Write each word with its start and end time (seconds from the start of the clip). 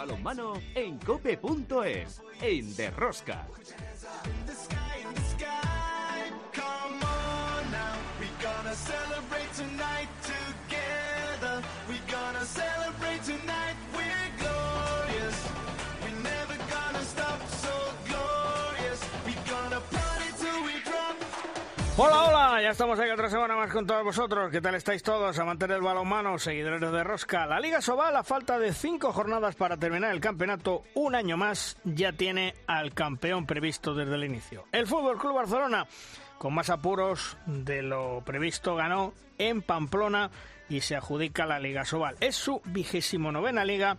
balonmano 0.00 0.54
en 0.74 0.98
cope.es, 0.98 2.22
en 2.40 2.74
Derrosca. 2.74 3.46
Hola, 8.62 9.09
ya 22.62 22.70
estamos 22.70 22.98
aquí 23.00 23.10
otra 23.10 23.30
semana 23.30 23.56
más 23.56 23.70
con 23.72 23.86
todos 23.86 24.04
vosotros. 24.04 24.50
¿Qué 24.50 24.60
tal 24.60 24.74
estáis 24.74 25.02
todos? 25.02 25.38
Amantes 25.38 25.68
del 25.68 25.80
balonmano, 25.80 26.38
seguidores 26.38 26.80
de 26.80 27.04
Rosca. 27.04 27.46
La 27.46 27.58
Liga 27.58 27.80
Sobal, 27.80 28.14
a 28.14 28.22
falta 28.22 28.58
de 28.58 28.74
cinco 28.74 29.12
jornadas 29.12 29.54
para 29.54 29.78
terminar 29.78 30.12
el 30.12 30.20
campeonato, 30.20 30.82
un 30.94 31.14
año 31.14 31.36
más 31.36 31.78
ya 31.84 32.12
tiene 32.12 32.54
al 32.66 32.92
campeón 32.92 33.46
previsto 33.46 33.94
desde 33.94 34.14
el 34.14 34.24
inicio. 34.24 34.64
El 34.72 34.86
Fútbol 34.86 35.18
Club 35.18 35.36
Barcelona, 35.36 35.86
con 36.38 36.54
más 36.54 36.68
apuros 36.68 37.38
de 37.46 37.82
lo 37.82 38.22
previsto, 38.26 38.74
ganó 38.74 39.14
en 39.38 39.62
Pamplona 39.62 40.30
y 40.68 40.82
se 40.82 40.96
adjudica 40.96 41.46
la 41.46 41.60
Liga 41.60 41.86
Sobal. 41.86 42.16
Es 42.20 42.36
su 42.36 42.60
vigésimo 42.66 43.32
novena 43.32 43.64
liga 43.64 43.96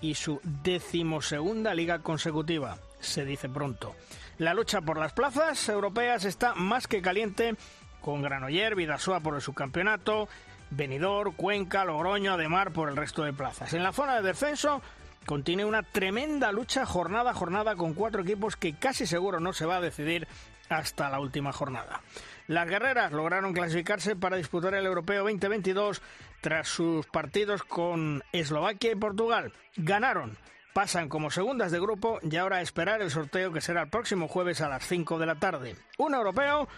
y 0.00 0.14
su 0.14 0.40
decimosegunda 0.44 1.74
liga 1.74 1.98
consecutiva, 1.98 2.78
se 3.00 3.24
dice 3.24 3.48
pronto. 3.48 3.94
La 4.38 4.54
lucha 4.54 4.80
por 4.80 4.98
las 4.98 5.12
plazas 5.12 5.68
europeas 5.68 6.24
está 6.24 6.54
más 6.54 6.86
que 6.86 7.02
caliente 7.02 7.56
con 8.00 8.22
Granoller, 8.22 8.74
Vidasoa 8.74 9.20
por 9.20 9.34
el 9.34 9.40
subcampeonato, 9.40 10.28
Benidorm, 10.70 11.34
Cuenca, 11.34 11.84
Logroño, 11.84 12.32
Ademar 12.32 12.72
por 12.72 12.88
el 12.88 12.96
resto 12.96 13.22
de 13.22 13.32
plazas. 13.32 13.72
En 13.74 13.82
la 13.82 13.92
zona 13.92 14.16
de 14.16 14.22
descenso 14.22 14.82
continúa 15.26 15.66
una 15.66 15.82
tremenda 15.82 16.52
lucha 16.52 16.86
jornada 16.86 17.30
a 17.30 17.34
jornada 17.34 17.76
con 17.76 17.94
cuatro 17.94 18.22
equipos 18.22 18.56
que 18.56 18.74
casi 18.74 19.06
seguro 19.06 19.40
no 19.40 19.52
se 19.52 19.66
va 19.66 19.76
a 19.76 19.80
decidir 19.80 20.26
hasta 20.68 21.08
la 21.08 21.20
última 21.20 21.52
jornada. 21.52 22.00
Las 22.46 22.68
guerreras 22.68 23.12
lograron 23.12 23.52
clasificarse 23.52 24.16
para 24.16 24.36
disputar 24.36 24.74
el 24.74 24.86
Europeo 24.86 25.24
2022 25.24 26.02
tras 26.40 26.68
sus 26.68 27.06
partidos 27.06 27.62
con 27.62 28.22
Eslovaquia 28.32 28.92
y 28.92 28.96
Portugal. 28.96 29.52
Ganaron 29.76 30.36
pasan 30.78 31.08
como 31.08 31.32
segundas 31.32 31.72
de 31.72 31.80
grupo 31.80 32.20
y 32.22 32.36
ahora 32.36 32.58
a 32.58 32.60
esperar 32.60 33.02
el 33.02 33.10
sorteo 33.10 33.52
que 33.52 33.60
será 33.60 33.82
el 33.82 33.88
próximo 33.88 34.28
jueves 34.28 34.60
a 34.60 34.68
las 34.68 34.86
5 34.86 35.18
de 35.18 35.26
la 35.26 35.34
tarde. 35.34 35.74
Un 35.98 36.14
europeo 36.14 36.68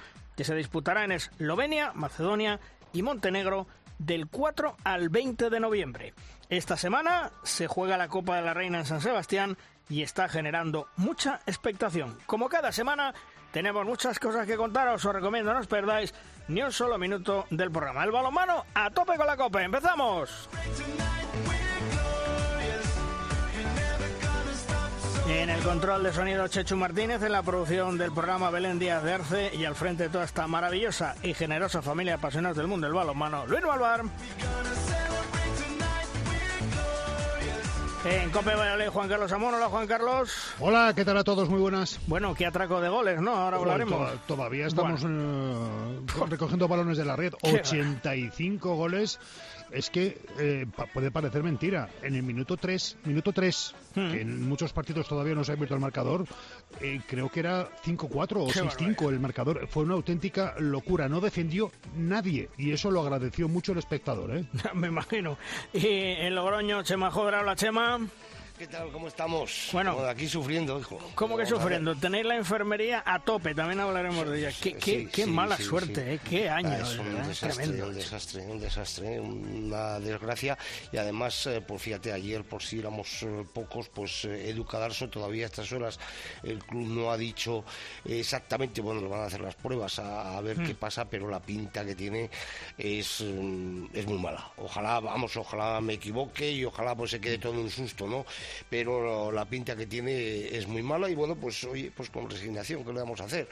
que 0.40 0.44
se 0.44 0.54
disputará 0.54 1.04
en 1.04 1.12
Eslovenia, 1.12 1.92
Macedonia 1.92 2.60
y 2.94 3.02
Montenegro 3.02 3.66
del 3.98 4.26
4 4.26 4.74
al 4.84 5.10
20 5.10 5.50
de 5.50 5.60
noviembre. 5.60 6.14
Esta 6.48 6.78
semana 6.78 7.30
se 7.42 7.66
juega 7.66 7.98
la 7.98 8.08
Copa 8.08 8.36
de 8.36 8.42
la 8.42 8.54
Reina 8.54 8.78
en 8.78 8.86
San 8.86 9.02
Sebastián 9.02 9.58
y 9.90 10.00
está 10.00 10.30
generando 10.30 10.88
mucha 10.96 11.40
expectación. 11.44 12.16
Como 12.24 12.48
cada 12.48 12.72
semana, 12.72 13.12
tenemos 13.52 13.84
muchas 13.84 14.18
cosas 14.18 14.46
que 14.46 14.56
contaros, 14.56 15.04
os 15.04 15.14
recomiendo 15.14 15.52
no 15.52 15.60
os 15.60 15.66
perdáis 15.66 16.14
ni 16.48 16.62
un 16.62 16.72
solo 16.72 16.96
minuto 16.96 17.44
del 17.50 17.70
programa. 17.70 18.02
El 18.04 18.10
balonmano 18.10 18.64
a 18.72 18.88
tope 18.88 19.18
con 19.18 19.26
la 19.26 19.36
Copa. 19.36 19.62
¡Empezamos! 19.62 20.48
En 25.30 25.48
el 25.48 25.62
control 25.62 26.02
de 26.02 26.12
sonido 26.12 26.48
Chechu 26.48 26.76
Martínez, 26.76 27.22
en 27.22 27.30
la 27.30 27.42
producción 27.44 27.96
del 27.96 28.10
programa 28.10 28.50
Belén 28.50 28.80
Díaz 28.80 29.04
de 29.04 29.12
Arce 29.12 29.50
y 29.54 29.64
al 29.64 29.76
frente 29.76 30.02
de 30.02 30.08
toda 30.08 30.24
esta 30.24 30.48
maravillosa 30.48 31.14
y 31.22 31.34
generosa 31.34 31.82
familia 31.82 32.14
de 32.14 32.18
apasionados 32.18 32.56
del 32.56 32.66
mundo 32.66 32.88
del 32.88 32.94
balonmano, 32.94 33.46
Luis 33.46 33.62
Balbar. 33.62 34.02
En 38.04 38.30
Cope 38.30 38.54
Valladolid, 38.54 38.88
Juan 38.88 39.08
Carlos 39.08 39.30
Amón. 39.30 39.54
Hola, 39.54 39.68
Juan 39.68 39.86
Carlos. 39.86 40.32
Hola, 40.58 40.92
¿qué 40.96 41.04
tal 41.04 41.18
a 41.18 41.24
todos? 41.24 41.48
Muy 41.48 41.60
buenas. 41.60 42.00
Bueno, 42.06 42.34
qué 42.34 42.46
atraco 42.46 42.80
de 42.80 42.88
goles, 42.88 43.20
¿no? 43.20 43.32
Ahora 43.32 43.58
hablaremos. 43.58 44.26
todavía 44.26 44.66
estamos 44.66 45.02
eh, 45.04 46.00
recogiendo 46.28 46.66
balones 46.66 46.96
de 46.96 47.04
la 47.04 47.14
red. 47.14 47.34
85 47.42 48.74
goles 48.74 49.20
es 49.72 49.90
que 49.90 50.18
eh, 50.38 50.66
puede 50.92 51.10
parecer 51.10 51.42
mentira. 51.42 51.88
En 52.02 52.14
el 52.14 52.22
minuto 52.22 52.56
3, 52.56 52.98
minuto 53.04 53.32
3, 53.32 53.74
hmm. 53.94 54.10
que 54.10 54.20
en 54.20 54.48
muchos 54.48 54.72
partidos 54.72 55.08
todavía 55.08 55.34
no 55.34 55.44
se 55.44 55.52
ha 55.52 55.54
abierto 55.54 55.74
el 55.74 55.80
marcador, 55.80 56.24
eh, 56.80 57.00
creo 57.06 57.30
que 57.30 57.40
era 57.40 57.68
5-4 57.84 58.08
o 58.36 58.48
6-5 58.48 59.08
el 59.08 59.20
marcador. 59.20 59.66
Fue 59.68 59.84
una 59.84 59.94
auténtica 59.94 60.54
locura. 60.58 61.08
No 61.08 61.20
defendió 61.20 61.70
nadie 61.96 62.48
y 62.56 62.72
eso 62.72 62.90
lo 62.90 63.02
agradeció 63.02 63.48
mucho 63.48 63.72
el 63.72 63.78
espectador. 63.78 64.36
¿eh? 64.36 64.44
Me 64.74 64.88
imagino. 64.88 65.38
Y 65.72 65.86
en 65.86 66.34
Logroño, 66.34 66.82
Chema 66.82 67.10
Jodra, 67.10 67.42
la 67.42 67.56
Chema. 67.56 68.00
¿Qué 68.60 68.66
tal? 68.66 68.92
¿Cómo 68.92 69.08
estamos? 69.08 69.70
Bueno, 69.72 69.98
aquí 70.00 70.28
sufriendo, 70.28 70.78
hijo. 70.78 70.98
¿Cómo 71.14 71.38
que 71.38 71.46
sufriendo? 71.46 71.96
Tenéis 71.96 72.26
la 72.26 72.36
enfermería 72.36 73.02
a 73.06 73.18
tope, 73.18 73.54
también 73.54 73.80
hablaremos 73.80 74.28
de 74.28 74.38
ella. 74.38 74.52
Qué, 74.60 75.08
qué, 75.10 75.24
mala 75.24 75.56
suerte, 75.56 76.12
¿eh? 76.12 76.20
Qué 76.22 76.46
año. 76.46 76.68
Ah, 76.68 76.80
es 76.82 76.98
un, 76.98 77.26
desastre, 77.26 77.82
un 77.82 77.94
desastre, 77.94 78.42
un 78.42 78.60
desastre, 78.60 79.18
una 79.18 79.98
desgracia. 79.98 80.58
Y 80.92 80.98
además, 80.98 81.46
eh, 81.46 81.62
pues 81.66 81.80
fíjate, 81.80 82.12
ayer, 82.12 82.44
por 82.44 82.62
si 82.62 82.80
éramos 82.80 83.22
eh, 83.22 83.46
pocos, 83.50 83.88
pues 83.88 84.26
eh, 84.26 84.50
Educadarso 84.50 85.08
todavía 85.08 85.44
a 85.44 85.48
estas 85.48 85.72
horas 85.72 85.98
el 86.42 86.58
club 86.58 86.86
no 86.86 87.10
ha 87.10 87.16
dicho 87.16 87.64
exactamente, 88.04 88.82
bueno, 88.82 89.00
lo 89.00 89.08
van 89.08 89.20
a 89.20 89.24
hacer 89.24 89.40
las 89.40 89.54
pruebas 89.54 89.98
a, 90.00 90.38
ver 90.42 90.58
qué 90.58 90.74
mm. 90.74 90.76
pasa, 90.76 91.06
pero 91.06 91.30
la 91.30 91.40
pinta 91.40 91.82
que 91.82 91.94
tiene 91.94 92.28
es, 92.76 93.22
mm, 93.22 93.86
es 93.94 94.04
muy 94.04 94.18
mala. 94.18 94.50
Ojalá, 94.58 95.00
vamos, 95.00 95.34
ojalá 95.38 95.80
me 95.80 95.94
equivoque 95.94 96.50
y 96.52 96.66
ojalá 96.66 96.94
pues 96.94 97.12
se 97.12 97.22
quede 97.22 97.38
todo 97.38 97.52
un 97.52 97.70
susto, 97.70 98.06
¿no? 98.06 98.26
Pero 98.68 99.30
la 99.32 99.44
pinta 99.44 99.76
que 99.76 99.86
tiene 99.86 100.56
es 100.56 100.66
muy 100.66 100.82
mala 100.82 101.08
y 101.08 101.14
bueno, 101.14 101.34
pues 101.36 101.62
oye, 101.64 101.92
pues 101.94 102.10
con 102.10 102.28
resignación, 102.28 102.84
¿qué 102.84 102.92
le 102.92 103.00
vamos 103.00 103.20
a 103.20 103.24
hacer? 103.24 103.48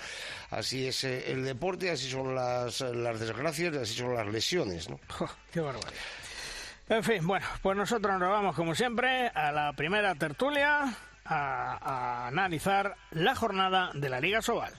Así 0.51 0.87
es 0.87 1.05
eh, 1.05 1.31
el 1.33 1.45
deporte, 1.45 1.91
así 1.91 2.09
son 2.09 2.35
las, 2.35 2.81
las 2.81 3.21
desgracias, 3.21 3.77
así 3.77 3.95
son 3.95 4.15
las 4.15 4.27
lesiones, 4.27 4.89
¿no? 4.89 4.99
¡Qué 5.53 5.61
barbaridad! 5.61 5.93
En 6.89 7.05
fin, 7.05 7.27
bueno, 7.27 7.47
pues 7.61 7.77
nosotros 7.77 8.19
nos 8.19 8.31
vamos 8.31 8.57
como 8.57 8.75
siempre 8.75 9.29
a 9.29 9.53
la 9.53 9.75
primera 9.75 10.15
tertulia 10.15 10.97
a, 11.25 11.79
a 11.83 12.27
analizar 12.29 12.97
la 13.11 13.35
jornada 13.35 13.91
de 13.93 14.09
la 14.09 14.21
Liga 14.21 14.41
Sobal. 14.41 14.73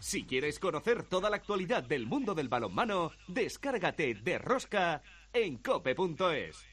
Si 0.00 0.24
quieres 0.24 0.58
conocer 0.58 1.04
toda 1.04 1.30
la 1.30 1.36
actualidad 1.36 1.84
del 1.84 2.06
mundo 2.06 2.34
del 2.34 2.48
balonmano, 2.48 3.12
descárgate 3.28 4.14
de 4.14 4.38
Rosca 4.38 5.00
en 5.32 5.58
cope.es. 5.58 6.71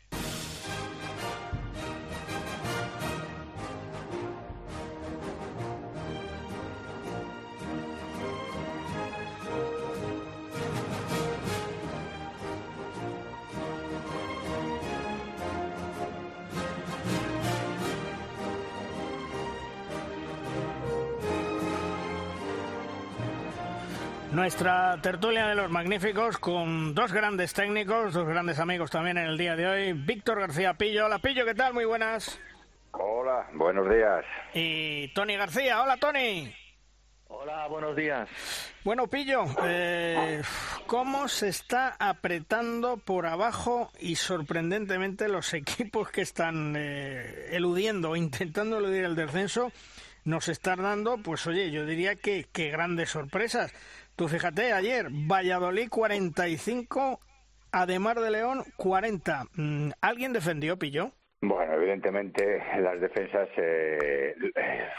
Nuestra 24.40 24.98
tertulia 25.02 25.48
de 25.48 25.56
los 25.56 25.70
magníficos 25.70 26.38
con 26.38 26.96
dos 26.96 27.12
grandes 27.12 27.54
técnicos, 27.54 28.14
dos 28.14 28.26
grandes 28.26 28.58
amigos 28.60 28.90
también 28.90 29.18
en 29.18 29.26
el 29.26 29.38
día 29.38 29.58
de 29.58 29.68
hoy. 29.68 29.92
Víctor 29.92 30.40
García 30.40 30.76
Pillo. 30.76 31.08
Hola 31.08 31.20
Pillo, 31.20 31.44
¿qué 31.44 31.54
tal? 31.54 31.74
Muy 31.74 31.84
buenas. 31.84 32.40
Hola, 32.92 33.50
buenos 33.54 33.90
días. 33.90 34.24
Y 34.54 35.10
Tony 35.10 35.36
García. 35.36 35.82
Hola 35.82 35.98
Tony. 35.98 36.56
Hola, 37.28 37.68
buenos 37.68 37.98
días. 37.98 38.30
Bueno, 38.86 39.08
Pillo, 39.08 39.44
eh, 39.66 40.42
¿cómo 40.88 41.28
se 41.28 41.50
está 41.50 41.98
apretando 42.00 42.96
por 42.96 43.26
abajo 43.26 43.92
y 44.00 44.16
sorprendentemente 44.16 45.28
los 45.28 45.54
equipos 45.54 46.12
que 46.12 46.22
están 46.22 46.76
eh, 46.78 47.50
eludiendo, 47.52 48.16
intentando 48.16 48.78
eludir 48.78 49.04
el 49.04 49.18
descenso, 49.18 49.74
nos 50.24 50.48
están 50.48 50.82
dando, 50.82 51.18
pues 51.18 51.46
oye, 51.46 51.72
yo 51.72 51.86
diría 51.86 52.16
que, 52.16 52.46
que 52.54 52.70
grandes 52.70 53.10
sorpresas. 53.10 53.74
Tú 54.20 54.28
fíjate, 54.28 54.74
ayer 54.74 55.08
Valladolid 55.10 55.88
45, 55.88 57.22
Ademar 57.72 58.20
de 58.20 58.32
León 58.32 58.66
40. 58.76 59.46
Mm, 59.56 59.92
¿Alguien 60.02 60.34
defendió, 60.34 60.78
Pillo? 60.78 61.12
Bueno, 61.40 61.76
evidentemente 61.76 62.62
las 62.82 63.00
defensas 63.00 63.48
eh, 63.56 64.36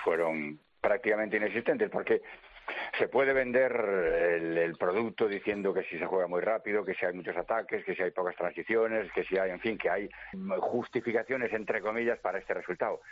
fueron 0.04 0.58
prácticamente 0.80 1.36
inexistentes 1.36 1.90
porque 1.90 2.22
se 2.98 3.08
puede 3.08 3.34
vender 3.34 3.72
el, 3.72 4.74
producto 4.78 5.28
diciendo 5.28 5.74
que 5.74 5.82
si 5.82 5.98
se 5.98 6.06
juega 6.06 6.26
muy 6.26 6.40
rápido, 6.40 6.82
que 6.82 6.94
si 6.94 7.04
hay 7.04 7.12
muchos 7.12 7.36
ataques, 7.36 7.84
que 7.84 7.94
si 7.94 8.02
hay 8.02 8.12
pocas 8.12 8.36
transiciones, 8.36 9.12
que 9.12 9.24
si 9.24 9.36
hay, 9.36 9.50
en 9.50 9.60
fin, 9.60 9.76
que 9.76 9.90
hay 9.90 10.08
justificaciones 10.60 11.52
entre 11.52 11.82
comillas 11.82 12.18
para 12.20 12.38
este 12.38 12.54
resultado 12.54 13.02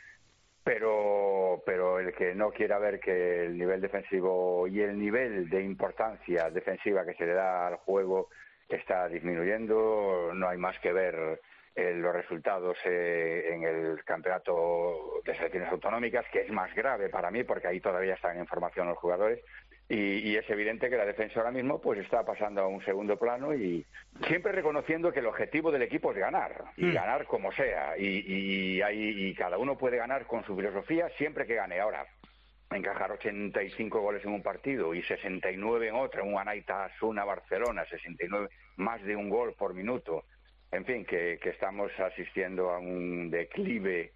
pero, 0.68 1.62
pero 1.64 1.98
el 1.98 2.12
que 2.12 2.34
no 2.34 2.50
quiera 2.50 2.78
ver 2.78 3.00
que 3.00 3.46
el 3.46 3.56
nivel 3.56 3.80
defensivo 3.80 4.68
y 4.68 4.82
el 4.82 4.98
nivel 4.98 5.48
de 5.48 5.62
importancia 5.62 6.50
defensiva 6.50 7.06
que 7.06 7.14
se 7.14 7.24
le 7.24 7.32
da 7.32 7.68
al 7.68 7.76
juego 7.76 8.28
está 8.68 9.08
disminuyendo, 9.08 10.30
no 10.34 10.46
hay 10.46 10.58
más 10.58 10.78
que 10.80 10.92
ver 10.92 11.40
los 11.74 12.12
resultados 12.12 12.76
en 12.84 13.62
el 13.62 14.04
campeonato 14.04 15.22
de 15.24 15.34
selecciones 15.34 15.70
autonómicas, 15.72 16.26
que 16.30 16.40
es 16.40 16.50
más 16.50 16.74
grave 16.74 17.08
para 17.08 17.30
mí 17.30 17.44
porque 17.44 17.68
ahí 17.68 17.80
todavía 17.80 18.14
están 18.14 18.36
en 18.36 18.46
formación 18.46 18.88
los 18.88 18.98
jugadores. 18.98 19.40
Y, 19.90 20.36
es 20.36 20.48
evidente 20.50 20.90
que 20.90 20.98
la 20.98 21.06
defensa 21.06 21.40
ahora 21.40 21.50
mismo 21.50 21.80
pues 21.80 21.98
está 22.00 22.22
pasando 22.22 22.60
a 22.60 22.68
un 22.68 22.84
segundo 22.84 23.18
plano 23.18 23.54
y 23.54 23.86
siempre 24.26 24.52
reconociendo 24.52 25.10
que 25.10 25.20
el 25.20 25.26
objetivo 25.26 25.70
del 25.70 25.80
equipo 25.80 26.12
es 26.12 26.18
ganar 26.18 26.64
y 26.76 26.86
mm. 26.86 26.94
ganar 26.94 27.24
como 27.26 27.50
sea 27.52 27.96
y, 27.96 28.22
y, 28.26 28.82
y 28.82 29.34
cada 29.34 29.56
uno 29.56 29.78
puede 29.78 29.96
ganar 29.96 30.26
con 30.26 30.44
su 30.44 30.54
filosofía 30.54 31.08
siempre 31.16 31.46
que 31.46 31.54
gane 31.54 31.80
ahora 31.80 32.06
encajar 32.70 33.12
85 33.12 34.00
goles 34.00 34.24
en 34.24 34.32
un 34.32 34.42
partido 34.42 34.94
y 34.94 35.02
69 35.02 35.88
en 35.88 35.94
otro, 35.94 36.24
un 36.24 36.38
Anaita 36.38 36.84
Asuna 36.84 37.24
Barcelona, 37.24 37.84
69 37.88 38.48
más 38.76 39.02
de 39.04 39.16
un 39.16 39.28
gol 39.30 39.54
por 39.54 39.74
minuto. 39.74 40.24
En 40.70 40.84
fin, 40.84 41.04
que, 41.04 41.38
que 41.42 41.50
estamos 41.50 41.90
asistiendo 41.98 42.70
a 42.70 42.78
un 42.78 43.30
declive 43.30 44.12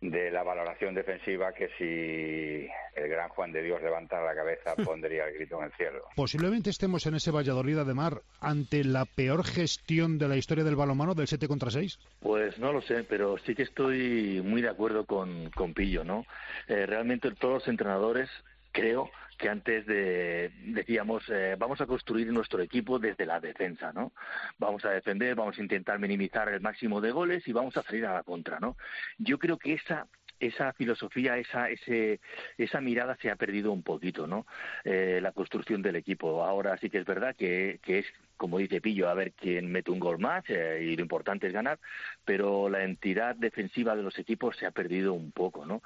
de 0.00 0.30
la 0.30 0.42
valoración 0.42 0.94
defensiva 0.94 1.52
que 1.52 1.68
si 1.76 2.68
el 2.98 3.08
gran 3.08 3.28
Juan 3.28 3.52
de 3.52 3.62
Dios 3.62 3.82
levantara 3.82 4.24
la 4.24 4.34
cabeza 4.34 4.74
pondría 4.84 5.26
el 5.26 5.34
grito 5.34 5.58
en 5.58 5.64
el 5.66 5.72
cielo. 5.72 6.04
Posiblemente 6.16 6.70
estemos 6.70 7.06
en 7.06 7.14
ese 7.14 7.30
Valladolid 7.30 7.78
de 7.78 7.94
Mar 7.94 8.22
ante 8.40 8.82
la 8.84 9.04
peor 9.04 9.44
gestión 9.44 10.18
de 10.18 10.28
la 10.28 10.36
historia 10.36 10.64
del 10.64 10.76
balonmano 10.76 11.14
del 11.14 11.26
7 11.26 11.46
contra 11.48 11.70
6. 11.70 11.98
Pues 12.20 12.58
no 12.58 12.72
lo 12.72 12.80
sé, 12.80 13.04
pero 13.04 13.36
sí 13.38 13.54
que 13.54 13.62
estoy 13.62 14.40
muy 14.42 14.62
de 14.62 14.70
acuerdo 14.70 15.04
con, 15.04 15.50
con 15.50 15.74
Pillo, 15.74 16.02
¿no? 16.02 16.24
Eh, 16.66 16.86
realmente 16.86 17.30
todos 17.32 17.54
los 17.54 17.68
entrenadores 17.68 18.30
creo 18.72 19.10
que 19.40 19.48
antes 19.48 19.86
de, 19.86 20.50
decíamos, 20.66 21.24
eh, 21.30 21.56
vamos 21.58 21.80
a 21.80 21.86
construir 21.86 22.30
nuestro 22.30 22.60
equipo 22.60 22.98
desde 22.98 23.24
la 23.24 23.40
defensa, 23.40 23.92
¿no? 23.92 24.12
Vamos 24.58 24.84
a 24.84 24.90
defender, 24.90 25.34
vamos 25.34 25.58
a 25.58 25.62
intentar 25.62 25.98
minimizar 25.98 26.48
el 26.50 26.60
máximo 26.60 27.00
de 27.00 27.10
goles 27.10 27.48
y 27.48 27.52
vamos 27.52 27.74
a 27.76 27.82
salir 27.82 28.04
a 28.04 28.12
la 28.12 28.22
contra, 28.22 28.60
¿no? 28.60 28.76
Yo 29.18 29.38
creo 29.38 29.58
que 29.58 29.72
esa 29.72 30.06
esa 30.38 30.72
filosofía, 30.72 31.36
esa, 31.36 31.68
ese, 31.68 32.18
esa 32.56 32.80
mirada 32.80 33.14
se 33.20 33.30
ha 33.30 33.36
perdido 33.36 33.72
un 33.72 33.82
poquito, 33.82 34.26
¿no? 34.26 34.46
Eh, 34.84 35.20
la 35.20 35.32
construcción 35.32 35.82
del 35.82 35.96
equipo. 35.96 36.42
Ahora 36.42 36.78
sí 36.78 36.88
que 36.88 36.96
es 36.96 37.04
verdad 37.04 37.36
que, 37.36 37.78
que 37.82 37.98
es 37.98 38.06
como 38.40 38.56
dice 38.56 38.80
Pillo, 38.80 39.10
a 39.10 39.14
ver 39.14 39.32
quién 39.32 39.70
mete 39.70 39.90
un 39.90 40.00
gol 40.00 40.18
más 40.18 40.42
eh, 40.48 40.80
y 40.80 40.96
lo 40.96 41.02
importante 41.02 41.46
es 41.46 41.52
ganar, 41.52 41.78
pero 42.24 42.70
la 42.70 42.84
entidad 42.84 43.36
defensiva 43.36 43.94
de 43.94 44.02
los 44.02 44.18
equipos 44.18 44.56
se 44.56 44.64
ha 44.64 44.70
perdido 44.70 45.12
un 45.12 45.30
poco, 45.30 45.66
¿no? 45.66 45.82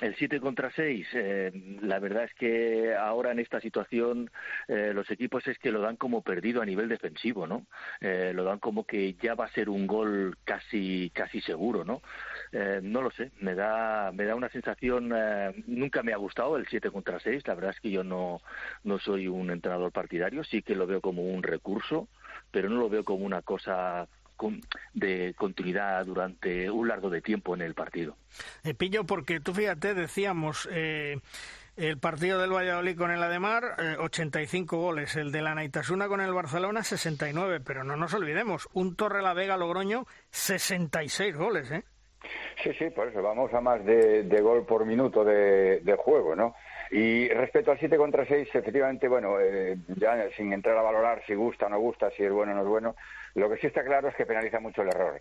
El 0.00 0.16
7 0.16 0.40
contra 0.40 0.72
6, 0.72 1.06
eh, 1.12 1.78
la 1.82 2.00
verdad 2.00 2.24
es 2.24 2.34
que 2.34 2.96
ahora 2.96 3.30
en 3.30 3.38
esta 3.38 3.60
situación 3.60 4.28
eh, 4.66 4.90
los 4.92 5.08
equipos 5.08 5.46
es 5.46 5.56
que 5.60 5.70
lo 5.70 5.82
dan 5.82 5.94
como 5.94 6.22
perdido 6.22 6.62
a 6.62 6.66
nivel 6.66 6.88
defensivo, 6.88 7.46
¿no? 7.46 7.64
lo 8.00 8.44
dan 8.44 8.58
como 8.58 8.84
que 8.84 9.14
ya 9.14 9.34
va 9.34 9.46
a 9.46 9.52
ser 9.52 9.68
un 9.68 9.86
gol 9.86 10.36
casi 10.44 11.10
casi 11.14 11.40
seguro, 11.40 11.84
¿no? 11.84 12.02
no 12.82 13.02
lo 13.02 13.10
sé, 13.12 13.30
me 13.40 13.54
da 13.54 14.10
me 14.12 14.24
da 14.24 14.34
una 14.34 14.48
sensación 14.48 15.12
nunca 15.66 16.02
me 16.02 16.12
ha 16.12 16.16
gustado 16.16 16.56
el 16.56 16.66
7 16.66 16.90
contra 16.90 17.20
6, 17.20 17.46
la 17.46 17.54
verdad 17.54 17.70
es 17.70 17.80
que 17.80 17.90
yo 17.90 18.02
no 18.02 18.40
no 18.82 18.98
soy 18.98 19.28
un 19.28 19.50
entrenador 19.50 19.92
partidario, 19.92 20.44
sí 20.44 20.62
que 20.62 20.74
lo 20.74 20.86
veo 20.86 21.00
como 21.00 21.22
un 21.22 21.42
recurso 21.42 21.83
pero 22.50 22.68
no 22.68 22.76
lo 22.76 22.88
veo 22.88 23.04
como 23.04 23.24
una 23.24 23.42
cosa 23.42 24.08
de 24.92 25.34
continuidad 25.36 26.04
durante 26.04 26.70
un 26.70 26.88
largo 26.88 27.10
de 27.10 27.20
tiempo 27.20 27.54
en 27.54 27.62
el 27.62 27.74
partido. 27.74 28.16
Eh, 28.64 28.74
Pillo, 28.74 29.04
porque 29.04 29.40
tú 29.40 29.54
fíjate, 29.54 29.94
decíamos, 29.94 30.68
eh, 30.72 31.18
el 31.76 31.98
partido 31.98 32.40
del 32.40 32.52
Valladolid 32.52 32.96
con 32.96 33.10
el 33.10 33.22
Ademar, 33.22 33.76
85 33.98 34.76
eh, 34.76 34.78
goles, 34.78 35.16
el 35.16 35.32
de 35.32 35.42
la 35.42 35.54
Naitasuna 35.54 36.08
con 36.08 36.20
el 36.20 36.32
Barcelona, 36.32 36.82
69, 36.82 37.60
pero 37.64 37.84
no 37.84 37.96
nos 37.96 38.14
olvidemos, 38.14 38.68
un 38.72 38.96
Torre 38.96 39.22
la 39.22 39.34
Vega 39.34 39.56
Logroño, 39.56 40.06
66 40.30 41.36
goles, 41.36 41.70
¿eh? 41.70 41.84
Sí, 42.62 42.70
sí, 42.78 42.90
por 42.90 43.08
eso 43.08 43.22
vamos 43.22 43.52
a 43.52 43.60
más 43.60 43.84
de, 43.84 44.40
gol 44.40 44.64
por 44.64 44.86
minuto 44.86 45.24
de, 45.24 45.80
de 45.80 45.96
juego, 45.96 46.34
¿no? 46.34 46.54
Y 46.90 47.28
respecto 47.28 47.70
al 47.70 47.78
7 47.78 47.96
contra 47.96 48.24
6, 48.24 48.48
efectivamente, 48.48 49.08
bueno, 49.08 49.40
eh, 49.40 49.76
ya 49.96 50.28
sin 50.36 50.52
entrar 50.52 50.76
a 50.76 50.82
valorar 50.82 51.22
si 51.26 51.34
gusta 51.34 51.66
o 51.66 51.68
no 51.68 51.78
gusta, 51.78 52.10
si 52.10 52.24
es 52.24 52.30
bueno 52.30 52.52
o 52.52 52.54
no 52.54 52.62
es 52.62 52.68
bueno, 52.68 52.94
lo 53.34 53.50
que 53.50 53.56
sí 53.56 53.66
está 53.66 53.82
claro 53.84 54.08
es 54.08 54.14
que 54.14 54.26
penaliza 54.26 54.60
mucho 54.60 54.82
el 54.82 54.88
error. 54.88 55.20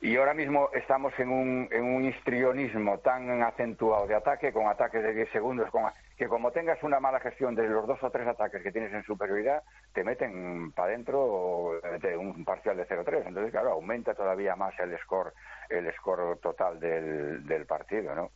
Y 0.00 0.16
ahora 0.16 0.32
mismo 0.32 0.70
estamos 0.72 1.12
en 1.18 1.30
un, 1.30 1.68
en 1.70 1.84
un 1.84 2.04
histrionismo 2.04 3.00
tan 3.00 3.42
acentuado 3.42 4.06
de 4.06 4.14
ataque, 4.14 4.52
con 4.52 4.66
ataques 4.66 5.02
de 5.02 5.12
10 5.12 5.30
segundos, 5.30 5.68
que 6.16 6.28
como 6.28 6.52
tengas 6.52 6.82
una 6.82 7.00
mala 7.00 7.20
gestión 7.20 7.54
de 7.54 7.68
los 7.68 7.86
dos 7.86 8.02
o 8.02 8.10
tres 8.10 8.26
ataques 8.26 8.62
que 8.62 8.72
tienes 8.72 8.92
en 8.94 9.02
superioridad, 9.02 9.62
te 9.92 10.04
meten 10.04 10.72
para 10.72 10.88
adentro 10.88 11.80
de 12.00 12.16
un 12.16 12.44
parcial 12.44 12.76
de 12.76 12.86
0-3. 12.86 13.24
Entonces, 13.26 13.50
claro, 13.50 13.72
aumenta 13.72 14.14
todavía 14.14 14.56
más 14.56 14.78
el 14.78 14.96
score, 15.00 15.34
el 15.68 15.92
score 15.94 16.38
total 16.38 16.80
del, 16.80 17.46
del 17.46 17.66
partido, 17.66 18.14
¿no? 18.14 18.30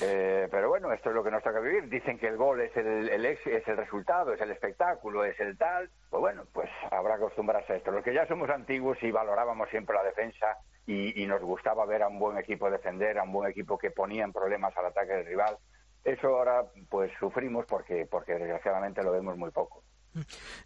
Eh, 0.00 0.48
pero 0.50 0.68
bueno, 0.68 0.92
esto 0.92 1.10
es 1.10 1.14
lo 1.14 1.22
que 1.22 1.30
nos 1.30 1.42
toca 1.42 1.60
vivir. 1.60 1.88
Dicen 1.88 2.18
que 2.18 2.28
el 2.28 2.36
gol 2.36 2.60
es 2.60 2.76
el, 2.76 3.08
el 3.08 3.24
es 3.24 3.38
el 3.46 3.76
resultado, 3.76 4.32
es 4.32 4.40
el 4.40 4.50
espectáculo, 4.50 5.24
es 5.24 5.38
el 5.40 5.56
tal. 5.56 5.90
Pues 6.10 6.20
bueno, 6.20 6.44
pues 6.52 6.68
habrá 6.90 7.16
que 7.16 7.24
acostumbrarse 7.24 7.72
a 7.72 7.76
esto. 7.76 7.90
Los 7.90 8.04
que 8.04 8.14
ya 8.14 8.26
somos 8.26 8.50
antiguos 8.50 8.98
y 9.02 9.10
valorábamos 9.10 9.68
siempre 9.70 9.94
la 9.96 10.04
defensa 10.04 10.58
y, 10.86 11.22
y 11.22 11.26
nos 11.26 11.40
gustaba 11.42 11.86
ver 11.86 12.02
a 12.02 12.08
un 12.08 12.18
buen 12.18 12.38
equipo 12.38 12.70
defender, 12.70 13.18
a 13.18 13.22
un 13.22 13.32
buen 13.32 13.50
equipo 13.50 13.78
que 13.78 13.90
ponía 13.90 14.24
en 14.24 14.32
problemas 14.32 14.76
al 14.76 14.86
ataque 14.86 15.12
del 15.12 15.26
rival, 15.26 15.56
eso 16.04 16.28
ahora 16.28 16.64
pues 16.90 17.10
sufrimos 17.18 17.64
porque, 17.66 18.06
porque 18.10 18.34
desgraciadamente 18.34 19.02
lo 19.02 19.12
vemos 19.12 19.36
muy 19.38 19.50
poco. 19.50 19.82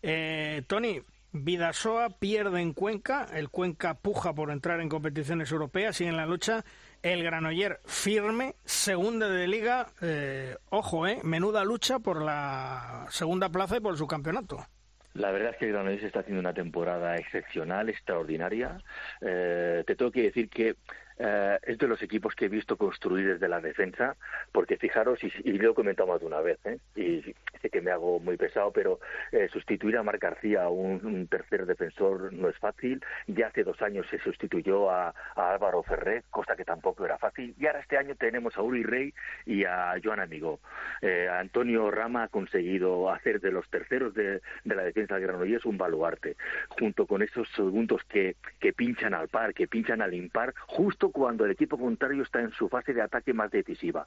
Eh, 0.02 0.62
Tony, 0.66 1.00
Vidasoa 1.32 2.10
pierde 2.10 2.60
en 2.60 2.72
Cuenca, 2.72 3.26
el 3.32 3.48
Cuenca 3.48 3.94
puja 3.94 4.34
por 4.34 4.50
entrar 4.50 4.80
en 4.80 4.88
competiciones 4.88 5.50
europeas 5.52 6.00
y 6.00 6.06
en 6.06 6.16
la 6.16 6.26
lucha 6.26 6.64
el 7.02 7.22
Granoller 7.22 7.80
firme, 7.84 8.54
segunda 8.64 9.28
de 9.28 9.46
liga, 9.46 9.88
eh, 10.02 10.56
ojo, 10.70 11.06
eh, 11.06 11.20
menuda 11.22 11.64
lucha 11.64 11.98
por 11.98 12.22
la 12.22 13.06
segunda 13.10 13.48
plaza 13.48 13.76
y 13.76 13.80
por 13.80 13.96
su 13.96 14.06
campeonato. 14.06 14.66
La 15.14 15.32
verdad 15.32 15.50
es 15.50 15.56
que 15.56 15.66
el 15.66 15.72
Granollers 15.72 16.04
está 16.04 16.20
haciendo 16.20 16.40
una 16.40 16.54
temporada 16.54 17.16
excepcional, 17.16 17.88
extraordinaria. 17.88 18.78
Eh, 19.20 19.82
te 19.86 19.96
tengo 19.96 20.12
que 20.12 20.22
decir 20.22 20.48
que 20.48 20.76
eh, 21.18 21.58
es 21.62 21.78
de 21.78 21.88
los 21.88 22.00
equipos 22.02 22.34
que 22.34 22.44
he 22.44 22.48
visto 22.48 22.76
construir 22.76 23.26
desde 23.26 23.48
la 23.48 23.60
defensa, 23.60 24.16
porque 24.52 24.76
fijaros, 24.76 25.18
y, 25.22 25.52
lo 25.52 25.72
he 25.72 25.74
comentado 25.74 26.08
más 26.08 26.20
de 26.20 26.26
una 26.26 26.40
vez, 26.40 26.58
¿eh? 26.64 26.78
y 26.94 27.34
sé 27.60 27.70
que 27.70 27.80
me 27.80 27.90
hago 27.90 28.20
muy 28.20 28.36
pesado, 28.36 28.70
pero 28.72 29.00
eh, 29.32 29.48
sustituir 29.52 29.96
a 29.96 30.04
Marc 30.04 30.22
García, 30.22 30.68
un, 30.68 31.04
un, 31.04 31.26
tercer 31.26 31.66
defensor, 31.66 32.32
no 32.32 32.48
es 32.48 32.56
fácil. 32.58 33.02
Ya 33.26 33.48
hace 33.48 33.64
dos 33.64 33.82
años 33.82 34.06
se 34.10 34.18
sustituyó 34.20 34.90
a, 34.90 35.12
Álvaro 35.34 35.82
Ferré, 35.82 36.22
cosa 36.30 36.54
que 36.54 36.64
tampoco 36.64 37.04
era 37.04 37.18
fácil. 37.18 37.54
Y 37.58 37.66
ahora 37.66 37.80
este 37.80 37.96
año 37.96 38.14
tenemos 38.14 38.56
a 38.56 38.62
Uri 38.62 38.84
Rey 38.84 39.12
y 39.46 39.64
a 39.64 39.94
Joan 40.02 40.20
Amigo. 40.20 40.60
Antonio 41.32 41.90
Rama 41.90 42.24
ha 42.24 42.28
conseguido 42.28 43.10
hacer 43.10 43.40
de 43.40 43.50
los 43.50 43.68
terceros 43.70 44.14
de, 44.14 44.40
la 44.64 44.82
defensa 44.82 45.16
de 45.16 45.22
Granollers 45.22 45.64
un 45.64 45.78
baluarte, 45.78 46.36
junto 46.68 47.06
con 47.06 47.22
esos 47.22 47.48
segundos 47.50 48.02
que, 48.04 48.36
que 48.60 48.72
pinchan 48.72 49.14
al 49.14 49.28
par, 49.28 49.54
que 49.54 49.66
pinchan 49.66 50.02
al 50.02 50.14
impar, 50.14 50.54
justo 50.66 51.07
cuando 51.12 51.44
el 51.44 51.50
equipo 51.50 51.78
contrario 51.78 52.22
está 52.22 52.40
en 52.40 52.52
su 52.52 52.68
fase 52.68 52.92
de 52.92 53.02
ataque 53.02 53.32
más 53.32 53.50
decisiva. 53.50 54.04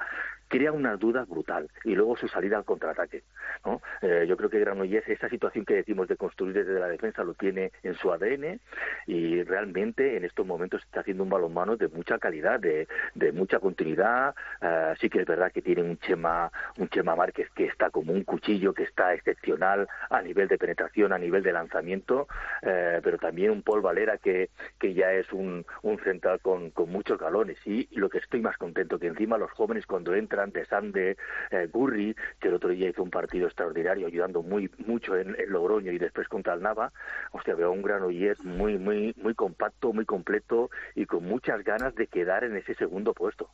Crea 0.48 0.72
una 0.72 0.96
duda 0.96 1.26
brutal 1.26 1.70
y 1.84 1.96
luego 1.96 2.18
su 2.18 2.28
salida 2.28 2.58
al 2.58 2.66
contraataque. 2.66 3.24
¿no? 3.66 3.82
Eh, 4.02 4.26
yo 4.28 4.38
creo 4.38 4.50
que 4.50 4.60
Granollers, 4.60 5.08
esa 5.08 5.30
situación 5.30 5.66
que 5.66 5.76
decimos 5.76 6.08
de 6.08 6.18
construir 6.18 6.54
desde 6.54 6.80
la 6.80 6.88
defensa, 6.88 7.24
lo 7.24 7.34
tiene 7.34 7.72
en 7.84 7.96
su 7.96 8.12
ADN 8.12 8.60
y 9.08 9.44
realmente 9.44 10.18
en 10.18 10.26
estos 10.26 10.46
momentos 10.46 10.84
está 10.84 11.02
haciendo 11.02 11.24
un 11.24 11.30
balonmano 11.30 11.78
de 11.78 11.88
mucha 11.88 12.18
calidad, 12.20 12.60
de, 12.60 12.88
mucha 13.34 13.60
continuidad. 13.60 14.36
Eh, 14.62 14.94
sí 15.00 15.10
que 15.10 15.22
es 15.22 15.26
verdad 15.26 15.52
que 15.52 15.62
tiene 15.62 15.82
un 15.84 15.98
Chema, 16.00 16.52
un 16.78 16.90
Chema 16.90 17.16
Márquez 17.16 17.50
que 17.52 17.66
está 17.66 17.90
como 17.90 18.14
un 18.14 18.24
cuchillo, 18.24 18.74
que 18.74 18.84
está 18.84 19.14
excepcional 19.14 19.88
a 20.10 20.22
nivel 20.22 20.48
de 20.48 20.58
penetración, 20.58 21.14
a 21.14 21.18
nivel 21.18 21.44
de 21.44 21.54
lanzamiento, 21.54 22.28
eh, 22.62 23.00
pero 23.04 23.18
también 23.18 23.52
un 23.52 23.62
Paul 23.62 23.82
Valera 23.82 24.18
que, 24.18 24.50
que 24.80 24.94
ya 24.94 25.14
es 25.14 25.32
un, 25.32 25.66
un 25.82 26.00
central 26.00 26.40
con 26.42 26.72
muchos 26.92 27.18
galones 27.18 27.58
y, 27.66 27.88
lo 27.92 28.10
que 28.10 28.20
estoy 28.20 28.42
más 28.42 28.58
contento 28.58 29.00
que 29.00 29.08
encima 29.08 29.38
los 29.38 29.52
jóvenes 29.52 29.86
cuando 29.86 30.14
entran 30.14 30.52
de 30.52 30.66
Sande, 30.66 31.18
eh, 31.52 31.68
Gurri, 31.72 32.16
que 32.40 32.48
el 32.48 32.56
otro 32.56 32.70
día 32.70 32.90
hizo 32.90 33.04
un 33.04 33.10
partido 33.10 33.48
extraordinario 33.48 34.08
ayudando 34.08 34.42
muy 34.42 34.70
mucho 34.86 35.16
en, 35.16 35.36
Logroño 35.48 35.92
y 35.92 35.98
después 35.98 36.28
contra 36.28 36.54
el 36.54 36.62
Nava, 36.62 36.92
hostia, 37.32 37.56
veo 37.56 37.72
un 37.72 37.82
Granollers 37.82 38.44
muy 38.44 38.78
muy 38.78 39.14
muy 39.18 39.34
compacto, 39.36 39.94
muy 39.94 40.06
completo 40.06 40.70
y 40.96 41.06
con 41.06 41.24
muchas 41.26 41.64
ganas 41.64 41.96
de 41.96 42.08
quedar 42.08 42.44
en 42.44 42.56
ese 42.58 42.76
segundo 42.76 43.14
puesto. 43.14 43.50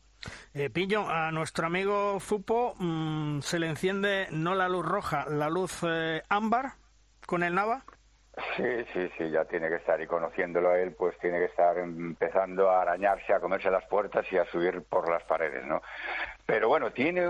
Eh, 0.53 0.69
Pillo, 0.69 1.07
a 1.07 1.31
nuestro 1.31 1.67
amigo 1.67 2.19
Fupo 2.19 2.75
mm, 2.79 3.39
se 3.41 3.59
le 3.59 3.67
enciende 3.67 4.27
no 4.31 4.55
la 4.55 4.69
luz 4.69 4.85
roja, 4.85 5.25
la 5.29 5.49
luz 5.49 5.81
eh, 5.87 6.23
ámbar 6.29 6.73
con 7.25 7.43
el 7.43 7.53
Nava. 7.53 7.85
Sí, 8.55 8.85
sí, 8.93 9.09
sí, 9.17 9.31
ya 9.31 9.45
tiene 9.45 9.67
que 9.67 9.75
estar 9.75 9.99
y 9.99 10.05
conociéndolo 10.05 10.69
a 10.69 10.79
él, 10.79 10.93
pues 10.93 11.17
tiene 11.17 11.39
que 11.39 11.45
estar 11.45 11.75
empezando 11.79 12.69
a 12.69 12.83
arañarse, 12.83 13.33
a 13.33 13.39
comerse 13.39 13.71
las 13.71 13.85
puertas 13.85 14.31
y 14.31 14.37
a 14.37 14.45
subir 14.45 14.83
por 14.83 15.09
las 15.09 15.23
paredes, 15.23 15.65
¿no? 15.65 15.81
Pero 16.45 16.69
bueno, 16.69 16.91
tiene 16.91 17.21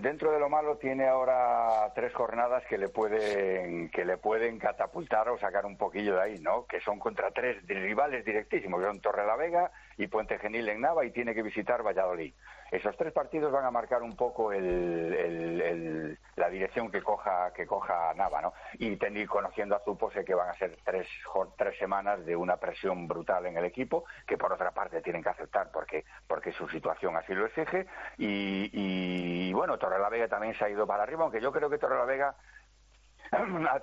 dentro 0.00 0.30
de 0.30 0.38
lo 0.38 0.48
malo 0.48 0.76
tiene 0.76 1.08
ahora 1.08 1.92
tres 1.94 2.14
jornadas 2.14 2.62
que 2.66 2.78
le 2.78 2.88
pueden 2.88 3.90
que 3.90 4.04
le 4.04 4.16
pueden 4.16 4.58
catapultar 4.58 5.28
o 5.28 5.38
sacar 5.38 5.66
un 5.66 5.76
poquillo 5.76 6.14
de 6.14 6.22
ahí, 6.22 6.38
¿no? 6.38 6.66
Que 6.66 6.80
son 6.80 7.00
contra 7.00 7.32
tres 7.32 7.66
rivales 7.66 8.24
directísimos, 8.24 8.80
que 8.80 8.86
son 8.86 9.00
Torre 9.00 9.26
la 9.26 9.36
Vega 9.36 9.72
y 9.96 10.06
Puente 10.06 10.38
Genil 10.38 10.68
en 10.68 10.82
Nava 10.82 11.04
y 11.04 11.10
tiene 11.10 11.34
que 11.34 11.42
visitar 11.42 11.82
Valladolid. 11.82 12.32
Esos 12.74 12.96
tres 12.96 13.12
partidos 13.12 13.52
van 13.52 13.64
a 13.64 13.70
marcar 13.70 14.02
un 14.02 14.16
poco 14.16 14.52
el, 14.52 16.18
la 16.34 16.48
dirección 16.48 16.90
que 16.90 17.02
coja 17.02 17.52
que 17.52 17.66
coja 17.66 18.12
Nava, 18.14 18.42
¿no? 18.42 18.52
Y 18.74 18.96
tener 18.96 19.28
conociendo 19.28 19.76
a 19.76 19.80
Zupo 19.84 20.10
sé 20.10 20.24
que 20.24 20.34
van 20.34 20.48
a 20.48 20.54
ser 20.54 20.76
tres 20.84 21.06
tres 21.56 21.78
semanas 21.78 22.26
de 22.26 22.34
una 22.34 22.56
presión 22.56 23.06
brutal 23.06 23.46
en 23.46 23.56
el 23.56 23.64
equipo 23.64 24.04
que 24.26 24.36
por 24.36 24.52
otra 24.52 24.72
parte 24.72 25.00
tienen 25.02 25.22
que 25.22 25.28
aceptar 25.28 25.70
porque 25.72 26.04
porque 26.26 26.50
su 26.50 26.68
situación 26.68 27.16
así 27.16 27.32
lo 27.32 27.46
exige 27.46 27.86
y 28.18 28.64
y, 28.72 29.52
bueno, 29.52 29.78
Torre 29.78 30.00
la 30.00 30.08
Vega 30.08 30.26
también 30.26 30.54
se 30.54 30.64
ha 30.64 30.68
ido 30.68 30.84
para 30.84 31.04
arriba, 31.04 31.22
aunque 31.22 31.40
yo 31.40 31.52
creo 31.52 31.70
que 31.70 31.78
Torre 31.78 31.96
la 31.96 32.04
Vega 32.04 32.34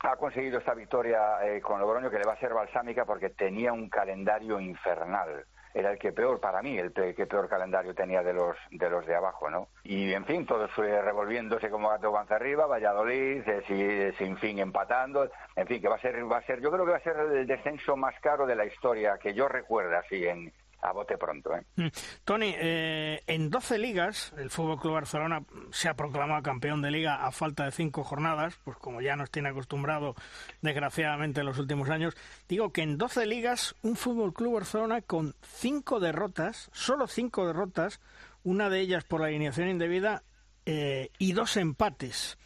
ha, 0.00 0.16
conseguido 0.16 0.58
esta 0.58 0.74
victoria 0.74 1.46
eh, 1.46 1.60
con 1.60 1.80
Logroño 1.80 2.10
que 2.10 2.18
le 2.18 2.26
va 2.26 2.32
a 2.32 2.40
ser 2.40 2.52
balsámica 2.52 3.04
porque 3.04 3.30
tenía 3.30 3.72
un 3.72 3.88
calendario 3.88 4.58
infernal 4.58 5.46
era 5.76 5.92
el 5.92 5.98
que 5.98 6.10
peor 6.10 6.40
para 6.40 6.62
mí, 6.62 6.78
el 6.78 6.90
que 6.92 7.26
peor 7.26 7.50
calendario 7.50 7.94
tenía 7.94 8.22
de 8.22 8.32
los 8.32 8.56
de 8.70 8.88
los 8.88 9.04
de 9.06 9.14
abajo, 9.14 9.50
¿no? 9.50 9.68
Y 9.84 10.10
en 10.14 10.24
fin, 10.24 10.46
todo 10.46 10.66
fue 10.68 11.02
revolviéndose 11.02 11.68
como 11.68 11.90
gato 11.90 12.10
panza 12.10 12.36
arriba, 12.36 12.66
Valladolid, 12.66 13.42
eh, 13.46 14.14
sin 14.16 14.38
fin 14.38 14.58
empatando, 14.58 15.28
en 15.54 15.66
fin, 15.66 15.82
que 15.82 15.88
va 15.88 15.96
a 15.96 16.00
ser 16.00 16.16
va 16.32 16.38
a 16.38 16.46
ser, 16.46 16.62
yo 16.62 16.70
creo 16.70 16.86
que 16.86 16.92
va 16.92 16.96
a 16.96 17.02
ser 17.02 17.16
el 17.18 17.46
descenso 17.46 17.94
más 17.94 18.18
caro 18.20 18.46
de 18.46 18.56
la 18.56 18.64
historia 18.64 19.18
que 19.18 19.34
yo 19.34 19.48
recuerdo 19.48 19.98
así 19.98 20.26
en 20.26 20.50
a 20.86 20.92
bote 20.92 21.18
pronto. 21.18 21.54
¿eh? 21.54 21.64
Mm. 21.76 21.86
Tony, 22.24 22.54
eh, 22.56 23.22
en 23.26 23.50
12 23.50 23.78
ligas, 23.78 24.32
el 24.38 24.50
Fútbol 24.50 24.78
Club 24.78 24.94
Barcelona 24.94 25.42
se 25.72 25.88
ha 25.88 25.94
proclamado 25.94 26.42
campeón 26.42 26.80
de 26.80 26.92
liga 26.92 27.26
a 27.26 27.32
falta 27.32 27.64
de 27.64 27.72
cinco 27.72 28.04
jornadas, 28.04 28.58
pues 28.64 28.76
como 28.78 29.00
ya 29.00 29.16
nos 29.16 29.30
tiene 29.30 29.48
acostumbrado 29.48 30.14
desgraciadamente 30.62 31.40
en 31.40 31.46
los 31.46 31.58
últimos 31.58 31.90
años. 31.90 32.14
Digo 32.48 32.72
que 32.72 32.82
en 32.82 32.98
12 32.98 33.26
ligas, 33.26 33.74
un 33.82 33.96
Fútbol 33.96 34.32
Club 34.32 34.54
Barcelona 34.54 35.02
con 35.02 35.34
cinco 35.42 35.98
derrotas, 35.98 36.70
solo 36.72 37.08
cinco 37.08 37.46
derrotas, 37.46 38.00
una 38.44 38.70
de 38.70 38.80
ellas 38.80 39.02
por 39.02 39.20
la 39.20 39.26
alineación 39.26 39.68
indebida 39.68 40.22
eh, 40.66 41.10
y 41.18 41.32
dos 41.32 41.56
empates. 41.56 42.38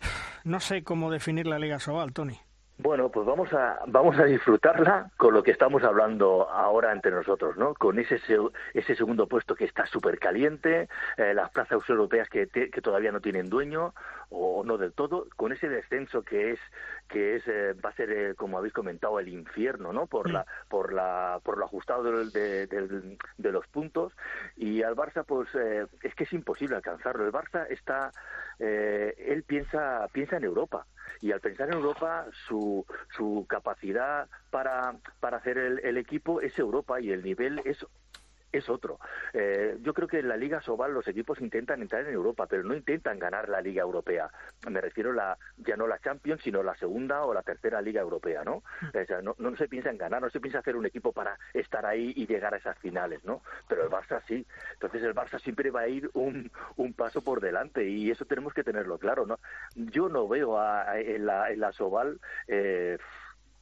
No 0.44 0.60
sé 0.60 0.84
cómo 0.84 1.10
definir 1.10 1.46
la 1.46 1.58
Liga 1.58 1.80
Sobal, 1.80 2.12
Tony. 2.12 2.38
Bueno, 2.76 3.08
pues 3.08 3.24
vamos 3.24 3.52
a 3.52 3.78
vamos 3.86 4.18
a 4.18 4.24
disfrutarla 4.24 5.08
con 5.16 5.32
lo 5.32 5.44
que 5.44 5.52
estamos 5.52 5.84
hablando 5.84 6.50
ahora 6.50 6.90
entre 6.90 7.12
nosotros, 7.12 7.56
¿no? 7.56 7.72
Con 7.74 8.00
ese 8.00 8.18
ese 8.74 8.96
segundo 8.96 9.28
puesto 9.28 9.54
que 9.54 9.64
está 9.64 9.86
súper 9.86 10.18
caliente, 10.18 10.88
eh, 11.16 11.34
las 11.34 11.52
plazas 11.52 11.88
europeas 11.88 12.28
que, 12.28 12.48
que 12.48 12.82
todavía 12.82 13.12
no 13.12 13.20
tienen 13.20 13.48
dueño 13.48 13.94
o 14.30 14.64
no 14.64 14.76
del 14.76 14.92
todo, 14.92 15.28
con 15.36 15.52
ese 15.52 15.68
descenso 15.68 16.22
que 16.22 16.50
es 16.50 16.58
que 17.06 17.36
es 17.36 17.46
eh, 17.46 17.74
va 17.74 17.90
a 17.90 17.94
ser 17.94 18.10
eh, 18.10 18.34
como 18.34 18.58
habéis 18.58 18.74
comentado 18.74 19.20
el 19.20 19.28
infierno, 19.28 19.92
¿no? 19.92 20.08
Por 20.08 20.28
la 20.28 20.44
por 20.68 20.92
la 20.92 21.38
por 21.44 21.58
lo 21.58 21.66
ajustado 21.66 22.02
de, 22.02 22.66
de, 22.66 23.52
los 23.52 23.68
puntos 23.68 24.12
y 24.56 24.82
al 24.82 24.96
Barça 24.96 25.24
pues 25.24 25.48
es 25.54 26.14
que 26.16 26.24
es 26.24 26.32
imposible 26.32 26.74
alcanzarlo. 26.74 27.24
El 27.24 27.32
Barça 27.32 27.68
está 27.70 28.10
él 28.58 29.42
piensa 29.46 30.08
piensa 30.12 30.36
en 30.36 30.44
Europa. 30.44 30.86
Y 31.20 31.32
al 31.32 31.40
pensar 31.40 31.68
en 31.68 31.74
Europa 31.74 32.26
su, 32.46 32.84
su 33.16 33.46
capacidad 33.48 34.28
para, 34.50 34.96
para 35.20 35.38
hacer 35.38 35.58
el, 35.58 35.78
el 35.80 35.96
equipo 35.96 36.40
es 36.40 36.58
Europa 36.58 37.00
y 37.00 37.12
el 37.12 37.22
nivel 37.22 37.62
es 37.64 37.86
es 38.58 38.68
otro. 38.68 38.98
Eh, 39.32 39.78
yo 39.82 39.94
creo 39.94 40.08
que 40.08 40.18
en 40.18 40.28
la 40.28 40.36
Liga 40.36 40.60
Sobal 40.60 40.92
los 40.92 41.06
equipos 41.08 41.40
intentan 41.40 41.82
entrar 41.82 42.06
en 42.06 42.12
Europa, 42.12 42.46
pero 42.46 42.62
no 42.62 42.74
intentan 42.74 43.18
ganar 43.18 43.48
la 43.48 43.60
Liga 43.60 43.82
Europea. 43.82 44.30
Me 44.70 44.80
refiero 44.80 45.12
la, 45.12 45.36
ya 45.58 45.76
no 45.76 45.86
la 45.86 45.98
Champions, 45.98 46.42
sino 46.42 46.62
la 46.62 46.74
segunda 46.76 47.24
o 47.24 47.34
la 47.34 47.42
tercera 47.42 47.80
Liga 47.80 48.00
Europea, 48.00 48.44
¿no? 48.44 48.62
Mm. 48.80 48.98
O 49.02 49.06
sea, 49.06 49.22
no, 49.22 49.34
no 49.38 49.56
se 49.56 49.68
piensa 49.68 49.90
en 49.90 49.98
ganar, 49.98 50.22
no 50.22 50.30
se 50.30 50.40
piensa 50.40 50.58
hacer 50.58 50.76
un 50.76 50.86
equipo 50.86 51.12
para 51.12 51.38
estar 51.52 51.84
ahí 51.86 52.12
y 52.16 52.26
llegar 52.26 52.54
a 52.54 52.58
esas 52.58 52.78
finales, 52.78 53.24
¿no? 53.24 53.42
Pero 53.68 53.84
el 53.84 53.90
Barça 53.90 54.22
sí. 54.26 54.46
Entonces 54.72 55.02
el 55.02 55.14
Barça 55.14 55.40
siempre 55.40 55.70
va 55.70 55.80
a 55.80 55.88
ir 55.88 56.10
un, 56.14 56.50
un 56.76 56.92
paso 56.92 57.22
por 57.22 57.40
delante 57.40 57.84
y 57.88 58.10
eso 58.10 58.24
tenemos 58.24 58.54
que 58.54 58.64
tenerlo 58.64 58.98
claro, 58.98 59.26
¿no? 59.26 59.38
Yo 59.74 60.08
no 60.08 60.28
veo 60.28 60.58
a, 60.58 60.98
en, 60.98 61.26
la, 61.26 61.50
en 61.50 61.60
la 61.60 61.72
Sobal... 61.72 62.20
Eh, 62.48 62.98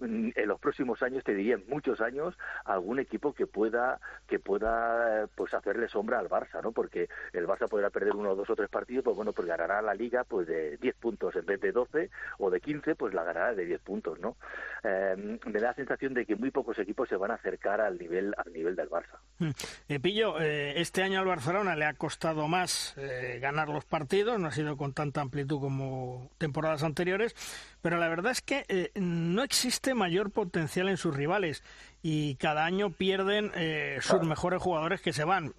en 0.03 0.49
los 0.49 0.61
próximos 0.61 1.03
años, 1.03 1.25
te 1.25 1.35
diría 1.35 1.55
en 1.55 1.65
muchos 1.69 2.01
años, 2.01 2.37
algún 2.65 2.99
equipo 2.99 3.33
que 3.33 3.47
pueda 3.47 4.01
que 4.27 4.39
pueda 4.39 5.27
pues 5.35 5.55
hacerle 5.55 5.89
sombra 5.89 6.19
al 6.19 6.29
Barça, 6.29 6.63
¿no? 6.63 6.73
Porque 6.73 7.09
el 7.33 7.47
Barça 7.47 7.69
podrá 7.69 7.91
perder 7.91 8.15
uno, 8.15 8.35
dos 8.35 8.49
o 8.51 8.57
tres 8.57 8.69
partidos, 8.69 9.05
pues 9.05 9.17
bueno, 9.17 9.33
pues 9.33 9.47
ganará 9.47 9.83
la 9.83 9.95
Liga 9.95 10.25
pues 10.25 10.47
de 10.47 10.77
10 10.79 10.95
puntos 10.97 11.37
en 11.37 11.47
vez 11.47 11.61
de 11.61 11.73
12 11.73 12.11
o 12.39 12.51
de 12.51 12.61
15, 12.61 12.95
pues 12.95 13.15
la 13.15 13.25
ganará 13.25 13.55
de 13.55 13.65
10 13.65 13.81
puntos, 13.83 14.19
¿no? 14.21 14.37
Eh, 14.83 15.39
me 15.47 15.61
da 15.61 15.69
la 15.69 15.75
sensación 15.75 16.15
de 16.15 16.27
que 16.27 16.37
muy 16.37 16.51
pocos 16.51 16.79
equipos 16.79 17.09
se 17.09 17.17
van 17.17 17.31
a 17.31 17.35
acercar 17.35 17.81
al 17.81 17.99
nivel 17.99 18.35
al 18.37 18.53
nivel 18.53 18.77
del 18.77 18.89
Barça. 18.89 19.19
Mm. 19.39 19.51
Eh, 19.89 20.01
Pillo, 20.01 20.41
eh, 20.41 20.81
este 20.81 21.03
año 21.03 21.21
al 21.21 21.27
Barcelona 21.27 21.77
le 21.77 21.85
ha 21.85 21.95
costado 21.95 22.49
más 22.49 22.95
ganar 23.41 23.69
los 23.69 23.85
partidos, 23.85 24.39
no 24.39 24.49
ha 24.49 24.53
sido 24.53 24.77
con 24.77 24.93
tanta 24.93 25.21
amplitud 25.21 25.61
como 25.61 26.31
temporadas 26.39 26.83
anteriores, 26.83 27.35
pero 27.83 27.99
la 27.99 28.09
verdad 28.09 28.33
es 28.33 28.41
que 28.41 28.91
no 28.95 29.43
existe 29.43 29.95
mayor 29.95 30.31
potencial 30.31 30.89
en 30.89 30.97
sus 30.97 31.15
rivales 31.15 31.63
y 32.03 32.37
cada 32.37 32.65
año 32.65 32.91
pierden 32.91 33.53
eh, 33.55 33.99
sus 34.01 34.23
mejores 34.23 34.63
jugadores 34.63 35.01
que 35.01 35.13
se 35.13 35.25
van. 35.25 35.55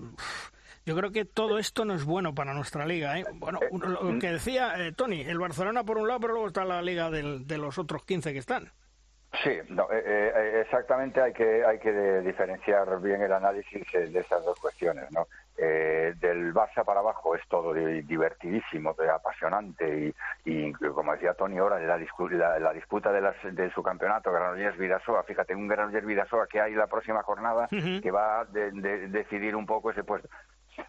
Yo 0.86 0.96
creo 0.96 1.12
que 1.12 1.24
todo 1.24 1.60
esto 1.60 1.86
no 1.86 1.94
es 1.94 2.04
bueno 2.04 2.36
para 2.36 2.54
nuestra 2.54 2.86
liga. 2.86 3.18
¿eh? 3.18 3.26
Bueno, 3.36 3.60
lo 3.72 4.20
que 4.20 4.32
decía 4.32 4.74
eh, 4.78 4.92
Tony, 4.92 5.22
el 5.22 5.40
Barcelona 5.40 5.84
por 5.84 5.98
un 5.98 6.08
lado, 6.08 6.20
pero 6.20 6.34
luego 6.34 6.48
está 6.48 6.66
la 6.66 6.82
liga 6.82 7.10
de 7.10 7.58
los 7.58 7.78
otros 7.78 8.04
15 8.04 8.34
que 8.34 8.40
están. 8.40 8.72
Sí, 9.42 9.50
exactamente 10.62 11.20
hay 11.20 11.34
que 11.34 11.66
hay 11.66 11.80
que 11.80 11.92
diferenciar 12.22 13.02
bien 13.02 13.22
el 13.22 13.34
análisis 13.34 13.84
de 13.92 14.20
esas 14.20 14.46
dos 14.46 14.60
cuestiones, 14.60 15.12
¿no? 15.12 15.28
Eh, 15.58 16.14
del 16.20 16.54
Barça 16.54 16.84
para 16.84 17.00
abajo 17.00 17.36
es 17.36 17.42
todo 17.48 17.74
divertidísimo, 17.74 18.96
apasionante 19.14 20.14
y, 20.46 20.72
como 20.74 21.14
decía 21.14 21.36
Tony 21.36 21.60
ahora, 21.60 21.80
la, 21.80 21.98
la, 22.60 22.74
disputa 22.74 23.12
de, 23.12 23.22
las, 23.22 23.36
de 23.44 23.72
su 23.72 23.84
campeonato, 23.84 24.32
Granollers 24.32 24.78
Vidasoa, 24.78 25.24
fíjate, 25.24 25.54
un 25.56 25.68
Granollers 25.68 26.06
Vidasoa 26.06 26.48
que 26.48 26.60
hay 26.60 26.74
la 26.74 26.88
próxima 26.88 27.22
jornada 27.22 27.68
que 27.70 28.12
va 28.12 28.42
a 28.42 28.46
decidir 28.46 29.56
un 29.56 29.66
poco 29.66 29.92
ese 29.92 30.04
puesto. 30.04 30.28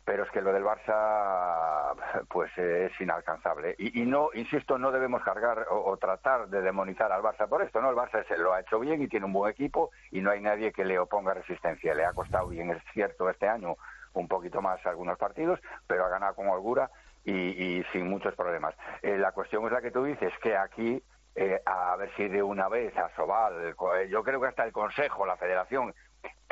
Pero 0.04 0.24
es 0.24 0.30
que 0.30 0.40
lo 0.40 0.52
del 0.52 0.64
Barça 0.64 1.94
pues 2.28 2.56
es 2.58 2.92
inalcanzable. 3.00 3.74
Y, 3.78 4.02
no, 4.02 4.30
insisto, 4.34 4.78
no 4.78 4.90
debemos 4.90 5.22
cargar 5.22 5.66
o, 5.70 5.96
tratar 5.96 6.48
de 6.48 6.62
demonizar 6.62 7.12
al 7.12 7.22
Barça 7.22 7.48
por 7.48 7.62
esto, 7.62 7.80
¿no? 7.80 7.90
El 7.90 7.96
Barça 7.96 8.26
se 8.26 8.36
lo 8.36 8.52
ha 8.52 8.60
hecho 8.60 8.80
bien 8.80 9.02
y 9.02 9.08
tiene 9.08 9.26
un 9.26 9.32
buen 9.32 9.50
equipo 9.50 9.90
y 10.10 10.20
no 10.20 10.30
hay 10.30 10.40
nadie 10.40 10.72
que 10.72 10.84
le 10.84 10.98
oponga 10.98 11.34
resistencia. 11.34 11.94
Le 11.94 12.04
ha 12.04 12.12
costado 12.12 12.48
bien, 12.48 12.70
es 12.70 12.82
cierto, 12.92 13.28
este 13.28 13.48
año 13.48 13.76
un 14.14 14.28
poquito 14.28 14.62
más 14.62 14.84
algunos 14.86 15.18
partidos, 15.18 15.60
pero 15.86 16.04
ha 16.04 16.08
ganado 16.08 16.34
con 16.34 16.48
holgura 16.48 16.90
y, 17.24 17.82
sin 17.92 18.08
muchos 18.08 18.34
problemas. 18.34 18.74
Eh, 19.02 19.16
la 19.18 19.32
cuestión 19.32 19.64
es 19.66 19.72
la 19.72 19.80
que 19.80 19.90
tú 19.90 20.04
dices, 20.04 20.32
que 20.42 20.56
aquí, 20.56 21.02
eh, 21.34 21.60
a 21.64 21.96
ver 21.96 22.10
si 22.16 22.28
de 22.28 22.42
una 22.42 22.68
vez 22.68 22.96
a 22.96 23.10
Sobal, 23.16 23.74
yo 24.08 24.22
creo 24.22 24.40
que 24.40 24.46
hasta 24.46 24.64
el 24.64 24.72
Consejo, 24.72 25.26
la 25.26 25.36
Federación, 25.36 25.94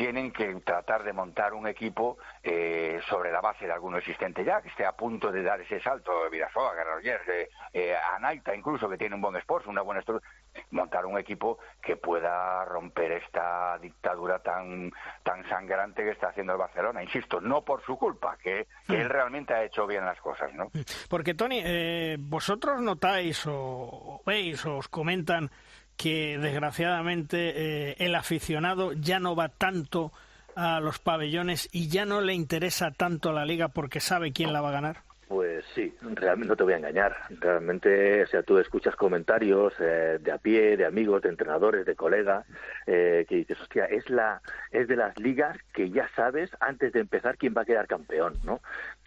tienen 0.03 0.33
que 0.33 0.53
tratar 0.63 1.05
de 1.05 1.13
montar 1.13 1.55
un 1.55 1.69
equipo 1.69 2.19
eh, 2.43 3.01
sobre 3.09 3.31
la 3.31 3.41
base 3.41 3.67
de 3.67 3.73
alguno 3.73 3.99
existente 3.99 4.45
ya, 4.45 4.61
que 4.61 4.67
esté 4.67 4.85
a 4.85 4.91
punto 4.91 5.31
de 5.31 5.45
dar 5.45 5.61
ese 5.61 5.81
salto, 5.81 6.29
Vidasoa, 6.29 6.75
Guerrero 6.75 7.23
eh, 7.29 7.49
eh, 7.73 7.95
Anaita 8.17 8.53
incluso, 8.53 8.89
que 8.89 8.99
tiene 8.99 9.15
un 9.15 9.21
buen 9.21 9.37
esfuerzo, 9.37 9.71
una 9.71 9.83
buena 9.83 10.01
estructura, 10.01 10.29
montar 10.73 11.07
un 11.07 11.21
equipo 11.21 11.61
que 11.81 11.95
pueda 11.95 12.65
romper 12.65 13.13
esta 13.13 13.79
dictadura 13.79 14.41
tan, 14.41 14.91
tan 15.23 15.49
sangrante 15.49 16.03
que 16.03 16.11
está 16.11 16.31
haciendo 16.31 16.55
el 16.55 16.59
Barcelona. 16.59 17.01
Insisto, 17.05 17.41
no 17.41 17.63
por 17.63 17.85
su 17.85 17.97
culpa, 17.97 18.37
que, 18.43 18.67
que 18.89 19.01
él 19.01 19.09
realmente 19.09 19.55
ha 19.55 19.63
hecho 19.63 19.87
bien 19.87 20.05
las 20.05 20.21
cosas, 20.21 20.53
¿no? 20.53 20.73
Porque, 21.09 21.35
Tony, 21.35 21.63
eh, 21.65 22.17
vosotros 22.19 22.81
notáis 22.81 23.47
o 23.47 24.21
veis 24.27 24.67
o 24.67 24.79
os 24.79 24.89
comentan 24.89 25.49
que 25.97 26.39
desgraciadamente 26.39 27.91
eh, 27.91 27.97
el 27.99 28.15
aficionado 28.15 28.93
ya 28.93 29.21
no 29.21 29.37
va 29.37 29.49
tanto 29.49 30.13
a 30.55 30.81
los 30.81 30.99
pabellones 30.99 31.69
y 31.73 31.89
ya 31.89 32.05
no 32.05 32.21
le 32.21 32.35
interesa 32.35 32.91
tanto 32.91 33.33
la 33.33 33.45
liga 33.45 33.69
porque 33.69 34.01
sabe 34.01 34.33
quién 34.33 34.53
la 34.53 34.61
va 34.61 34.69
a 34.71 34.73
ganar? 34.73 35.13
Pues 35.33 35.65
sí, 35.75 35.95
realmente 36.03 36.51
no 36.51 36.57
te 36.57 36.63
voy 36.63 36.75
a 36.75 36.77
engañar. 36.77 37.17
Realmente, 37.31 38.23
o 38.23 38.27
sea, 38.27 38.43
tú 38.43 38.59
escuchas 38.59 38.95
comentarios 38.97 39.73
eh, 39.81 40.19
de 40.21 40.31
a 40.31 40.37
pie, 40.37 40.77
de 40.77 40.85
amigos, 40.85 41.23
de 41.23 41.31
entrenadores, 41.31 41.87
de 41.87 41.97
colegas, 41.97 42.47
eh, 42.87 43.25
que 43.27 43.37
dices, 43.37 43.59
hostia, 43.59 43.87
es 43.87 44.11
la, 44.11 44.43
es 44.71 44.89
de 44.89 44.97
las 44.97 45.19
ligas 45.19 45.57
que 45.73 45.89
ya 45.89 46.07
sabes 46.15 46.51
antes 46.61 46.93
de 46.93 47.01
empezar 47.01 47.39
quién 47.39 47.55
va 47.57 47.63
a 47.63 47.65
quedar 47.65 47.87
campeón, 47.87 48.35
¿no? 48.45 48.61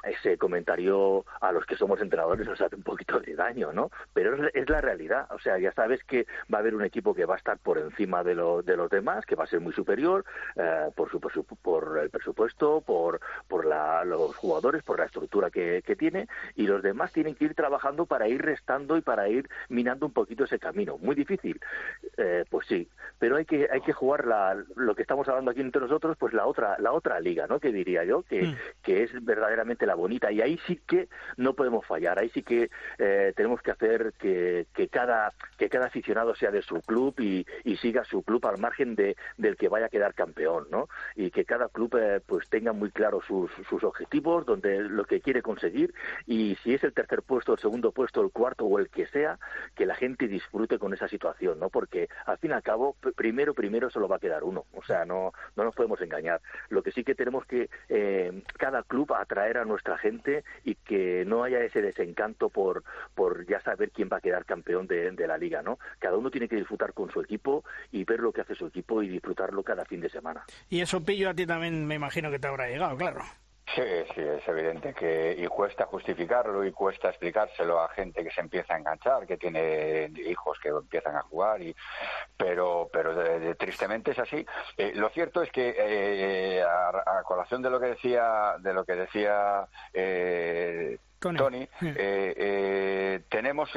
Ese 0.05 0.37
comentario 0.37 1.25
a 1.41 1.51
los 1.51 1.65
que 1.65 1.75
somos 1.75 1.99
entrenadores 2.01 2.47
nos 2.47 2.61
hace 2.61 2.75
un 2.75 2.83
poquito 2.83 3.19
de 3.19 3.35
daño, 3.35 3.73
¿no? 3.73 3.91
Pero 4.13 4.47
es, 4.53 4.69
la 4.69 4.81
realidad. 4.81 5.27
O 5.31 5.39
sea, 5.39 5.57
ya 5.59 5.71
sabes 5.73 6.03
que 6.03 6.25
va 6.53 6.57
a 6.57 6.61
haber 6.61 6.75
un 6.75 6.83
equipo 6.83 7.13
que 7.13 7.25
va 7.25 7.35
a 7.35 7.37
estar 7.37 7.57
por 7.57 7.77
encima 7.77 8.23
de, 8.23 8.35
lo, 8.35 8.61
de 8.61 8.77
los 8.77 8.89
demás, 8.89 9.25
que 9.25 9.35
va 9.35 9.43
a 9.43 9.47
ser 9.47 9.59
muy 9.59 9.73
superior 9.73 10.25
eh, 10.55 10.89
por, 10.95 11.09
su, 11.09 11.19
por 11.19 11.99
el 12.01 12.09
presupuesto, 12.09 12.81
por, 12.81 13.19
por 13.47 13.65
los 13.65 14.35
jugadores, 14.35 14.83
por 14.83 14.99
la 14.99 15.05
estructura 15.05 15.49
que, 15.49 15.81
tiene, 15.97 16.27
y 16.55 16.67
los 16.67 16.83
demás 16.83 17.13
tienen 17.13 17.35
que 17.35 17.45
ir 17.45 17.55
trabajando 17.55 18.05
para 18.05 18.27
ir 18.27 18.41
restando 18.41 18.97
y 18.97 19.01
para 19.01 19.29
ir 19.29 19.49
minando 19.69 20.05
un 20.05 20.11
poquito 20.11 20.43
ese 20.43 20.59
camino. 20.59 20.97
Muy 20.97 21.15
difícil, 21.15 21.59
eh, 22.17 22.43
pues 22.49 22.67
sí, 22.67 22.89
pero 23.17 23.37
hay 23.37 23.45
que 23.45 23.67
hay 23.71 23.81
que 23.81 23.93
jugar 23.93 24.25
la, 24.25 24.61
lo 24.75 24.95
que 24.95 25.01
estamos 25.01 25.27
hablando 25.29 25.51
aquí 25.51 25.61
entre 25.61 25.81
nosotros, 25.81 26.17
pues 26.17 26.33
la 26.33 26.45
otra 26.45 26.77
la 26.79 26.91
otra 26.91 27.19
liga, 27.19 27.47
¿no? 27.47 27.59
Que 27.59 27.71
diría 27.71 28.03
yo 28.03 28.23
que, 28.23 28.43
mm. 28.43 28.55
que 28.83 29.03
es 29.03 29.25
verdaderamente 29.25 29.85
la 29.85 29.94
bonita 29.95 30.31
y 30.31 30.41
ahí 30.41 30.59
sí 30.67 30.79
que 30.87 31.07
no 31.37 31.53
podemos 31.53 31.85
fallar, 31.85 32.19
ahí 32.19 32.29
sí 32.29 32.43
que 32.43 32.69
eh, 32.97 33.33
tenemos 33.35 33.61
que 33.61 33.71
hacer 33.71 34.13
que, 34.19 34.67
cada 34.91 35.33
que 35.57 35.69
cada 35.69 35.87
aficionado 35.87 36.35
sea 36.35 36.51
de 36.51 36.61
su 36.61 36.81
club 36.81 37.15
y, 37.19 37.45
siga 37.75 38.05
su 38.05 38.23
club 38.23 38.45
al 38.47 38.57
margen 38.57 38.95
de, 38.95 39.17
del 39.37 39.57
que 39.57 39.67
vaya 39.67 39.87
a 39.87 39.89
quedar 39.89 40.13
campeón, 40.13 40.67
¿no? 40.71 40.87
Y 41.15 41.29
que 41.29 41.43
cada 41.43 41.67
club 41.67 41.97
eh, 41.99 42.21
pues 42.25 42.47
tenga 42.47 42.71
muy 42.71 42.89
claro 42.89 43.21
sus, 43.21 43.51
sus 43.69 43.83
objetivos, 43.83 44.45
donde 44.45 44.81
lo 44.81 45.03
que 45.03 45.19
quiere 45.19 45.41
conseguir 45.41 45.93
y 46.25 46.55
si 46.63 46.73
es 46.73 46.83
el 46.83 46.93
tercer 46.93 47.21
puesto, 47.21 47.53
el 47.53 47.59
segundo 47.59 47.91
puesto, 47.91 48.21
el 48.21 48.31
cuarto 48.31 48.65
o 48.65 48.79
el 48.79 48.89
que 48.89 49.07
sea, 49.07 49.37
que 49.75 49.85
la 49.85 49.95
gente 49.95 50.27
disfrute 50.27 50.79
con 50.79 50.93
esa 50.93 51.07
situación, 51.07 51.59
¿no? 51.59 51.69
Porque 51.69 52.07
al 52.25 52.37
fin 52.37 52.51
y 52.51 52.53
al 52.53 52.63
cabo, 52.63 52.95
primero, 53.15 53.53
primero 53.53 53.89
solo 53.89 54.07
va 54.07 54.17
a 54.17 54.19
quedar 54.19 54.43
uno, 54.43 54.65
o 54.73 54.83
sea, 54.83 55.05
no, 55.05 55.33
no 55.55 55.63
nos 55.63 55.75
podemos 55.75 55.99
engañar. 56.01 56.41
Lo 56.69 56.81
que 56.81 56.91
sí 56.91 57.03
que 57.03 57.15
tenemos 57.15 57.45
que 57.45 57.69
eh, 57.89 58.43
cada 58.57 58.83
club 58.83 59.13
atraer 59.13 59.57
a 59.57 59.65
nuestra 59.85 59.97
gente 59.97 60.43
y 60.63 60.75
que 60.75 61.23
no 61.25 61.43
haya 61.43 61.63
ese 61.63 61.81
desencanto 61.81 62.49
por, 62.49 62.83
por 63.13 63.45
ya 63.45 63.61
saber 63.61 63.91
quién 63.91 64.09
va 64.11 64.17
a 64.17 64.21
quedar 64.21 64.45
campeón 64.45 64.87
de, 64.87 65.11
de 65.11 65.27
la 65.27 65.37
liga, 65.37 65.61
¿no? 65.61 65.77
Cada 65.99 66.17
uno 66.17 66.31
tiene 66.31 66.47
que 66.47 66.55
disfrutar 66.55 66.93
con 66.93 67.11
su 67.11 67.21
equipo 67.21 67.63
y 67.91 68.03
ver 68.03 68.19
lo 68.19 68.31
que 68.31 68.41
hace 68.41 68.55
su 68.55 68.65
equipo 68.65 69.03
y 69.03 69.09
disfrutarlo 69.09 69.63
cada 69.63 69.85
fin 69.85 70.01
de 70.01 70.09
semana. 70.09 70.43
Y 70.69 70.81
eso, 70.81 71.03
Pillo, 71.03 71.29
a 71.29 71.33
ti 71.33 71.45
también 71.45 71.85
me 71.85 71.95
imagino 71.95 72.31
que 72.31 72.39
te 72.39 72.47
habrá 72.47 72.67
llegado, 72.67 72.97
claro. 72.97 73.21
Sí, 73.73 73.81
sí, 74.13 74.21
es 74.21 74.47
evidente 74.47 74.93
que 74.93 75.35
y 75.37 75.47
cuesta 75.47 75.85
justificarlo 75.85 76.63
y 76.63 76.71
cuesta 76.71 77.09
explicárselo 77.09 77.81
a 77.81 77.89
gente 77.89 78.23
que 78.23 78.29
se 78.29 78.41
empieza 78.41 78.75
a 78.75 78.77
enganchar, 78.77 79.25
que 79.25 79.37
tiene 79.37 80.11
hijos 80.27 80.59
que 80.59 80.69
empiezan 80.69 81.15
a 81.15 81.23
jugar, 81.23 81.61
y, 81.61 81.75
pero, 82.37 82.87
pero 82.93 83.15
tristemente 83.55 84.11
es 84.11 84.19
así. 84.19 84.45
Eh, 84.77 84.91
lo 84.95 85.09
cierto 85.09 85.41
es 85.41 85.51
que 85.51 85.75
eh, 85.77 86.63
a, 86.63 87.23
colación 87.23 87.63
de 87.63 87.69
lo 87.71 87.79
que 87.79 87.87
decía, 87.87 88.55
de 88.59 88.73
lo 88.73 88.85
que 88.85 88.95
decía 88.95 89.67
eh, 89.93 90.99
Tony, 91.19 91.67
tenemos 93.29 93.71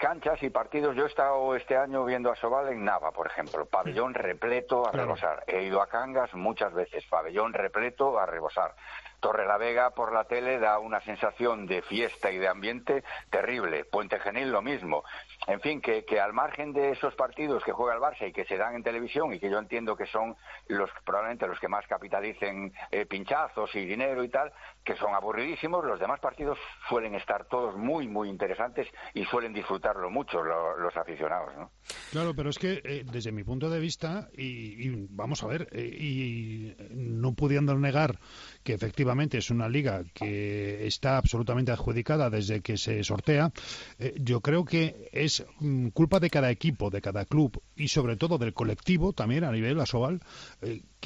canchas 0.00 0.42
y 0.42 0.50
partidos. 0.50 0.94
Yo 0.94 1.04
he 1.04 1.08
estado 1.08 1.56
este 1.56 1.76
año 1.76 2.04
viendo 2.04 2.30
a 2.30 2.36
Sobal 2.36 2.68
en 2.68 2.84
Nava, 2.84 3.12
por 3.12 3.26
ejemplo, 3.26 3.64
pabellón 3.66 4.14
repleto 4.14 4.86
a 4.86 4.92
rebosar. 4.92 5.44
He 5.46 5.62
ido 5.62 5.80
a 5.80 5.88
Cangas 5.88 6.34
muchas 6.34 6.72
veces, 6.74 7.04
pabellón 7.06 7.52
repleto 7.52 8.18
a 8.18 8.26
rebosar. 8.26 8.74
Torre 9.20 9.46
la 9.46 9.56
Vega 9.56 9.90
por 9.90 10.12
la 10.12 10.24
tele 10.24 10.58
da 10.58 10.78
una 10.78 11.00
sensación 11.00 11.66
de 11.66 11.82
fiesta 11.82 12.30
y 12.30 12.38
de 12.38 12.48
ambiente 12.48 13.02
terrible. 13.30 13.84
Puente 13.84 14.20
Genil 14.20 14.52
lo 14.52 14.62
mismo. 14.62 15.04
En 15.46 15.60
fin, 15.60 15.80
que, 15.80 16.04
que 16.04 16.20
al 16.20 16.32
margen 16.32 16.72
de 16.72 16.90
esos 16.90 17.14
partidos 17.14 17.64
que 17.64 17.72
juega 17.72 17.94
el 17.94 18.00
Barça 18.00 18.28
y 18.28 18.32
que 18.32 18.44
se 18.44 18.56
dan 18.56 18.74
en 18.74 18.82
televisión 18.82 19.32
y 19.32 19.40
que 19.40 19.50
yo 19.50 19.58
entiendo 19.58 19.96
que 19.96 20.06
son 20.06 20.36
los 20.68 20.90
probablemente 21.04 21.46
los 21.46 21.58
que 21.58 21.68
más 21.68 21.86
capitalicen 21.86 22.72
eh, 22.90 23.06
pinchazos 23.06 23.74
y 23.74 23.86
dinero 23.86 24.22
y 24.22 24.28
tal, 24.28 24.52
que 24.84 24.96
son 24.96 25.14
aburridísimos, 25.14 25.84
los 25.84 25.98
demás 25.98 26.20
partidos 26.20 26.58
suelen 26.88 27.14
estar 27.14 27.46
todos 27.48 27.76
muy, 27.76 28.08
muy 28.08 28.28
interesantes 28.28 28.88
y 29.14 29.24
suelen 29.24 29.52
disfrutarlo 29.52 30.10
mucho 30.10 30.42
los 30.42 30.96
aficionados. 30.96 31.54
¿no? 31.56 31.70
Claro, 32.10 32.34
pero 32.34 32.50
es 32.50 32.58
que 32.58 32.80
eh, 32.84 33.04
desde 33.10 33.32
mi 33.32 33.44
punto 33.44 33.68
de 33.70 33.80
vista, 33.80 34.28
y, 34.36 35.06
vamos 35.10 35.42
a 35.42 35.46
ver, 35.46 35.68
eh, 35.72 35.84
y 35.84 36.76
no 36.90 37.34
pudiendo 37.34 37.74
negar 37.76 38.18
que 38.62 38.74
efectivamente 38.74 39.38
es 39.38 39.50
una 39.50 39.68
liga 39.68 40.02
que 40.14 40.86
está 40.86 41.16
absolutamente 41.16 41.72
adjudicada 41.72 42.30
desde 42.30 42.60
que 42.60 42.76
se 42.76 43.02
sortea, 43.04 43.50
eh, 43.98 44.14
yo 44.18 44.40
creo 44.40 44.64
que 44.64 45.08
es 45.12 45.44
mm, 45.60 45.88
culpa 45.88 46.20
de 46.20 46.30
cada 46.30 46.50
equipo, 46.50 46.90
de 46.90 47.00
cada 47.00 47.24
club 47.24 47.62
y 47.74 47.88
sobre 47.88 48.16
todo 48.16 48.38
del 48.38 48.54
colectivo 48.54 49.12
también 49.12 49.44
a 49.44 49.52
nivel 49.52 49.80
asobal, 49.80 50.20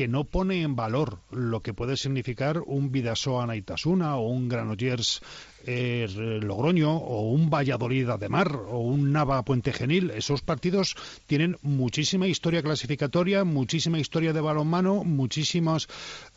que 0.01 0.09
no 0.09 0.25
pone 0.25 0.63
en 0.63 0.77
valor 0.77 1.19
lo 1.31 1.61
que 1.61 1.75
puede 1.75 1.99
significar 1.99 2.63
un 2.65 2.91
Vidasoa 2.91 3.45
Naitasuna 3.45 4.17
o 4.17 4.31
un 4.31 4.49
Granollers 4.49 5.21
eh, 5.67 6.09
Logroño 6.41 6.97
o 6.97 7.29
un 7.29 7.51
Valladolid 7.51 8.09
Ademar 8.09 8.49
o 8.57 8.79
un 8.79 9.13
Nava 9.13 9.45
Puente 9.45 9.75
Genil. 9.75 10.11
Esos 10.13 10.41
partidos 10.41 10.97
tienen 11.27 11.59
muchísima 11.61 12.27
historia 12.29 12.63
clasificatoria, 12.63 13.45
muchísima 13.45 13.99
historia 13.99 14.33
de 14.33 14.41
balonmano, 14.41 15.05
muchísimas 15.05 15.87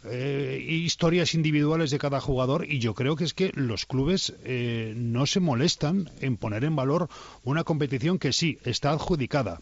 eh, 0.04 0.60
historias 0.62 1.34
individuales 1.34 1.90
de 1.90 2.00
cada 2.00 2.20
jugador 2.20 2.66
y 2.70 2.80
yo 2.80 2.94
creo 2.94 3.16
que 3.16 3.24
es 3.24 3.34
que 3.34 3.54
los 3.56 3.86
clubes 3.86 4.34
eh, 4.44 4.94
no 4.98 5.26
se 5.26 5.40
molestan 5.40 6.10
en 6.20 6.36
poner 6.36 6.66
en 6.66 6.76
valor 6.76 7.08
una 7.46 7.64
competición 7.64 8.20
que 8.20 8.34
sí 8.34 8.60
está 8.66 8.92
adjudicada 8.92 9.62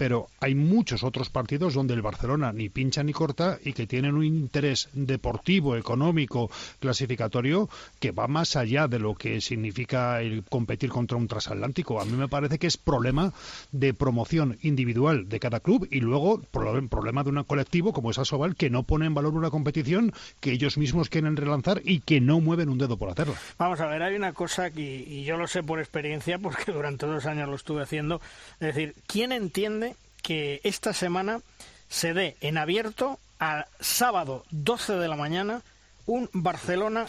pero 0.00 0.28
hay 0.40 0.54
muchos 0.54 1.04
otros 1.04 1.28
partidos 1.28 1.74
donde 1.74 1.92
el 1.92 2.00
Barcelona 2.00 2.54
ni 2.54 2.70
pincha 2.70 3.02
ni 3.02 3.12
corta 3.12 3.58
y 3.62 3.74
que 3.74 3.86
tienen 3.86 4.14
un 4.14 4.24
interés 4.24 4.88
deportivo, 4.94 5.76
económico, 5.76 6.50
clasificatorio 6.78 7.68
que 7.98 8.10
va 8.10 8.26
más 8.26 8.56
allá 8.56 8.88
de 8.88 8.98
lo 8.98 9.14
que 9.14 9.42
significa 9.42 10.22
el 10.22 10.42
competir 10.42 10.88
contra 10.88 11.18
un 11.18 11.28
transatlántico. 11.28 12.00
A 12.00 12.06
mí 12.06 12.12
me 12.12 12.28
parece 12.28 12.58
que 12.58 12.66
es 12.66 12.78
problema 12.78 13.34
de 13.72 13.92
promoción 13.92 14.56
individual 14.62 15.28
de 15.28 15.38
cada 15.38 15.60
club 15.60 15.86
y 15.90 16.00
luego 16.00 16.40
problema 16.50 17.22
de 17.22 17.28
un 17.28 17.44
colectivo 17.44 17.92
como 17.92 18.10
es 18.10 18.18
Asobal 18.18 18.56
que 18.56 18.70
no 18.70 18.84
pone 18.84 19.04
en 19.04 19.12
valor 19.12 19.34
una 19.34 19.50
competición 19.50 20.14
que 20.40 20.52
ellos 20.52 20.78
mismos 20.78 21.10
quieren 21.10 21.36
relanzar 21.36 21.82
y 21.84 22.00
que 22.00 22.22
no 22.22 22.40
mueven 22.40 22.70
un 22.70 22.78
dedo 22.78 22.96
por 22.96 23.10
hacerlo. 23.10 23.34
Vamos 23.58 23.80
a 23.80 23.86
ver, 23.86 24.02
hay 24.02 24.16
una 24.16 24.32
cosa 24.32 24.70
que, 24.70 24.80
y 24.80 25.24
yo 25.24 25.36
lo 25.36 25.46
sé 25.46 25.62
por 25.62 25.78
experiencia 25.78 26.38
porque 26.38 26.72
durante 26.72 27.04
dos 27.04 27.26
años 27.26 27.50
lo 27.50 27.56
estuve 27.56 27.82
haciendo, 27.82 28.22
es 28.60 28.74
decir, 28.74 28.94
¿quién 29.06 29.32
entiende 29.32 29.89
que 30.22 30.60
esta 30.64 30.92
semana 30.92 31.40
se 31.88 32.14
dé 32.14 32.36
en 32.40 32.58
abierto 32.58 33.18
a 33.38 33.66
sábado 33.80 34.44
12 34.50 34.94
de 34.94 35.08
la 35.08 35.16
mañana 35.16 35.62
un 36.06 36.28
Barcelona 36.32 37.06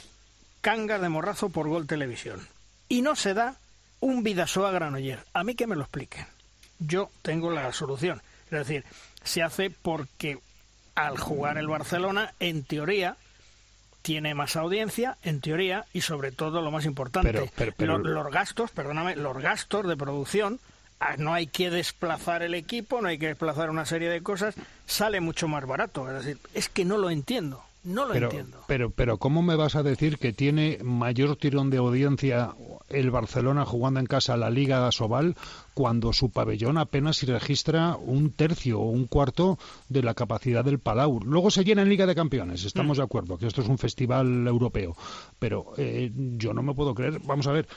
canga 0.62 1.00
de 1.00 1.10
morrazo 1.10 1.50
por 1.50 1.68
Gol 1.68 1.88
Televisión. 1.88 2.48
Y 2.88 3.02
no 3.02 3.16
se 3.16 3.34
da 3.34 3.56
un 4.00 4.24
Vidasoa 4.24 4.72
Granoller. 4.72 5.26
A 5.34 5.44
mí 5.44 5.56
que 5.56 5.68
me 5.68 5.76
lo 5.76 5.82
expliquen. 5.82 6.26
Yo 6.80 7.10
tengo 7.22 7.52
la 7.52 7.72
solución. 7.74 8.22
Es 8.46 8.52
decir, 8.52 8.86
se 9.24 9.44
hace 9.44 9.70
porque 9.70 10.40
al 10.96 11.18
jugar 11.18 11.58
el 11.58 11.68
Barcelona, 11.68 12.34
en 12.40 12.64
teoría, 12.64 13.18
tiene 14.02 14.34
más 14.34 14.56
audiencia, 14.56 15.18
en 15.24 15.42
teoría, 15.42 15.86
y 15.94 16.02
sobre 16.02 16.32
todo 16.32 16.62
lo 16.62 16.72
más 16.72 16.86
importante, 16.86 17.50
los 17.68 18.32
gastos, 18.32 18.72
perdóname, 18.72 19.16
los 19.16 19.38
gastos 19.38 19.88
de 19.88 19.96
producción 19.96 20.60
no 21.18 21.34
hay 21.34 21.48
que 21.48 21.70
desplazar 21.70 22.44
el 22.44 22.54
equipo, 22.54 23.02
no 23.02 23.08
hay 23.08 23.18
que 23.18 23.28
desplazar 23.28 23.70
una 23.70 23.86
serie 23.86 24.10
de 24.10 24.22
cosas, 24.22 24.56
sale 24.86 25.22
mucho 25.22 25.48
más 25.48 25.66
barato. 25.66 26.08
Es 26.10 26.26
decir, 26.26 26.38
es 26.54 26.70
que 26.70 26.86
no 26.86 26.98
lo 26.98 27.10
entiendo. 27.10 27.64
No 27.84 28.06
lo 28.06 28.14
entiendo. 28.14 28.64
Pero, 28.68 28.92
pero, 28.92 29.18
¿cómo 29.18 29.42
me 29.42 29.56
vas 29.56 29.76
a 29.76 29.82
decir 29.82 30.20
que 30.20 30.34
tiene 30.34 30.78
mayor 30.84 31.36
tirón 31.36 31.72
de 31.72 31.78
audiencia 31.78 32.52
el 32.90 33.10
Barcelona 33.10 33.66
jugando 33.66 34.00
en 34.00 34.06
casa 34.06 34.38
la 34.38 34.52
Liga 34.52 34.92
Sobal 34.92 35.36
cuando 35.74 36.14
su 36.14 36.30
pabellón 36.30 36.78
apenas 36.78 37.18
si 37.18 37.26
registra 37.26 37.96
un 37.96 38.32
tercio 38.32 38.80
o 38.80 38.90
un 38.90 39.08
cuarto 39.08 39.58
de 39.90 40.04
la 40.04 40.14
capacidad 40.14 40.66
del 40.66 40.80
Palau. 40.80 41.20
Luego 41.24 41.52
se 41.52 41.64
llena 41.64 41.82
en 41.82 41.90
Liga 41.90 42.06
de 42.06 42.16
Campeones, 42.16 42.66
estamos 42.66 42.98
mm. 42.98 43.02
de 43.02 43.06
acuerdo, 43.06 43.38
que 43.38 43.48
esto 43.48 43.62
es 43.62 43.68
un 43.68 43.78
festival 43.78 44.48
europeo, 44.48 44.96
pero 45.40 45.74
eh, 45.78 46.12
yo 46.16 46.54
no 46.54 46.64
me 46.64 46.74
puedo 46.74 46.94
creer, 46.94 47.20
vamos 47.26 47.48
a 47.48 47.52
ver, 47.52 47.68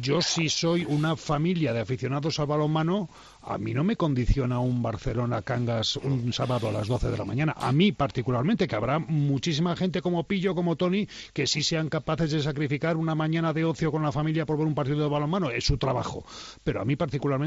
yo 0.00 0.20
si 0.20 0.48
soy 0.48 0.84
una 0.84 1.16
familia 1.16 1.72
de 1.72 1.80
aficionados 1.80 2.38
al 2.38 2.46
balonmano, 2.46 3.08
a 3.42 3.56
mí 3.58 3.72
no 3.72 3.84
me 3.84 3.96
condiciona 3.96 4.58
un 4.60 4.82
Barcelona-Cangas 4.82 5.96
un 5.96 6.32
sábado 6.32 6.68
a 6.68 6.72
las 6.72 6.88
12 6.88 7.10
de 7.10 7.18
la 7.18 7.24
mañana, 7.24 7.54
a 7.56 7.72
mí 7.72 7.92
particularmente, 7.92 8.68
que 8.68 8.76
habrá 8.76 8.98
muchísima 8.98 9.76
gente 9.76 10.02
como 10.02 10.24
Pillo, 10.24 10.54
como 10.54 10.76
Tony, 10.76 11.08
que 11.32 11.46
sí 11.46 11.62
sean 11.62 11.88
capaces 11.88 12.30
de 12.30 12.42
sacrificar 12.42 12.96
una 12.96 13.14
mañana 13.14 13.52
de 13.52 13.64
ocio 13.64 13.90
con 13.90 14.02
la 14.02 14.12
familia 14.12 14.44
por 14.44 14.58
ver 14.58 14.66
un 14.66 14.74
partido 14.74 15.00
de 15.00 15.08
balonmano, 15.08 15.50
es 15.50 15.64
su 15.64 15.78
trabajo, 15.78 16.24
pero 16.62 16.80
a 16.80 16.84
mí 16.84 16.96
particularmente 16.96 17.37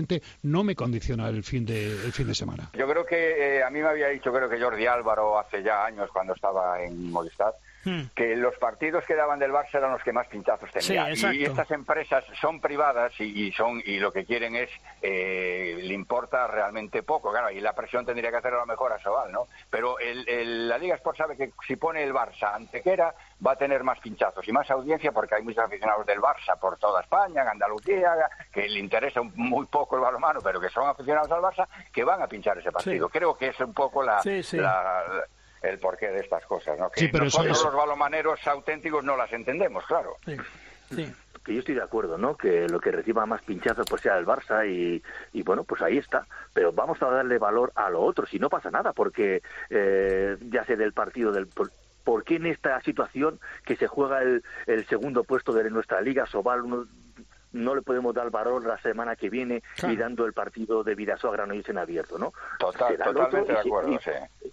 no 0.44 0.64
me 0.64 0.76
condiciona 0.76 1.30
el 1.30 1.44
fin 1.44 1.66
de, 1.66 1.90
fin 2.12 2.28
de 2.28 2.36
semana. 2.36 2.70
Yo 2.74 2.88
creo 2.88 3.06
que 3.06 3.58
eh, 3.58 3.64
a 3.64 3.70
mí 3.70 3.80
me 3.80 3.90
había 3.90 4.08
dicho, 4.08 4.32
creo 4.32 4.50
que 4.50 4.60
Jordi 4.60 4.86
Álvaro 4.86 5.40
hace 5.40 5.64
ya 5.64 5.86
años 5.86 6.10
cuando 6.12 6.34
estaba 6.34 6.82
en 6.82 7.12
Movistar, 7.12 7.54
hmm. 7.84 8.02
que 8.16 8.36
los 8.36 8.56
partidos 8.58 9.04
que 9.06 9.16
daban 9.16 9.40
del 9.40 9.52
Barça 9.52 9.76
eran 9.76 9.92
los 9.92 10.04
que 10.04 10.14
más 10.14 10.28
pinchazos 10.28 10.70
tenían. 10.72 11.14
y 11.34 11.44
estas 11.44 11.70
empresas 11.72 12.24
son 12.40 12.60
privadas 12.60 13.14
y, 13.20 13.52
son 13.52 13.82
y 13.86 14.00
lo 14.00 14.12
que 14.12 14.26
quieren 14.26 14.56
es 14.56 14.70
eh, 15.02 15.78
le 15.82 15.94
importa 15.94 16.48
realmente 16.48 17.04
poco, 17.04 17.32
claro, 17.32 17.50
y 17.50 17.60
la 17.60 17.74
presión 17.74 18.06
tendría 18.06 18.32
que 18.32 18.38
hacer 18.38 18.54
a 18.54 18.58
lo 18.58 18.66
mejor 18.66 18.94
a 18.94 19.00
Sobal, 19.00 19.32
¿no? 19.32 19.48
Pero 19.70 20.00
el, 20.00 20.68
la 20.68 20.78
Liga 20.78 20.96
Sport 20.96 21.18
sabe 21.18 21.38
que 21.38 21.52
si 21.68 21.76
pone 21.76 22.04
el 22.04 22.14
Barça 22.14 22.54
ante 22.54 22.82
era 22.86 23.14
va 23.46 23.54
a 23.54 23.56
tener 23.56 23.84
más 23.84 24.00
pinchazos 24.00 24.48
y 24.48 24.52
más 24.52 24.70
audiencia 24.70 25.12
porque 25.12 25.36
hay 25.36 25.44
muchos 25.44 25.64
aficionados 25.64 26.06
del 26.06 26.20
Barça 26.20 26.58
por 26.60 26.78
toda 26.78 27.02
España, 27.02 27.42
en 27.42 27.48
Andalucía, 27.48 28.14
que 28.52 28.68
le 28.68 28.80
interesa 28.80 29.22
muy 29.22 29.66
poco 29.68 29.96
el 29.96 30.02
balonmano, 30.02 30.42
pero 30.42 30.60
que 30.60 30.70
son 30.70 30.88
aficionados 30.88 31.32
al 31.32 31.42
Barça, 31.42 31.68
que 31.92 32.04
van 32.04 32.22
a 32.22 32.28
pinchar 32.28 32.58
ese 32.58 32.72
partido. 32.72 33.10
Creo 33.10 33.36
que 33.36 33.48
es 33.48 33.60
un 33.60 33.74
poco 33.74 34.04
la, 34.04 34.22
el 35.62 35.80
porqué 35.80 36.08
de 36.08 36.20
estas 36.20 36.46
cosas, 36.46 36.78
¿no? 36.78 36.90
Que 36.90 37.12
nosotros 37.12 37.64
los 37.64 37.76
balomaneros 37.76 38.46
auténticos 38.48 39.04
no 39.04 39.16
las 39.16 39.32
entendemos, 39.32 39.86
claro. 39.86 40.18
que 40.26 41.54
yo 41.54 41.60
estoy 41.60 41.76
de 41.76 41.84
acuerdo, 41.84 42.18
¿no? 42.18 42.36
Que 42.36 42.68
lo 42.68 42.80
que 42.80 42.92
reciba 42.92 43.26
más 43.26 43.42
pinchazos 43.42 43.86
pues 43.90 44.02
sea 44.02 44.18
el 44.18 44.26
Barça 44.26 44.68
y, 44.68 45.02
y, 45.34 45.44
bueno, 45.44 45.64
pues 45.64 45.82
ahí 45.82 45.98
está. 45.98 46.26
Pero 46.54 46.72
vamos 46.72 47.02
a 47.02 47.10
darle 47.10 47.38
valor 47.38 47.72
a 47.76 47.90
lo 47.90 48.02
otro, 48.02 48.26
si 48.26 48.40
no 48.40 48.50
pasa 48.50 48.70
nada, 48.72 48.94
porque 48.94 49.42
eh, 49.70 50.38
ya 50.50 50.64
sé 50.66 50.76
del 50.76 50.94
partido 50.94 51.32
del 51.32 51.48
¿Por 52.04 52.24
qué 52.24 52.38
en 52.38 52.48
esta 52.48 52.82
situación 52.82 53.40
que 53.64 53.76
se 53.76 53.86
juega 53.86 54.24
el, 54.24 54.44
el 54.66 54.88
segundo 54.88 55.24
puesto 55.24 55.54
de 55.54 55.70
nuestra 55.70 56.02
liga, 56.02 56.26
Sobal, 56.26 56.64
uno 56.64 56.86
no 57.54 57.76
le 57.76 57.82
podemos 57.82 58.14
dar 58.14 58.30
valor 58.30 58.66
la 58.66 58.78
semana 58.82 59.16
que 59.16 59.30
viene 59.30 59.64
y 59.88 59.96
dando 59.96 60.26
el 60.26 60.34
partido 60.34 60.84
de 60.84 60.96
Vidasoa 60.96 61.32
Granollers 61.32 61.70
en 61.70 61.78
abierto, 61.78 62.18
¿no? 62.18 62.34
Total, 62.60 62.98
totalmente 62.98 63.52
de 63.52 63.60
acuerdo, 63.60 64.00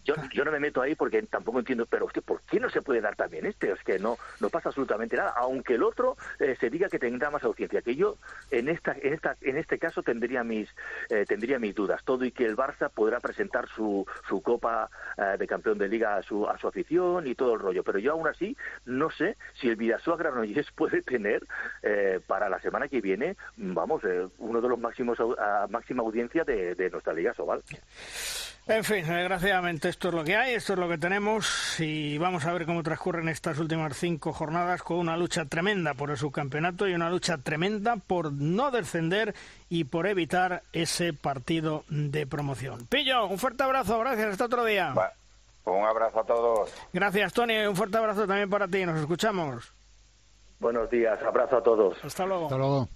yo, 0.04 0.14
yo, 0.32 0.44
no 0.44 0.50
me 0.50 0.60
meto 0.60 0.80
ahí 0.80 0.94
porque 0.94 1.22
tampoco 1.22 1.58
entiendo, 1.58 1.86
pero 1.86 2.06
usted, 2.06 2.22
¿por 2.22 2.40
qué 2.42 2.58
no 2.58 2.70
se 2.70 2.82
puede 2.82 3.00
dar 3.00 3.16
también 3.16 3.46
este? 3.46 3.70
Es 3.72 3.82
que 3.84 3.98
no 3.98 4.16
no 4.40 4.48
pasa 4.48 4.70
absolutamente 4.70 5.16
nada, 5.16 5.34
aunque 5.36 5.74
el 5.74 5.82
otro 5.82 6.16
eh, 6.38 6.56
se 6.58 6.70
diga 6.70 6.88
que 6.88 6.98
tendrá 6.98 7.30
más 7.30 7.44
audiencia, 7.44 7.82
que 7.82 7.94
yo 7.94 8.16
en 8.50 8.68
esta 8.68 8.96
en 9.00 9.12
esta 9.12 9.36
en 9.40 9.56
este 9.58 9.78
caso 9.78 10.02
tendría 10.02 10.44
mis 10.44 10.68
eh, 11.10 11.24
tendría 11.26 11.58
mis 11.58 11.74
dudas, 11.74 12.02
todo 12.04 12.24
y 12.24 12.32
que 12.32 12.44
el 12.44 12.56
Barça 12.56 12.90
podrá 12.90 13.20
presentar 13.20 13.68
su, 13.68 14.06
su 14.28 14.42
copa 14.42 14.88
eh, 15.16 15.36
de 15.38 15.46
campeón 15.46 15.78
de 15.78 15.88
liga 15.88 16.16
a 16.16 16.22
su 16.22 16.48
a 16.48 16.58
su 16.58 16.68
afición 16.68 17.26
y 17.26 17.34
todo 17.34 17.54
el 17.54 17.60
rollo, 17.60 17.82
pero 17.82 17.98
yo 17.98 18.12
aún 18.12 18.26
así 18.26 18.56
no 18.86 19.10
sé 19.10 19.36
si 19.54 19.68
el 19.68 19.76
Vidasoa 19.76 20.16
Granollers 20.16 20.70
puede 20.72 21.02
tener 21.02 21.46
para 22.26 22.48
la 22.48 22.60
semana 22.60 22.87
que 22.88 23.00
viene, 23.00 23.36
vamos, 23.56 24.02
eh, 24.04 24.26
uno 24.38 24.60
de 24.60 24.68
los 24.68 24.78
máximos 24.78 25.18
a 25.38 25.66
máxima 25.68 26.02
audiencia 26.02 26.44
de, 26.44 26.88
nuestra 26.90 27.12
Liga 27.12 27.34
Sobal. 27.34 27.62
En 28.66 28.84
fin, 28.84 29.06
desgraciadamente 29.06 29.88
esto 29.88 30.08
es 30.08 30.14
lo 30.14 30.24
que 30.24 30.36
hay, 30.36 30.54
esto 30.54 30.74
es 30.74 30.78
lo 30.78 30.88
que 30.90 30.98
tenemos 30.98 31.80
y 31.80 32.18
vamos 32.18 32.44
a 32.44 32.52
ver 32.52 32.66
cómo 32.66 32.82
transcurren 32.82 33.28
estas 33.28 33.58
últimas 33.58 33.96
cinco 33.96 34.34
jornadas 34.34 34.82
con 34.82 34.98
una 34.98 35.16
lucha 35.16 35.46
tremenda 35.46 35.94
por 35.94 36.10
el 36.10 36.18
subcampeonato 36.18 36.86
y 36.86 36.92
una 36.92 37.08
lucha 37.08 37.38
tremenda 37.38 37.96
por 37.96 38.30
no 38.30 38.70
descender 38.70 39.34
y 39.70 39.84
por 39.84 40.06
evitar 40.06 40.62
ese 40.74 41.14
partido 41.14 41.84
de 41.88 42.26
promoción. 42.26 42.86
Pillo, 42.88 43.26
un 43.26 43.38
fuerte 43.38 43.62
abrazo, 43.62 43.98
gracias, 44.00 44.32
hasta 44.32 44.44
otro 44.44 44.64
día. 44.66 44.92
un 45.64 45.84
abrazo 45.86 46.20
a 46.20 46.24
todos. 46.24 46.74
Gracias, 46.92 47.32
Tony, 47.32 47.56
un 47.66 47.74
fuerte 47.74 47.96
abrazo 47.96 48.26
también 48.26 48.50
para 48.50 48.68
ti, 48.68 48.84
nos 48.84 49.00
escuchamos. 49.00 49.77
Buenos 50.60 50.90
días, 50.90 51.22
abrazo 51.22 51.58
a 51.58 51.62
todos. 51.62 51.96
Hasta 52.02 52.26
luego. 52.26 52.44
Hasta 52.44 52.58
luego. 52.58 52.88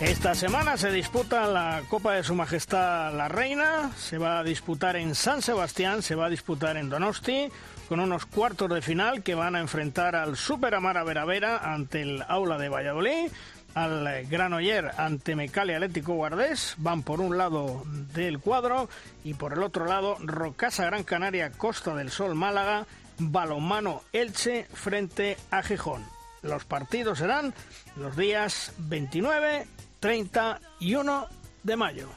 Esta 0.00 0.32
semana 0.36 0.76
se 0.76 0.92
disputa 0.92 1.48
la 1.48 1.82
Copa 1.88 2.14
de 2.14 2.22
Su 2.22 2.36
Majestad 2.36 3.12
la 3.14 3.26
Reina, 3.26 3.90
se 3.96 4.16
va 4.16 4.38
a 4.38 4.44
disputar 4.44 4.94
en 4.94 5.16
San 5.16 5.42
Sebastián, 5.42 6.02
se 6.02 6.14
va 6.14 6.26
a 6.26 6.30
disputar 6.30 6.76
en 6.76 6.88
Donosti, 6.88 7.48
con 7.88 7.98
unos 7.98 8.24
cuartos 8.24 8.70
de 8.70 8.80
final 8.80 9.24
que 9.24 9.34
van 9.34 9.56
a 9.56 9.60
enfrentar 9.60 10.14
al 10.14 10.36
Super 10.36 10.76
Amara 10.76 11.02
Veravera 11.02 11.58
ante 11.58 12.02
el 12.02 12.22
Aula 12.28 12.58
de 12.58 12.68
Valladolid, 12.68 13.32
al 13.74 14.26
Granoller 14.26 14.92
ante 14.96 15.36
Mecalia 15.36 15.76
Atlético 15.76 16.14
Guardés, 16.14 16.74
van 16.78 17.02
por 17.02 17.20
un 17.20 17.38
lado 17.38 17.82
del 18.14 18.38
cuadro 18.38 18.88
y 19.24 19.34
por 19.34 19.52
el 19.52 19.62
otro 19.62 19.86
lado 19.86 20.16
Rocasa 20.20 20.86
Gran 20.86 21.04
Canaria 21.04 21.50
Costa 21.52 21.94
del 21.94 22.10
Sol 22.10 22.34
Málaga, 22.34 22.86
Balomano 23.18 24.02
Elche 24.12 24.66
frente 24.72 25.36
a 25.50 25.62
Gijón. 25.62 26.04
Los 26.42 26.64
partidos 26.64 27.18
serán 27.18 27.54
los 27.96 28.16
días 28.16 28.72
29 28.78 29.66
31 30.00 31.26
de 31.62 31.76
mayo. 31.76 32.08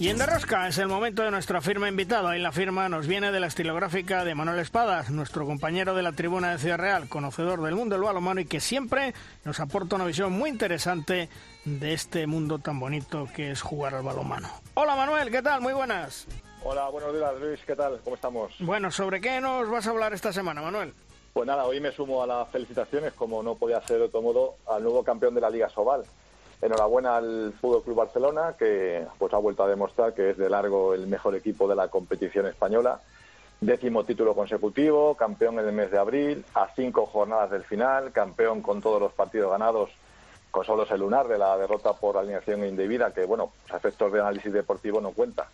Y 0.00 0.10
en 0.10 0.18
Derrosca 0.18 0.68
es 0.68 0.78
el 0.78 0.86
momento 0.86 1.22
de 1.24 1.32
nuestra 1.32 1.60
firma 1.60 1.88
invitado. 1.88 2.28
Ahí 2.28 2.40
la 2.40 2.52
firma 2.52 2.88
nos 2.88 3.08
viene 3.08 3.32
de 3.32 3.40
la 3.40 3.48
estilográfica 3.48 4.24
de 4.24 4.36
Manuel 4.36 4.60
Espadas, 4.60 5.10
nuestro 5.10 5.44
compañero 5.44 5.92
de 5.92 6.04
la 6.04 6.12
tribuna 6.12 6.52
de 6.52 6.58
Ciudad 6.58 6.78
Real, 6.78 7.08
conocedor 7.08 7.60
del 7.62 7.74
mundo 7.74 7.96
del 7.96 8.04
balonmano 8.04 8.40
y 8.40 8.44
que 8.44 8.60
siempre 8.60 9.12
nos 9.44 9.58
aporta 9.58 9.96
una 9.96 10.04
visión 10.04 10.30
muy 10.30 10.50
interesante 10.50 11.28
de 11.64 11.94
este 11.94 12.28
mundo 12.28 12.60
tan 12.60 12.78
bonito 12.78 13.26
que 13.34 13.50
es 13.50 13.60
jugar 13.60 13.96
al 13.96 14.04
balonmano. 14.04 14.48
Hola 14.74 14.94
Manuel, 14.94 15.32
¿qué 15.32 15.42
tal? 15.42 15.60
Muy 15.62 15.72
buenas. 15.72 16.28
Hola, 16.62 16.88
buenos 16.90 17.12
días 17.12 17.32
Luis, 17.40 17.60
¿qué 17.66 17.74
tal? 17.74 17.98
¿Cómo 18.04 18.14
estamos? 18.14 18.52
Bueno, 18.60 18.92
¿sobre 18.92 19.20
qué 19.20 19.40
nos 19.40 19.68
vas 19.68 19.88
a 19.88 19.90
hablar 19.90 20.12
esta 20.12 20.32
semana, 20.32 20.62
Manuel? 20.62 20.94
Pues 21.32 21.44
nada, 21.44 21.64
hoy 21.64 21.80
me 21.80 21.90
sumo 21.90 22.22
a 22.22 22.26
las 22.28 22.48
felicitaciones, 22.50 23.14
como 23.14 23.42
no 23.42 23.56
podía 23.56 23.80
ser 23.80 23.98
de 23.98 24.04
otro 24.04 24.22
modo, 24.22 24.58
al 24.68 24.80
nuevo 24.80 25.02
campeón 25.02 25.34
de 25.34 25.40
la 25.40 25.50
Liga 25.50 25.68
Sobal. 25.68 26.04
Enhorabuena 26.60 27.16
al 27.16 27.52
Fútbol 27.60 27.84
Club 27.84 27.96
Barcelona, 27.96 28.54
que 28.58 29.06
pues 29.16 29.32
ha 29.32 29.38
vuelto 29.38 29.62
a 29.62 29.68
demostrar 29.68 30.12
que 30.12 30.30
es 30.30 30.36
de 30.36 30.50
largo 30.50 30.92
el 30.92 31.06
mejor 31.06 31.36
equipo 31.36 31.68
de 31.68 31.76
la 31.76 31.88
competición 31.88 32.46
española. 32.46 33.00
Décimo 33.60 34.04
título 34.04 34.34
consecutivo, 34.34 35.14
campeón 35.14 35.58
en 35.60 35.66
el 35.66 35.72
mes 35.72 35.90
de 35.90 35.98
abril, 35.98 36.44
a 36.54 36.68
cinco 36.74 37.06
jornadas 37.06 37.50
del 37.50 37.64
final, 37.64 38.10
campeón 38.12 38.60
con 38.60 38.80
todos 38.80 39.00
los 39.00 39.12
partidos 39.12 39.52
ganados, 39.52 39.90
con 40.50 40.64
solo 40.64 40.82
ese 40.82 40.98
lunar 40.98 41.28
de 41.28 41.38
la 41.38 41.56
derrota 41.56 41.92
por 41.92 42.16
alineación 42.16 42.64
indebida, 42.64 43.12
que 43.12 43.24
bueno, 43.24 43.52
a 43.70 43.76
efectos 43.76 44.12
de 44.12 44.20
análisis 44.20 44.52
deportivo 44.52 45.00
no 45.00 45.12
cuenta. 45.12 45.48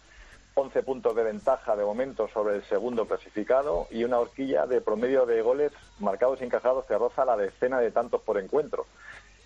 11 0.54 0.82
puntos 0.84 1.16
de 1.16 1.24
ventaja 1.24 1.74
de 1.74 1.84
momento 1.84 2.28
sobre 2.28 2.56
el 2.56 2.64
segundo 2.64 3.06
clasificado 3.06 3.88
y 3.90 4.04
una 4.04 4.20
horquilla 4.20 4.66
de 4.66 4.80
promedio 4.80 5.26
de 5.26 5.42
goles 5.42 5.72
marcados 5.98 6.40
y 6.40 6.44
encajados 6.44 6.84
que 6.86 6.96
roza 6.96 7.24
la 7.24 7.36
decena 7.36 7.80
de 7.80 7.90
tantos 7.90 8.22
por 8.22 8.38
encuentro. 8.38 8.86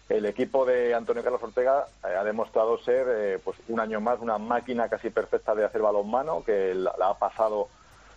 El 0.08 0.24
equipo 0.24 0.64
de 0.64 0.94
Antonio 0.94 1.22
Carlos 1.22 1.42
Ortega 1.42 1.84
eh, 2.02 2.14
ha 2.14 2.24
demostrado 2.24 2.78
ser 2.78 3.06
eh, 3.10 3.38
pues 3.44 3.58
un 3.68 3.78
año 3.78 4.00
más 4.00 4.18
una 4.20 4.38
máquina 4.38 4.88
casi 4.88 5.10
perfecta 5.10 5.54
de 5.54 5.64
hacer 5.64 5.82
balonmano 5.82 6.42
que 6.44 6.74
la, 6.74 6.92
ha 6.98 7.18
pasado 7.18 7.68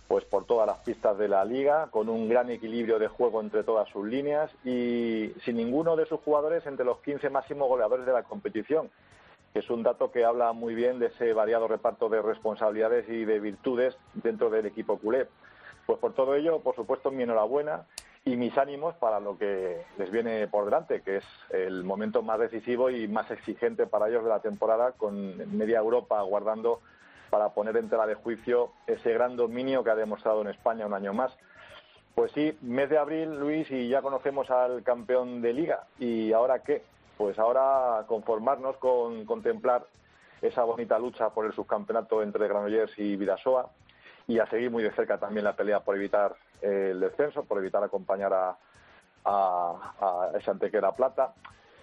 pues 0.08 0.24
por 0.24 0.46
todas 0.46 0.66
las 0.66 0.78
pistas 0.78 1.18
de 1.18 1.28
la 1.28 1.44
liga 1.44 1.88
con 1.90 2.08
un 2.08 2.28
gran 2.28 2.50
equilibrio 2.50 2.98
de 2.98 3.08
juego 3.08 3.40
entre 3.40 3.62
todas 3.62 3.88
sus 3.90 4.06
líneas 4.06 4.50
y 4.64 5.34
sin 5.44 5.56
ninguno 5.56 5.94
de 5.96 6.06
sus 6.06 6.20
jugadores 6.20 6.66
entre 6.66 6.86
los 6.86 6.98
15 7.00 7.28
máximos 7.28 7.68
goleadores 7.68 8.06
de 8.06 8.12
la 8.12 8.22
competición 8.22 8.90
es 9.54 9.68
un 9.68 9.82
dato 9.82 10.10
que 10.10 10.24
habla 10.24 10.52
muy 10.52 10.74
bien 10.74 10.98
de 10.98 11.06
ese 11.06 11.34
variado 11.34 11.68
reparto 11.68 12.08
de 12.08 12.22
responsabilidades 12.22 13.06
y 13.08 13.26
de 13.26 13.38
virtudes 13.38 13.94
dentro 14.14 14.48
del 14.48 14.64
equipo 14.64 14.98
culé. 14.98 15.28
Pues 15.84 15.98
por 15.98 16.14
todo 16.14 16.34
ello, 16.34 16.60
por 16.60 16.74
supuesto, 16.74 17.10
mi 17.10 17.24
enhorabuena 17.24 17.84
y 18.24 18.36
mis 18.36 18.56
ánimos 18.56 18.94
para 18.96 19.20
lo 19.20 19.36
que 19.36 19.84
les 19.98 20.10
viene 20.10 20.46
por 20.48 20.64
delante, 20.64 21.02
que 21.02 21.18
es 21.18 21.24
el 21.50 21.84
momento 21.84 22.22
más 22.22 22.38
decisivo 22.38 22.90
y 22.90 23.08
más 23.08 23.30
exigente 23.30 23.86
para 23.86 24.08
ellos 24.08 24.22
de 24.22 24.30
la 24.30 24.40
temporada, 24.40 24.92
con 24.92 25.36
media 25.56 25.78
Europa 25.78 26.18
aguardando 26.18 26.80
para 27.30 27.48
poner 27.50 27.76
en 27.76 27.88
tela 27.88 28.06
de 28.06 28.14
juicio 28.14 28.72
ese 28.86 29.12
gran 29.12 29.36
dominio 29.36 29.82
que 29.82 29.90
ha 29.90 29.96
demostrado 29.96 30.42
en 30.42 30.48
España 30.48 30.86
un 30.86 30.94
año 30.94 31.12
más. 31.12 31.36
Pues 32.14 32.30
sí, 32.32 32.56
mes 32.60 32.90
de 32.90 32.98
abril, 32.98 33.40
Luis, 33.40 33.70
y 33.70 33.88
ya 33.88 34.02
conocemos 34.02 34.50
al 34.50 34.82
campeón 34.82 35.40
de 35.40 35.52
liga. 35.54 35.86
¿Y 35.98 36.32
ahora 36.32 36.62
qué? 36.62 36.82
pues 37.22 37.38
ahora 37.38 38.04
conformarnos 38.08 38.76
con 38.78 39.24
contemplar 39.24 39.84
esa 40.40 40.64
bonita 40.64 40.98
lucha 40.98 41.30
por 41.30 41.46
el 41.46 41.52
subcampeonato 41.52 42.20
entre 42.20 42.48
Granollers 42.48 42.98
y 42.98 43.14
Vidasoa 43.14 43.70
y 44.26 44.40
a 44.40 44.46
seguir 44.46 44.72
muy 44.72 44.82
de 44.82 44.90
cerca 44.90 45.18
también 45.18 45.44
la 45.44 45.54
pelea 45.54 45.78
por 45.80 45.94
evitar 45.94 46.34
el 46.62 47.00
descenso, 47.00 47.44
por 47.44 47.58
evitar 47.58 47.82
acompañar 47.82 48.32
a, 48.32 48.56
a, 49.24 50.30
esa 50.34 50.52
Antequera 50.52 50.92
Plata. 50.92 51.34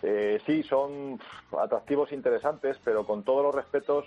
Eh, 0.02 0.42
sí, 0.46 0.64
son 0.64 1.20
atractivos 1.58 2.12
interesantes, 2.12 2.78
pero 2.84 3.06
con 3.06 3.24
todos 3.24 3.44
los 3.44 3.54
respetos, 3.54 4.06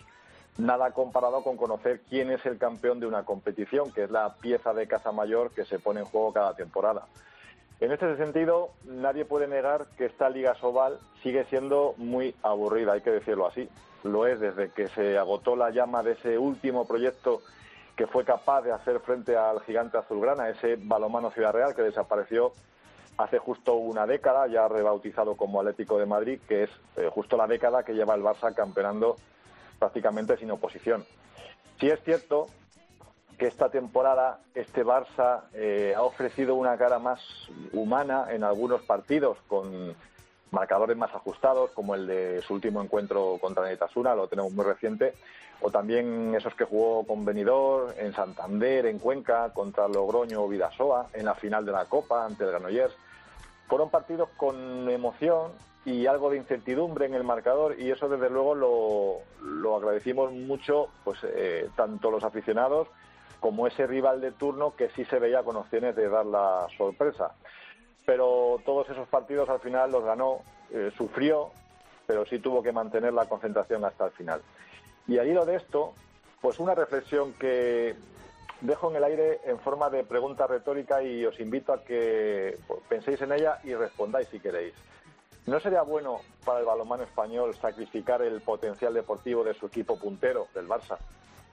nada 0.59 0.93
comparado 0.93 1.43
con 1.43 1.57
conocer 1.57 2.01
quién 2.09 2.31
es 2.31 2.45
el 2.47 2.59
campeón 2.59 3.01
de 3.01 3.07
una 3.07 3.25
competición, 3.25 3.93
que 3.93 4.05
es 4.05 4.11
la 4.11 4.35
pieza 4.37 4.73
de 4.73 4.89
casa 4.89 5.13
mayor 5.13 5.51
que 5.51 5.65
se 5.65 5.79
pone 5.79 6.01
en 6.01 6.07
juego 6.07 6.33
cada 6.33 6.55
temporada. 6.55 7.07
En 7.81 7.91
este 7.91 8.17
sentido, 8.17 8.71
nadie 8.85 9.25
puede 9.25 9.49
negar 9.49 9.87
que 9.99 10.07
esta 10.07 10.31
Liga 10.31 10.55
Sobal 10.55 10.99
sigue 11.23 11.45
siendo 11.47 11.95
muy 11.97 12.35
aburrida, 12.43 12.93
hay 12.93 13.01
que 13.01 13.11
decirlo 13.11 13.47
así. 13.47 13.69
Lo 14.05 14.27
es 14.27 14.39
desde 14.41 14.71
que 14.71 14.89
se 14.89 15.19
agotó 15.19 15.57
la 15.57 15.71
llama 15.71 16.03
de 16.03 16.13
ese 16.13 16.39
último 16.39 16.87
proyecto 16.87 17.43
que 18.03 18.09
fue 18.09 18.25
capaz 18.25 18.63
de 18.63 18.73
hacer 18.73 18.99
frente 18.99 19.37
al 19.37 19.63
gigante 19.63 19.97
azulgrana, 19.97 20.49
ese 20.49 20.75
balomano 20.77 21.31
Ciudad 21.31 21.53
Real 21.53 21.73
que 21.73 21.83
desapareció 21.83 22.51
hace 23.17 23.39
justo 23.39 23.75
una 23.75 24.09
década, 24.09 24.49
ya 24.49 24.67
rebautizado 24.67 25.37
como 25.37 25.61
Atlético 25.61 26.01
de 26.01 26.07
Madrid, 26.07 26.41
que 26.49 26.65
es 26.65 26.71
eh, 26.97 27.09
justo 27.15 27.37
la 27.37 27.47
década 27.47 27.85
que 27.85 27.93
lleva 27.93 28.17
el 28.17 28.23
Barça 28.23 28.53
campeonando 28.57 29.15
prácticamente 29.79 30.37
sin 30.37 30.51
oposición. 30.51 31.07
Sí 31.79 31.91
es 31.91 32.03
cierto 32.03 32.47
que 33.39 33.47
esta 33.47 33.69
temporada 33.69 34.41
este 34.53 34.85
Barça 34.85 35.45
eh, 35.55 35.95
ha 35.97 36.03
ofrecido 36.03 36.57
una 36.57 36.77
cara 36.77 36.99
más 36.99 37.21
humana 37.73 38.27
en 38.31 38.43
algunos 38.43 38.83
partidos 38.83 39.39
con 39.47 39.95
marcadores 40.53 40.97
más 40.97 41.13
ajustados, 41.15 41.71
como 41.73 41.95
el 41.95 42.07
de 42.07 42.43
su 42.43 42.55
último 42.55 42.83
encuentro 42.83 43.39
contra 43.41 43.65
Netasuna, 43.65 44.15
lo 44.15 44.29
tenemos 44.29 44.53
muy 44.53 44.65
reciente, 44.65 45.15
o 45.61 45.71
también 45.71 46.35
esos 46.35 46.55
que 46.55 46.65
jugó 46.65 47.05
con 47.05 47.25
Benidorm, 47.25 47.93
en 47.99 48.13
Santander, 48.13 48.87
en 48.87 48.99
Cuenca, 48.99 49.51
contra 49.53 49.89
Logroño 49.89 50.43
o 50.43 50.49
Vidasoa, 50.49 51.09
en 51.15 51.25
la 51.25 51.35
final 51.35 51.65
de 51.65 51.73
la 51.73 51.87
Copa 51.87 52.25
ante 52.25 52.45
el 52.45 52.51
Granollers. 52.51 52.95
Fueron 53.67 53.91
partidos 53.91 54.29
con 54.37 54.89
emoción 54.91 55.53
y 55.85 56.07
algo 56.07 56.31
de 56.31 56.37
incertidumbre 56.37 57.07
en 57.07 57.15
el 57.15 57.25
marcador 57.25 57.79
y 57.79 57.91
eso 57.91 58.09
desde 58.09 58.31
luego 58.31 58.55
lo, 58.55 59.77
agradecimos 59.77 60.33
mucho 60.33 60.89
pues 61.03 61.19
eh, 61.25 61.69
tanto 61.75 62.11
los 62.11 62.23
aficionados 62.23 62.89
como 63.41 63.67
ese 63.67 63.87
rival 63.87 64.21
de 64.21 64.31
turno 64.31 64.77
que 64.77 64.91
sí 64.91 65.05
se 65.07 65.19
veía 65.19 65.43
con 65.43 65.57
opciones 65.57 65.97
de 65.97 66.09
dar 66.09 66.27
la 66.27 66.69
sorpresa. 66.77 67.33
Pero 68.05 68.61
todos 68.65 68.89
esos 68.91 69.09
partidos 69.09 69.49
al 69.49 69.61
final 69.61 69.93
los 69.93 70.05
ganó, 70.05 70.41
eh, 70.71 70.91
sufrió, 70.97 71.51
pero 72.07 72.27
sí 72.27 72.39
tuvo 72.39 72.63
que 72.63 72.73
mantener 72.73 73.13
la 73.13 73.27
concentración 73.27 73.85
hasta 73.85 74.07
el 74.07 74.13
final. 74.13 74.43
Y 75.07 75.19
al 75.19 75.29
hilo 75.29 75.45
de 75.45 75.57
esto, 75.57 75.95
pues 76.41 76.59
una 76.59 76.75
reflexión 76.75 77.33
que 77.35 77.95
dejo 78.61 78.91
en 78.91 78.97
el 78.97 79.05
aire 79.05 79.41
en 79.45 79.59
forma 79.59 79.91
de 79.91 80.05
pregunta 80.05 80.47
retórica 80.47 81.03
y 81.03 81.25
os 81.25 81.39
invito 81.41 81.73
a 81.73 81.85
que 81.85 82.59
penséis 82.89 83.21
en 83.23 83.33
ella 83.33 83.59
y 83.65 83.75
respondáis 83.75 84.29
si 84.29 84.41
queréis. 84.41 84.75
¿No 85.47 85.59
sería 85.59 85.83
bueno 85.83 86.21
para 86.45 86.61
el 86.61 86.65
balonmano 86.65 87.03
español 87.03 87.55
sacrificar 87.57 88.23
el 88.23 88.41
potencial 88.43 88.95
deportivo 88.95 89.43
de 89.43 89.55
su 89.55 89.67
equipo 89.67 89.99
puntero, 89.99 90.47
del 90.55 90.69
Barça, 90.69 90.99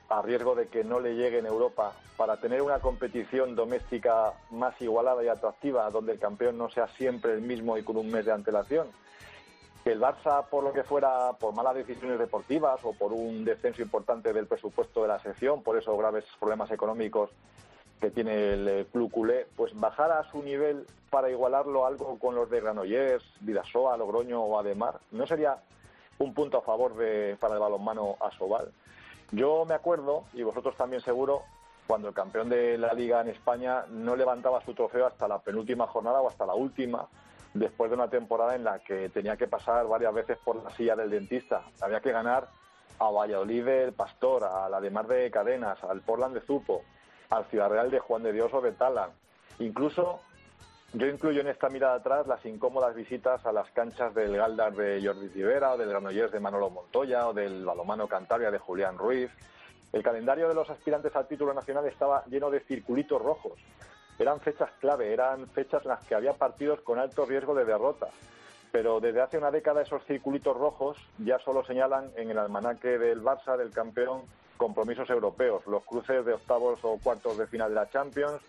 a 0.10 0.22
riesgo 0.22 0.56
de 0.56 0.68
que 0.68 0.84
no 0.84 1.00
le 1.00 1.16
llegue 1.16 1.40
en 1.40 1.46
Europa 1.46 1.94
para 2.18 2.38
tener 2.38 2.62
una 2.62 2.80
competición 2.80 3.56
doméstica 3.56 4.34
más 4.52 4.80
igualada 4.82 5.24
y 5.24 5.28
atractiva, 5.28 5.90
donde 5.90 6.14
el 6.14 6.20
campeón 6.20 6.58
no 6.58 6.70
sea 6.70 6.88
siempre 6.88 7.34
el 7.34 7.42
mismo 7.42 7.78
y 7.78 7.84
con 7.84 7.98
un 7.98 8.12
mes 8.12 8.26
de 8.26 8.32
antelación? 8.32 8.88
Que 9.84 9.92
el 9.92 10.02
Barça, 10.02 10.46
por 10.50 10.64
lo 10.64 10.74
que 10.74 10.84
fuera, 10.84 11.32
por 11.34 11.56
malas 11.56 11.76
decisiones 11.76 12.20
deportivas 12.20 12.80
o 12.84 12.94
por 12.94 13.14
un 13.14 13.46
descenso 13.46 13.82
importante 13.82 14.34
del 14.34 14.48
presupuesto 14.48 15.04
de 15.04 15.08
la 15.08 15.20
sección, 15.20 15.64
por 15.64 15.78
esos 15.78 15.98
graves 15.98 16.26
problemas 16.40 16.72
económicos 16.72 17.30
que 18.02 18.12
tiene 18.12 18.54
el 18.54 18.88
club 18.88 19.12
culé, 19.12 19.46
pues 19.56 19.78
bajara 19.78 20.20
a 20.20 20.32
su 20.32 20.42
nivel 20.42 20.86
para 21.10 21.30
igualarlo 21.30 21.86
algo 21.86 22.18
con 22.18 22.36
los 22.36 22.50
de 22.50 22.62
Granollers, 22.62 23.26
Vidasoa, 23.42 23.98
Logroño 23.98 24.42
o 24.42 24.60
Ademar, 24.60 25.00
¿no 25.12 25.28
sería 25.28 25.58
un 26.18 26.34
punto 26.34 26.58
a 26.58 26.62
favor 26.62 26.96
de, 26.96 27.38
para 27.40 27.56
el 27.56 27.60
balonmano 27.60 28.16
Asobal? 28.20 28.72
Yo 29.32 29.66
me 29.66 29.76
acuerdo, 29.76 30.26
y 30.34 30.44
vosotros 30.44 30.76
también 30.76 31.02
seguro, 31.02 31.44
cuando 31.88 32.08
el 32.08 32.14
campeón 32.14 32.50
de 32.50 32.78
la 32.78 32.94
liga 32.94 33.22
en 33.22 33.30
España 33.30 33.86
no 33.90 34.16
levantaba 34.16 34.62
su 34.62 34.74
trofeo 34.74 35.06
hasta 35.08 35.28
la 35.28 35.40
penúltima 35.40 35.88
jornada 35.88 36.22
o 36.22 36.28
hasta 36.28 36.46
la 36.46 36.54
última, 36.54 37.08
después 37.54 37.90
de 37.90 37.96
una 37.96 38.10
temporada 38.10 38.56
en 38.56 38.64
la 38.64 38.80
que 38.80 39.10
tenía 39.10 39.38
que 39.38 39.48
pasar 39.48 39.88
varias 39.88 40.14
veces 40.14 40.38
por 40.44 40.64
la 40.64 40.70
silla 40.72 40.96
del 40.96 41.10
dentista. 41.10 41.64
Había 41.82 42.00
que 42.00 42.12
ganar 42.12 42.48
a 43.00 43.10
Valladolid 43.10 43.66
del 43.66 43.94
Pastor, 43.94 44.44
a 44.44 44.70
la 44.70 44.80
de 44.80 44.90
de 44.90 45.32
Cadenas, 45.32 45.84
al 45.84 46.02
Portland 46.02 46.36
de 46.36 46.42
Zupo, 46.42 46.84
al 47.30 47.46
Ciudad 47.46 47.70
Real 47.70 47.90
de 47.90 48.00
Juan 48.00 48.24
de 48.24 48.34
Dios 48.34 48.54
o 48.54 48.62
de. 48.62 48.74
Incluso 49.60 50.22
yo 50.94 51.06
incluyo 51.06 51.42
en 51.42 51.48
esta 51.48 51.70
mirada 51.70 51.96
atrás 51.96 52.26
las 52.26 52.44
incómodas 52.46 52.96
visitas 52.96 53.46
a 53.46 53.52
las 53.52 53.70
canchas 53.72 54.14
del 54.16 54.36
Galdar 54.36 54.74
de 54.74 55.02
Jordi 55.06 55.28
Rivera, 55.28 55.74
o 55.74 55.78
del 55.78 55.90
Granollers 55.90 56.32
de 56.32 56.40
Manolo 56.40 56.70
Montoya, 56.72 57.28
o 57.28 57.34
del 57.34 57.64
Balomano 57.64 58.08
Cantabria 58.08 58.50
de 58.50 58.58
Julián 58.58 58.98
Ruiz. 58.98 59.30
El 59.94 60.02
calendario 60.02 60.48
de 60.48 60.56
los 60.56 60.70
aspirantes 60.70 61.16
al 61.16 61.28
título 61.28 61.54
nacional 61.54 61.86
estaba 61.86 62.24
lleno 62.26 62.50
de 62.50 62.62
circulitos 62.62 63.22
rojos. 63.22 63.60
Eran 64.18 64.40
fechas 64.40 64.72
clave, 64.80 65.14
eran 65.14 65.48
fechas 65.48 65.84
en 65.84 65.90
las 65.90 66.04
que 66.06 66.16
había 66.16 66.34
partidos 66.34 66.82
con 66.82 66.98
alto 66.98 67.26
riesgo 67.26 67.54
de 67.54 67.66
derrota. 67.66 68.08
Pero 68.72 69.00
desde 69.00 69.22
hace 69.22 69.38
una 69.38 69.52
década 69.52 69.82
esos 69.82 70.04
circulitos 70.06 70.58
rojos 70.58 70.98
ya 71.20 71.40
solo 71.40 71.64
señalan 71.64 72.12
en 72.16 72.32
el 72.32 72.38
almanaque 72.38 72.98
del 72.98 73.22
Barça, 73.24 73.58
del 73.58 73.72
campeón, 73.72 74.24
compromisos 74.58 75.10
europeos, 75.10 75.66
los 75.68 75.84
cruces 75.86 76.26
de 76.26 76.34
octavos 76.34 76.80
o 76.84 76.98
cuartos 77.02 77.38
de 77.38 77.48
final 77.48 77.70
de 77.70 77.76
la 77.76 77.90
Champions 77.90 78.42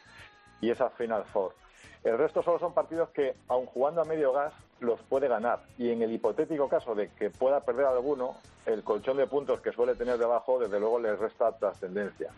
y 0.61 0.70
esa 0.70 0.90
Final 0.90 1.24
Four. 1.33 1.55
El 2.02 2.16
resto 2.16 2.42
solo 2.42 2.58
son 2.58 2.72
partidos 2.72 3.10
que, 3.10 3.34
aun 3.48 3.66
jugando 3.66 4.00
a 4.00 4.04
medio 4.04 4.32
gas, 4.32 4.54
los 4.80 5.00
puede 5.02 5.28
ganar. 5.28 5.60
Y 5.76 5.90
en 5.90 6.00
el 6.00 6.12
hipotético 6.12 6.68
caso 6.68 6.94
de 6.94 7.10
que 7.10 7.28
pueda 7.30 7.60
perder 7.60 7.86
alguno, 7.86 8.36
el 8.64 8.82
colchón 8.82 9.18
de 9.18 9.26
puntos 9.26 9.60
que 9.60 9.72
suele 9.72 9.94
tener 9.94 10.16
debajo, 10.16 10.58
desde 10.58 10.80
luego, 10.80 10.98
le 10.98 11.14
resta 11.14 11.52
trascendencia. 11.58 12.32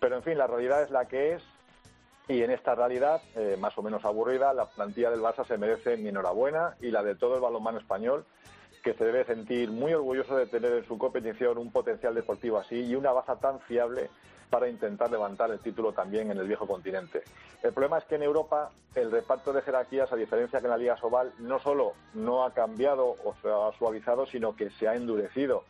Pero, 0.00 0.16
en 0.16 0.22
fin, 0.22 0.38
la 0.38 0.46
realidad 0.46 0.82
es 0.82 0.90
la 0.90 1.06
que 1.06 1.34
es. 1.34 1.42
Y 2.28 2.42
en 2.42 2.50
esta 2.52 2.74
realidad, 2.74 3.20
eh, 3.34 3.56
más 3.58 3.76
o 3.76 3.82
menos 3.82 4.04
aburrida, 4.04 4.54
la 4.54 4.66
plantilla 4.66 5.10
del 5.10 5.20
Barça 5.20 5.44
se 5.44 5.58
merece 5.58 5.96
mi 5.96 6.08
enhorabuena 6.08 6.76
y 6.80 6.90
la 6.90 7.02
de 7.02 7.16
todo 7.16 7.34
el 7.34 7.40
balonmano 7.40 7.78
español, 7.78 8.24
que 8.82 8.94
se 8.94 9.04
debe 9.04 9.24
sentir 9.24 9.70
muy 9.70 9.92
orgulloso 9.92 10.36
de 10.36 10.46
tener 10.46 10.72
en 10.72 10.86
su 10.86 10.98
competición 10.98 11.58
un 11.58 11.70
potencial 11.70 12.14
deportivo 12.14 12.58
así 12.58 12.84
y 12.84 12.94
una 12.94 13.12
baza 13.12 13.36
tan 13.36 13.60
fiable 13.60 14.10
para 14.50 14.68
intentar 14.68 15.10
levantar 15.10 15.50
el 15.50 15.60
título 15.60 15.92
también 15.92 16.30
en 16.30 16.38
el 16.38 16.48
viejo 16.48 16.66
continente. 16.66 17.22
El 17.62 17.72
problema 17.72 17.98
es 17.98 18.04
que 18.04 18.16
en 18.16 18.24
Europa 18.24 18.70
el 18.94 19.10
reparto 19.10 19.52
de 19.52 19.62
jerarquías, 19.62 20.12
a 20.12 20.16
diferencia 20.16 20.58
que 20.58 20.66
en 20.66 20.70
la 20.70 20.76
Liga 20.76 20.96
Sobal, 20.96 21.32
no 21.38 21.60
solo 21.60 21.92
no 22.14 22.44
ha 22.44 22.52
cambiado 22.52 23.16
o 23.24 23.34
se 23.40 23.48
ha 23.48 23.78
suavizado, 23.78 24.26
sino 24.26 24.56
que 24.56 24.70
se 24.70 24.88
ha 24.88 24.94
endurecido. 24.94 25.64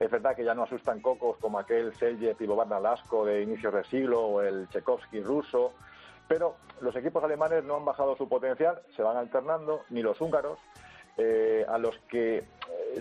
Es 0.00 0.10
verdad 0.10 0.36
que 0.36 0.44
ya 0.44 0.54
no 0.54 0.64
asustan 0.64 1.00
cocos 1.00 1.36
como 1.38 1.58
aquel 1.58 1.94
Selje 1.94 2.34
Pivovar 2.34 2.68
Lasco 2.80 3.24
de 3.24 3.42
inicios 3.42 3.72
de 3.74 3.84
siglo 3.84 4.20
o 4.20 4.42
el 4.42 4.68
Tchaikovsky 4.68 5.20
ruso, 5.20 5.72
pero 6.28 6.56
los 6.80 6.94
equipos 6.94 7.22
alemanes 7.24 7.64
no 7.64 7.76
han 7.76 7.84
bajado 7.84 8.16
su 8.16 8.28
potencial, 8.28 8.80
se 8.94 9.02
van 9.02 9.16
alternando, 9.16 9.82
ni 9.90 10.02
los 10.02 10.20
húngaros, 10.20 10.58
eh, 11.18 11.66
a 11.68 11.78
los 11.78 11.98
que 12.08 12.38
eh, 12.38 12.44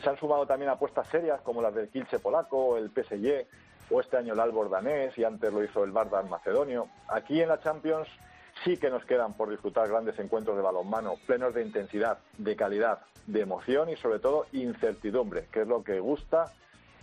se 0.02 0.10
han 0.10 0.18
sumado 0.18 0.46
también 0.46 0.70
apuestas 0.70 1.08
serias 1.08 1.40
como 1.42 1.62
las 1.62 1.74
del 1.74 1.90
Kilche 1.90 2.20
polaco, 2.20 2.78
el 2.78 2.90
PSG, 2.90 3.46
o 3.90 4.02
este 4.02 4.18
año 4.18 4.34
el 4.34 4.40
Albor 4.40 4.70
danés 4.70 5.18
y 5.18 5.24
antes 5.24 5.54
lo 5.54 5.64
hizo 5.64 5.84
el 5.84 5.92
Bardar 5.92 6.26
macedonio. 6.26 6.90
Aquí 7.08 7.42
en 7.42 7.50
la 7.50 7.60
Champions 7.60 8.08
sí 8.64 8.78
que 8.78 8.90
nos 8.90 9.06
quedan 9.06 9.34
por 9.34 9.50
disfrutar 9.50 9.88
grandes 9.88 10.18
encuentros 10.20 10.58
de 10.58 10.64
balonmano, 10.64 11.16
plenos 11.26 11.54
de 11.54 11.62
intensidad, 11.62 12.18
de 12.38 12.56
calidad, 12.56 13.00
de 13.28 13.42
emoción 13.42 13.90
y 13.90 13.96
sobre 13.96 14.20
todo 14.20 14.48
incertidumbre, 14.52 15.48
que 15.52 15.62
es 15.62 15.68
lo 15.68 15.84
que 15.84 16.00
gusta 16.00 16.52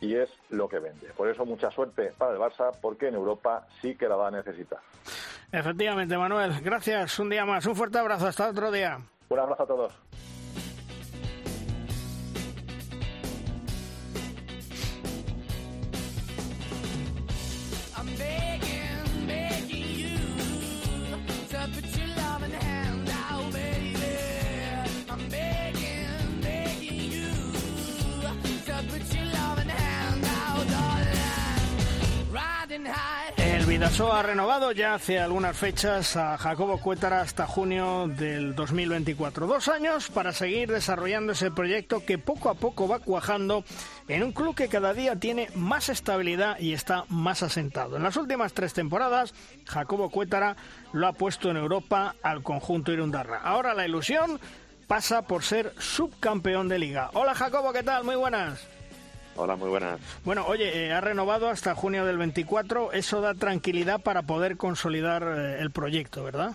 y 0.00 0.16
es 0.16 0.28
lo 0.50 0.68
que 0.68 0.80
vende. 0.80 1.06
Por 1.16 1.28
eso 1.28 1.46
mucha 1.46 1.70
suerte 1.70 2.12
para 2.18 2.32
el 2.32 2.38
Barça, 2.38 2.72
porque 2.80 3.08
en 3.08 3.14
Europa 3.14 3.66
sí 3.80 3.94
que 3.94 4.08
la 4.08 4.16
va 4.16 4.28
a 4.28 4.30
necesitar. 4.30 4.80
Efectivamente, 5.52 6.18
Manuel. 6.18 6.60
Gracias. 6.62 7.18
Un 7.20 7.30
día 7.30 7.46
más. 7.46 7.64
Un 7.66 7.76
fuerte 7.76 7.98
abrazo. 7.98 8.26
Hasta 8.26 8.50
otro 8.50 8.72
día. 8.72 8.98
Un 9.28 9.38
abrazo 9.38 9.62
a 9.62 9.66
todos. 9.66 10.00
El 33.36 33.66
Vidaso 33.66 34.12
ha 34.12 34.24
renovado 34.24 34.72
ya 34.72 34.94
hace 34.94 35.20
algunas 35.20 35.56
fechas 35.56 36.16
a 36.16 36.36
Jacobo 36.36 36.78
Cuétara 36.80 37.20
hasta 37.20 37.46
junio 37.46 38.08
del 38.08 38.56
2024. 38.56 39.46
Dos 39.46 39.68
años 39.68 40.08
para 40.08 40.32
seguir 40.32 40.72
desarrollando 40.72 41.32
ese 41.32 41.52
proyecto 41.52 42.04
que 42.04 42.18
poco 42.18 42.50
a 42.50 42.54
poco 42.54 42.88
va 42.88 42.98
cuajando 42.98 43.62
en 44.08 44.24
un 44.24 44.32
club 44.32 44.56
que 44.56 44.68
cada 44.68 44.92
día 44.92 45.14
tiene 45.14 45.50
más 45.54 45.88
estabilidad 45.88 46.58
y 46.58 46.72
está 46.72 47.04
más 47.08 47.44
asentado. 47.44 47.96
En 47.96 48.02
las 48.02 48.16
últimas 48.16 48.54
tres 48.54 48.74
temporadas, 48.74 49.34
Jacobo 49.66 50.10
Cuétara 50.10 50.56
lo 50.92 51.06
ha 51.06 51.12
puesto 51.12 51.50
en 51.50 51.56
Europa 51.56 52.16
al 52.24 52.42
conjunto 52.42 52.90
Irundarra. 52.90 53.38
Ahora 53.38 53.74
la 53.74 53.86
ilusión 53.86 54.40
pasa 54.88 55.22
por 55.22 55.44
ser 55.44 55.72
subcampeón 55.78 56.68
de 56.68 56.80
liga. 56.80 57.10
Hola 57.12 57.36
Jacobo, 57.36 57.72
¿qué 57.72 57.84
tal? 57.84 58.02
Muy 58.02 58.16
buenas. 58.16 58.73
Hola, 59.36 59.56
muy 59.56 59.68
buenas. 59.68 60.00
Bueno, 60.24 60.44
oye, 60.46 60.86
eh, 60.86 60.92
ha 60.92 61.00
renovado 61.00 61.48
hasta 61.48 61.74
junio 61.74 62.04
del 62.04 62.18
24. 62.18 62.92
Eso 62.92 63.20
da 63.20 63.34
tranquilidad 63.34 64.00
para 64.02 64.22
poder 64.22 64.56
consolidar 64.56 65.22
eh, 65.22 65.60
el 65.60 65.70
proyecto, 65.70 66.24
¿verdad? 66.24 66.52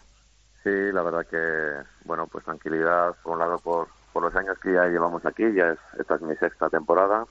Sí, 0.64 0.72
la 0.94 1.02
verdad 1.02 1.26
que, 1.26 1.88
bueno, 2.06 2.28
pues 2.28 2.46
tranquilidad, 2.46 3.16
por 3.24 3.34
un 3.34 3.40
lado, 3.40 3.58
por, 3.60 3.88
por 4.14 4.24
los 4.24 4.36
años 4.36 4.58
que 4.60 4.74
ya 4.74 4.86
llevamos 4.86 5.26
aquí. 5.26 5.44
Ya 5.54 5.72
es, 5.72 5.80
esta 6.00 6.16
es 6.16 6.22
mi 6.22 6.36
sexta 6.36 6.70
temporada. 6.70 7.26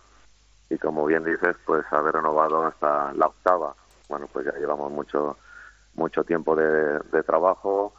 Y 0.71 0.77
como 0.79 1.07
bien 1.07 1.25
dices, 1.25 1.57
pues 1.65 1.85
haber 1.93 2.15
renovado 2.15 2.65
hasta 2.67 3.13
la 3.15 3.27
octava 3.27 3.75
bueno, 4.09 4.27
pues 4.33 4.47
ya 4.47 4.53
llevamos 4.59 4.91
mucho, 4.91 5.37
mucho 5.95 6.25
tiempo 6.25 6.57
de, 6.57 7.23
trabajo 7.25 7.93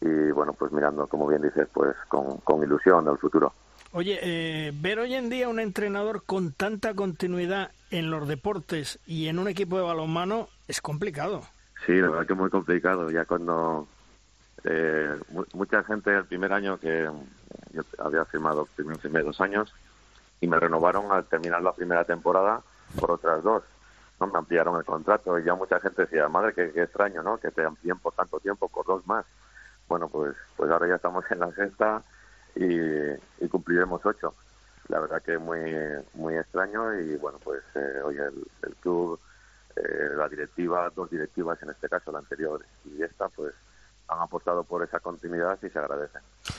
y, 0.00 0.30
bueno, 0.32 0.52
pues 0.52 0.72
mirando, 0.72 1.06
como 1.06 1.26
bien 1.26 1.42
dices, 1.42 1.68
pues 1.72 1.94
con, 2.08 2.38
con 2.38 2.62
ilusión 2.62 3.04
del 3.04 3.18
futuro. 3.18 3.52
Oye, 3.96 4.18
eh, 4.22 4.72
ver 4.74 4.98
hoy 4.98 5.14
en 5.14 5.30
día 5.30 5.48
un 5.48 5.60
entrenador 5.60 6.24
con 6.24 6.50
tanta 6.50 6.94
continuidad 6.94 7.70
en 7.92 8.10
los 8.10 8.26
deportes 8.26 8.98
y 9.06 9.28
en 9.28 9.38
un 9.38 9.46
equipo 9.46 9.76
de 9.76 9.84
balonmano 9.84 10.48
es 10.66 10.80
complicado. 10.80 11.42
Sí, 11.86 11.92
la 11.92 12.08
verdad 12.08 12.26
que 12.26 12.32
es 12.32 12.38
muy 12.40 12.50
complicado. 12.50 13.08
Ya 13.12 13.24
cuando 13.24 13.86
eh, 14.64 15.16
mucha 15.52 15.84
gente 15.84 16.12
el 16.12 16.24
primer 16.24 16.52
año 16.52 16.76
que 16.80 17.08
yo 17.72 17.82
había 17.98 18.24
firmado 18.24 18.66
primeros 18.74 19.26
dos 19.26 19.40
años 19.40 19.72
y 20.40 20.48
me 20.48 20.58
renovaron 20.58 21.12
al 21.12 21.26
terminar 21.26 21.62
la 21.62 21.72
primera 21.72 22.02
temporada 22.02 22.62
por 22.98 23.12
otras 23.12 23.44
dos. 23.44 23.62
¿no? 24.18 24.26
Me 24.26 24.38
ampliaron 24.38 24.76
el 24.76 24.84
contrato 24.84 25.38
y 25.38 25.44
ya 25.44 25.54
mucha 25.54 25.78
gente 25.78 26.02
decía, 26.02 26.28
madre, 26.28 26.52
qué, 26.52 26.82
extraño, 26.82 27.22
¿no? 27.22 27.38
Que 27.38 27.52
te 27.52 27.64
amplíen 27.64 27.98
por 27.98 28.12
tanto 28.12 28.40
tiempo, 28.40 28.68
por 28.68 28.84
dos 28.86 29.06
más. 29.06 29.24
Bueno, 29.86 30.08
pues, 30.08 30.34
pues 30.56 30.68
ahora 30.68 30.88
ya 30.88 30.96
estamos 30.96 31.24
en 31.30 31.38
la 31.38 31.52
sexta 31.52 32.02
y, 32.56 33.48
cumpliremos 33.48 34.04
ocho. 34.04 34.34
La 34.88 35.00
verdad 35.00 35.22
que 35.22 35.38
muy 35.38 35.60
muy 36.14 36.36
extraño 36.36 36.94
y 37.00 37.16
bueno, 37.16 37.38
pues 37.42 37.62
eh, 37.74 38.00
hoy 38.04 38.16
el, 38.16 38.74
club, 38.76 39.18
eh, 39.76 40.10
la 40.14 40.28
directiva, 40.28 40.90
dos 40.94 41.10
directivas 41.10 41.62
en 41.62 41.70
este 41.70 41.88
caso, 41.88 42.12
la 42.12 42.18
anterior 42.18 42.64
y 42.84 43.02
esta, 43.02 43.28
pues 43.28 43.54
han 44.08 44.20
apostado 44.20 44.64
por 44.64 44.82
esa 44.82 45.00
continuidad 45.00 45.58
y 45.62 45.70
se 45.70 45.78
agradece. 45.78 46.18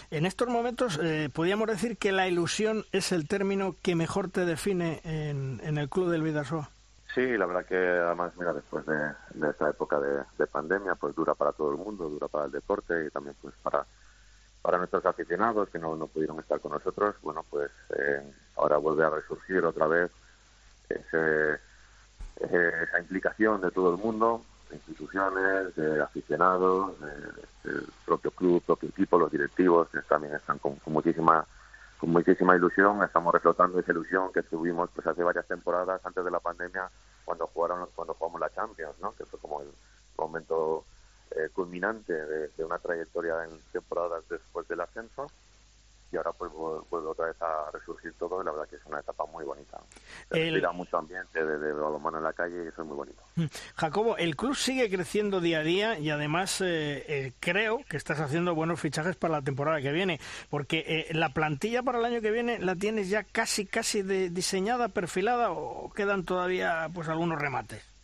En 0.10 0.26
estos 0.26 0.48
momentos, 0.48 1.00
eh, 1.02 1.30
podríamos 1.32 1.68
decir 1.68 1.98
que 1.98 2.12
la 2.12 2.28
ilusión 2.28 2.86
es 2.92 3.12
el 3.12 3.28
término 3.28 3.76
que 3.84 3.96
mejor 3.96 4.30
te 4.30 4.46
define 4.46 5.02
en, 5.04 5.62
en 5.64 5.78
el 5.78 5.90
club 5.90 6.10
del 6.10 6.24
Vidasoa. 6.24 6.72
Sí, 7.14 7.38
la 7.38 7.46
verdad 7.46 7.66
que 7.66 7.78
además, 7.78 8.34
mira, 8.38 8.54
después 8.54 8.86
de, 8.86 8.98
de 9.36 9.50
esta 9.50 9.70
época 9.70 10.00
de, 10.00 10.24
de, 10.38 10.48
pandemia, 10.48 10.96
pues 10.96 11.16
dura 11.16 11.34
para 11.34 11.54
todo 11.54 11.72
el 11.72 11.78
mundo, 11.78 12.10
dura 12.10 12.28
para 12.28 12.46
el 12.46 12.52
deporte 12.52 13.06
y 13.06 13.10
también 13.10 13.36
pues 13.42 13.54
para 13.64 13.86
para 14.66 14.80
nuestros 14.80 15.06
aficionados 15.06 15.70
que 15.70 15.78
no, 15.78 15.96
pudieron 16.08 16.40
estar 16.40 16.60
con 16.60 16.72
nosotros, 16.72 17.16
bueno, 17.22 17.46
pues 17.52 17.70
eh, 18.00 18.34
ahora 18.56 18.78
vuelve 18.78 19.06
a 19.06 19.12
resurgir 19.12 19.64
otra 19.64 19.86
vez 19.86 20.10
ese, 20.90 21.60
esa 22.38 23.00
implicación 23.00 23.62
de 23.62 23.70
todo 23.70 23.92
el 23.92 24.02
mundo, 24.02 24.42
de 24.72 24.78
instituciones, 24.78 25.76
de 25.76 26.02
aficionados, 26.02 27.00
del 27.64 27.86
propio 28.08 28.32
club, 28.32 28.64
propio 28.64 28.90
equipo, 28.90 29.20
los 29.20 29.32
directivos, 29.32 29.88
que 29.90 30.00
también 30.02 30.34
están 30.34 30.58
con, 30.58 30.80
muchísima 30.88 31.46
con 32.00 32.10
muchísima 32.10 32.56
ilusión, 32.56 33.04
estamos 33.04 33.32
reflotando 33.36 33.78
esa 33.78 33.92
ilusión 33.92 34.34
que 34.34 34.42
tuvimos 34.42 34.90
pues 34.96 35.06
hace 35.06 35.22
varias 35.22 35.46
temporadas 35.46 36.04
antes 36.04 36.26
de 36.26 36.32
la 36.32 36.40
pandemia 36.40 36.90
cuando 37.24 37.46
jugaron 37.46 37.88
cuando 37.94 38.16
jugamos 38.16 38.42
la 38.42 38.50
Champions, 38.50 38.96
¿no? 39.00 39.14
Que 39.14 39.26
fue 39.26 39.40
como 39.40 39.62
el 39.62 39.68
momento 40.18 40.86
eh, 41.32 41.50
culminante 41.54 42.14
de, 42.14 42.64
una 42.64 42.80
trayectoria 42.80 43.44
en 43.44 43.60
temporadas 43.72 44.24
después 44.30 44.68
del 44.68 44.82
ascenso 44.82 45.28
y 46.12 46.18
ahora 46.18 46.32
pues 46.32 46.52
vuelve 46.54 47.08
otra 47.08 47.26
vez 47.26 47.42
a 47.42 47.72
resurgir 47.72 48.14
todo 48.14 48.42
y 48.42 48.46
la 48.46 48.52
verdad 48.52 48.70
que 48.70 48.78
es 48.78 48.86
una 48.86 49.00
etapa 49.00 49.26
muy 49.26 49.44
bonita. 49.44 49.82
Se 50.32 50.48
el... 50.48 50.66
mucho 50.74 50.98
ambiente 50.98 51.44
de, 51.44 51.58
de 51.58 51.74
balonmano 51.74 52.20
en 52.20 52.24
la 52.24 52.32
calle 52.32 52.64
y 52.64 52.68
eso 52.68 52.84
es 52.84 52.88
muy 52.88 52.96
bonito. 52.96 53.22
Jacobo, 53.76 54.16
el 54.18 54.36
club 54.36 54.56
sigue 54.56 54.90
creciendo 54.90 55.42
día 55.42 55.60
a 55.60 55.64
día 55.64 56.00
y 56.00 56.12
además 56.12 56.62
eh, 56.62 57.04
eh, 57.08 57.34
creo 57.40 57.84
que 57.90 57.98
estás 57.98 58.20
haciendo 58.20 58.56
buenos 58.56 58.80
fichajes 58.80 59.16
para 59.16 59.34
la 59.34 59.42
temporada 59.42 59.82
que 59.82 59.92
viene, 59.92 60.20
porque 60.50 61.08
la 61.12 61.30
plantilla 61.30 61.84
para 61.84 62.00
el 62.00 62.06
año 62.06 62.22
que 62.22 62.32
viene 62.32 62.60
la 62.60 62.76
tienes 62.76 63.10
ya 63.10 63.24
casi 63.24 63.66
casi 63.66 64.02
diseñada, 64.04 64.90
perfilada 64.90 65.52
o 65.52 65.92
quedan 65.92 66.24
todavía 66.24 66.90
pues 66.94 67.10
algunos 67.10 67.40
remates. 67.40 67.95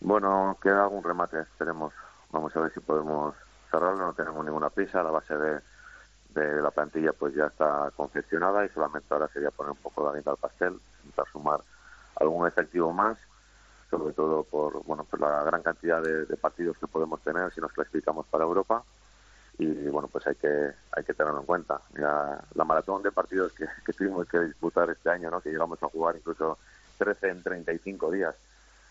Bueno, 0.00 0.56
queda 0.62 0.84
algún 0.84 1.02
remate, 1.02 1.40
esperemos. 1.40 1.92
Vamos 2.30 2.54
a 2.56 2.60
ver 2.60 2.72
si 2.72 2.80
podemos 2.80 3.34
cerrarlo, 3.70 4.06
no 4.06 4.14
tenemos 4.14 4.44
ninguna 4.44 4.70
prisa, 4.70 5.02
la 5.02 5.10
base 5.10 5.36
de, 5.36 5.60
de 6.30 6.62
la 6.62 6.70
plantilla 6.70 7.12
pues 7.12 7.34
ya 7.34 7.46
está 7.46 7.90
confeccionada 7.96 8.64
y 8.64 8.68
solamente 8.70 9.08
ahora 9.10 9.28
sería 9.28 9.50
poner 9.50 9.72
un 9.72 9.78
poco 9.78 10.04
de 10.04 10.10
harina 10.10 10.32
al 10.32 10.36
pastel, 10.36 10.78
intentar 10.98 11.26
sumar 11.32 11.60
algún 12.16 12.46
efectivo 12.46 12.92
más, 12.92 13.18
sobre 13.90 14.12
todo 14.12 14.44
por 14.44 14.84
bueno 14.84 15.04
por 15.04 15.20
la 15.20 15.42
gran 15.44 15.62
cantidad 15.62 16.02
de, 16.02 16.36
partidos 16.36 16.78
que 16.78 16.86
podemos 16.86 17.20
tener 17.22 17.52
si 17.52 17.60
nos 17.60 17.72
clasificamos 17.72 18.26
para 18.26 18.44
Europa. 18.44 18.82
Y 19.58 19.88
bueno 19.88 20.08
pues 20.08 20.26
hay 20.26 20.36
que 20.36 20.72
hay 20.92 21.04
que 21.04 21.14
tenerlo 21.14 21.40
en 21.40 21.46
cuenta. 21.46 21.80
Ya 21.98 22.40
la 22.54 22.64
maratón 22.64 23.02
de 23.02 23.10
partidos 23.10 23.52
que, 23.52 23.66
que 23.84 23.92
tuvimos 23.92 24.28
que 24.28 24.38
disputar 24.40 24.88
este 24.90 25.10
año 25.10 25.30
no 25.30 25.40
que 25.40 25.50
llegamos 25.50 25.82
a 25.82 25.88
jugar 25.88 26.16
incluso 26.16 26.58
13 26.98 27.28
en 27.30 27.42
35 27.42 28.10
días 28.12 28.36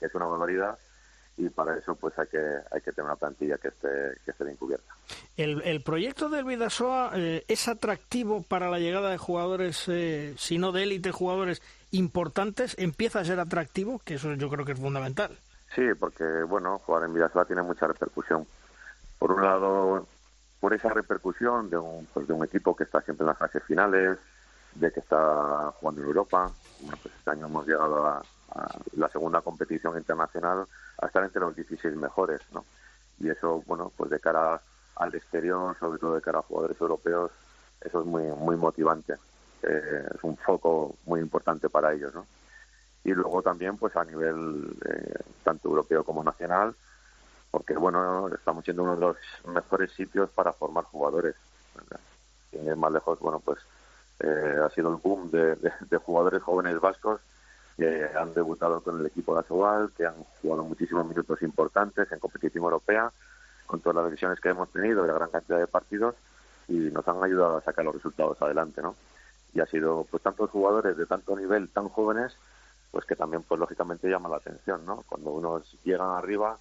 es 0.02 0.14
una 0.14 0.26
barbaridad 0.26 0.78
y 1.38 1.50
para 1.50 1.78
eso 1.78 1.96
pues 1.96 2.18
hay 2.18 2.28
que 2.28 2.40
hay 2.72 2.82
que 2.82 2.92
tener 2.92 3.06
una 3.06 3.16
plantilla 3.16 3.58
que 3.58 3.68
esté 3.68 3.88
que 4.26 4.32
esté 4.32 4.44
bien 4.44 4.58
cubierta. 4.58 4.92
El, 5.38 5.62
el 5.62 5.82
proyecto 5.82 6.30
del 6.30 6.46
Vidasoa 6.46 7.12
eh, 7.14 7.46
es 7.48 7.68
atractivo 7.68 8.44
para 8.44 8.70
la 8.70 8.80
llegada 8.80 9.12
de 9.12 9.18
jugadores, 9.18 9.86
eh, 9.88 10.34
si 10.38 10.58
no 10.58 10.72
de 10.72 10.84
élite, 10.84 11.12
jugadores 11.12 11.62
importantes, 11.92 12.76
empieza 12.80 13.20
a 13.20 13.26
ser 13.26 13.40
atractivo, 13.40 14.00
que 14.00 14.16
eso 14.16 14.34
yo 14.34 14.50
creo 14.50 14.66
que 14.66 14.72
es 14.72 14.80
fundamental. 14.80 15.38
Sí, 15.76 15.84
porque 16.00 16.24
bueno, 16.44 16.80
jugar 16.80 17.04
en 17.04 17.14
Vidasoa 17.14 17.46
tiene 17.46 17.62
mucha 17.62 17.88
repercusión. 17.88 18.48
Por 19.20 19.32
un 19.32 19.44
lado, 19.44 20.08
por 20.60 20.74
esa 20.74 20.90
repercusión 20.90 21.70
de 21.70 21.78
un, 21.78 22.08
pues, 22.14 22.28
de 22.28 22.34
un 22.34 22.44
equipo 22.44 22.76
que 22.76 22.84
está 22.84 23.02
siempre 23.02 23.24
en 23.24 23.28
las 23.28 23.38
fases 23.38 23.64
finales, 23.64 24.18
de 24.76 24.92
que 24.92 25.00
está 25.00 25.72
jugando 25.76 26.02
en 26.02 26.08
Europa. 26.08 26.52
Bueno, 26.82 26.98
pues 27.02 27.14
este 27.16 27.32
año 27.32 27.46
hemos 27.48 27.68
llegado 27.68 28.06
a, 28.06 28.24
la 28.94 29.10
segunda 29.10 29.42
competición 29.42 29.98
internacional 29.98 30.66
a 31.02 31.06
estar 31.06 31.24
entre 31.24 31.42
los 31.42 31.56
16 31.56 31.96
mejores, 31.96 32.42
¿no? 32.52 32.66
Y 33.20 33.30
eso, 33.30 33.64
bueno, 33.66 33.92
pues 33.96 34.10
de 34.10 34.20
cara 34.20 34.62
al 34.96 35.16
exterior, 35.16 35.76
sobre 35.80 36.00
todo 36.00 36.16
de 36.16 36.22
cara 36.22 36.40
a 36.40 36.44
jugadores 36.44 36.80
europeos, 36.80 37.32
eso 37.82 38.00
es 38.02 38.06
muy 38.06 38.24
muy 38.24 38.56
motivante. 38.56 39.14
Eh, 39.64 40.08
es 40.16 40.24
un 40.24 40.38
foco 40.38 40.96
muy 41.06 41.20
importante 41.20 41.70
para 41.70 41.94
ellos, 41.94 42.14
¿no? 42.14 42.26
Y 43.04 43.14
luego 43.14 43.42
también, 43.42 43.78
pues 43.78 43.96
a 43.96 44.04
nivel 44.04 44.76
eh, 44.86 45.20
tanto 45.44 45.70
europeo 45.70 46.04
como 46.04 46.24
nacional, 46.24 46.76
porque 47.52 47.74
bueno, 47.76 48.28
estamos 48.30 48.64
siendo 48.64 48.84
uno 48.84 48.96
de 48.96 49.02
los 49.02 49.18
mejores 49.46 49.92
sitios 49.92 50.30
para 50.32 50.54
formar 50.54 50.84
jugadores. 50.86 51.36
Y 52.52 52.58
más 52.76 52.92
lejos, 52.92 53.20
bueno, 53.20 53.40
pues 53.40 53.60
eh, 54.20 54.58
ha 54.64 54.70
sido 54.72 54.90
el 54.90 54.96
boom 54.96 55.30
de 55.32 55.98
jugadores 55.98 56.42
jóvenes 56.42 56.80
vascos 56.80 57.22
que 57.78 58.10
han 58.18 58.34
debutado 58.34 58.82
con 58.82 59.00
el 59.00 59.06
equipo 59.06 59.34
de 59.36 59.42
Asobal, 59.42 59.92
que 59.96 60.06
han 60.06 60.16
jugado 60.42 60.64
muchísimos 60.64 61.06
minutos 61.06 61.42
importantes 61.44 62.12
en 62.12 62.20
competición 62.20 62.64
europea, 62.64 63.12
con 63.68 63.80
todas 63.82 63.98
las 63.98 64.06
decisiones 64.06 64.40
que 64.40 64.50
hemos 64.50 64.72
tenido 64.72 65.06
y 65.06 65.08
la 65.08 65.14
gran 65.14 65.30
cantidad 65.30 65.60
de 65.60 65.68
partidos, 65.68 66.16
y 66.68 66.74
nos 66.74 67.08
han 67.08 67.24
ayudado 67.24 67.58
a 67.58 67.62
sacar 67.62 67.86
los 67.86 67.96
resultados 67.96 68.42
adelante, 68.42 68.82
¿no? 68.82 68.96
Y 69.54 69.60
ha 69.60 69.66
sido, 69.68 70.06
pues, 70.10 70.24
tantos 70.24 70.50
jugadores 70.50 70.98
de 70.98 71.06
tanto 71.06 71.36
nivel, 71.38 71.70
tan 71.70 71.88
jóvenes, 71.88 72.36
pues 72.92 73.06
que 73.06 73.16
también, 73.16 73.44
pues, 73.44 73.60
lógicamente 73.60 74.10
llama 74.10 74.30
la 74.30 74.38
atención, 74.38 74.86
¿no? 74.86 75.04
Cuando 75.08 75.32
unos 75.32 75.78
llegan 75.84 76.10
arriba 76.10 76.58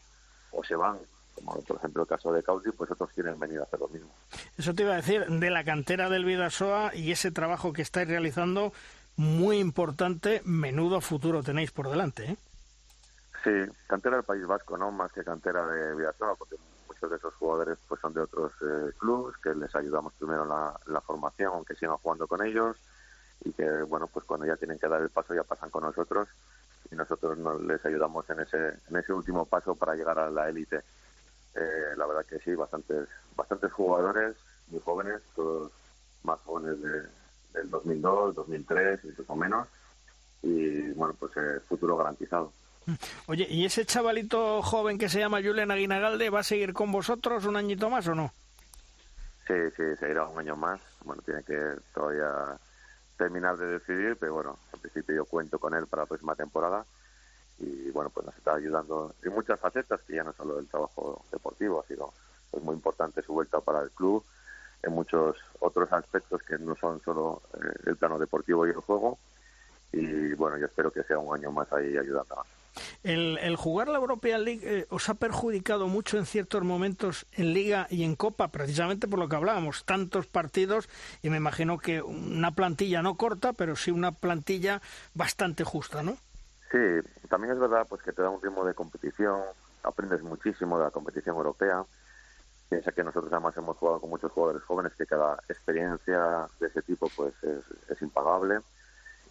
o 0.53 0.63
se 0.63 0.77
van 0.77 0.99
como 1.37 1.61
por 1.63 1.77
ejemplo 1.77 2.03
el 2.03 2.09
caso 2.09 2.33
de 2.33 2.43
Caudi, 2.43 2.71
pues 2.73 2.91
otros 2.91 3.11
quieren 3.11 3.39
venir 3.39 3.61
a 3.61 3.65
hacer 3.65 3.79
lo 3.79 3.89
mismo. 3.89 4.09
Eso 4.57 4.75
te 4.75 4.83
iba 4.83 4.95
a 4.95 4.97
decir, 4.97 5.27
de 5.27 5.51
la 5.51 5.65
cantera 5.65 6.09
del 6.09 6.25
Vidasoa 6.25 6.95
y 6.95 7.13
ese 7.13 7.31
trabajo 7.31 7.73
que 7.73 7.83
estáis 7.83 8.09
realizando, 8.09 8.73
muy 9.17 9.59
importante, 9.59 10.43
menudo 10.45 11.01
futuro 11.01 11.43
tenéis 11.43 11.71
por 11.71 11.89
delante, 11.89 12.33
¿eh? 12.33 12.37
Sí, 13.43 13.73
cantera 13.87 14.17
del 14.17 14.25
País 14.25 14.47
Vasco, 14.47 14.77
¿no? 14.77 14.91
Más 14.91 15.13
que 15.13 15.25
cantera 15.25 15.67
de 15.67 15.95
Vidasoa, 15.95 16.35
porque 16.35 16.57
muchos 16.89 17.11
de 17.11 17.17
esos 17.17 17.35
jugadores 17.35 17.79
pues 17.89 18.01
son 18.01 18.13
de 18.13 18.21
otros 18.21 18.53
eh, 18.61 18.93
clubes 18.99 19.37
que 19.39 19.55
les 19.55 19.75
ayudamos 19.75 20.13
primero 20.15 20.43
en 20.43 20.49
la, 20.93 21.01
formación, 21.01 21.53
aunque 21.55 21.75
sigan 21.77 21.97
jugando 21.99 22.27
con 22.27 22.45
ellos 22.45 22.77
y 23.45 23.53
que, 23.53 23.83
bueno, 23.83 24.09
pues 24.09 24.25
cuando 24.25 24.47
ya 24.47 24.57
tienen 24.57 24.79
que 24.79 24.89
dar 24.89 25.01
el 25.01 25.11
paso 25.11 25.35
ya 25.35 25.45
pasan 25.45 25.71
con 25.71 25.85
nosotros 25.85 26.29
y 26.91 26.97
nosotros 26.97 27.39
nos, 27.39 27.63
les 27.63 27.85
ayudamos 27.85 28.29
en 28.31 28.41
ese, 28.41 28.81
en 28.89 28.97
ese 28.97 29.13
último 29.13 29.45
paso 29.47 29.75
para 29.77 29.95
llegar 29.95 30.19
a 30.19 30.31
la 30.31 30.49
élite. 30.49 30.83
Eh, 31.55 31.95
la 31.97 32.07
verdad 32.07 32.27
que 32.27 32.41
sí, 32.41 32.55
bastantes, 32.55 33.09
bastantes 33.37 33.73
jugadores 33.73 34.37
muy 34.69 34.81
jóvenes, 34.81 35.23
todos 35.35 35.71
más 36.25 36.41
jóvenes 36.41 36.83
de, 36.83 37.03
del 37.57 37.71
2002, 37.71 38.35
2003, 38.35 39.01
incluso 39.05 39.37
menos. 39.37 39.69
Y 40.43 40.93
bueno, 40.93 41.15
pues 41.19 41.37
el 41.37 41.61
futuro 41.63 41.97
garantizado. 41.97 42.53
Oye, 43.27 43.47
¿y 43.51 43.65
ese 43.65 43.85
chavalito 43.85 44.63
joven 44.63 44.99
que 44.99 45.09
se 45.09 45.19
llama 45.19 45.43
Julián 45.43 45.73
Aguinagalde 45.73 46.31
va 46.31 46.41
a 46.41 46.45
seguir 46.45 46.73
con 46.73 46.93
vosotros 46.93 47.45
un 47.47 47.57
añito 47.57 47.91
más 47.91 48.07
o 48.07 48.15
no? 48.15 48.33
Sí, 49.47 49.55
sí, 49.77 49.83
seguirá 49.99 50.27
un 50.27 50.39
año 50.39 50.57
más. 50.57 50.81
Bueno, 51.05 51.23
tiene 51.23 51.43
que 51.43 51.59
todavía 51.93 52.59
terminar 53.17 53.57
de 53.57 53.79
decidir, 53.79 54.17
pero 54.21 54.35
bueno, 54.35 54.59
al 54.73 54.81
principio 54.81 55.17
yo 55.17 55.25
cuento 55.25 55.59
con 55.59 55.75
él 55.75 55.87
para 55.87 56.03
la 56.03 56.07
próxima 56.07 56.35
temporada 56.37 56.85
y 57.59 57.91
bueno, 57.91 58.11
pues 58.11 58.27
nos 58.27 58.37
está 58.37 58.55
ayudando 58.55 59.15
en 59.23 59.33
muchas 59.33 59.59
facetas, 59.59 60.01
que 60.03 60.15
ya 60.15 60.25
no 60.25 60.33
solo 60.35 60.57
del 60.57 60.69
trabajo 60.69 61.25
deportivo, 61.33 61.81
ha 61.81 61.87
sido 61.87 62.13
pues, 62.51 62.63
muy 62.63 62.75
importante 62.75 63.23
su 63.23 63.33
vuelta 63.33 63.61
para 63.61 63.81
el 63.81 63.91
club 63.91 64.25
en 64.83 64.93
muchos 64.93 65.37
otros 65.61 65.93
aspectos 65.93 66.43
que 66.43 66.59
no 66.59 66.77
son 66.77 67.01
solo 67.03 67.43
eh, 67.55 67.73
el 67.87 67.97
plano 67.97 68.19
deportivo 68.19 68.67
y 68.67 68.71
el 68.71 68.77
juego. 68.77 69.19
Y 69.93 70.35
bueno, 70.35 70.59
yo 70.59 70.67
espero 70.67 70.91
que 70.91 71.03
sea 71.05 71.19
un 71.19 71.37
año 71.37 71.51
más 71.51 71.73
ahí 71.73 71.97
ayudando. 71.97 72.45
¿El, 73.03 73.39
el 73.39 73.57
jugar 73.57 73.89
la 73.89 73.99
European 73.99 74.45
League 74.45 74.61
eh, 74.63 74.87
os 74.91 75.09
ha 75.09 75.15
perjudicado 75.15 75.89
mucho 75.89 76.19
en 76.19 76.27
ciertos 76.27 76.63
momentos 76.63 77.27
en 77.33 77.55
Liga 77.55 77.87
y 77.89 78.05
en 78.05 78.17
Copa, 78.17 78.49
precisamente 78.49 79.09
por 79.09 79.19
lo 79.19 79.29
que 79.29 79.37
hablábamos, 79.37 79.85
tantos 79.85 80.27
partidos 80.27 80.89
y 81.23 81.31
me 81.31 81.39
imagino 81.39 81.79
que 81.79 82.03
una 82.03 82.51
plantilla 82.51 83.03
no 83.03 83.17
corta, 83.17 83.53
pero 83.53 83.77
sí 83.77 83.91
una 83.91 84.13
plantilla 84.13 84.83
bastante 85.15 85.65
justa, 85.65 86.03
¿no? 86.03 86.19
Sí, 86.71 86.79
también 87.29 87.55
es 87.55 87.61
verdad 87.61 87.87
pues 87.89 88.03
que 88.03 88.13
te 88.13 88.23
da 88.23 88.29
un 88.29 88.43
ritmo 88.43 88.65
de 88.65 88.75
competición, 88.75 89.41
aprendes 89.83 90.23
muchísimo 90.23 90.79
de 90.79 90.85
la 90.85 90.91
competición 90.91 91.37
europea. 91.37 91.85
Piensa 92.69 92.93
que 92.93 93.05
nosotros 93.05 93.33
además 93.33 93.57
hemos 93.57 93.77
jugado 93.77 94.01
con 94.01 94.11
muchos 94.11 94.33
jugadores 94.33 94.63
jóvenes 94.65 94.93
que 94.97 95.07
cada 95.07 95.39
experiencia 95.49 96.49
de 96.59 96.67
ese 96.67 96.83
tipo 96.83 97.09
pues 97.15 97.33
es, 97.45 98.03
impagable 98.03 98.59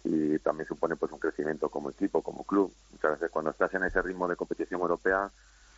y 0.04 0.38
también 0.38 0.66
supone 0.66 0.96
pues 0.96 1.12
un 1.12 1.18
crecimiento 1.18 1.68
como 1.68 1.90
equipo, 1.90 2.22
como 2.22 2.44
club. 2.44 2.72
Muchas 2.92 3.12
veces 3.12 3.30
cuando 3.30 3.50
estás 3.50 3.72
en 3.74 3.84
ese 3.84 4.00
ritmo 4.00 4.26
de 4.26 4.36
competición 4.36 4.80
europea 4.80 5.30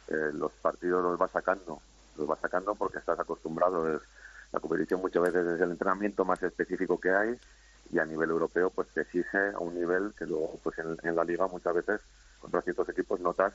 eh, 0.09 0.31
los 0.33 0.53
partidos 0.53 1.03
los 1.03 1.19
vas 1.19 1.31
sacando, 1.31 1.81
los 2.17 2.27
vas 2.27 2.41
sacando 2.41 2.75
porque 2.75 2.99
estás 2.99 3.19
acostumbrado. 3.19 3.97
Es, 3.97 4.03
la 4.53 4.61
competición 4.61 5.01
muchas 5.01 5.23
veces 5.23 5.47
es 5.47 5.61
el 5.61 5.71
entrenamiento 5.73 6.25
más 6.25 6.43
específico 6.43 6.99
que 6.99 7.11
hay 7.11 7.39
y 7.91 7.99
a 7.99 8.05
nivel 8.05 8.31
europeo 8.31 8.71
pues 8.71 8.89
te 8.89 9.03
exige 9.03 9.51
a 9.55 9.59
un 9.59 9.75
nivel 9.75 10.15
que 10.19 10.27
luego 10.27 10.59
pues 10.63 10.79
en, 10.79 11.17
la 11.17 11.25
liga 11.25 11.47
muchas 11.47 11.75
veces 11.75 12.01
contra 12.41 12.63
ciertos 12.63 12.89
equipos 12.89 13.21
notas 13.21 13.53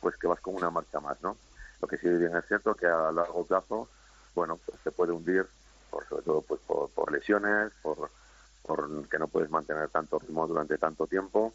pues 0.00 0.16
que 0.16 0.26
vas 0.26 0.40
con 0.40 0.54
una 0.54 0.70
marcha 0.70 1.00
más, 1.00 1.20
¿no? 1.22 1.36
Lo 1.80 1.88
que 1.88 1.98
sí 1.98 2.08
bien 2.08 2.36
es 2.36 2.46
cierto 2.46 2.74
que 2.74 2.86
a 2.86 3.12
largo 3.12 3.44
plazo, 3.44 3.88
bueno, 4.34 4.58
pues 4.64 4.78
se 4.82 4.90
puede 4.90 5.12
hundir, 5.12 5.46
por, 5.90 6.06
sobre 6.08 6.22
todo 6.22 6.42
pues 6.42 6.60
por, 6.66 7.12
lesiones, 7.12 7.72
por, 7.82 8.10
por 8.62 9.08
que 9.08 9.18
no 9.18 9.28
puedes 9.28 9.50
mantener 9.50 9.88
tanto 9.88 10.18
ritmo 10.18 10.46
durante 10.46 10.78
tanto 10.78 11.06
tiempo. 11.06 11.54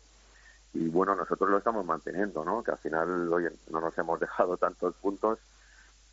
Y 0.73 0.89
bueno, 0.89 1.15
nosotros 1.15 1.49
lo 1.49 1.57
estamos 1.57 1.85
manteniendo, 1.85 2.43
¿no? 2.43 2.63
Que 2.63 2.71
al 2.71 2.77
final, 2.79 3.31
oye, 3.31 3.51
no 3.69 3.79
nos 3.79 3.97
hemos 3.97 4.19
dejado 4.21 4.57
tantos 4.57 4.95
puntos 4.95 5.39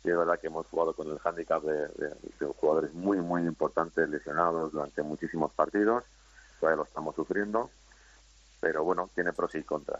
Sí, 0.01 0.09
es 0.09 0.17
verdad 0.17 0.39
que 0.39 0.47
hemos 0.47 0.65
jugado 0.67 0.93
con 0.93 1.07
el 1.11 1.19
hándicap 1.19 1.61
de, 1.63 2.15
jugadores 2.59 2.91
muy, 2.93 3.19
muy 3.19 3.43
importantes 3.43 4.09
lesionados 4.09 4.71
durante 4.71 5.03
muchísimos 5.03 5.53
partidos. 5.53 6.03
Todavía 6.59 6.77
lo 6.77 6.83
estamos 6.83 7.15
sufriendo. 7.15 7.69
Pero 8.61 8.85
bueno, 8.85 9.09
tiene 9.13 9.33
pros 9.33 9.53
y 9.55 9.63
contras. 9.63 9.99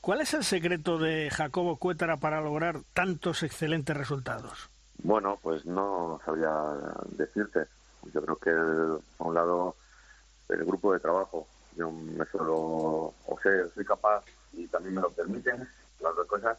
¿Cuál 0.00 0.20
es 0.20 0.34
el 0.34 0.44
secreto 0.44 0.98
de 0.98 1.30
Jacobo 1.30 1.76
Cuétara 1.76 2.18
para 2.18 2.40
lograr 2.40 2.80
tantos 2.94 3.42
excelentes 3.42 3.96
resultados? 3.96 4.70
Bueno, 5.02 5.38
pues 5.42 5.64
no 5.66 6.20
sabría 6.24 6.52
decirte. 7.08 7.66
Yo 8.14 8.22
creo 8.22 8.36
que, 8.36 8.50
a 8.50 9.24
un 9.24 9.34
lado, 9.34 9.74
el 10.48 10.64
grupo 10.64 10.92
de 10.92 11.00
trabajo. 11.00 11.48
Yo 11.76 11.90
me 11.90 12.24
solo, 12.26 13.14
o 13.26 13.38
sea, 13.42 13.66
soy 13.74 13.84
capaz 13.84 14.24
y 14.52 14.66
también 14.68 14.94
me 14.94 15.00
lo 15.00 15.10
permiten 15.10 15.66
las 16.00 16.16
dos 16.16 16.26
cosas 16.26 16.58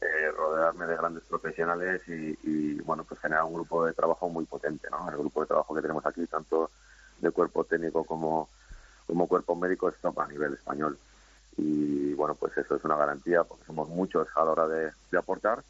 eh, 0.00 0.30
rodearme 0.34 0.86
de 0.86 0.96
grandes 0.96 1.24
profesionales 1.24 2.02
y, 2.08 2.80
bueno, 2.80 3.04
pues 3.04 3.20
generar 3.20 3.44
un 3.44 3.54
grupo 3.54 3.84
de 3.84 3.92
trabajo 3.92 4.28
muy 4.28 4.46
potente, 4.46 4.88
¿no? 4.90 5.08
El 5.10 5.18
grupo 5.18 5.42
de 5.42 5.48
trabajo 5.48 5.74
que 5.74 5.82
tenemos 5.82 6.04
aquí, 6.06 6.26
tanto 6.26 6.70
de 7.18 7.30
cuerpo 7.30 7.64
técnico 7.64 8.04
como, 8.04 8.48
como 9.10 9.26
cuerpo 9.26 9.56
médico, 9.56 9.88
es 9.88 9.96
top 9.96 10.20
a 10.20 10.28
nivel 10.28 10.54
español. 10.54 10.96
Y 11.56 12.14
bueno, 12.14 12.36
pues 12.36 12.56
eso 12.56 12.76
es 12.76 12.84
una 12.84 12.96
garantía 12.96 13.42
porque 13.42 13.64
somos 13.64 13.88
muchos 13.88 14.28
a 14.36 14.44
la 14.44 14.52
hora 14.52 14.68
de, 14.68 14.92
aportar. 15.18 15.64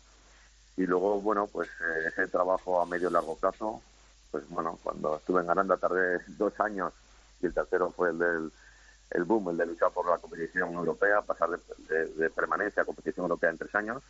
Y 0.77 0.85
luego, 0.85 1.23
bueno, 1.23 1.47
pues 1.47 1.69
eh, 1.69 2.09
ese 2.09 2.29
trabajo 2.29 2.83
a 2.83 2.87
medio 2.87 3.09
y 3.09 3.13
largo 3.13 3.37
plazo, 3.37 3.81
pues 4.31 4.47
bueno, 4.51 4.79
cuando 4.83 5.17
estuve 5.17 5.41
en 5.41 5.49
Aranda 5.49 5.79
tardé 5.79 6.19
dos 6.37 6.53
años 6.61 6.93
y 7.41 7.47
el 7.47 7.55
tercero 7.55 7.91
fue 7.93 8.11
el 8.11 8.19
del 8.19 8.53
el 9.13 9.25
boom, 9.25 9.49
el 9.49 9.57
de 9.57 9.67
luchar 9.67 9.91
por 9.91 10.09
la 10.09 10.19
competición 10.19 10.75
europea, 10.75 11.23
pasar 11.23 11.49
de, 11.49 12.31
permanencia 12.31 12.83
a 12.83 12.87
competición 12.87 13.25
europea 13.25 13.51
en 13.51 13.59
tres 13.59 13.75
años. 13.75 14.03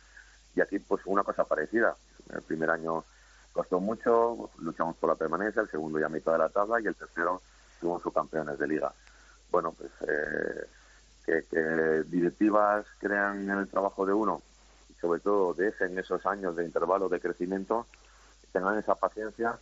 Y 0.55 0.61
aquí, 0.61 0.77
pues, 0.77 1.01
una 1.05 1.23
cosa 1.23 1.45
parecida. 1.45 1.95
El 2.31 2.41
primer 2.41 2.69
año 2.69 3.05
costó 3.53 3.79
mucho, 3.79 4.51
luchamos 4.59 4.97
por 4.97 5.09
la 5.09 5.15
permanencia, 5.15 5.61
el 5.61 5.69
segundo 5.69 5.99
ya 5.99 6.09
mitad 6.09 6.33
de 6.33 6.37
la 6.39 6.49
tabla 6.49 6.81
y 6.81 6.85
el 6.85 6.95
tercero 6.95 7.41
fuimos 7.79 8.01
subcampeones 8.03 8.59
de 8.59 8.67
liga. 8.67 8.93
Bueno, 9.51 9.73
pues 9.73 9.91
eh, 10.07 10.65
que, 11.25 12.03
directivas 12.07 12.85
crean 12.99 13.49
en 13.49 13.57
el 13.57 13.67
trabajo 13.67 14.05
de 14.05 14.13
uno 14.13 14.41
y 14.89 14.99
sobre 14.99 15.19
todo 15.19 15.53
dejen 15.53 15.97
esos 15.99 16.25
años 16.25 16.55
de 16.55 16.65
intervalo 16.65 17.09
de 17.09 17.19
crecimiento, 17.19 17.85
tengan 18.51 18.77
esa 18.77 18.95
paciencia, 18.95 19.57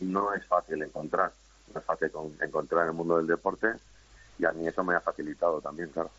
no 0.00 0.32
es 0.34 0.44
fácil 0.46 0.82
encontrar. 0.82 1.32
No 1.72 1.80
es 1.80 1.86
fácil 1.86 2.10
encontrar 2.40 2.84
en 2.84 2.90
el 2.90 2.94
mundo 2.94 3.18
del 3.18 3.26
deporte 3.26 3.74
y 4.38 4.44
a 4.44 4.52
mí 4.52 4.66
eso 4.66 4.82
me 4.84 4.94
ha 4.94 5.00
facilitado 5.00 5.60
también, 5.60 5.90
claro. 5.90 6.10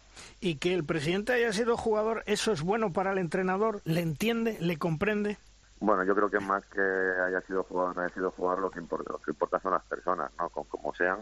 Y 0.42 0.56
que 0.56 0.74
el 0.74 0.84
presidente 0.84 1.34
haya 1.34 1.54
sido 1.54 1.78
jugador, 1.78 2.24
¿eso 2.26 2.52
es 2.52 2.62
bueno 2.62 2.92
para 2.92 3.14
el 3.14 3.18
entrenador? 3.18 3.82
¿Le 3.86 4.02
entiende? 4.02 4.58
¿Le 4.60 4.78
comprende? 4.78 5.38
Bueno, 5.80 6.04
yo 6.04 6.14
creo 6.14 6.30
que 6.30 6.40
más 6.40 6.66
que 6.66 6.82
haya 6.82 7.42
sido 7.42 7.64
jugador 7.64 7.96
no 7.96 8.02
haya 8.04 8.14
sido 8.14 8.32
jugador, 8.32 8.60
lo 8.60 8.70
que 8.70 8.80
importa, 8.80 9.14
lo 9.14 9.20
que 9.20 9.32
importa 9.32 9.60
son 9.60 9.72
las 9.72 9.84
personas, 9.84 10.30
¿no? 10.38 10.50
Con 10.50 10.66
cómo 10.66 10.94
sean 10.94 11.20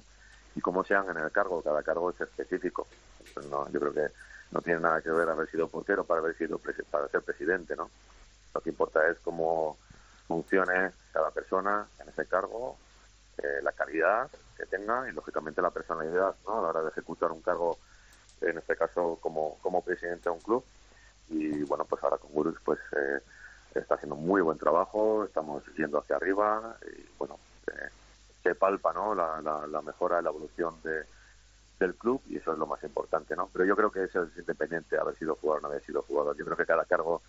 y 0.58 0.62
cómo 0.62 0.84
sean 0.84 1.08
en 1.10 1.18
el 1.18 1.32
cargo. 1.32 1.62
Cada 1.62 1.84
cargo 1.84 2.10
es 2.10 2.20
específico. 2.20 2.88
no, 3.49 3.70
yo 3.70 3.80
creo 3.80 3.93
que 3.93 4.08
no 4.51 4.62
tiene 4.62 4.80
nada 4.80 5.01
que 5.01 5.12
ver 5.12 5.30
haber 5.30 5.49
sido 5.49 5.68
portero 5.68 6.03
para 6.03 6.20
haber 6.20 6.36
sido 6.36 6.60
para 6.89 7.08
ser 7.10 7.22
presidente, 7.22 7.76
¿no? 7.76 7.89
Lo 8.55 8.62
que 8.62 8.72
importa 8.72 9.08
es 9.08 9.20
cómo 9.20 9.78
funcione 10.28 10.91
cada 11.14 11.30
persona 11.30 11.88
en 11.99 12.10
ese 12.10 12.26
cargo, 12.26 12.78
eh, 13.38 13.62
la 13.62 13.72
calidad 13.72 14.30
que 14.58 14.66
tenga 14.66 15.08
y 15.08 15.12
lógicamente 15.12 15.62
la 15.62 15.70
personalidad 15.70 16.36
¿no? 16.45 16.60
a 16.60 16.62
la 16.64 16.68
hora 16.70 16.82
de 16.82 16.89
ejecutar 16.89 17.32
un 17.32 17.41
cargo, 17.41 17.78
en 18.41 18.58
este 18.58 18.76
caso 18.76 19.20
como, 19.22 19.60
como 19.62 19.84
presidente 19.84 20.24
de 20.24 20.36
un 20.36 20.41
club. 20.41 20.64
Y 21.30 21.64
bueno, 21.64 21.86
pues 21.86 22.03
ahora 22.03 22.18
con 22.18 22.32
Gurus 22.32 22.58
pues 22.64 22.80
eh, 22.93 23.20
está 23.76 23.95
haciendo 23.95 24.16
muy 24.16 24.41
buen 24.41 24.58
trabajo, 24.58 25.24
estamos 25.24 25.64
yendo 25.78 25.99
hacia 25.99 26.16
arriba 26.16 26.78
y 26.82 27.05
bueno, 27.20 27.38
eh, 27.68 27.89
se 28.48 28.56
palpa 28.56 28.93
¿no? 28.93 29.14
La, 29.14 29.41
la, 29.41 29.82
mejora, 29.82 30.22
la 30.22 30.30
evolución 30.30 30.76
de, 30.84 31.04
del 31.80 31.95
club 31.95 32.22
y 32.28 32.38
eso 32.38 32.54
es 32.54 32.58
lo 32.58 32.66
más 32.66 32.82
importante, 32.84 33.36
¿no? 33.36 33.50
Pero 33.52 33.66
yo 33.66 33.76
creo 33.76 33.91
que 33.91 34.04
eso 34.04 34.24
es 34.24 34.38
independiente 34.38 34.98
haber 34.98 35.16
sido 35.16 35.36
jugador 35.36 35.60
o 35.60 35.62
no 35.64 35.68
haber 35.74 35.84
sido 35.86 36.02
jugador. 36.04 36.38
Yo 36.38 36.45
creo 36.45 36.58
que 36.58 36.66
cada 36.66 36.86
cargo 36.86 37.22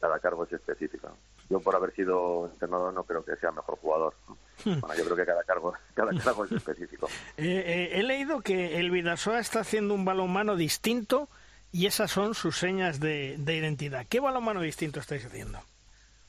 cada 0.00 0.20
cargo 0.20 0.44
es 0.44 0.52
específico. 0.52 1.08
Yo 1.50 1.60
por 1.60 1.74
haber 1.74 1.92
sido 1.94 2.46
entrenador 2.52 2.92
no 2.94 3.02
creo 3.04 3.24
que 3.24 3.36
sea 3.36 3.50
mejor 3.50 3.78
jugador. 3.78 4.14
Bueno, 4.64 4.94
yo 4.96 5.04
creo 5.04 5.16
que 5.16 5.24
cada 5.24 5.44
cargo, 5.44 5.72
cada 5.94 6.12
cargo 6.20 6.44
es 6.44 6.52
específico. 6.52 7.08
Eh, 7.36 7.46
eh, 7.46 7.90
he 7.92 8.02
leído 8.02 8.40
que 8.40 8.78
el 8.78 8.90
Vidasoa 8.90 9.38
está 9.38 9.60
haciendo 9.60 9.94
un 9.94 10.04
balonmano 10.04 10.56
distinto 10.56 11.28
y 11.70 11.86
esas 11.86 12.10
son 12.10 12.34
sus 12.34 12.58
señas 12.58 12.98
de, 12.98 13.36
identidad. 13.36 14.06
¿Qué 14.08 14.18
balonmano 14.18 14.60
distinto 14.60 14.98
estáis 15.00 15.24
haciendo? 15.24 15.60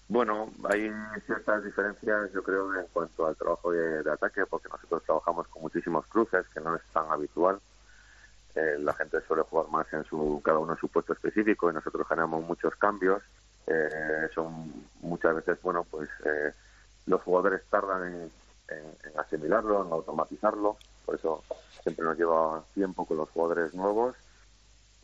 Bueno, 0.10 0.51
hay 0.68 0.91
ciertas 1.28 1.64
diferencias, 1.64 2.32
yo 2.34 2.43
creo, 2.43 2.74
en 2.76 2.88
cuanto 2.88 3.28
al 3.28 3.36
trabajo 3.36 3.72
de, 3.72 4.10
ataque, 4.12 4.45
porque 4.47 4.68
nosotros 4.68 5.03
trabajamos 5.03 5.47
con 5.47 5.62
muchísimos 5.62 6.05
cruces, 6.07 6.47
que 6.53 6.60
no 6.60 6.76
es 6.76 6.82
tan 6.91 7.10
habitual. 7.12 7.60
Eh, 8.55 8.78
la 8.80 8.93
gente 8.93 9.22
suele 9.22 9.43
jugar 9.43 9.70
más 9.70 9.91
en 9.93 10.03
su 10.05 10.41
cada 10.43 10.57
uno 10.57 10.74
en 10.74 10.80
su 10.80 10.88
puesto 10.88 11.14
específico 11.14 11.70
y 11.70 11.74
nosotros 11.74 12.07
generamos 12.07 12.43
muchos 12.43 12.76
cambios 12.76 13.22
eh, 13.68 14.28
son 14.34 14.74
muchas 15.01 15.36
veces, 15.36 15.62
bueno, 15.62 15.84
pues 15.84 16.10
eh, 16.26 16.51
los 17.05 17.22
jugadores 17.22 17.62
tardan 17.70 18.12
en, 18.14 18.32
asimilarlo, 19.16 19.86
en 19.86 19.91
automatizarlo, 19.91 20.78
por 21.05 21.16
eso 21.16 21.43
siempre 21.84 22.03
nos 22.05 22.18
lleva 22.18 22.64
tiempo 22.74 23.05
con 23.05 23.18
los 23.18 23.30
jugadores 23.30 23.74
nuevos 23.76 24.16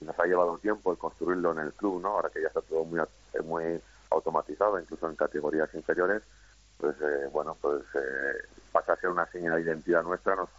nos 0.01 0.19
ha 0.19 0.25
llevado 0.25 0.57
tiempo 0.57 0.91
el 0.91 0.97
construirlo 0.97 1.51
en 1.53 1.59
el 1.59 1.73
club, 1.73 2.01
¿no? 2.01 2.09
Ahora 2.09 2.29
que 2.29 2.41
ya 2.41 2.47
está 2.47 2.61
todo 2.61 2.83
muy, 2.83 2.99
muy 3.43 3.81
automatizado, 4.16 4.80
incluso 4.80 5.09
en 5.09 5.16
categorías 5.16 5.74
inferiores, 5.74 6.24
pues 6.78 6.95
bueno, 7.32 7.57
pues 7.61 7.84
pasa 8.72 8.93
a 8.93 8.97
ser 8.97 9.09
una 9.09 9.26
señal 9.28 9.55
de 9.55 9.61
identidad 9.61 10.03
nuestra, 10.03 10.36
nos 10.36 10.49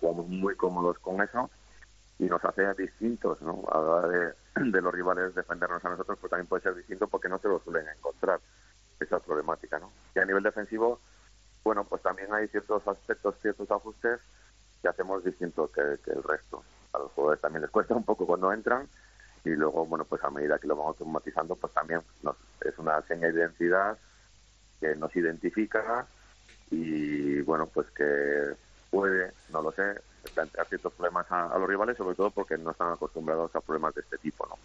jugamos 0.00 0.28
muy 0.28 0.54
cómodos 0.54 0.98
con 1.00 1.20
eso 1.20 1.50
y 2.18 2.24
nos 2.24 2.44
hace 2.44 2.74
distintos, 2.74 3.40
¿no? 3.42 3.64
A 3.70 3.78
la 3.78 3.90
hora 3.90 4.08
de, 4.08 4.82
los 4.82 4.92
rivales 4.92 5.34
defendernos 5.34 5.84
a 5.84 5.90
nosotros, 5.90 6.18
pues 6.20 6.30
también 6.30 6.48
puede 6.48 6.62
ser 6.62 6.74
distinto 6.74 7.06
porque 7.06 7.28
no 7.28 7.38
se 7.38 7.48
lo 7.48 7.60
suelen 7.60 7.86
encontrar 7.88 8.40
esa 8.98 9.20
problemática, 9.20 9.78
¿no? 9.78 9.92
Y 10.14 10.18
a 10.18 10.24
nivel 10.24 10.42
defensivo, 10.42 11.00
bueno, 11.62 11.84
pues 11.84 12.02
también 12.02 12.32
hay 12.34 12.48
ciertos 12.48 12.86
aspectos, 12.86 13.36
ciertos 13.40 13.70
ajustes 13.70 14.20
que 14.82 14.88
hacemos 14.88 15.22
distintos 15.24 15.70
que, 15.70 15.80
el 15.80 16.22
resto. 16.24 16.64
A 16.92 16.98
los 16.98 17.12
jugadores 17.12 17.40
también 17.40 17.62
les 17.62 17.70
cuesta 17.70 17.94
un 17.94 18.04
poco 18.04 18.26
cuando 18.26 18.52
entran 18.52 18.88
y 19.44 19.50
luego, 19.50 19.86
bueno, 19.86 20.04
pues 20.04 20.22
a 20.24 20.30
medida 20.30 20.58
que 20.58 20.66
lo 20.66 20.76
vamos 20.76 20.98
automatizando, 20.98 21.56
pues 21.56 21.72
también 21.72 22.00
nos, 22.22 22.36
es 22.60 22.76
una 22.78 23.00
seña 23.02 23.28
de 23.28 23.40
identidad 23.40 23.98
que 24.80 24.94
nos 24.96 25.14
identifica 25.16 26.06
y, 26.70 27.40
bueno, 27.42 27.66
pues 27.66 27.90
que 27.90 28.54
puede, 28.90 29.32
no 29.50 29.62
lo 29.62 29.72
sé, 29.72 30.00
plantear 30.34 30.66
ciertos 30.66 30.92
problemas 30.92 31.26
a, 31.30 31.58
los 31.58 31.68
rivales, 31.68 31.96
sobre 31.96 32.14
todo 32.14 32.30
porque 32.30 32.58
no 32.58 32.70
están 32.70 32.92
acostumbrados 32.92 33.54
a 33.54 33.60
problemas 33.60 33.94
de 33.94 34.02
este 34.02 34.18
tipo, 34.18 34.46
¿no? 34.46 34.56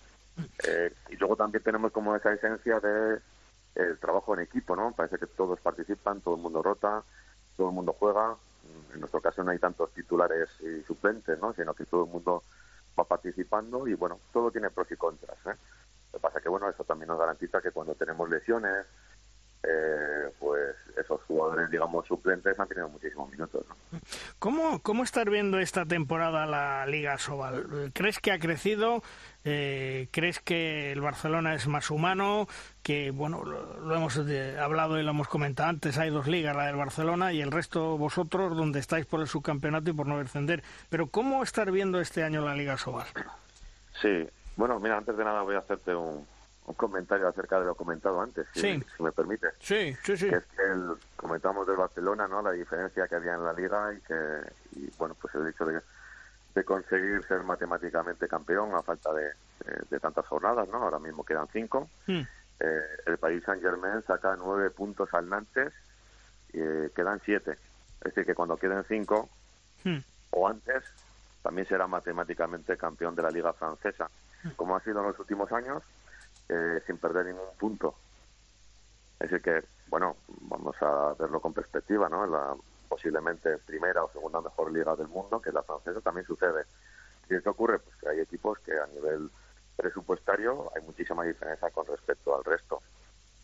Eh, 0.68 0.94
y 1.10 1.16
luego 1.18 1.36
también 1.36 1.64
tenemos 1.64 1.92
como 1.92 2.16
esa 2.16 2.34
esencia 2.34 2.80
de 2.80 3.20
el 3.76 3.98
trabajo 3.98 4.34
en 4.36 4.42
equipo, 4.42 4.76
¿no? 4.76 4.92
Parece 4.92 5.18
que 5.18 5.28
todos 5.28 5.60
participan, 5.60 6.22
todo 6.22 6.36
el 6.36 6.42
mundo 6.42 6.62
rota, 6.62 7.04
todo 7.58 7.70
el 7.70 7.74
mundo 7.74 7.96
juega. 7.98 8.36
En 8.94 9.00
nuestro 9.00 9.20
caso 9.20 9.44
no 9.44 9.52
hay 9.52 9.60
tantos 9.60 9.92
titulares 9.94 10.50
y 10.62 10.84
suplentes, 10.84 11.40
¿no? 11.40 11.54
Sino 11.54 11.74
que 11.74 11.86
todo 11.86 12.06
el 12.06 12.12
mundo 12.12 12.44
va 12.98 13.04
participando 13.04 13.88
y 13.88 13.94
bueno, 13.96 14.20
todo 14.32 14.52
tiene 14.52 14.70
pros 14.70 14.92
y 14.92 14.96
contras. 14.96 15.38
¿eh? 15.46 15.56
Lo 16.12 16.20
que 16.20 16.20
pasa 16.20 16.42
que 16.42 16.50
bueno, 16.50 16.70
eso 16.70 16.84
también 16.84 17.08
nos 17.08 17.20
garantiza 17.20 17.62
que 17.62 17.72
cuando 17.72 17.96
tenemos 17.96 18.30
lesiones, 18.30 18.86
eh, 19.64 20.32
pues 20.40 20.76
esos 20.98 21.22
jugadores, 21.24 21.70
digamos, 21.72 22.06
suplentes 22.06 22.60
han 22.60 22.68
tenido 22.68 22.90
muchísimos 22.90 23.30
minutos. 23.32 23.66
¿no? 23.68 24.00
¿Cómo, 24.40 24.82
¿Cómo 24.82 25.04
estar 25.04 25.30
viendo 25.30 25.60
esta 25.60 25.86
temporada 25.86 26.46
la 26.46 26.86
Liga 26.86 27.18
Sobal? 27.18 27.92
¿Crees 27.94 28.20
que 28.20 28.32
ha 28.32 28.40
crecido? 28.40 29.02
Eh, 29.46 30.08
¿Crees 30.12 30.40
que 30.40 30.92
el 30.92 31.02
Barcelona 31.02 31.54
es 31.54 31.68
más 31.68 31.92
humano? 31.92 32.48
Que, 32.82 33.12
bueno, 33.12 33.44
lo, 33.44 33.96
hemos 33.96 34.18
hablado 34.18 35.00
y 35.00 35.04
lo 35.04 35.12
hemos 35.12 35.28
comentado 35.28 35.70
antes, 35.70 35.98
hay 35.98 36.10
dos 36.10 36.28
ligas, 36.28 36.56
la 36.56 36.68
del 36.68 36.76
Barcelona 36.76 37.34
y 37.34 37.42
el 37.42 37.52
resto 37.52 37.98
vosotros, 37.98 38.56
donde 38.56 38.80
estáis 38.80 39.06
por 39.06 39.20
el 39.20 39.28
subcampeonato 39.28 39.90
y 39.90 39.94
por 39.94 40.08
no 40.08 40.20
descender. 40.20 40.64
Pero 40.90 41.08
¿cómo 41.08 41.44
estar 41.44 41.72
viendo 41.72 42.00
este 42.00 42.24
año 42.24 42.44
la 42.44 42.56
Liga 42.56 42.78
Sobal? 42.78 43.08
Sí, 44.02 44.28
bueno, 44.56 44.80
mira, 44.80 44.98
antes 44.98 45.18
de 45.18 45.24
nada 45.24 45.42
voy 45.42 45.56
a 45.56 45.60
hacerte 45.60 45.94
un, 45.94 46.26
un 46.66 46.74
comentario 46.76 47.28
acerca 47.28 47.60
de 47.60 47.66
lo 47.66 47.76
comentado 47.76 48.22
antes, 48.22 48.48
si, 48.54 48.82
me 49.00 49.12
permite. 49.12 49.48
Sí, 49.60 49.96
sí, 50.04 50.16
sí. 50.18 50.28
es 50.28 50.46
que 50.46 50.64
el, 50.64 50.94
comentamos 51.16 51.68
del 51.68 51.76
Barcelona, 51.76 52.28
¿no? 52.28 52.42
La 52.42 52.52
diferencia 52.52 53.08
que 53.08 53.16
había 53.16 53.34
en 53.34 53.44
la 53.44 53.54
liga 53.54 53.94
y 53.94 54.00
que, 54.02 54.80
y, 54.80 54.90
bueno, 54.98 55.16
pues 55.20 55.34
el 55.36 55.48
hecho 55.48 55.66
de, 55.66 55.82
de 56.54 56.64
conseguir 56.64 57.24
ser 57.24 57.44
matemáticamente 57.44 58.28
campeón 58.28 58.76
a 58.76 58.84
falta 58.84 59.12
de, 59.14 59.32
de, 59.90 60.00
tantas 60.00 60.26
jornadas, 60.28 60.68
¿no? 60.70 60.84
Ahora 60.84 61.00
mismo 61.00 61.24
quedan 61.24 61.48
cinco. 61.52 61.90
Hmm. 62.06 62.22
Eh, 62.60 62.82
el 63.08 63.18
país 63.18 63.44
Saint 63.44 63.62
Germain 63.62 64.02
saca 64.04 64.36
nueve 64.36 64.70
puntos 64.70 65.12
al 65.14 65.30
Nantes 65.30 65.74
y 66.54 66.60
eh, 66.60 66.92
quedan 66.96 67.20
siete. 67.26 67.52
Es 67.98 68.14
decir, 68.14 68.26
que 68.26 68.36
cuando 68.36 68.58
queden 68.58 68.84
cinco 68.88 69.30
hmm. 69.84 69.98
o 70.32 70.48
antes, 70.48 70.84
también 71.42 71.68
será 71.68 71.88
matemáticamente 71.88 72.78
campeón 72.78 73.16
de 73.16 73.24
la 73.24 73.32
liga 73.32 73.54
francesa. 73.54 74.08
Hmm. 74.44 74.52
Como 74.52 74.76
ha 74.76 74.82
sido 74.82 75.00
en 75.00 75.08
los 75.08 75.20
últimos 75.20 75.52
años, 75.52 75.82
eh, 76.50 76.82
sin 76.86 76.98
perder 76.98 77.26
ningún 77.26 77.56
punto. 77.58 77.96
Es 79.20 79.32
decir 79.32 79.42
que, 79.42 79.64
bueno, 79.88 80.18
vamos 80.42 80.76
a 80.82 81.16
verlo 81.18 81.40
con 81.40 81.54
perspectiva, 81.54 82.10
¿no? 82.10 82.28
La 82.28 82.56
posiblemente 82.94 83.58
primera 83.58 84.04
o 84.04 84.12
segunda 84.12 84.40
mejor 84.40 84.72
liga 84.72 84.96
del 84.96 85.08
mundo, 85.08 85.42
que 85.42 85.50
es 85.50 85.56
la 85.56 85.64
francesa, 85.64 86.00
también 86.00 86.28
sucede. 86.28 86.66
¿Y 87.28 87.42
qué 87.42 87.50
ocurre? 87.50 87.80
Pues 87.80 87.96
que 87.96 88.08
hay 88.08 88.20
equipos 88.20 88.60
que 88.60 88.74
a 88.74 88.86
nivel 88.86 89.32
presupuestario 89.76 90.72
hay 90.76 90.84
muchísima 90.84 91.24
diferencia 91.24 91.72
con 91.72 91.88
respecto 91.88 92.36
al 92.36 92.44
resto. 92.44 92.84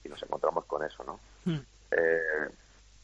Y 0.03 0.09
nos 0.09 0.21
encontramos 0.21 0.65
con 0.65 0.83
eso, 0.83 1.03
¿no? 1.03 1.19
Hmm. 1.45 1.61
Eh, 1.89 2.49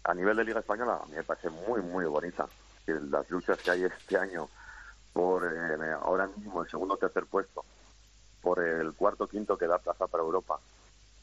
a 0.03 0.13
nivel 0.13 0.37
de 0.37 0.43
Liga 0.43 0.59
Española, 0.59 0.99
a 1.01 1.05
mí 1.07 1.15
me 1.15 1.23
parece 1.23 1.49
muy, 1.49 1.81
muy 1.81 2.05
bonita. 2.05 2.47
Las 2.85 3.27
luchas 3.31 3.57
que 3.63 3.71
hay 3.71 3.85
este 3.85 4.15
año 4.15 4.47
por 5.13 5.45
eh, 5.45 5.93
ahora 5.93 6.27
mismo 6.27 6.61
el 6.61 6.69
segundo 6.69 6.93
o 6.93 6.97
tercer 6.97 7.25
puesto 7.25 7.65
por 8.39 8.59
el 8.59 8.93
cuarto 8.93 9.25
quinto 9.25 9.57
que 9.57 9.65
da 9.65 9.79
plaza 9.79 10.05
para 10.05 10.21
Europa 10.21 10.59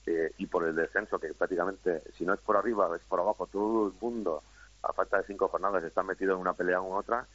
eh, 0.05 0.33
y 0.39 0.47
por 0.47 0.67
el 0.67 0.75
descenso 0.75 1.21
que 1.21 1.33
prácticamente 1.33 2.03
si 2.19 2.25
no 2.25 2.35
es 2.35 2.41
por 2.41 2.57
arriba 2.57 2.91
es 2.97 3.03
por 3.03 3.21
abajo 3.21 3.47
todo 3.47 3.87
el 3.87 3.93
mundo 4.01 4.43
a 4.83 4.93
falta 4.93 5.19
de 5.19 5.25
cinco 5.25 5.49
jornadas 5.49 5.85
está 5.85 6.03
metido 6.03 6.35
en 6.35 6.41
una 6.41 6.53
pelea 6.55 6.81
u 6.81 6.93
otra 6.93 7.27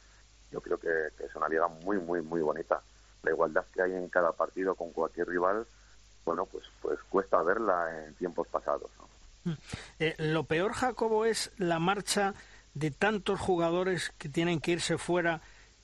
yo 0.50 0.60
creo 0.60 0.78
que, 0.78 0.88
es 1.24 1.34
una 1.34 1.48
liga 1.48 1.68
muy 1.68 1.98
muy 1.98 2.22
muy 2.22 2.40
bonita 2.40 2.82
la 3.22 3.30
igualdad 3.30 3.64
que 3.72 3.82
hay 3.82 3.92
en 3.92 4.08
cada 4.08 4.32
partido 4.32 4.74
con 4.74 4.92
cualquier 4.92 5.28
rival 5.28 5.66
bueno 6.24 6.46
pues 6.46 6.64
pues 6.80 6.98
cuesta 7.08 7.42
verla 7.42 8.04
en 8.04 8.14
tiempos 8.14 8.46
pasados 8.48 8.90
mm. 9.44 9.52
eh, 9.98 10.14
lo 10.18 10.44
peor 10.44 10.72
Jacobo 10.72 11.24
es 11.24 11.52
la 11.58 11.78
marcha 11.78 12.34
de 12.74 12.90
tantos 12.90 13.40
jugadores 13.40 14.12
que 14.18 14.28
tienen 14.28 14.60
que 14.60 14.72
irse 14.72 14.98
fuera 14.98 15.40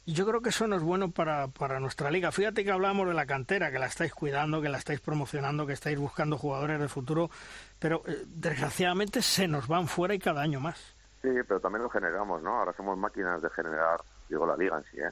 y 0.07 0.13
yo 0.13 0.27
creo 0.27 0.43
que 0.43 0.51
eso 0.51 0.67
no 0.67 0.77
es 0.77 0.83
bueno 0.83 1.11
para, 1.13 1.49
para 1.49 1.81
nuestra 1.81 2.11
liga. 2.11 2.31
Fíjate 2.31 2.63
que 2.63 2.71
hablábamos 2.71 3.09
de 3.09 3.15
la 3.15 3.25
cantera, 3.25 3.71
que 3.71 3.79
la 3.79 3.87
estáis 3.87 4.13
cuidando, 4.13 4.61
que 4.61 4.69
la 4.69 4.77
estáis 4.77 5.01
promocionando, 5.01 5.67
que 5.67 5.73
estáis 5.73 5.99
buscando 5.99 6.37
jugadores 6.37 6.79
de 6.79 6.89
futuro, 6.89 7.31
pero 7.79 8.03
eh, 8.07 8.23
desgraciadamente 8.27 9.23
se 9.23 9.49
nos 9.49 9.67
van 9.67 9.89
fuera 9.89 10.15
y 10.15 10.19
cada 10.19 10.43
año 10.43 10.61
más. 10.61 10.94
Sí, 11.25 11.31
pero 11.49 11.59
también 11.59 11.83
lo 11.83 11.89
generamos, 11.89 12.43
¿no? 12.43 12.59
Ahora 12.59 12.75
somos 12.75 12.99
máquinas 12.99 13.41
de 13.41 13.49
generar, 13.49 14.01
digo 14.29 14.47
la 14.47 14.57
liga 14.57 14.77
en 14.77 14.85
sí, 14.85 15.01
¿eh? 15.01 15.11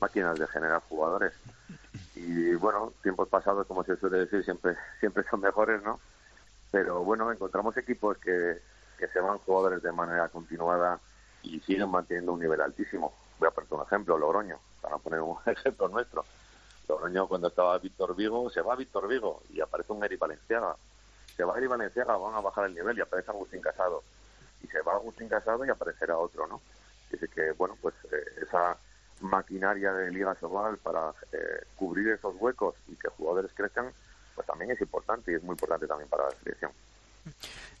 máquinas 0.00 0.38
de 0.38 0.46
generar 0.48 0.82
jugadores. 0.88 1.32
Y 2.16 2.54
bueno, 2.56 2.92
tiempos 3.02 3.28
pasados, 3.28 3.66
como 3.68 3.84
se 3.84 3.96
suele 3.96 4.18
decir, 4.18 4.44
siempre, 4.44 4.76
siempre 5.00 5.22
son 5.30 5.40
mejores, 5.40 5.82
¿no? 5.82 6.00
Pero 6.72 7.04
bueno, 7.04 7.30
encontramos 7.30 7.76
equipos 7.76 8.18
que, 8.18 8.60
que 8.98 9.08
se 9.08 9.20
van 9.20 9.38
jugadores 9.38 9.82
de 9.82 9.92
manera 9.92 10.28
continuada 10.28 10.98
y 11.42 11.60
siguen 11.60 11.90
manteniendo 11.90 12.32
un 12.32 12.40
nivel 12.40 12.60
altísimo 12.60 13.14
voy 13.42 13.48
a 13.48 13.50
poner 13.50 13.74
un 13.74 13.82
ejemplo, 13.82 14.18
Logroño, 14.18 14.58
para 14.80 14.98
poner 14.98 15.20
un 15.20 15.36
ejemplo 15.46 15.88
nuestro. 15.88 16.24
Logroño, 16.88 17.26
cuando 17.26 17.48
estaba 17.48 17.78
Víctor 17.78 18.14
Vigo, 18.14 18.48
se 18.50 18.60
va 18.60 18.76
Víctor 18.76 19.08
Vigo 19.08 19.42
y 19.50 19.60
aparece 19.60 19.92
un 19.92 20.04
Eri 20.04 20.16
Valenciaga. 20.16 20.76
Se 21.36 21.44
va 21.44 21.56
Eri 21.58 21.66
Valenciaga, 21.66 22.16
van 22.16 22.34
a 22.34 22.40
bajar 22.40 22.66
el 22.66 22.74
nivel 22.74 22.96
y 22.96 23.00
aparece 23.00 23.30
Agustín 23.30 23.60
Casado. 23.60 24.02
Y 24.62 24.66
se 24.68 24.80
va 24.82 24.94
Agustín 24.94 25.28
Casado 25.28 25.64
y 25.64 25.70
aparecerá 25.70 26.16
otro, 26.16 26.46
¿no? 26.46 26.60
Dice 27.10 27.28
que, 27.28 27.52
bueno, 27.52 27.76
pues 27.80 27.94
eh, 28.10 28.42
esa 28.42 28.76
maquinaria 29.20 29.92
de 29.92 30.10
Liga 30.10 30.34
Sobal 30.40 30.78
para 30.78 31.10
eh, 31.32 31.64
cubrir 31.76 32.08
esos 32.08 32.34
huecos 32.38 32.74
y 32.88 32.96
que 32.96 33.08
jugadores 33.08 33.52
crezcan, 33.54 33.92
pues 34.34 34.46
también 34.46 34.70
es 34.70 34.80
importante 34.80 35.32
y 35.32 35.34
es 35.36 35.42
muy 35.42 35.52
importante 35.54 35.86
también 35.86 36.08
para 36.08 36.24
la 36.24 36.30
selección. 36.42 36.72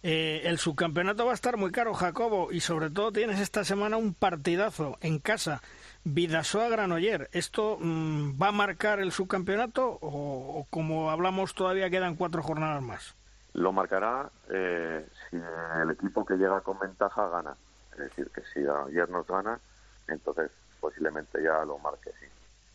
Eh, 0.02 0.42
el 0.44 0.58
subcampeonato 0.58 1.24
va 1.26 1.32
a 1.32 1.34
estar 1.34 1.56
muy 1.56 1.70
caro, 1.70 1.94
Jacobo, 1.94 2.50
y 2.52 2.60
sobre 2.60 2.90
todo 2.90 3.12
tienes 3.12 3.40
esta 3.40 3.64
semana 3.64 3.96
un 3.96 4.14
partidazo 4.14 4.98
en 5.00 5.18
casa. 5.18 5.62
Vidasoa 6.04 6.68
Granoller, 6.68 7.28
¿esto 7.32 7.78
mm, 7.80 8.40
va 8.40 8.48
a 8.48 8.52
marcar 8.52 8.98
el 8.98 9.12
subcampeonato 9.12 9.98
o, 10.00 10.66
como 10.70 11.10
hablamos 11.10 11.54
todavía 11.54 11.90
quedan 11.90 12.16
cuatro 12.16 12.42
jornadas 12.42 12.82
más? 12.82 13.14
Lo 13.54 13.72
marcará 13.72 14.30
eh, 14.48 15.06
si 15.28 15.36
el 15.36 15.90
equipo 15.90 16.24
que 16.24 16.36
llega 16.36 16.60
con 16.62 16.78
ventaja 16.78 17.28
gana. 17.28 17.56
Es 17.92 17.98
decir, 17.98 18.30
que 18.30 18.42
si 18.52 18.66
ayer 18.66 19.08
nos 19.10 19.26
gana, 19.26 19.60
entonces 20.08 20.50
posiblemente 20.80 21.42
ya 21.42 21.64
lo 21.64 21.78
marque, 21.78 22.10
sí. 22.18 22.26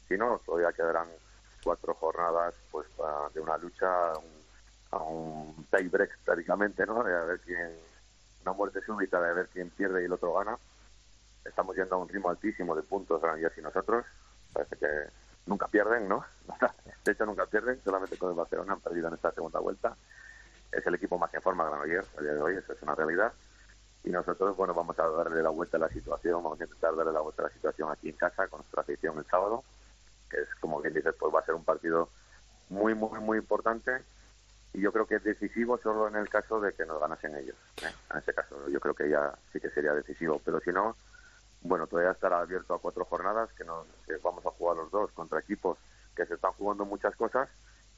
Si 0.07 0.17
no, 0.17 0.39
todavía 0.45 0.71
quedarán 0.71 1.07
cuatro 1.63 1.93
jornadas 1.95 2.53
pues 2.71 2.88
de 3.34 3.39
una 3.41 3.57
lucha, 3.57 4.13
a 4.91 4.97
un 4.97 5.65
tie 5.69 5.89
break 5.89 6.19
prácticamente, 6.23 6.86
¿no? 6.86 7.03
De 7.03 7.13
a 7.13 7.23
ver 7.23 7.39
quién, 7.41 7.75
una 8.43 8.53
muerte 8.53 8.82
súbita 8.86 9.19
de 9.21 9.34
ver 9.34 9.49
quién 9.49 9.69
pierde 9.71 10.01
y 10.01 10.05
el 10.05 10.13
otro 10.13 10.34
gana. 10.34 10.57
Estamos 11.43 11.75
yendo 11.75 11.95
a 11.95 11.99
un 11.99 12.09
ritmo 12.09 12.30
altísimo 12.30 12.75
de 12.75 12.84
puntos 12.84 13.21
Granollers 13.21 13.57
y 13.57 13.61
nosotros. 13.61 14.05
Parece 14.53 14.78
que 14.78 14.88
nunca 15.45 15.67
pierden, 15.67 16.07
¿no? 16.07 16.25
De 17.05 17.11
hecho, 17.11 17.25
nunca 17.25 17.45
pierden, 17.45 17.82
solamente 17.84 18.17
con 18.17 18.30
el 18.30 18.36
Barcelona 18.36 18.73
han 18.73 18.82
perdido 18.82 19.07
en 19.07 19.13
esta 19.15 19.32
segunda 19.32 19.59
vuelta. 19.59 19.95
Es 20.72 20.86
el 20.86 20.95
equipo 20.95 21.18
más 21.18 21.34
en 21.34 21.41
forma 21.41 21.65
Granollers 21.65 22.07
a 22.18 22.22
día 22.22 22.34
de 22.34 22.41
hoy, 22.41 22.55
eso 22.55 22.74
es 22.74 22.82
una 22.82 22.95
realidad. 22.95 23.34
Y 24.03 24.09
nosotros, 24.09 24.55
bueno, 24.55 24.74
vamos 24.74 24.97
a 24.99 25.07
darle 25.07 25.41
la 25.41 25.49
vuelta 25.49 25.78
a 25.78 25.82
la 25.82 25.89
situación, 25.89 26.43
vamos 26.43 26.59
a 26.59 26.63
intentar 26.63 26.95
darle 26.95 27.11
la 27.11 27.22
vuelta 27.22 27.43
a 27.43 27.47
la 27.47 27.53
situación 27.53 27.91
aquí 27.91 28.09
en 28.09 28.15
casa 28.15 28.47
con 28.47 28.59
nuestra 28.59 28.82
afición 28.82 29.18
el 29.18 29.26
sábado, 29.26 29.63
que 30.30 30.41
es, 30.41 30.55
como 30.61 30.82
bien 30.82 30.93
dices, 30.93 31.13
pues 31.20 31.34
va 31.34 31.39
a 31.39 31.45
ser 31.45 31.55
un 31.55 31.63
partido 31.63 32.09
muy, 32.70 32.93
muy, 32.93 33.20
muy 33.20 33.38
importante 33.38 34.01
y 34.74 34.82
yo 34.82 34.91
creo 34.91 35.07
que 35.07 35.15
es 35.15 35.24
decisivo 35.24 35.78
solo 35.80 36.07
en 36.07 36.15
el 36.15 36.30
caso 36.30 36.59
de 36.59 36.74
que 36.74 36.86
nos 36.86 36.99
ganasen 36.99 37.36
ellos. 37.36 37.55
¿eh? 37.82 37.91
En 38.11 38.18
ese 38.18 38.34
caso 38.34 38.70
yo 38.70 38.80
creo 38.80 38.93
que 38.93 39.09
ya 39.09 39.34
sí 39.51 39.59
que 39.59 39.70
sería 39.70 39.93
decisivo, 39.93 40.41
pero 40.43 40.59
si 40.59 40.72
no, 40.72 40.95
bueno, 41.61 41.88
todavía 41.88 42.11
estará 42.11 42.39
abierto 42.39 42.74
a 42.74 42.80
cuatro 42.80 43.05
jornadas 43.05 43.51
que, 43.53 43.63
nos, 43.63 43.88
vamos 44.22 44.45
a 44.45 44.51
jugar 44.51 44.78
los 44.78 44.91
dos 44.91 45.11
contra 45.13 45.39
equipos 45.39 45.78
que 46.15 46.26
se 46.26 46.36
están 46.36 46.51
jugando 46.53 46.86
muchas 46.86 47.15
cosas 47.15 47.49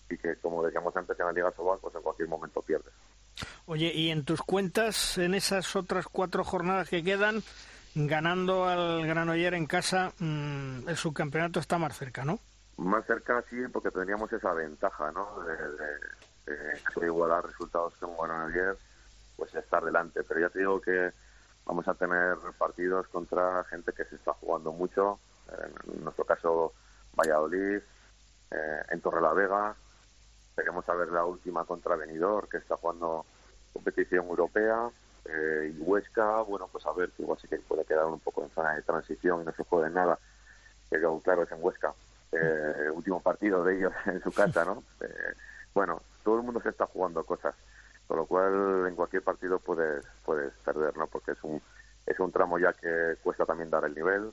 y 0.10 0.18
que, 0.18 0.36
como 0.38 0.64
decíamos 0.64 0.95
antes 0.95 1.20
en 1.20 1.26
la 1.26 1.32
Liga 1.32 1.51
Sobal, 1.55 1.80
pues 1.82 1.95
en 1.95 2.01
cualquier 2.01 2.28
momento 2.28 2.62
pierdes. 2.62 2.93
Oye, 3.66 3.91
y 3.93 4.10
en 4.10 4.26
tus 4.26 4.41
cuentas, 4.41 5.18
en 5.18 5.34
esas 5.34 5.76
otras 5.76 6.07
cuatro 6.07 6.43
jornadas 6.43 6.89
que 6.89 7.03
quedan, 7.03 7.43
ganando 7.95 8.66
al 8.66 9.05
Granoller 9.05 9.53
en 9.53 9.66
casa, 9.66 10.12
mm, 10.20 10.89
el 10.89 10.97
subcampeonato 10.97 11.60
está 11.60 11.78
más 11.78 11.97
cerca, 11.97 12.24
¿no? 12.24 12.39
Más 12.78 13.05
cerca 13.05 13.43
sí, 13.49 13.57
porque 13.72 13.91
tendríamos 13.91 14.32
esa 14.32 14.53
ventaja, 14.53 15.12
¿no? 15.12 15.41
de, 15.43 15.53
eh, 16.47 17.05
igualar 17.05 17.45
resultados 17.45 17.93
que 17.99 18.05
bueno 18.05 18.34
ayer, 18.47 18.78
pues 19.36 19.53
estar 19.53 19.84
delante. 19.84 20.24
Pero 20.24 20.39
ya 20.39 20.49
te 20.49 20.60
digo 20.60 20.82
que 20.82 21.12
vamos 21.66 21.88
a 21.88 21.93
tener 21.93 22.38
partidos 22.57 23.07
contra 23.10 23.64
gente 23.66 23.91
que 23.93 24.05
se 24.05 24.16
está 24.16 24.34
jugando 24.34 24.72
mucho, 24.72 25.20
en 25.88 26.03
nuestro 26.03 26.26
caso 26.26 26.74
Valladolid, 27.16 27.82
eh, 28.51 28.82
en 28.89 29.01
Torrelavega, 29.01 29.76
queremos 30.60 30.86
saber 30.86 31.10
la 31.10 31.26
última 31.26 31.66
contra 31.66 31.95
Benidorm, 31.95 32.47
que 32.47 32.57
está 32.57 32.76
jugando 32.78 33.26
competición 33.74 34.28
europea, 34.28 34.89
eh, 35.26 35.74
y 35.76 35.82
Huesca, 35.82 36.41
bueno, 36.41 36.68
pues 36.72 36.86
a 36.86 36.91
ver, 36.93 37.12
que 37.12 37.24
igual 37.24 37.38
sí 37.39 37.47
que 37.47 37.57
puede 37.60 37.86
quedar 37.86 38.05
un 38.05 38.20
poco 38.20 38.43
en 38.43 38.49
zona 38.49 38.74
de 38.74 38.82
transición 38.82 39.41
y 39.41 39.45
no 39.45 39.51
se 39.53 39.64
puede 39.64 39.89
nada, 39.89 40.18
pero 40.89 41.20
claro, 41.20 41.43
es 41.43 41.51
en 41.51 41.64
Huesca. 41.64 41.93
Eh, 42.32 42.89
último 42.93 43.22
partido 43.22 43.64
de 43.64 43.78
ellos 43.78 43.93
en 44.05 44.22
su 44.22 44.32
casa, 44.32 44.66
¿no? 44.66 44.84
Eh, 45.01 45.34
bueno, 45.74 46.01
todo 46.24 46.38
el 46.38 46.43
mundo 46.43 46.62
se 46.62 46.70
está 46.70 46.86
jugando 46.86 47.24
cosas, 47.24 47.55
con 48.07 48.18
lo 48.18 48.26
cual 48.26 48.86
en 48.88 48.95
cualquier 48.95 49.24
partido 49.24 49.60
puedes, 49.60 50.05
puedes 50.26 50.53
perder, 50.66 50.95
¿no? 50.97 51.07
Porque 51.07 51.32
es 51.32 51.43
un, 51.43 51.62
es 52.05 52.20
un 52.20 52.32
tramo 52.32 52.60
ya 52.60 52.74
que 52.74 53.16
cuesta 53.24 53.45
también 53.45 53.70
dar 53.70 53.86
el 53.86 53.95
nivel. 53.95 54.32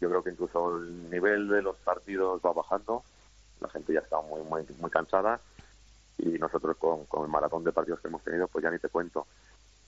Yo 0.00 0.08
creo 0.10 0.22
que 0.22 0.30
incluso 0.30 0.76
el 0.76 1.10
nivel 1.10 1.48
de 1.48 1.62
los 1.62 1.76
partidos 1.78 2.40
va 2.44 2.52
bajando, 2.52 3.02
la 3.60 3.68
gente 3.68 3.94
ya 3.94 4.00
está 4.00 4.20
muy, 4.20 4.42
muy, 4.42 4.66
muy 4.78 4.90
cansada 4.90 5.40
y 6.18 6.38
nosotros 6.38 6.76
con, 6.76 7.04
con 7.06 7.24
el 7.24 7.30
maratón 7.30 7.64
de 7.64 7.72
partidos 7.72 8.00
que 8.00 8.08
hemos 8.08 8.22
tenido, 8.22 8.48
pues 8.48 8.62
ya 8.62 8.70
ni 8.70 8.78
te 8.78 8.88
cuento. 8.88 9.26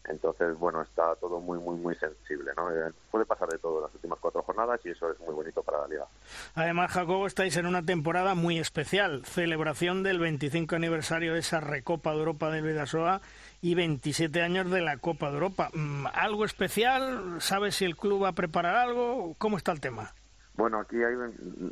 Entonces, 0.09 0.57
bueno, 0.59 0.81
está 0.81 1.15
todo 1.17 1.39
muy, 1.41 1.59
muy, 1.59 1.77
muy 1.77 1.95
sensible, 1.97 2.53
¿no? 2.57 2.71
Eh, 2.71 2.93
puede 3.11 3.27
pasar 3.27 3.49
de 3.49 3.59
todo 3.59 3.83
las 3.83 3.95
últimas 3.95 4.19
cuatro 4.21 4.43
jornadas 4.43 4.81
y 4.85 4.91
eso 4.91 5.11
es 5.11 5.21
muy 5.21 5.35
bonito 5.35 5.63
para 5.63 5.83
la 5.83 5.89
liga. 5.89 6.07
Además, 6.55 6.93
Jacobo, 6.93 7.27
estáis 7.27 7.57
en 7.57 7.67
una 7.67 7.83
temporada 7.83 8.35
muy 8.35 8.59
especial, 8.59 9.25
celebración 9.27 10.03
del 10.03 10.19
25 10.19 10.77
aniversario 10.77 11.35
de 11.35 11.41
esa 11.41 11.61
Recopa 11.61 12.13
de 12.13 12.19
Europa 12.19 12.51
del 12.51 12.65
Vidasoa 12.65 13.21
y 13.61 13.75
27 13.75 14.41
años 14.41 14.71
de 14.71 14.81
la 14.81 14.97
Copa 14.97 15.29
de 15.29 15.35
Europa. 15.35 15.71
Mm, 15.75 16.07
¿Algo 16.15 16.45
especial? 16.45 17.41
¿Sabes 17.41 17.77
si 17.77 17.85
el 17.85 17.97
club 17.97 18.25
va 18.25 18.29
a 18.29 18.33
preparar 18.33 18.77
algo? 18.77 19.35
¿Cómo 19.37 19.59
está 19.59 19.73
el 19.73 19.81
tema? 19.81 20.15
Bueno, 20.59 20.81
aquí 20.81 21.03
hay, 21.03 21.15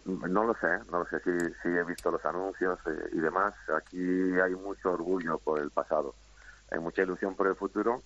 no 0.07 0.45
lo 0.45 0.55
sé, 0.55 0.78
no 0.91 1.01
lo 1.01 1.07
sé 1.07 1.20
si, 1.20 1.68
he 1.68 1.84
visto 1.84 2.11
los 2.11 2.24
anuncios 2.24 2.78
eh, 2.87 3.11
y 3.12 3.18
demás. 3.18 3.53
Aquí 3.76 3.99
hay 4.41 4.55
mucho 4.55 4.93
orgullo 4.93 5.39
por 5.39 5.61
el 5.61 5.70
pasado, 5.70 6.14
hay 6.70 6.78
mucha 6.78 7.03
ilusión 7.03 7.34
por 7.34 7.49
el 7.49 7.57
futuro 7.57 8.01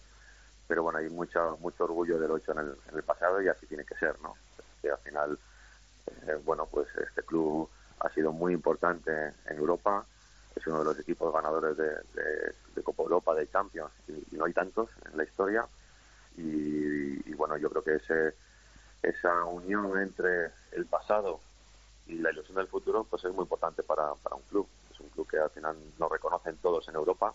pero 0.70 0.84
bueno, 0.84 1.00
hay 1.00 1.08
mucho, 1.08 1.58
mucho 1.60 1.82
orgullo 1.82 2.16
de 2.16 2.28
lo 2.28 2.36
hecho 2.36 2.52
en 2.52 2.72
el, 2.94 3.02
pasado 3.02 3.42
y 3.42 3.48
así 3.48 3.66
tiene 3.66 3.84
que 3.84 3.96
ser, 3.96 4.14
¿no? 4.20 4.36
Que 4.80 4.88
al 4.88 4.98
final, 4.98 5.36
eh, 6.28 6.38
bueno, 6.44 6.64
pues 6.70 6.86
este 6.96 7.24
club 7.24 7.68
ha 7.98 8.08
sido 8.10 8.30
muy 8.30 8.52
importante 8.52 9.10
en 9.46 9.58
Europa, 9.58 10.06
es 10.54 10.64
uno 10.68 10.78
de 10.78 10.84
los 10.84 11.00
equipos 11.00 11.34
ganadores 11.34 11.76
de, 11.76 11.90
de, 12.76 12.82
Copa 12.84 13.02
Europa, 13.02 13.34
de 13.34 13.50
Champions, 13.50 13.90
y, 14.06 14.36
no 14.36 14.44
hay 14.44 14.52
tantos 14.52 14.88
en 15.10 15.16
la 15.16 15.24
historia, 15.24 15.66
y, 16.36 17.34
bueno, 17.34 17.56
yo 17.56 17.68
creo 17.70 17.82
que 17.82 17.96
ese, 17.96 18.36
esa 19.02 19.44
unión 19.44 19.98
entre 20.00 20.50
el 20.72 20.86
pasado 20.86 21.40
y 22.06 22.18
la 22.18 22.30
ilusión 22.30 22.56
del 22.56 22.68
futuro, 22.68 23.04
pues 23.04 23.24
es 23.24 23.32
muy 23.32 23.42
importante 23.42 23.82
para, 23.82 24.14
para 24.14 24.36
un 24.36 24.42
club. 24.42 24.68
Es 24.90 25.00
un 25.00 25.08
club 25.10 25.28
que 25.28 25.38
al 25.38 25.50
final 25.50 25.76
nos 25.98 26.10
reconocen 26.10 26.56
todos 26.58 26.86
en 26.88 26.94
Europa. 26.94 27.34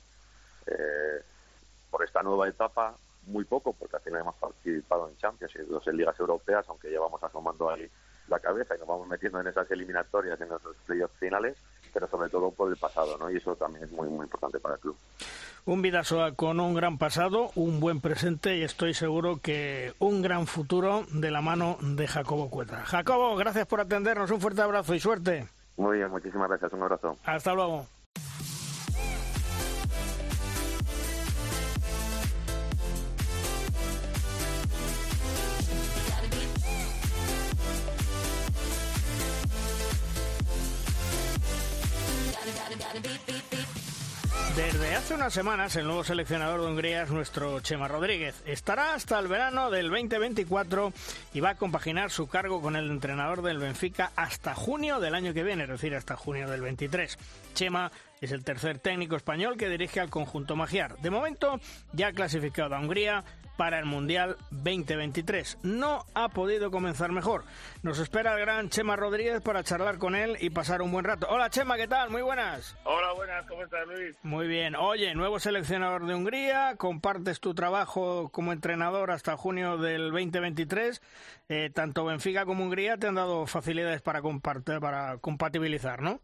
Eh, 0.67 1.21
por 1.89 2.03
esta 2.03 2.21
nueva 2.23 2.47
etapa 2.49 2.95
muy 3.27 3.45
poco, 3.45 3.73
porque 3.73 3.95
al 3.95 4.01
final 4.01 4.21
hemos 4.21 4.35
participado 4.35 5.07
en 5.07 5.17
Champions 5.17 5.55
y 5.55 5.59
dos 5.59 5.87
en 5.87 5.97
ligas 5.97 6.19
europeas, 6.19 6.65
aunque 6.67 6.89
llevamos 6.89 7.23
asomando 7.23 7.69
ahí 7.69 7.89
la 8.27 8.39
cabeza 8.39 8.75
y 8.75 8.79
nos 8.79 8.87
vamos 8.87 9.07
metiendo 9.07 9.39
en 9.39 9.47
esas 9.47 9.69
eliminatorias, 9.71 10.39
en 10.41 10.47
esos 10.47 10.75
playoffs 10.85 11.17
finales, 11.19 11.57
pero 11.95 12.09
sobre 12.09 12.29
todo 12.29 12.51
por 12.51 12.69
el 12.69 12.75
pasado, 12.75 13.17
¿no? 13.17 13.31
Y 13.31 13.37
eso 13.37 13.55
también 13.55 13.85
es 13.85 13.91
muy, 13.93 14.09
muy 14.09 14.25
importante 14.25 14.59
para 14.59 14.75
el 14.75 14.81
club. 14.81 14.97
Un 15.63 15.81
Vidasoa 15.81 16.33
con 16.33 16.59
un 16.59 16.73
gran 16.73 16.97
pasado, 16.97 17.51
un 17.55 17.79
buen 17.79 18.01
presente 18.01 18.57
y 18.57 18.63
estoy 18.63 18.93
seguro 18.93 19.39
que 19.41 19.93
un 19.99 20.21
gran 20.21 20.45
futuro 20.45 21.05
de 21.13 21.31
la 21.31 21.39
mano 21.39 21.77
de 21.81 22.05
Jacobo 22.05 22.49
Cuetra. 22.49 22.83
Jacobo, 22.83 23.37
gracias 23.37 23.65
por 23.65 23.79
atendernos, 23.79 24.29
un 24.29 24.41
fuerte 24.41 24.61
abrazo 24.61 24.93
y 24.93 24.99
suerte. 24.99 25.47
Muy 25.77 25.97
bien, 25.97 26.11
muchísimas 26.11 26.49
gracias, 26.49 26.73
un 26.73 26.81
abrazo. 26.81 27.17
Hasta 27.23 27.53
luego. 27.53 27.87
Hace 44.95 45.13
unas 45.13 45.33
semanas 45.33 45.75
el 45.75 45.85
nuevo 45.85 46.05
seleccionador 46.05 46.61
de 46.61 46.67
Hungría 46.67 47.03
es 47.03 47.09
nuestro 47.09 47.59
Chema 47.59 47.89
Rodríguez. 47.89 48.41
Estará 48.45 48.93
hasta 48.93 49.19
el 49.19 49.27
verano 49.27 49.69
del 49.69 49.89
2024 49.89 50.93
y 51.33 51.41
va 51.41 51.49
a 51.49 51.55
compaginar 51.55 52.11
su 52.11 52.27
cargo 52.27 52.61
con 52.61 52.77
el 52.77 52.89
entrenador 52.89 53.41
del 53.41 53.57
Benfica 53.57 54.13
hasta 54.15 54.55
junio 54.55 55.01
del 55.01 55.13
año 55.13 55.33
que 55.33 55.43
viene, 55.43 55.63
es 55.63 55.69
decir, 55.69 55.93
hasta 55.95 56.15
junio 56.15 56.49
del 56.49 56.61
23. 56.61 57.17
Chema 57.53 57.91
es 58.21 58.31
el 58.31 58.45
tercer 58.45 58.79
técnico 58.79 59.17
español 59.17 59.57
que 59.57 59.67
dirige 59.67 59.99
al 59.99 60.09
conjunto 60.09 60.55
magiar. 60.55 60.97
De 60.99 61.09
momento 61.09 61.59
ya 61.91 62.07
ha 62.07 62.13
clasificado 62.13 62.73
a 62.73 62.79
Hungría 62.79 63.23
para 63.57 63.79
el 63.79 63.85
Mundial 63.85 64.37
2023. 64.51 65.59
No 65.63 66.05
ha 66.13 66.29
podido 66.29 66.71
comenzar 66.71 67.11
mejor. 67.11 67.43
Nos 67.83 67.99
espera 67.99 68.33
el 68.33 68.39
gran 68.39 68.69
Chema 68.69 68.95
Rodríguez 68.95 69.41
para 69.41 69.63
charlar 69.63 69.97
con 69.97 70.15
él 70.15 70.37
y 70.39 70.49
pasar 70.49 70.81
un 70.81 70.91
buen 70.91 71.05
rato. 71.05 71.27
Hola 71.29 71.49
Chema, 71.49 71.77
¿qué 71.77 71.87
tal? 71.87 72.09
Muy 72.09 72.21
buenas. 72.21 72.77
Hola, 72.83 73.13
buenas, 73.13 73.45
¿cómo 73.47 73.63
estás 73.63 73.87
Luis? 73.87 74.17
Muy 74.23 74.47
bien. 74.47 74.75
Oye, 74.75 75.13
nuevo 75.15 75.39
seleccionador 75.39 76.05
de 76.05 76.15
Hungría, 76.15 76.75
compartes 76.77 77.39
tu 77.39 77.53
trabajo 77.53 78.29
como 78.29 78.51
entrenador 78.51 79.11
hasta 79.11 79.37
junio 79.37 79.77
del 79.77 80.11
2023. 80.11 81.01
Eh, 81.49 81.69
tanto 81.73 82.05
Benfica 82.05 82.45
como 82.45 82.63
Hungría 82.63 82.97
te 82.97 83.07
han 83.07 83.15
dado 83.15 83.45
facilidades 83.45 84.01
para, 84.01 84.21
compartir, 84.21 84.79
para 84.79 85.17
compatibilizar, 85.17 86.01
¿no? 86.01 86.19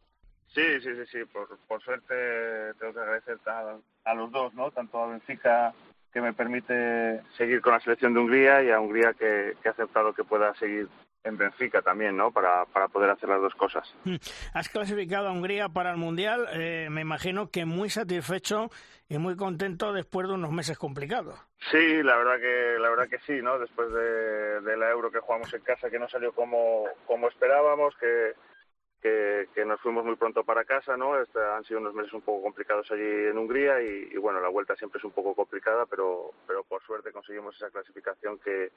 Sí, 0.53 0.81
sí, 0.81 0.89
sí, 0.95 1.05
sí. 1.11 1.25
Por, 1.31 1.57
por 1.67 1.81
suerte 1.81 2.73
tengo 2.77 2.93
que 2.93 2.99
agradecer 2.99 3.37
a, 3.45 3.77
a 4.03 4.13
los 4.13 4.31
dos, 4.31 4.53
¿no? 4.53 4.69
Tanto 4.71 5.01
a 5.01 5.07
Benfica 5.07 5.73
que 6.11 6.21
me 6.21 6.33
permite 6.33 7.21
seguir 7.37 7.61
con 7.61 7.73
la 7.73 7.79
selección 7.79 8.13
de 8.13 8.19
Hungría 8.19 8.63
y 8.63 8.69
a 8.69 8.79
Hungría 8.79 9.13
que, 9.13 9.55
ha 9.65 9.69
aceptado 9.69 10.13
que 10.13 10.23
pueda 10.23 10.53
seguir 10.55 10.87
en 11.23 11.37
Benfica 11.37 11.81
también, 11.81 12.17
¿no? 12.17 12.31
Para, 12.31 12.65
para 12.65 12.87
poder 12.87 13.11
hacer 13.11 13.29
las 13.29 13.39
dos 13.39 13.53
cosas. 13.53 13.87
Hmm. 14.03 14.15
Has 14.53 14.69
clasificado 14.69 15.27
a 15.27 15.31
Hungría 15.31 15.69
para 15.69 15.91
el 15.91 15.97
Mundial, 15.97 16.47
eh, 16.53 16.87
me 16.89 17.01
imagino 17.01 17.49
que 17.49 17.65
muy 17.65 17.89
satisfecho 17.89 18.69
y 19.07 19.17
muy 19.19 19.35
contento 19.35 19.93
después 19.93 20.27
de 20.27 20.33
unos 20.33 20.51
meses 20.51 20.77
complicados. 20.77 21.39
Sí, 21.69 22.01
la 22.01 22.17
verdad 22.17 22.39
que 22.39 22.79
la 22.79 22.89
verdad 22.89 23.07
que 23.07 23.19
sí, 23.19 23.41
¿no? 23.41 23.59
Después 23.59 23.91
de, 23.91 24.61
de 24.61 24.77
la 24.77 24.89
Euro 24.89 25.11
que 25.11 25.19
jugamos 25.19 25.53
en 25.53 25.61
casa, 25.61 25.89
que 25.89 25.99
no 25.99 26.09
salió 26.09 26.33
como, 26.33 26.85
como 27.05 27.27
esperábamos, 27.27 27.95
que 27.97 28.33
que, 29.01 29.47
nos 29.65 29.79
fuimos 29.81 30.05
muy 30.05 30.15
pronto 30.15 30.43
para 30.43 30.63
casa, 30.63 30.95
¿no? 30.95 31.19
Este, 31.19 31.39
han 31.39 31.63
sido 31.63 31.79
unos 31.79 31.93
meses 31.93 32.13
un 32.13 32.21
poco 32.21 32.43
complicados 32.43 32.89
allí 32.91 33.01
en 33.01 33.37
Hungría 33.37 33.81
y, 33.81 34.15
bueno, 34.17 34.39
la 34.39 34.49
vuelta 34.49 34.75
siempre 34.75 34.99
es 34.99 35.05
un 35.05 35.11
poco 35.11 35.33
complicada, 35.33 35.85
pero, 35.85 36.31
pero 36.47 36.63
por 36.63 36.81
suerte 36.83 37.11
conseguimos 37.11 37.55
esa 37.55 37.69
clasificación 37.69 38.37
que, 38.39 38.71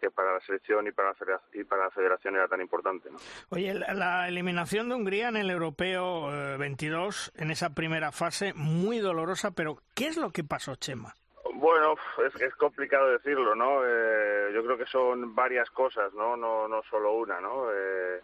que 0.00 0.10
para 0.10 0.34
la 0.34 0.40
selección 0.40 0.86
y 0.86 0.92
para 0.92 1.10
la, 1.12 1.40
y 1.52 1.64
para 1.64 1.84
la 1.84 1.90
federación 1.90 2.34
era 2.34 2.48
tan 2.48 2.60
importante. 2.60 3.10
¿no? 3.10 3.18
Oye, 3.50 3.74
la, 3.74 4.28
eliminación 4.28 4.88
de 4.88 4.94
Hungría 4.96 5.28
en 5.28 5.36
el 5.36 5.50
Europeo 5.50 6.58
22, 6.58 7.28
eh, 7.28 7.42
en 7.42 7.50
esa 7.50 7.70
primera 7.70 8.10
fase, 8.10 8.52
muy 8.54 8.98
dolorosa, 8.98 9.52
pero 9.52 9.78
¿qué 9.94 10.08
es 10.08 10.16
lo 10.16 10.30
que 10.30 10.42
pasó, 10.42 10.74
Chema? 10.76 11.14
Bueno, 11.54 11.94
es, 12.26 12.40
es 12.40 12.54
complicado 12.54 13.10
decirlo, 13.10 13.54
¿no? 13.54 13.84
Eh, 13.84 14.50
yo 14.54 14.64
creo 14.64 14.78
que 14.78 14.86
son 14.86 15.34
varias 15.34 15.68
cosas, 15.70 16.12
¿no? 16.14 16.36
No, 16.36 16.66
no 16.66 16.82
solo 16.88 17.12
una, 17.12 17.40
¿no? 17.40 17.70
Eh, 17.72 18.20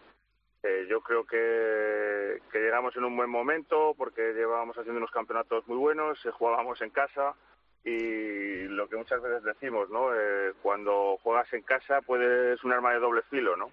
eh, 0.63 0.87
yo 0.89 1.01
creo 1.01 1.25
que, 1.25 2.41
llegamos 2.53 2.95
en 2.95 3.03
un 3.03 3.15
buen 3.15 3.29
momento 3.29 3.93
porque 3.97 4.33
llevábamos 4.33 4.77
haciendo 4.77 4.97
unos 4.97 5.11
campeonatos 5.11 5.67
muy 5.67 5.77
buenos, 5.77 6.23
eh, 6.25 6.31
jugábamos 6.31 6.81
en 6.81 6.89
casa 6.89 7.35
y 7.83 8.63
lo 8.63 8.89
que 8.89 8.97
muchas 8.97 9.21
veces 9.21 9.43
decimos, 9.43 9.89
¿no? 9.89 10.13
Eh, 10.13 10.53
cuando 10.61 11.17
juegas 11.21 11.51
en 11.53 11.61
casa 11.61 12.01
puedes 12.01 12.61
un 12.63 12.73
arma 12.73 12.93
de 12.93 12.99
doble 12.99 13.21
filo, 13.29 13.55
¿no? 13.55 13.71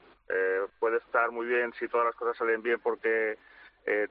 puede 0.78 0.96
estar 0.96 1.30
muy 1.30 1.46
bien 1.46 1.72
si 1.78 1.86
todas 1.86 2.06
las 2.06 2.14
cosas 2.16 2.36
salen 2.38 2.62
bien 2.62 2.80
porque 2.80 3.36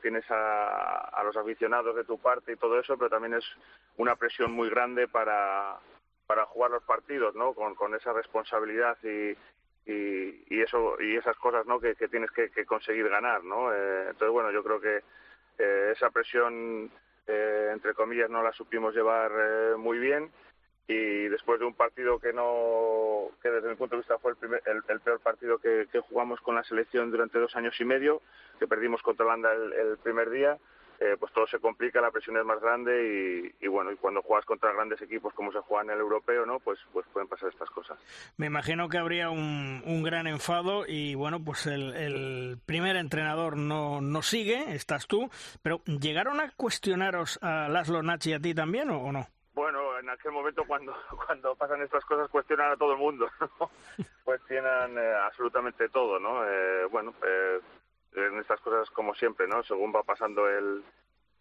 tienes 0.01 0.24
a, 0.30 1.21
los 1.24 1.36
aficionados 1.36 1.95
de 1.95 2.03
tu 2.03 2.19
parte 2.19 2.53
y 2.53 2.55
todo 2.55 2.80
eso, 2.80 2.95
pero 2.97 3.09
también 3.09 3.34
es 3.34 3.43
una 3.97 4.15
presión 4.15 4.51
muy 4.51 4.69
grande 4.69 5.07
para, 5.07 5.80
para 6.28 6.45
jugar 6.45 6.69
los 6.69 6.84
partidos, 6.84 7.34
¿no? 7.34 7.53
Con, 7.53 7.74
con 7.74 7.95
esa 7.95 8.13
responsabilidad 8.13 8.95
y, 9.03 9.36
y, 9.86 10.62
eso 10.62 10.96
y 11.02 11.16
esas 11.16 11.36
cosas 11.38 11.66
¿no? 11.66 11.80
que, 11.80 11.96
tienes 11.96 12.32
que, 12.32 12.66
conseguir 12.66 13.10
ganar 13.10 13.44
¿no? 13.44 13.74
Eh, 13.74 14.08
entonces 14.10 14.30
bueno 14.30 14.52
yo 14.52 14.64
creo 14.64 14.80
que 14.80 15.02
eh, 15.58 15.92
esa 15.94 16.10
presión 16.10 16.90
eh, 17.28 17.70
entre 17.74 17.94
comillas 17.94 18.30
no 18.30 18.44
la 18.44 18.54
supimos 18.54 18.96
llevar 18.96 19.78
muy 19.78 20.00
bien 20.00 20.32
y 20.88 21.28
después 21.28 21.60
de 21.60 21.66
un 21.66 21.74
partido 21.74 22.20
que 22.20 22.34
no 22.34 23.30
que 23.42 23.50
desde 23.50 23.70
mi 23.70 23.76
punto 23.76 23.96
de 23.96 24.02
vista 24.02 24.20
fue 24.20 24.32
el, 24.32 24.38
primer, 24.38 24.62
el, 24.66 25.00
peor 25.00 25.20
partido 25.20 25.58
que, 25.58 25.88
jugamos 26.10 26.42
con 26.42 26.56
la 26.56 26.64
selección 26.64 27.12
durante 27.12 27.40
dos 27.40 27.56
años 27.56 27.80
y 27.80 27.86
medio 27.86 28.22
que 28.60 28.68
perdimos 28.68 29.02
contra 29.02 29.26
Holanda 29.26 29.54
el 29.54 29.98
primer 30.02 30.30
día 30.30 30.58
eh, 31.04 31.18
pues 31.20 31.34
todo 31.34 31.45
se 31.47 31.60
complica, 31.60 31.99
la 31.99 32.12
presión 32.12 32.38
es 32.38 32.45
más 32.45 32.62
grande 32.62 33.54
y, 33.60 33.68
bueno, 33.68 33.91
y 33.91 33.97
cuando 33.97 34.22
juegas 34.22 34.45
contra 34.45 34.72
grandes 34.72 35.01
equipos 35.01 35.34
como 35.34 35.51
se 35.51 35.60
juega 35.60 35.84
en 35.84 35.89
el 35.89 35.99
europeo, 35.99 36.45
¿no? 36.45 36.62
Pues, 36.62 36.80
pues 36.93 37.06
pueden 37.12 37.28
pasar 37.28 37.49
estas 37.49 37.70
cosas. 37.70 37.99
Me 38.38 38.45
imagino 38.45 38.88
que 38.88 38.97
habría 38.97 39.30
un, 39.30 39.84
un 39.86 40.01
gran 40.01 40.28
enfado 40.28 40.86
y 40.88 41.16
bueno, 41.16 41.43
pues 41.43 41.68
el, 41.68 42.58
primer 42.66 42.95
entrenador 42.95 43.58
no, 43.58 43.99
no 43.99 44.22
sigue, 44.22 44.74
estás 44.74 45.08
tú, 45.08 45.30
pero 45.62 45.82
¿llegaron 45.86 46.39
a 46.39 46.51
cuestionaros 46.51 47.38
a 47.41 47.68
Laszlo 47.68 48.01
Nachi 48.01 48.30
y 48.30 48.34
a 48.34 48.39
ti 48.39 48.54
también 48.54 48.89
o, 48.89 49.12
no? 49.12 49.28
Bueno, 49.54 49.99
en 49.99 50.10
aquel 50.10 50.32
momento 50.32 50.64
cuando, 50.66 50.95
cuando 51.26 51.54
pasan 51.56 51.82
estas 51.82 52.06
cosas 52.06 52.30
cuestionan 52.30 52.72
a 52.72 52.78
todo 52.78 52.93
el 52.93 52.99
mundo, 52.99 53.28
cuestionan 54.24 54.97
eh, 54.97 55.14
absolutamente 55.26 55.89
todo, 55.89 56.18
¿no? 56.18 56.47
Eh, 56.47 56.86
bueno, 56.89 57.14
eh, 57.28 57.60
en 58.16 58.39
estas 58.39 58.59
cosas 58.61 58.89
como 58.91 59.14
siempre, 59.16 59.47
¿no? 59.47 59.64
Según 59.64 59.93
va 59.95 60.03
pasando 60.03 60.47
el, 60.49 60.84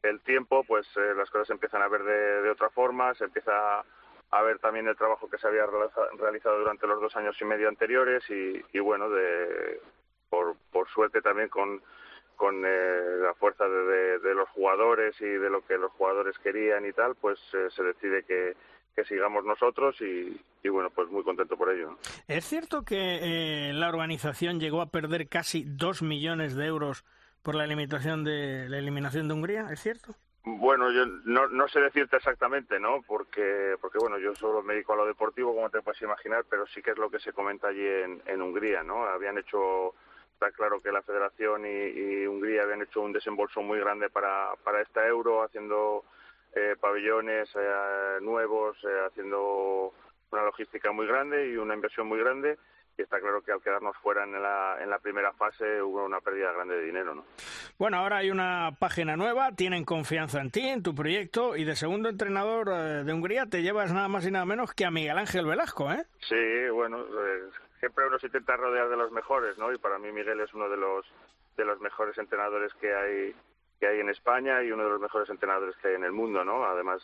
el 0.03 0.21
tiempo, 0.21 0.65
pues 0.65 0.87
eh, 0.97 1.15
las 1.17 1.31
cosas 1.31 1.49
se 1.49 1.53
empiezan 1.53 1.83
a 1.83 1.89
ver 1.89 2.03
de, 2.03 2.51
otra 2.51 2.71
forma, 2.71 3.15
se 3.15 3.25
empieza 3.25 3.85
a 4.31 4.43
ver 4.43 4.59
también 4.59 4.89
el 4.89 4.97
trabajo 4.97 5.29
que 5.29 5.39
se 5.39 5.47
había 5.47 5.67
realizado 5.67 6.59
durante 6.59 6.87
los 6.87 7.01
dos 7.01 7.15
años 7.17 7.37
y 7.41 7.45
medio 7.45 7.69
anteriores 7.69 8.25
y, 8.31 8.63
y 8.73 8.79
bueno, 8.81 9.11
de, 9.11 9.81
por, 10.31 10.57
por 10.71 10.89
suerte 10.89 11.21
también 11.21 11.49
con 11.49 11.83
con 12.43 12.65
eh, 12.67 13.19
la 13.21 13.35
fuerza 13.35 13.69
de, 13.69 14.19
de, 14.19 14.35
los 14.35 14.49
jugadores 14.49 15.15
y 15.21 15.27
de 15.27 15.49
lo 15.49 15.65
que 15.65 15.79
los 15.79 15.93
jugadores 15.93 16.37
querían 16.41 16.85
y 16.85 16.93
tal, 16.93 17.15
pues 17.15 17.39
eh, 17.55 17.69
se 17.71 17.85
decide 17.85 18.25
que, 18.25 18.57
que 18.95 19.05
sigamos 19.05 19.45
nosotros 19.45 19.97
y, 20.01 20.41
y, 20.63 20.69
bueno, 20.69 20.91
pues 20.91 21.09
muy 21.09 21.23
contento 21.23 21.57
por 21.57 21.71
ello. 21.71 21.97
¿Es 22.29 22.45
cierto 22.45 22.85
que 22.85 23.19
eh, 23.23 23.73
la 23.73 23.89
organización 23.89 24.61
llegó 24.61 24.81
a 24.81 24.91
perder 24.91 25.29
casi 25.29 25.65
dos 25.65 26.03
millones 26.03 26.55
de 26.55 26.67
euros 26.67 27.05
por 27.43 27.55
la 27.55 27.65
eliminación 27.65 28.25
de 28.25 28.69
la 28.69 28.79
eliminación 28.79 29.29
de 29.29 29.35
Hungría? 29.35 29.69
¿Es 29.71 29.81
cierto? 29.81 30.15
Bueno, 30.45 30.91
yo 30.91 31.07
no, 31.25 31.47
no 31.49 31.69
sé 31.69 31.81
decirte 31.81 32.17
exactamente, 32.17 32.81
¿no? 32.81 33.03
Porque, 33.07 33.77
porque 33.81 33.99
bueno, 33.99 34.19
yo 34.19 34.35
solo 34.35 34.63
me 34.63 34.75
dedico 34.75 34.93
a 34.93 34.97
lo 34.97 35.07
deportivo, 35.07 35.55
como 35.55 35.71
te 35.71 35.83
puedes 35.83 36.03
imaginar, 36.03 36.45
pero 36.51 36.67
sí 36.67 36.83
que 36.83 36.91
es 36.91 36.99
lo 36.99 37.11
que 37.11 37.21
se 37.21 37.33
comenta 37.33 37.69
allí 37.69 37.87
en, 37.87 38.21
en 38.27 38.43
Hungría, 38.43 38.83
¿no? 38.83 39.05
Habían 39.05 39.39
hecho 39.39 39.95
está 40.35 40.51
claro 40.51 40.81
que 40.81 40.91
la 40.91 41.03
Federación 41.03 41.65
y, 41.65 41.69
y, 41.69 42.27
Hungría 42.27 42.63
habían 42.65 42.83
hecho 42.83 43.01
un 43.01 43.13
desembolso 43.13 43.63
muy 43.63 43.79
grande 43.79 44.11
para, 44.11 44.55
para 44.65 44.83
esta 44.83 45.07
euro, 45.07 45.45
haciendo 45.45 46.05
eh, 46.55 46.77
pabellones 46.81 47.49
eh, 47.55 48.19
nuevos, 48.21 48.77
eh, 48.85 49.07
haciendo 49.07 49.93
una 50.31 50.43
logística 50.45 50.93
muy 50.93 51.07
grande 51.07 51.51
y 51.51 51.57
una 51.57 51.75
inversión 51.75 52.07
muy 52.07 52.19
grande. 52.19 52.59
Y 52.99 53.03
está 53.03 53.21
claro 53.21 53.41
que 53.41 53.53
al 53.53 53.63
quedarnos 53.63 53.97
fuera 53.99 54.25
en 54.25 54.33
la, 54.33 54.77
en 54.83 54.91
la 54.91 54.99
primera 54.99 55.33
fase 55.33 55.81
hubo 55.81 56.05
una 56.05 56.21
pérdida 56.21 56.53
grande 56.53 56.77
de 56.77 56.85
dinero. 56.85 57.15
¿no? 57.15 57.25
Bueno, 57.79 57.97
ahora 57.97 58.19
hay 58.19 58.31
una 58.31 58.77
página 58.79 59.17
nueva, 59.17 59.53
tienen 59.53 59.85
confianza 59.85 60.43
en 60.43 60.51
ti, 60.51 60.69
en 60.69 60.83
tu 60.83 60.95
proyecto, 60.95 61.57
y 61.57 61.65
de 61.65 61.75
segundo 61.75 62.11
entrenador 62.11 62.69
eh, 62.69 63.05
de 63.05 63.13
Hungría 63.13 63.47
te 63.47 63.63
llevas 63.63 63.93
nada 63.93 64.09
más 64.09 64.27
y 64.27 64.31
nada 64.31 64.45
menos 64.45 64.75
que 64.75 64.85
a 64.85 64.91
Miguel 64.91 65.17
Ángel 65.17 65.47
Velasco, 65.47 65.91
¿eh? 65.91 66.05
Sí, 66.29 66.69
bueno, 66.71 67.01
eh, 67.01 67.49
siempre 67.81 68.07
uno 68.07 68.19
se 68.19 68.27
intenta 68.27 68.57
rodear 68.57 68.91
de 68.91 68.97
los 68.97 69.11
mejores, 69.11 69.57
¿no? 69.57 69.73
Y 69.73 69.79
para 69.79 69.99
mí 69.99 70.13
Miguel 70.13 70.41
es 70.41 70.53
uno 70.53 70.69
de 70.69 70.77
los 70.77 71.07
de 71.57 71.65
los 71.65 71.81
mejores 71.81 72.17
entrenadores 72.17 72.73
que 72.75 72.95
hay 72.95 73.35
que 73.83 73.89
hay 73.89 73.99
en 73.99 74.11
España 74.11 74.63
y 74.63 74.71
uno 74.71 74.85
de 74.85 74.91
los 74.91 75.01
mejores 75.01 75.29
entrenadores 75.29 75.75
que 75.79 75.89
hay 75.89 75.95
en 75.97 76.05
el 76.05 76.13
mundo, 76.13 76.45
¿no? 76.45 76.65
Además 76.65 77.03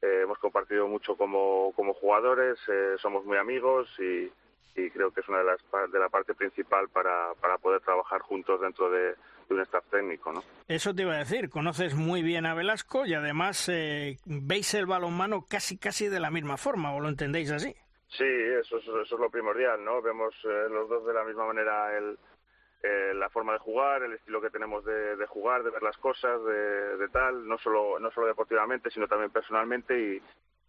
eh, 0.00 0.20
hemos 0.22 0.38
compartido 0.38 0.86
mucho 0.86 1.16
como 1.16 1.72
como 1.74 1.92
jugadores, 1.92 2.56
eh, 2.68 2.94
somos 3.02 3.24
muy 3.24 3.36
amigos 3.36 3.88
y, 3.98 4.30
y 4.80 4.90
creo 4.90 5.10
que 5.10 5.22
es 5.22 5.28
una 5.28 5.38
de 5.38 5.44
las 5.44 5.90
de 5.90 5.98
la 5.98 6.08
parte 6.08 6.34
principal 6.34 6.88
para 6.88 7.34
para 7.40 7.58
poder 7.58 7.80
trabajar 7.80 8.20
juntos 8.20 8.60
dentro 8.60 8.88
de, 8.92 9.16
de 9.48 9.54
un 9.56 9.60
staff 9.62 9.84
técnico, 9.90 10.32
¿no? 10.32 10.44
Eso 10.68 10.94
te 10.94 11.02
iba 11.02 11.14
a 11.14 11.18
decir, 11.18 11.50
conoces 11.50 11.96
muy 11.96 12.22
bien 12.22 12.46
a 12.46 12.54
Velasco 12.54 13.06
y 13.06 13.14
además 13.14 13.68
eh, 13.68 14.18
veis 14.24 14.72
el 14.74 14.86
balonmano 14.86 15.46
casi 15.50 15.78
casi 15.78 16.06
de 16.06 16.20
la 16.20 16.30
misma 16.30 16.56
forma, 16.56 16.94
¿o 16.94 17.00
lo 17.00 17.08
entendéis 17.08 17.50
así? 17.50 17.74
Sí, 18.06 18.24
eso 18.60 18.78
es, 18.78 18.84
eso 18.84 19.02
es 19.02 19.10
lo 19.20 19.30
primordial, 19.30 19.84
¿no? 19.84 20.00
Vemos 20.00 20.32
eh, 20.44 20.68
los 20.70 20.88
dos 20.88 21.04
de 21.04 21.12
la 21.12 21.24
misma 21.24 21.46
manera 21.46 21.98
el, 21.98 22.16
eh, 22.82 23.12
la 23.14 23.28
forma 23.28 23.52
de 23.52 23.58
jugar, 23.58 24.02
el 24.02 24.14
estilo 24.14 24.40
que 24.40 24.48
tenemos 24.48 24.84
de, 24.84 25.16
de 25.16 25.26
jugar, 25.26 25.62
de 25.62 25.70
ver 25.70 25.82
las 25.82 25.98
cosas, 25.98 26.42
de, 26.44 26.96
de, 26.96 27.08
tal, 27.08 27.46
no 27.46 27.58
solo 27.58 27.98
no 27.98 28.10
solo 28.10 28.26
deportivamente, 28.26 28.90
sino 28.90 29.06
también 29.06 29.30
personalmente 29.30 29.98
y, 29.98 30.22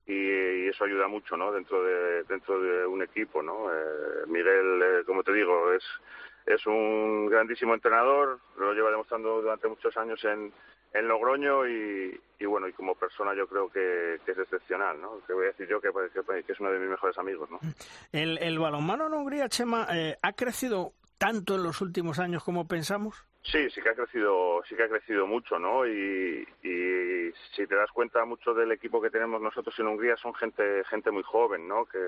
eso 0.08 0.84
ayuda 0.84 1.08
mucho, 1.08 1.38
¿no? 1.38 1.52
Dentro 1.54 1.84
de 1.84 2.24
dentro 2.24 2.60
de 2.60 2.86
un 2.86 3.02
equipo, 3.02 3.42
¿no? 3.42 3.74
Eh, 3.74 4.26
Miguel, 4.28 4.82
eh, 4.82 5.04
como 5.06 5.24
te 5.24 5.32
digo, 5.32 5.72
es 5.72 5.84
es 6.46 6.66
un 6.66 7.28
grandísimo 7.28 7.74
entrenador, 7.74 8.40
lo 8.58 8.74
lleva 8.74 8.90
demostrando 8.90 9.42
durante 9.42 9.70
muchos 9.70 9.96
años 9.96 10.22
en 10.26 10.52
en 10.94 11.08
Logroño 11.08 11.68
y, 11.68 12.20
y, 12.40 12.46
bueno, 12.46 12.68
y 12.68 12.74
como 12.74 12.96
persona 12.96 13.34
yo 13.34 13.48
creo 13.48 13.70
que, 13.72 14.20
que, 14.26 14.34
es 14.34 14.38
excepcional, 14.38 15.00
¿no? 15.00 15.22
Que 15.26 15.34
voy 15.34 15.46
a 15.46 15.48
decir 15.48 15.68
yo 15.70 15.80
que, 15.80 15.90
que, 16.14 16.44
que 16.44 16.52
es 16.52 16.60
uno 16.60 16.72
de 16.72 16.80
mis 16.80 16.90
mejores 16.90 17.18
amigos, 17.18 17.50
¿no? 17.50 17.60
¿El, 18.12 18.38
el 18.40 18.60
balonmano 18.60 19.08
en 19.08 19.14
Hungría, 19.14 19.48
Chema, 19.48 19.88
eh, 19.94 20.18
ha 20.22 20.34
crecido 20.34 20.92
tanto 21.22 21.54
en 21.54 21.62
los 21.62 21.82
últimos 21.82 22.18
años 22.18 22.44
como 22.44 22.68
pensamos? 22.68 23.24
Sí, 23.44 23.70
sí 23.70 23.80
que 23.80 23.90
ha 23.90 23.94
crecido, 23.94 24.64
sí 24.68 24.76
que 24.76 24.82
ha 24.82 24.90
crecido 24.90 25.28
mucho, 25.28 25.60
¿no? 25.60 25.86
Y, 25.86 26.48
y 26.64 27.32
si 27.56 27.68
te 27.68 27.76
das 27.76 27.92
cuenta, 27.92 28.26
mucho 28.26 28.56
del 28.56 28.72
equipo 28.72 29.00
que 29.00 29.12
tenemos 29.12 29.40
nosotros 29.40 29.78
en 29.78 29.86
Hungría 29.86 30.18
son 30.18 30.34
gente, 30.34 30.84
gente 30.86 31.12
muy 31.12 31.22
joven, 31.22 31.68
¿no? 31.68 31.86
Que, 31.86 32.08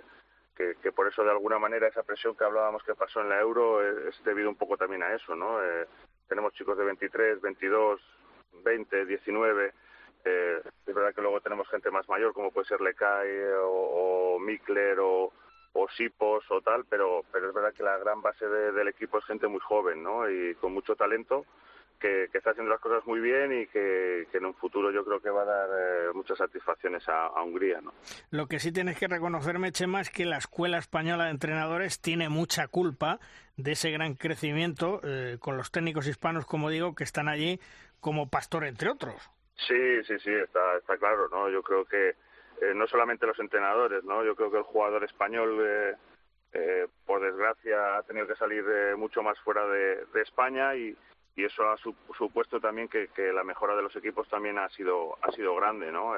que, 0.81 0.91
por 0.91 1.07
eso 1.07 1.23
de 1.23 1.29
alguna 1.29 1.59
manera 1.59 1.87
esa 1.87 2.01
presión 2.01 2.35
que 2.35 2.43
hablábamos 2.43 2.81
que 2.81 2.95
pasó 2.95 3.21
en 3.21 3.29
la 3.29 3.39
Euro 3.39 3.87
es, 3.87 4.15
es 4.15 4.23
debido 4.23 4.49
un 4.49 4.55
poco 4.55 4.77
también 4.77 5.03
a 5.03 5.13
eso, 5.13 5.35
¿no? 5.35 5.63
Eh, 5.63 5.85
tenemos 6.27 6.51
chicos 6.53 6.75
de 6.75 6.83
23, 6.83 7.39
22, 7.39 8.01
20, 8.63 9.05
19. 9.05 9.73
Eh, 10.25 10.61
es 10.87 10.95
verdad 10.95 11.13
que 11.13 11.21
luego 11.21 11.39
tenemos 11.39 11.69
gente 11.69 11.91
más 11.91 12.09
mayor, 12.09 12.33
como 12.33 12.49
puede 12.49 12.65
ser 12.65 12.81
Lecay 12.81 13.29
o, 13.61 14.37
o 14.37 14.39
Mikler 14.39 14.97
o, 15.01 15.31
o 15.73 15.87
Sipos 15.89 16.43
o 16.49 16.61
tal, 16.61 16.85
pero, 16.89 17.23
pero 17.31 17.49
es 17.49 17.53
verdad 17.53 17.73
que 17.73 17.83
la 17.83 17.97
gran 17.97 18.21
base 18.21 18.47
de, 18.47 18.71
del 18.71 18.87
equipo 18.87 19.17
es 19.17 19.25
gente 19.25 19.47
muy 19.47 19.59
joven, 19.59 20.03
¿no? 20.03 20.29
Y 20.29 20.55
con 20.55 20.73
mucho 20.73 20.95
talento. 20.95 21.45
Que, 21.99 22.27
que, 22.29 22.39
está 22.39 22.49
haciendo 22.49 22.69
las 22.69 22.81
cosas 22.81 23.05
muy 23.05 23.21
bien 23.21 23.61
y 23.61 23.67
que, 23.67 24.27
que 24.29 24.37
en 24.37 24.45
un 24.45 24.53
futuro 24.55 24.91
yo 24.91 25.05
creo 25.05 25.21
que 25.21 25.29
va 25.29 25.43
a 25.43 25.45
dar 25.45 25.69
eh, 25.71 26.13
muchas 26.13 26.37
satisfacciones 26.37 27.07
a, 27.07 27.27
a, 27.27 27.41
Hungría. 27.43 27.79
¿no? 27.79 27.93
Lo 28.29 28.47
que 28.47 28.59
sí 28.59 28.73
tienes 28.73 28.99
que 28.99 29.07
reconocerme, 29.07 29.71
Chema, 29.71 30.01
es 30.01 30.09
que 30.09 30.25
la 30.25 30.35
Escuela 30.35 30.79
Española 30.79 31.25
de 31.25 31.31
Entrenadores 31.31 32.01
tiene 32.01 32.27
mucha 32.27 32.67
culpa 32.67 33.21
de 33.55 33.71
ese 33.71 33.89
gran 33.91 34.15
crecimiento 34.15 34.99
eh, 35.01 35.37
con 35.39 35.55
los 35.55 35.71
técnicos 35.71 36.05
hispanos, 36.05 36.45
como 36.45 36.69
digo, 36.69 36.93
que 36.93 37.05
están 37.05 37.29
allí 37.29 37.61
como 38.01 38.29
pastor, 38.29 38.65
entre 38.65 38.89
otros. 38.89 39.29
Sí, 39.55 40.03
sí, 40.03 40.19
sí, 40.19 40.31
está, 40.31 40.75
está 40.77 40.97
claro, 40.97 41.29
¿no? 41.29 41.49
Yo 41.49 41.63
creo 41.63 41.85
que 41.85 42.15
eh, 42.61 42.73
no 42.75 42.87
solamente 42.87 43.27
los 43.27 43.39
entrenadores, 43.39 44.03
¿no? 44.03 44.23
Yo 44.23 44.35
creo 44.35 44.51
que 44.51 44.57
el 44.57 44.63
jugador 44.63 45.03
español, 45.03 45.57
eh, 45.61 45.95
eh, 46.53 46.87
por 47.05 47.21
desgracia, 47.21 47.97
ha 47.97 48.03
tenido 48.03 48.27
que 48.27 48.35
salir 48.35 48.63
mucho 48.97 49.23
más 49.23 49.39
fuera 49.39 49.65
de, 49.67 50.05
España 50.21 50.75
y, 50.75 50.95
y, 51.35 51.43
eso 51.43 51.67
ha 51.69 51.77
su, 51.77 51.95
supuesto 52.17 52.59
también 52.59 52.87
que, 52.87 53.07
que, 53.09 53.33
la 53.33 53.43
mejora 53.43 53.75
de 53.75 53.81
los 53.81 53.95
equipos 53.95 54.27
también 54.29 54.57
ha 54.57 54.69
sido, 54.69 55.17
ha 55.21 55.31
sido 55.31 55.55
grande, 55.55 55.91
¿no? 55.91 56.13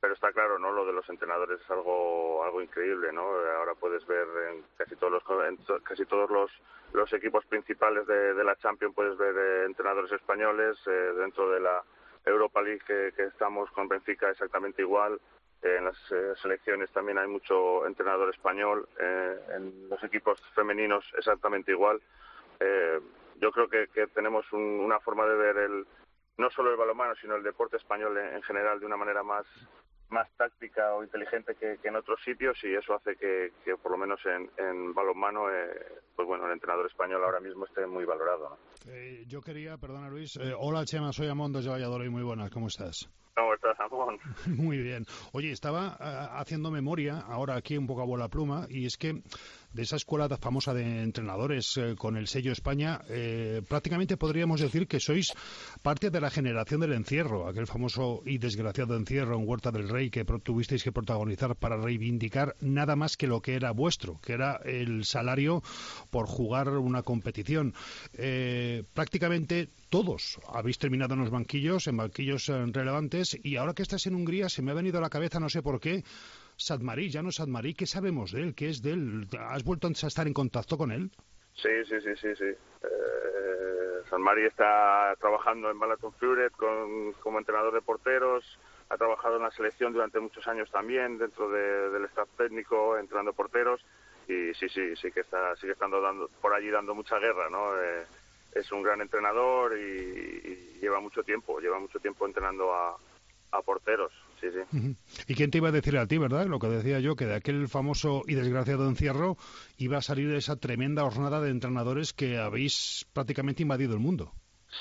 pero 0.00 0.14
está 0.14 0.32
claro, 0.32 0.58
¿no? 0.58 0.72
Lo 0.72 0.86
de 0.86 0.94
los 0.94 1.08
entrenadores 1.10 1.60
es 1.60 1.70
algo 1.70 2.42
algo 2.42 2.62
increíble, 2.62 3.12
¿no? 3.12 3.22
Ahora 3.58 3.74
puedes 3.74 4.06
ver 4.06 4.26
en 4.50 4.64
casi 4.76 4.96
todos 4.96 5.12
los 5.12 5.46
en 5.46 5.58
casi 5.82 6.06
todos 6.06 6.30
los 6.30 6.50
los 6.92 7.12
equipos 7.12 7.44
principales 7.46 8.06
de, 8.06 8.34
de 8.34 8.44
la 8.44 8.56
Champions 8.56 8.94
puedes 8.94 9.16
ver 9.16 9.34
eh, 9.36 9.64
entrenadores 9.66 10.10
españoles 10.12 10.76
eh, 10.86 11.12
dentro 11.18 11.50
de 11.50 11.60
la 11.60 11.84
Europa 12.24 12.62
League 12.62 12.82
que, 12.86 13.12
estamos 13.24 13.70
con 13.70 13.88
Benfica 13.88 14.30
exactamente 14.30 14.82
igual. 14.82 15.20
Eh, 15.62 15.76
en 15.78 15.84
las 15.84 15.96
eh, 16.10 16.32
selecciones 16.40 16.90
también 16.90 17.18
hay 17.18 17.28
mucho 17.28 17.86
entrenador 17.86 18.30
español. 18.30 18.88
Eh, 18.98 19.40
en 19.56 19.88
los 19.88 20.02
equipos 20.04 20.40
femeninos 20.54 21.04
exactamente 21.16 21.72
igual. 21.72 22.00
yo 23.40 23.50
creo 23.52 23.68
que, 23.68 24.06
tenemos 24.08 24.52
un, 24.52 24.60
una 24.60 25.00
forma 25.00 25.26
de 25.26 25.34
ver 25.34 25.56
el 25.56 25.86
no 26.36 26.50
solo 26.50 26.70
el 26.70 26.76
balonmano, 26.76 27.14
sino 27.16 27.36
el 27.36 27.42
deporte 27.42 27.76
español 27.76 28.16
en 28.16 28.42
general 28.42 28.80
de 28.80 28.86
una 28.86 28.96
manera 28.96 29.22
más 29.22 29.46
más 30.10 30.28
táctica 30.36 30.94
o 30.94 31.02
inteligente 31.02 31.54
que, 31.54 31.78
que, 31.80 31.88
en 31.88 31.96
otros 31.96 32.20
sitios 32.24 32.56
y 32.62 32.74
eso 32.74 32.94
hace 32.94 33.16
que, 33.16 33.52
que 33.64 33.76
por 33.76 33.92
lo 33.92 33.98
menos 33.98 34.20
en, 34.26 34.50
en 34.56 34.92
balonmano, 34.92 35.50
eh, 35.50 35.70
pues 36.16 36.26
bueno, 36.26 36.46
el 36.46 36.52
entrenador 36.52 36.86
español 36.86 37.24
ahora 37.24 37.40
mismo 37.40 37.66
esté 37.66 37.86
muy 37.86 38.04
valorado. 38.04 38.50
¿no? 38.50 38.92
Eh, 38.92 39.24
yo 39.26 39.40
quería, 39.40 39.76
perdona 39.78 40.08
Luis, 40.08 40.36
eh, 40.36 40.52
hola 40.56 40.84
Chema, 40.84 41.12
soy 41.12 41.28
Amón 41.28 41.52
desde 41.52 41.70
Valladolid, 41.70 42.10
muy 42.10 42.22
buenas, 42.22 42.50
¿cómo 42.50 42.66
estás? 42.66 43.08
¿Cómo 43.34 43.54
estás, 43.54 43.78
Amón? 43.80 44.18
Muy 44.46 44.78
bien. 44.78 45.04
Oye, 45.32 45.52
estaba 45.52 45.96
uh, 45.98 46.40
haciendo 46.40 46.70
memoria, 46.70 47.20
ahora 47.20 47.56
aquí 47.56 47.78
un 47.78 47.86
poco 47.86 48.02
a 48.02 48.04
bola 48.04 48.28
pluma, 48.28 48.66
y 48.68 48.86
es 48.86 48.96
que 48.96 49.22
de 49.72 49.82
esa 49.82 49.96
escuela 49.96 50.28
famosa 50.38 50.74
de 50.74 51.02
entrenadores 51.02 51.76
eh, 51.76 51.94
con 51.96 52.16
el 52.16 52.26
sello 52.26 52.52
España, 52.52 53.00
eh, 53.08 53.62
prácticamente 53.68 54.16
podríamos 54.16 54.60
decir 54.60 54.86
que 54.86 55.00
sois 55.00 55.32
parte 55.82 56.10
de 56.10 56.20
la 56.20 56.30
generación 56.30 56.80
del 56.80 56.92
encierro, 56.92 57.46
aquel 57.46 57.66
famoso 57.66 58.22
y 58.26 58.38
desgraciado 58.38 58.96
encierro 58.96 59.36
en 59.36 59.48
Huerta 59.48 59.70
del 59.70 59.88
Rey 59.88 60.10
que 60.10 60.24
tuvisteis 60.24 60.82
que 60.82 60.92
protagonizar 60.92 61.56
para 61.56 61.76
reivindicar 61.76 62.56
nada 62.60 62.96
más 62.96 63.16
que 63.16 63.26
lo 63.26 63.40
que 63.40 63.54
era 63.54 63.70
vuestro, 63.72 64.20
que 64.20 64.32
era 64.32 64.60
el 64.64 65.04
salario 65.04 65.62
por 66.10 66.26
jugar 66.26 66.68
una 66.68 67.02
competición. 67.02 67.74
Eh, 68.14 68.84
prácticamente 68.94 69.68
todos 69.88 70.38
habéis 70.48 70.78
terminado 70.78 71.14
en 71.14 71.20
los 71.20 71.30
banquillos, 71.30 71.86
en 71.86 71.96
banquillos 71.96 72.48
eh, 72.48 72.64
relevantes, 72.66 73.38
y 73.42 73.56
ahora 73.56 73.74
que 73.74 73.82
estás 73.82 74.06
en 74.06 74.14
Hungría 74.14 74.48
se 74.48 74.62
me 74.62 74.70
ha 74.70 74.74
venido 74.74 74.98
a 74.98 75.02
la 75.02 75.10
cabeza, 75.10 75.40
no 75.40 75.48
sé 75.48 75.62
por 75.62 75.80
qué, 75.80 76.04
Sadmarí, 76.60 77.08
ya 77.08 77.22
no 77.22 77.32
Sadmarí, 77.32 77.74
¿qué 77.74 77.86
sabemos 77.86 78.32
de 78.32 78.42
él? 78.42 78.54
¿Qué 78.54 78.68
es 78.68 78.82
de 78.82 78.92
él? 78.92 79.26
¿Has 79.38 79.64
vuelto 79.64 79.88
a 79.88 79.90
estar 79.90 80.26
en 80.26 80.34
contacto 80.34 80.76
con 80.76 80.92
él? 80.92 81.10
Sí, 81.54 81.70
sí, 81.88 82.00
sí, 82.02 82.10
sí, 82.20 82.36
sí. 82.36 82.44
Eh, 82.44 84.02
Sadmarí 84.10 84.44
está 84.44 85.14
trabajando 85.18 85.70
en 85.70 85.78
Balaton 85.78 86.12
Furet 86.12 86.52
con, 86.52 87.14
como 87.14 87.38
entrenador 87.38 87.72
de 87.72 87.80
porteros, 87.80 88.44
ha 88.90 88.96
trabajado 88.98 89.36
en 89.36 89.42
la 89.42 89.50
selección 89.52 89.94
durante 89.94 90.20
muchos 90.20 90.46
años 90.48 90.70
también, 90.70 91.16
dentro 91.16 91.50
de, 91.50 91.90
del 91.90 92.04
staff 92.06 92.28
técnico, 92.36 92.98
entrenando 92.98 93.32
porteros, 93.32 93.80
y 94.28 94.52
sí, 94.54 94.68
sí, 94.68 94.94
sí 94.96 95.10
que 95.12 95.20
está, 95.20 95.56
sigue 95.56 95.72
estando 95.72 96.00
dando, 96.00 96.28
por 96.42 96.52
allí 96.52 96.68
dando 96.70 96.94
mucha 96.94 97.18
guerra, 97.18 97.48
¿no? 97.48 97.74
Eh, 97.80 98.04
es 98.54 98.70
un 98.70 98.82
gran 98.82 99.00
entrenador 99.00 99.78
y, 99.78 100.78
lleva 100.80 101.00
mucho 101.00 101.22
tiempo, 101.22 101.58
lleva 101.58 101.78
mucho 101.78 101.98
tiempo 102.00 102.26
entrenando 102.26 102.74
a 102.74 103.62
porteros. 103.64 104.12
Sí, 104.40 104.48
sí. 104.50 104.96
¿Y 105.26 105.34
quién 105.34 105.50
te 105.50 105.58
iba 105.58 105.68
a 105.68 105.72
decir 105.72 105.96
a 105.98 106.06
ti, 106.06 106.18
verdad? 106.18 106.46
Lo 106.46 106.58
que 106.58 106.68
decía 106.68 107.00
yo, 107.00 107.16
que 107.16 107.26
de 107.26 107.34
aquel 107.34 107.68
famoso 107.68 108.22
y 108.26 108.34
desgraciado 108.34 108.88
encierro 108.88 109.36
iba 109.78 109.98
a 109.98 110.02
salir 110.02 110.32
esa 110.34 110.56
tremenda 110.56 111.02
jornada 111.02 111.40
de 111.40 111.50
entrenadores 111.50 112.12
que 112.12 112.38
habéis 112.38 113.06
prácticamente 113.12 113.62
invadido 113.62 113.94
el 113.94 114.00
mundo. 114.00 114.32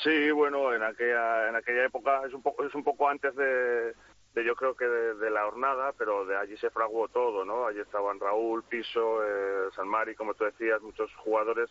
Sí, 0.03 0.32
bueno, 0.32 0.74
en 0.74 0.84
aquella, 0.84 1.49
en 1.49 1.55
aquella 1.55 1.86
época 1.86 2.22
es 2.28 2.34
un 2.34 2.41
poco, 2.41 2.64
es 2.64 2.74
un 2.76 2.84
poco 2.84 3.10
antes 3.10 3.36
de, 3.36 3.93
de 4.34 4.45
yo 4.45 4.55
creo 4.55 4.76
que 4.76 4.86
de, 4.86 5.30
la 5.32 5.45
jornada, 5.45 5.93
pero 5.97 6.26
de 6.26 6.38
allí 6.38 6.55
se 6.57 6.70
fraguó 6.70 7.07
todo, 7.07 7.43
¿no? 7.43 7.66
Allí 7.66 7.80
estaban 7.80 8.20
Raúl, 8.20 8.64
Piso, 8.64 9.24
eh, 9.24 9.70
San 9.76 9.88
Mari, 9.88 10.16
como 10.16 10.36
tú 10.36 10.45
decías, 10.45 10.82
muchos 10.82 11.14
jugadores 11.16 11.70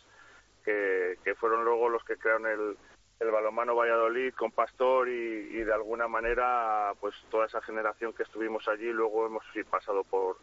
que, 0.65 1.17
que 1.23 1.35
fueron 1.35 1.63
luego 1.63 1.89
los 1.89 2.03
que 2.03 2.17
crearon 2.17 2.45
el, 2.47 2.77
el 3.19 3.31
balonmano 3.31 3.75
Valladolid 3.75 4.33
con 4.33 4.51
Pastor 4.51 5.09
y, 5.09 5.11
y, 5.11 5.63
de 5.63 5.73
alguna 5.73 6.07
manera 6.07 6.93
pues 6.99 7.15
toda 7.29 7.45
esa 7.45 7.61
generación 7.61 8.13
que 8.13 8.23
estuvimos 8.23 8.67
allí 8.67 8.91
luego 8.91 9.25
hemos 9.25 9.43
pasado 9.69 10.03
por 10.03 10.37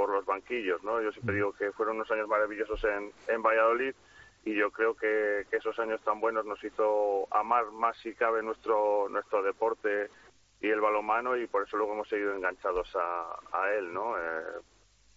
por 0.00 0.08
los 0.08 0.24
banquillos, 0.24 0.82
¿no? 0.82 1.02
Yo 1.02 1.12
siempre 1.12 1.34
digo 1.34 1.52
que 1.52 1.72
fueron 1.72 1.96
unos 1.96 2.10
años 2.10 2.26
maravillosos 2.26 2.82
en, 2.84 3.12
en 3.28 3.42
Valladolid 3.42 3.94
y 4.46 4.54
yo 4.54 4.70
creo 4.70 4.94
que, 4.94 5.46
esos 5.50 5.78
años 5.78 6.00
tan 6.02 6.20
buenos 6.20 6.46
nos 6.46 6.62
hizo 6.64 7.28
amar 7.30 7.70
más 7.70 7.98
si 7.98 8.14
cabe 8.14 8.42
nuestro 8.42 9.08
nuestro 9.10 9.42
deporte 9.42 10.08
y 10.62 10.68
el 10.68 10.80
balonmano 10.80 11.36
y 11.36 11.46
por 11.46 11.64
eso 11.64 11.76
luego 11.76 11.92
hemos 11.92 12.08
seguido 12.08 12.34
enganchados 12.34 12.96
a, 12.96 13.70
él, 13.74 13.92
¿no? 13.92 14.16
Eh, 14.16 14.62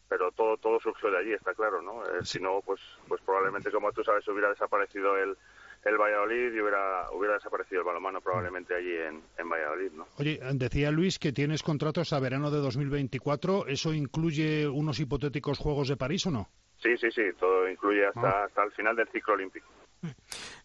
pero 0.10 0.32
todo 0.34 0.58
todo 0.58 0.80
surgió 0.82 1.12
de 1.12 1.18
allí, 1.18 1.32
está 1.34 1.54
claro, 1.54 1.82
¿no? 1.82 2.04
Eh, 2.06 2.26
si 2.26 2.42
no, 2.42 2.62
pues 2.66 2.82
pues 3.08 3.22
probablemente, 3.22 3.72
como 3.72 3.92
tú 3.94 4.04
sabes, 4.04 4.28
hubiera 4.28 4.50
desaparecido 4.50 5.18
el, 5.18 5.38
el 5.86 5.98
Valladolid 5.98 6.54
y 6.54 6.62
hubiera, 6.62 7.10
hubiera 7.12 7.36
desaparecido 7.36 7.82
el 7.82 7.88
balonmano 7.88 8.22
probablemente 8.22 8.76
allí 8.76 8.96
en, 8.96 9.22
en 9.38 9.50
Valladolid, 9.50 9.92
¿no? 9.92 10.08
Oye, 10.18 10.40
decía 10.54 10.92
Luis 10.92 11.20
que 11.20 11.34
tienes 11.34 11.64
contratos 11.64 12.14
a 12.14 12.20
verano 12.20 12.52
de 12.52 12.60
2024, 12.60 13.68
¿eso 13.68 13.94
incluye 13.94 14.68
unos 14.68 15.00
hipotéticos 15.00 15.60
Juegos 15.60 15.90
de 15.90 15.98
París 15.98 16.26
o 16.26 16.32
no? 16.32 16.50
Sí, 16.82 16.98
sí, 16.98 17.10
sí, 17.12 17.24
todo 17.40 17.70
incluye 17.70 18.06
hasta, 18.06 18.30
ah. 18.30 18.44
hasta 18.46 18.64
el 18.64 18.72
final 18.72 18.96
del 18.96 19.08
ciclo 19.10 19.36
olímpico. 19.36 19.68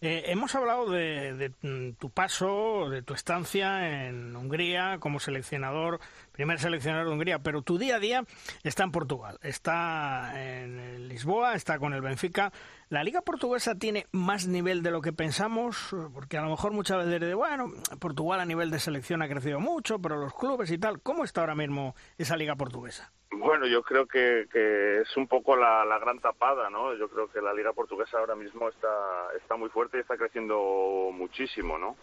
Eh, 0.01 0.27
hemos 0.27 0.55
hablado 0.55 0.89
de, 0.89 1.53
mm, 1.61 1.95
tu 1.99 2.11
paso, 2.11 2.89
de 2.89 3.03
tu 3.03 3.15
estancia 3.15 4.07
en 4.07 4.37
Hungría 4.37 4.99
como 5.01 5.19
seleccionador, 5.19 5.99
primer 6.31 6.61
seleccionador 6.61 7.09
de 7.09 7.15
Hungría, 7.15 7.41
pero 7.41 7.63
tu 7.63 7.79
día 7.79 7.97
a 7.97 7.99
día 7.99 8.25
está 8.63 8.85
en 8.85 8.93
Portugal, 8.93 9.41
está 9.43 10.41
en 10.41 11.09
Lisboa, 11.09 11.55
está 11.55 11.81
con 11.81 11.95
el 11.95 12.01
Benfica. 12.01 12.53
¿La 12.91 13.03
liga 13.03 13.23
portuguesa 13.23 13.75
tiene 13.75 14.07
más 14.13 14.47
nivel 14.47 14.85
de 14.85 14.93
lo 14.93 15.01
que 15.01 15.13
pensamos? 15.13 15.89
Porque 16.15 16.39
a 16.39 16.43
lo 16.43 16.51
mejor 16.51 16.73
muchas 16.73 17.05
veces 17.05 17.21
de, 17.21 17.35
bueno, 17.35 17.73
Portugal 17.99 18.39
a 18.39 18.47
nivel 18.47 18.71
de 18.71 18.79
selección 18.79 19.21
ha 19.23 19.29
crecido 19.29 19.59
mucho, 19.59 19.99
pero 19.99 20.17
los 20.17 20.33
clubes 20.33 20.71
y 20.71 20.79
tal, 20.79 21.03
¿cómo 21.03 21.25
está 21.25 21.41
ahora 21.41 21.57
mismo 21.57 21.97
esa 22.19 22.37
liga 22.37 22.55
portuguesa? 22.55 23.13
Bueno, 23.31 23.67
yo 23.67 23.83
creo 23.83 24.07
que, 24.07 24.49
que 24.51 25.03
es 25.03 25.17
un 25.17 25.29
poco 25.29 25.55
la, 25.55 25.85
la, 25.85 25.99
gran 25.99 26.19
tapada, 26.19 26.71
¿no? 26.71 26.95
Yo 26.95 27.09
creo 27.09 27.31
que 27.31 27.43
la 27.43 27.53
liga 27.53 27.75
portuguesa 27.75 28.19
ahora 28.19 28.35
mismo 28.35 28.69
está, 28.69 29.29
está 29.37 29.57
muy 29.57 29.69
fuerte 29.69 29.99
y 29.99 30.01
está 30.01 30.17
creciendo 30.17 31.11
muchísimo, 31.13 31.79
¿no? 31.79 31.97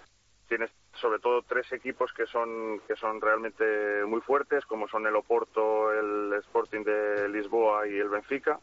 Tienes 0.47 0.69
sobre 0.93 1.19
todo 1.19 1.41
tres 1.41 1.71
equipos 1.71 2.13
que 2.13 2.28
son, 2.28 2.80
que 2.88 2.95
son 2.95 3.19
realmente 3.19 4.05
muy 4.05 4.21
fuertes, 4.21 4.65
como 4.67 4.88
son 4.88 5.07
el 5.07 5.15
Oporto, 5.15 5.91
el 5.91 6.34
Sporting 6.43 6.84
de 6.84 7.28
Lisboa 7.30 7.88
y 7.88 7.97
el 7.97 8.09
Benfica. 8.09 8.59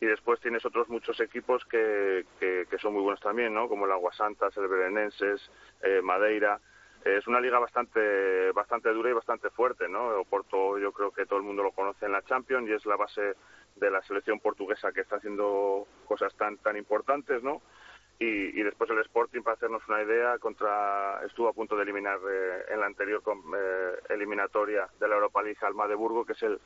Y 0.00 0.06
después 0.06 0.40
tienes 0.40 0.64
otros 0.64 0.88
muchos 0.88 1.20
equipos 1.20 1.62
que, 1.66 2.24
que, 2.38 2.66
que 2.70 2.78
son 2.78 2.94
muy 2.94 3.02
buenos 3.02 3.20
también, 3.20 3.52
¿no? 3.52 3.68
Como 3.68 3.84
el 3.84 3.92
Aguasantas, 3.92 4.56
el 4.56 4.68
Berenenses, 4.68 5.50
eh, 5.82 6.00
Madeira 6.02 6.58
es 7.04 7.26
una 7.26 7.40
liga 7.40 7.58
bastante 7.58 8.52
bastante 8.52 8.90
dura 8.92 9.10
y 9.10 9.14
bastante 9.14 9.50
fuerte, 9.50 9.88
¿no? 9.88 10.20
Oporto 10.20 10.78
yo 10.78 10.92
creo 10.92 11.10
que 11.12 11.26
todo 11.26 11.38
el 11.38 11.44
mundo 11.44 11.62
lo 11.62 11.72
conoce 11.72 12.06
en 12.06 12.12
la 12.12 12.22
Champions 12.22 12.68
y 12.68 12.72
es 12.72 12.84
la 12.86 12.96
base 12.96 13.34
de 13.76 13.90
la 13.90 14.02
selección 14.02 14.40
portuguesa 14.40 14.92
que 14.92 15.00
está 15.00 15.16
haciendo 15.16 15.86
cosas 16.06 16.34
tan 16.36 16.58
tan 16.58 16.76
importantes, 16.76 17.42
¿no? 17.42 17.62
Y, 18.22 18.62
después 18.62 18.90
el 18.90 18.98
Sporting, 18.98 19.40
para 19.40 19.54
hacernos 19.54 19.80
una 19.88 20.02
idea, 20.02 20.38
contra 20.38 21.24
estuvo 21.24 21.48
a 21.48 21.54
punto 21.54 21.74
de 21.74 21.84
eliminar 21.84 22.18
eh, 22.30 22.66
en 22.68 22.80
la 22.80 22.84
anterior 22.84 23.22
eh, 23.26 23.98
eliminatoria 24.10 24.86
de 25.00 25.08
la 25.08 25.14
Europa 25.14 25.42
League 25.42 25.58
al 25.62 25.74
Magdeburgo, 25.74 26.26
que 26.26 26.34
es 26.34 26.42
el, 26.42 26.60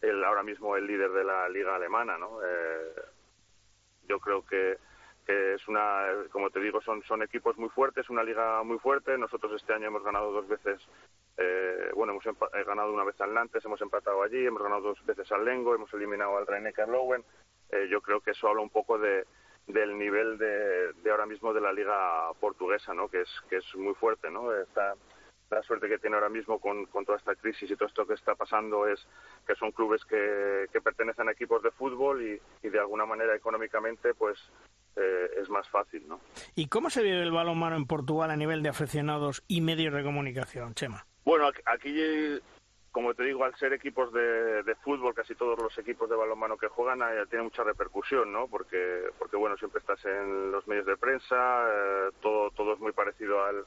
el 0.00 0.24
ahora 0.24 0.42
mismo 0.42 0.76
el 0.76 0.86
líder 0.86 1.10
de 1.10 1.24
la 1.24 1.46
liga 1.50 1.76
alemana, 1.76 2.16
¿no? 2.16 2.38
Eh, 2.42 2.94
yo 4.08 4.18
creo 4.18 4.46
que 4.46 4.78
que 5.24 5.54
es 5.54 5.68
una, 5.68 6.06
como 6.30 6.50
te 6.50 6.60
digo, 6.60 6.80
son, 6.82 7.02
son 7.04 7.22
equipos 7.22 7.56
muy 7.56 7.68
fuertes, 7.70 8.10
una 8.10 8.22
liga 8.22 8.62
muy 8.62 8.78
fuerte. 8.78 9.16
Nosotros 9.16 9.52
este 9.54 9.72
año 9.72 9.86
hemos 9.86 10.04
ganado 10.04 10.32
dos 10.32 10.46
veces, 10.46 10.80
eh, 11.38 11.90
bueno, 11.94 12.12
hemos 12.12 12.26
eh, 12.26 12.64
ganado 12.66 12.92
una 12.92 13.04
vez 13.04 13.20
al 13.20 13.32
Nantes, 13.32 13.64
hemos 13.64 13.80
empatado 13.80 14.22
allí, 14.22 14.44
hemos 14.44 14.62
ganado 14.62 14.82
dos 14.82 15.06
veces 15.06 15.30
al 15.32 15.44
Lengo, 15.44 15.74
hemos 15.74 15.92
eliminado 15.94 16.36
al 16.36 16.46
Rhein 16.46 16.72
Lowen. 16.88 17.24
Eh, 17.70 17.88
yo 17.90 18.00
creo 18.02 18.20
que 18.20 18.32
eso 18.32 18.48
habla 18.48 18.60
un 18.60 18.70
poco 18.70 18.98
de, 18.98 19.24
del 19.66 19.98
nivel 19.98 20.36
de, 20.36 20.92
de, 20.92 21.10
ahora 21.10 21.26
mismo 21.26 21.54
de 21.54 21.60
la 21.60 21.72
liga 21.72 22.32
portuguesa, 22.38 22.92
¿no? 22.92 23.08
Que 23.08 23.22
es, 23.22 23.30
que 23.48 23.56
es 23.56 23.74
muy 23.76 23.94
fuerte, 23.94 24.30
¿no? 24.30 24.54
Está, 24.54 24.94
la 25.50 25.62
suerte 25.62 25.88
que 25.88 25.98
tiene 25.98 26.16
ahora 26.16 26.28
mismo 26.28 26.58
con, 26.58 26.86
con, 26.86 27.04
toda 27.04 27.18
esta 27.18 27.34
crisis 27.34 27.70
y 27.70 27.76
todo 27.76 27.88
esto 27.88 28.06
que 28.06 28.14
está 28.14 28.34
pasando 28.34 28.86
es 28.88 29.06
que 29.46 29.54
son 29.54 29.72
clubes 29.72 30.04
que, 30.04 30.66
que 30.72 30.80
pertenecen 30.80 31.28
a 31.28 31.32
equipos 31.32 31.62
de 31.62 31.70
fútbol 31.70 32.22
y, 32.22 32.40
y 32.62 32.68
de 32.70 32.78
alguna 32.78 33.06
manera 33.06 33.34
económicamente 33.36 34.14
pues 34.14 34.38
eh, 34.96 35.30
es 35.42 35.48
más 35.50 35.68
fácil, 35.68 36.06
¿no? 36.06 36.20
¿Y 36.54 36.68
cómo 36.68 36.88
se 36.88 37.02
vive 37.02 37.20
el 37.22 37.32
balonmano 37.32 37.74
en 37.76 37.86
Portugal 37.86 38.30
a 38.30 38.36
nivel 38.36 38.62
de 38.62 38.68
aficionados 38.68 39.42
y 39.48 39.60
medios 39.60 39.92
de 39.92 40.04
comunicación, 40.04 40.74
Chema? 40.74 41.04
Bueno, 41.24 41.50
aquí, 41.64 42.40
como 42.92 43.12
te 43.14 43.24
digo, 43.24 43.44
al 43.44 43.56
ser 43.56 43.72
equipos 43.72 44.12
de, 44.12 44.76
fútbol, 44.84 45.12
casi 45.12 45.34
todos 45.34 45.58
los 45.60 45.76
equipos 45.78 46.08
de 46.08 46.14
balonmano 46.14 46.56
que 46.56 46.68
juegan 46.68 47.02
eh, 47.02 47.24
tiene 47.28 47.44
mucha 47.44 47.64
repercusión, 47.64 48.32
¿no? 48.32 48.46
Porque, 48.46 49.08
porque 49.18 49.36
bueno, 49.36 49.56
siempre 49.56 49.80
estás 49.80 50.04
en 50.04 50.52
los 50.52 50.66
medios 50.68 50.86
de 50.86 50.96
prensa, 50.96 51.66
eh, 51.68 52.10
todo, 52.20 52.50
todo 52.50 52.74
es 52.74 52.78
muy 52.78 52.92
parecido 52.92 53.44
al, 53.44 53.64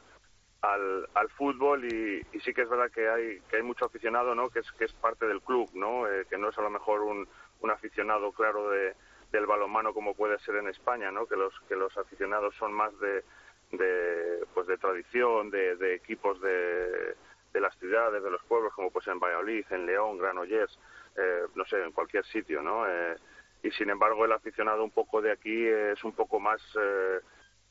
al, 0.62 1.30
fútbol 1.32 1.86
y, 1.86 2.22
sí 2.40 2.54
que 2.54 2.62
es 2.62 2.70
verdad 2.70 2.90
que 2.90 3.10
hay 3.10 3.40
que 3.50 3.58
hay 3.58 3.64
mucho 3.64 3.86
aficionado, 3.86 4.34
¿no? 4.34 4.50
Que 4.50 4.60
es 4.60 4.72
que 4.74 4.86
es 4.86 4.94
parte 4.94 5.26
del 5.26 5.42
club, 5.42 5.70
¿no? 5.74 6.04
que 6.30 6.38
no 6.38 6.50
es 6.50 6.58
a 6.58 6.62
lo 6.62 6.70
mejor 6.70 7.02
un, 7.02 7.28
un 7.60 7.70
aficionado 7.70 8.32
claro 8.32 8.70
de 8.70 8.96
del 9.32 9.46
balonmano 9.46 9.94
como 9.94 10.14
puede 10.14 10.40
ser 10.40 10.56
en 10.56 10.68
España, 10.68 11.12
¿no? 11.12 11.26
Que 11.26 11.36
los 11.36 11.54
que 11.68 11.76
los 11.76 11.96
aficionados 11.98 12.56
son 12.56 12.74
más 12.74 12.98
de, 13.00 13.24
de 13.72 14.46
pues 14.54 14.68
de 14.68 14.78
tradición, 14.78 15.50
de, 15.50 15.96
equipos 15.96 16.40
de, 16.42 17.16
de 17.54 17.62
las 17.62 17.78
ciudades, 17.78 18.24
de 18.24 18.32
los 18.32 18.44
pueblos, 18.44 18.74
como 18.74 18.92
pues 18.92 19.08
en 19.08 19.20
Valladolid, 19.20 19.66
en 19.70 19.86
León, 19.86 20.18
Granollers, 20.18 20.80
eh, 21.18 21.46
no 21.56 21.66
sé, 21.66 21.84
en 21.84 21.92
cualquier 21.92 22.26
sitio, 22.26 22.62
¿no? 22.62 22.88
Eh, 22.88 23.16
y 23.64 23.72
sin 23.72 23.90
embargo 23.90 24.24
el 24.24 24.32
aficionado 24.32 24.84
un 24.84 24.92
poco 24.92 25.22
de 25.22 25.32
aquí 25.32 25.68
es 25.68 26.04
un 26.04 26.14
poco 26.14 26.40
más 26.40 26.62
eh, 26.80 27.20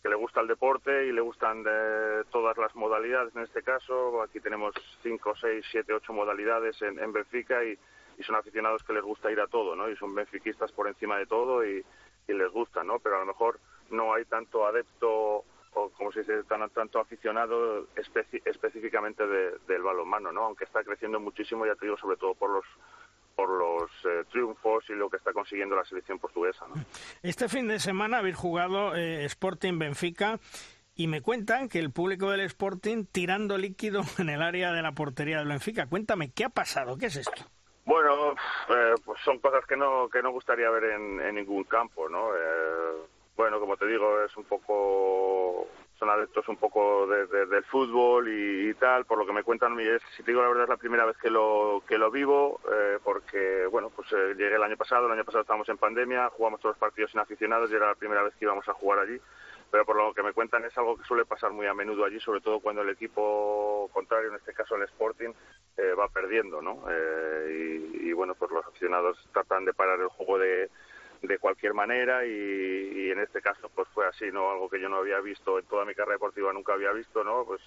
que 0.02 0.08
le 0.08 0.16
gusta 0.16 0.40
el 0.40 0.48
deporte 0.48 1.06
y 1.06 1.12
le 1.12 1.20
gustan 1.20 1.62
de 1.62 2.24
todas 2.30 2.58
las 2.58 2.74
modalidades 2.74 3.34
en 3.34 3.42
este 3.42 3.62
caso. 3.62 4.20
Aquí 4.22 4.40
tenemos 4.40 4.74
cinco, 5.02 5.34
seis, 5.40 5.64
siete, 5.70 5.94
ocho 5.94 6.12
modalidades 6.12 6.80
en, 6.82 6.98
en 6.98 7.12
Benfica 7.12 7.64
y, 7.64 7.78
y 8.18 8.22
son 8.22 8.36
aficionados 8.36 8.82
que 8.82 8.92
les 8.92 9.02
gusta 9.02 9.30
ir 9.30 9.40
a 9.40 9.46
todo, 9.46 9.76
¿no? 9.76 9.88
Y 9.90 9.96
son 9.96 10.14
benfiquistas 10.14 10.72
por 10.72 10.88
encima 10.88 11.18
de 11.18 11.26
todo 11.26 11.64
y, 11.64 11.84
les 12.28 12.50
gusta, 12.50 12.82
¿no? 12.82 12.98
Pero 12.98 13.16
a 13.16 13.20
lo 13.20 13.26
mejor 13.26 13.60
no 13.90 14.12
hay 14.12 14.24
tanto 14.24 14.66
adepto 14.66 15.44
o 15.74 15.90
como 15.90 16.10
se 16.10 16.20
dice, 16.20 16.42
tan, 16.44 16.68
tanto 16.70 16.98
aficionado 16.98 17.86
específicamente 17.94 19.24
del 19.26 19.82
balonmano, 19.82 20.32
¿no? 20.32 20.44
Aunque 20.44 20.64
está 20.64 20.82
creciendo 20.82 21.20
muchísimo, 21.20 21.66
ya 21.66 21.76
te 21.76 21.86
digo, 21.86 21.96
sobre 21.98 22.16
todo 22.16 22.34
por 22.34 22.50
los 22.50 22.64
por 23.36 23.50
los 23.50 23.90
eh, 24.06 24.24
triunfos 24.30 24.84
y 24.88 24.94
lo 24.94 25.10
que 25.10 25.18
está 25.18 25.32
consiguiendo 25.32 25.76
la 25.76 25.84
selección 25.84 26.18
portuguesa. 26.18 26.66
¿no? 26.68 26.82
Este 27.22 27.50
fin 27.50 27.68
de 27.68 27.78
semana 27.78 28.18
habéis 28.18 28.36
jugado 28.36 28.96
eh, 28.96 29.26
Sporting 29.26 29.78
Benfica 29.78 30.40
y 30.94 31.06
me 31.06 31.20
cuentan 31.20 31.68
que 31.68 31.78
el 31.78 31.92
público 31.92 32.30
del 32.30 32.40
Sporting 32.40 33.04
tirando 33.04 33.58
líquido 33.58 34.00
en 34.18 34.30
el 34.30 34.40
área 34.40 34.72
de 34.72 34.82
la 34.82 34.92
portería 34.92 35.38
del 35.38 35.48
Benfica. 35.48 35.86
Cuéntame, 35.86 36.32
¿qué 36.32 36.44
ha 36.44 36.48
pasado? 36.48 36.96
¿Qué 36.96 37.06
es 37.06 37.16
esto? 37.16 37.44
Bueno, 37.86 38.32
eh, 38.68 38.94
pues 39.04 39.20
son 39.24 39.38
cosas 39.38 39.64
que 39.64 39.76
no 39.76 40.08
que 40.08 40.20
no 40.20 40.32
gustaría 40.32 40.68
ver 40.70 40.84
en, 40.90 41.34
ningún 41.36 41.62
campo, 41.64 42.08
¿no? 42.08 42.34
Eh, 42.34 43.06
bueno, 43.36 43.60
como 43.60 43.76
te 43.76 43.86
digo, 43.86 44.22
es 44.22 44.36
un 44.36 44.42
poco 44.44 45.68
son 45.96 46.10
adeptos 46.10 46.48
un 46.48 46.56
poco 46.56 47.06
del 47.06 47.64
fútbol 47.64 48.28
y, 48.28 48.74
tal, 48.74 49.06
por 49.06 49.18
lo 49.18 49.24
que 49.24 49.32
me 49.32 49.44
cuentan, 49.44 49.78
es, 49.80 50.02
si 50.16 50.22
te 50.22 50.32
digo 50.32 50.42
la 50.42 50.48
verdad 50.48 50.64
es 50.64 50.68
la 50.68 50.76
primera 50.76 51.06
vez 51.06 51.16
que 51.16 51.30
lo 51.30 51.82
que 51.86 51.96
lo 51.96 52.10
vivo, 52.10 52.60
eh, 52.70 52.98
porque 53.04 53.66
bueno, 53.70 53.90
pues 53.94 54.10
llegué 54.36 54.56
el 54.56 54.62
año 54.62 54.76
pasado, 54.76 55.06
el 55.06 55.12
año 55.12 55.24
pasado 55.24 55.42
estábamos 55.42 55.68
en 55.68 55.78
pandemia, 55.78 56.28
jugamos 56.30 56.60
todos 56.60 56.74
los 56.74 56.80
partidos 56.80 57.12
sin 57.12 57.20
aficionados 57.20 57.70
y 57.70 57.76
era 57.76 57.86
la 57.86 57.94
primera 57.94 58.22
vez 58.22 58.34
que 58.34 58.46
íbamos 58.46 58.68
a 58.68 58.74
jugar 58.74 58.98
allí 58.98 59.20
pero 59.70 59.84
por 59.84 59.96
lo 59.96 60.14
que 60.14 60.22
me 60.22 60.32
cuentan 60.32 60.64
es 60.64 60.76
algo 60.78 60.96
que 60.96 61.04
suele 61.04 61.24
pasar 61.24 61.52
muy 61.52 61.66
a 61.66 61.74
menudo 61.74 62.04
allí, 62.04 62.20
sobre 62.20 62.40
todo 62.40 62.60
cuando 62.60 62.82
el 62.82 62.90
equipo 62.90 63.90
contrario, 63.92 64.30
en 64.30 64.36
este 64.36 64.52
caso 64.52 64.76
el 64.76 64.82
Sporting, 64.84 65.32
eh, 65.76 65.92
va 65.92 66.08
perdiendo, 66.08 66.62
¿no? 66.62 66.84
Eh, 66.90 67.90
y, 68.00 68.12
bueno, 68.12 68.34
pues 68.34 68.50
los 68.50 68.64
aficionados 68.64 69.18
tratan 69.32 69.64
de 69.64 69.74
parar 69.74 70.00
el 70.00 70.08
juego 70.08 70.38
de, 70.38 70.70
de 71.22 71.38
cualquier 71.38 71.74
manera 71.74 72.24
y, 72.24 73.10
en 73.10 73.20
este 73.20 73.40
caso 73.40 73.68
pues 73.74 73.88
fue 73.94 74.06
así, 74.06 74.30
¿no? 74.32 74.50
Algo 74.50 74.68
que 74.68 74.80
yo 74.80 74.88
no 74.88 74.96
había 74.96 75.20
visto 75.20 75.58
en 75.58 75.66
toda 75.66 75.84
mi 75.84 75.94
carrera 75.94 76.14
deportiva, 76.14 76.52
nunca 76.52 76.74
había 76.74 76.92
visto, 76.92 77.22
¿no? 77.24 77.44
Pues 77.44 77.60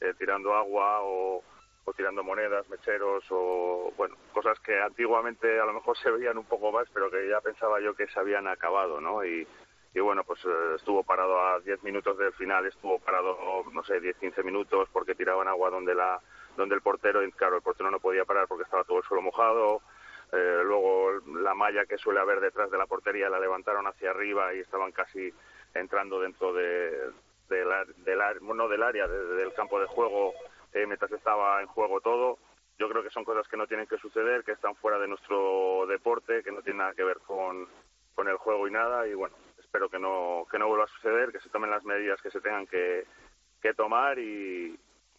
eh, 0.00 0.12
tirando 0.18 0.54
agua 0.54 1.00
o, 1.02 1.42
o 1.84 1.92
tirando 1.94 2.22
monedas, 2.22 2.68
mecheros 2.68 3.24
o, 3.30 3.92
bueno, 3.96 4.16
cosas 4.32 4.58
que 4.60 4.78
antiguamente 4.78 5.58
a 5.58 5.64
lo 5.64 5.72
mejor 5.72 5.96
se 6.02 6.10
veían 6.10 6.38
un 6.38 6.44
poco 6.44 6.72
más, 6.72 6.86
pero 6.92 7.10
que 7.10 7.28
ya 7.28 7.40
pensaba 7.40 7.80
yo 7.80 7.94
que 7.94 8.06
se 8.08 8.18
habían 8.18 8.46
acabado, 8.48 9.00
¿no? 9.00 9.24
Y, 9.24 9.46
y 9.94 10.00
bueno, 10.00 10.24
pues 10.24 10.44
eh, 10.44 10.74
estuvo 10.76 11.02
parado 11.02 11.40
a 11.40 11.60
10 11.60 11.82
minutos 11.82 12.18
del 12.18 12.32
final, 12.34 12.66
estuvo 12.66 12.98
parado, 12.98 13.64
no 13.72 13.82
sé, 13.84 13.98
10, 13.98 14.16
15 14.18 14.42
minutos 14.42 14.88
porque 14.92 15.14
tiraban 15.14 15.48
agua 15.48 15.70
donde 15.70 15.94
la 15.94 16.20
donde 16.56 16.74
el 16.74 16.80
portero, 16.80 17.20
claro, 17.36 17.56
el 17.56 17.62
portero 17.62 17.90
no 17.90 18.00
podía 18.00 18.24
parar 18.24 18.46
porque 18.48 18.64
estaba 18.64 18.84
todo 18.84 18.98
el 18.98 19.04
suelo 19.04 19.22
mojado, 19.22 19.82
eh, 20.32 20.60
luego 20.64 21.12
la 21.40 21.54
malla 21.54 21.86
que 21.86 21.98
suele 21.98 22.20
haber 22.20 22.40
detrás 22.40 22.70
de 22.70 22.78
la 22.78 22.86
portería 22.86 23.28
la 23.28 23.38
levantaron 23.38 23.86
hacia 23.86 24.10
arriba 24.10 24.52
y 24.54 24.60
estaban 24.60 24.90
casi 24.92 25.32
entrando 25.74 26.20
dentro 26.20 26.52
de, 26.52 27.10
de 27.48 27.64
la, 27.64 28.34
no 28.40 28.68
del 28.68 28.82
área, 28.82 29.06
del 29.06 29.52
campo 29.54 29.78
de 29.78 29.86
juego 29.86 30.32
eh, 30.72 30.86
mientras 30.86 31.12
estaba 31.12 31.60
en 31.60 31.68
juego 31.68 32.00
todo. 32.00 32.38
Yo 32.78 32.88
creo 32.88 33.02
que 33.02 33.10
son 33.10 33.24
cosas 33.24 33.46
que 33.48 33.56
no 33.56 33.66
tienen 33.66 33.86
que 33.86 33.98
suceder, 33.98 34.44
que 34.44 34.52
están 34.52 34.74
fuera 34.76 34.98
de 34.98 35.08
nuestro 35.08 35.86
deporte, 35.86 36.42
que 36.42 36.52
no 36.52 36.60
tienen 36.60 36.78
nada 36.78 36.94
que 36.94 37.04
ver 37.04 37.18
con, 37.20 37.66
con 38.14 38.28
el 38.28 38.36
juego 38.36 38.68
y 38.68 38.70
nada. 38.70 39.06
Y 39.06 39.14
bueno, 39.14 39.34
espero 39.58 39.88
que 39.88 39.98
no, 39.98 40.46
que 40.50 40.58
no 40.58 40.68
vuelva 40.68 40.84
a 40.84 40.88
suceder, 40.88 41.32
que 41.32 41.40
se 41.40 41.48
tomen 41.48 41.70
las 41.70 41.84
medidas 41.84 42.20
que 42.20 42.30
se 42.30 42.40
tengan 42.40 42.66
que, 42.66 43.06
que 43.62 43.72
tomar 43.72 44.18
y, 44.18 44.78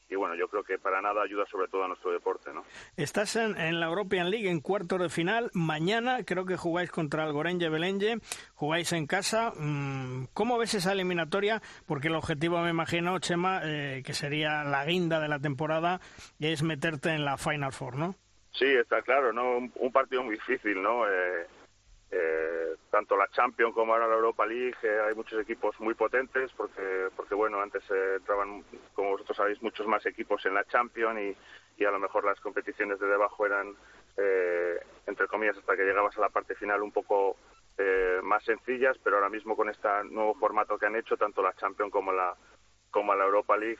y 0.09 0.15
bueno, 0.15 0.35
yo 0.35 0.47
creo 0.47 0.63
que 0.63 0.77
para 0.77 1.01
nada 1.01 1.21
ayuda 1.21 1.45
sobre 1.45 1.67
todo 1.67 1.83
a 1.83 1.87
nuestro 1.87 2.11
deporte, 2.11 2.53
¿no? 2.53 2.63
Estás 2.95 3.35
en, 3.35 3.79
la 3.79 3.87
European 3.87 4.29
League 4.29 4.49
en 4.49 4.61
cuartos 4.61 5.01
de 5.01 5.09
final. 5.09 5.51
Mañana 5.53 6.23
creo 6.25 6.45
que 6.45 6.55
jugáis 6.55 6.91
contra 6.91 7.25
el 7.25 7.33
Gorenje 7.33 7.69
Belenge, 7.69 8.17
jugáis 8.55 8.91
en 8.93 9.07
casa. 9.07 9.51
Mm, 9.55 10.27
¿Cómo 10.33 10.57
ves 10.57 10.73
esa 10.75 10.93
eliminatoria? 10.93 11.61
Porque 11.85 12.07
el 12.07 12.15
objetivo, 12.15 12.59
me 12.61 12.69
imagino, 12.69 13.19
Chema, 13.19 13.61
eh, 13.63 14.01
que 14.05 14.13
sería 14.13 14.63
la 14.63 14.85
guinda 14.85 15.19
de 15.19 15.27
la 15.27 15.39
temporada, 15.39 15.99
es 16.39 16.63
meterte 16.63 17.09
en 17.09 17.25
la 17.25 17.37
Final 17.37 17.73
Four, 17.73 17.97
¿no? 17.97 18.15
Sí, 18.53 18.65
está 18.65 19.01
claro, 19.01 19.33
¿no? 19.33 19.57
Un, 19.57 19.91
partido 19.91 20.23
muy 20.23 20.35
difícil, 20.35 20.81
¿no? 20.81 21.07
Eh, 21.07 21.47
eh, 22.11 22.75
tanto 22.89 23.17
la 23.17 23.27
Champions 23.29 23.73
como 23.73 23.93
ahora 23.93 24.07
la 24.07 24.15
Europa 24.15 24.45
League 24.45 24.75
eh, 24.83 24.99
hay 25.07 25.15
muchos 25.15 25.41
equipos 25.41 25.77
muy 25.79 25.93
potentes 25.93 26.51
porque 26.53 27.09
porque 27.15 27.35
bueno 27.35 27.61
antes 27.61 27.83
eh, 27.91 28.15
entraban 28.17 28.63
como 28.93 29.11
vosotros 29.11 29.35
sabéis 29.35 29.61
muchos 29.61 29.87
más 29.87 30.05
equipos 30.05 30.45
en 30.45 30.53
la 30.53 30.63
Champions 30.65 31.19
y, 31.19 31.81
y 31.81 31.85
a 31.85 31.91
lo 31.91 31.99
mejor 31.99 32.23
las 32.23 32.39
competiciones 32.39 32.99
de 32.99 33.07
debajo 33.07 33.45
eran 33.45 33.75
eh, 34.17 34.79
entre 35.05 35.27
comillas 35.27 35.57
hasta 35.57 35.75
que 35.75 35.83
llegabas 35.83 36.17
a 36.17 36.21
la 36.21 36.29
parte 36.29 36.55
final 36.55 36.81
un 36.81 36.91
poco 36.91 37.35
más 38.23 38.43
sencillas 38.43 38.97
pero 39.03 39.17
ahora 39.17 39.29
mismo 39.29 39.55
con 39.55 39.69
este 39.69 39.87
nuevo 40.05 40.33
formato 40.33 40.79
que 40.79 40.87
han 40.87 40.95
hecho 40.95 41.15
tanto 41.15 41.43
la 41.43 41.53
Champions 41.53 41.91
como 41.91 42.11
la 42.11 42.35
como 42.89 43.13
la 43.13 43.25
Europa 43.25 43.55
League 43.55 43.77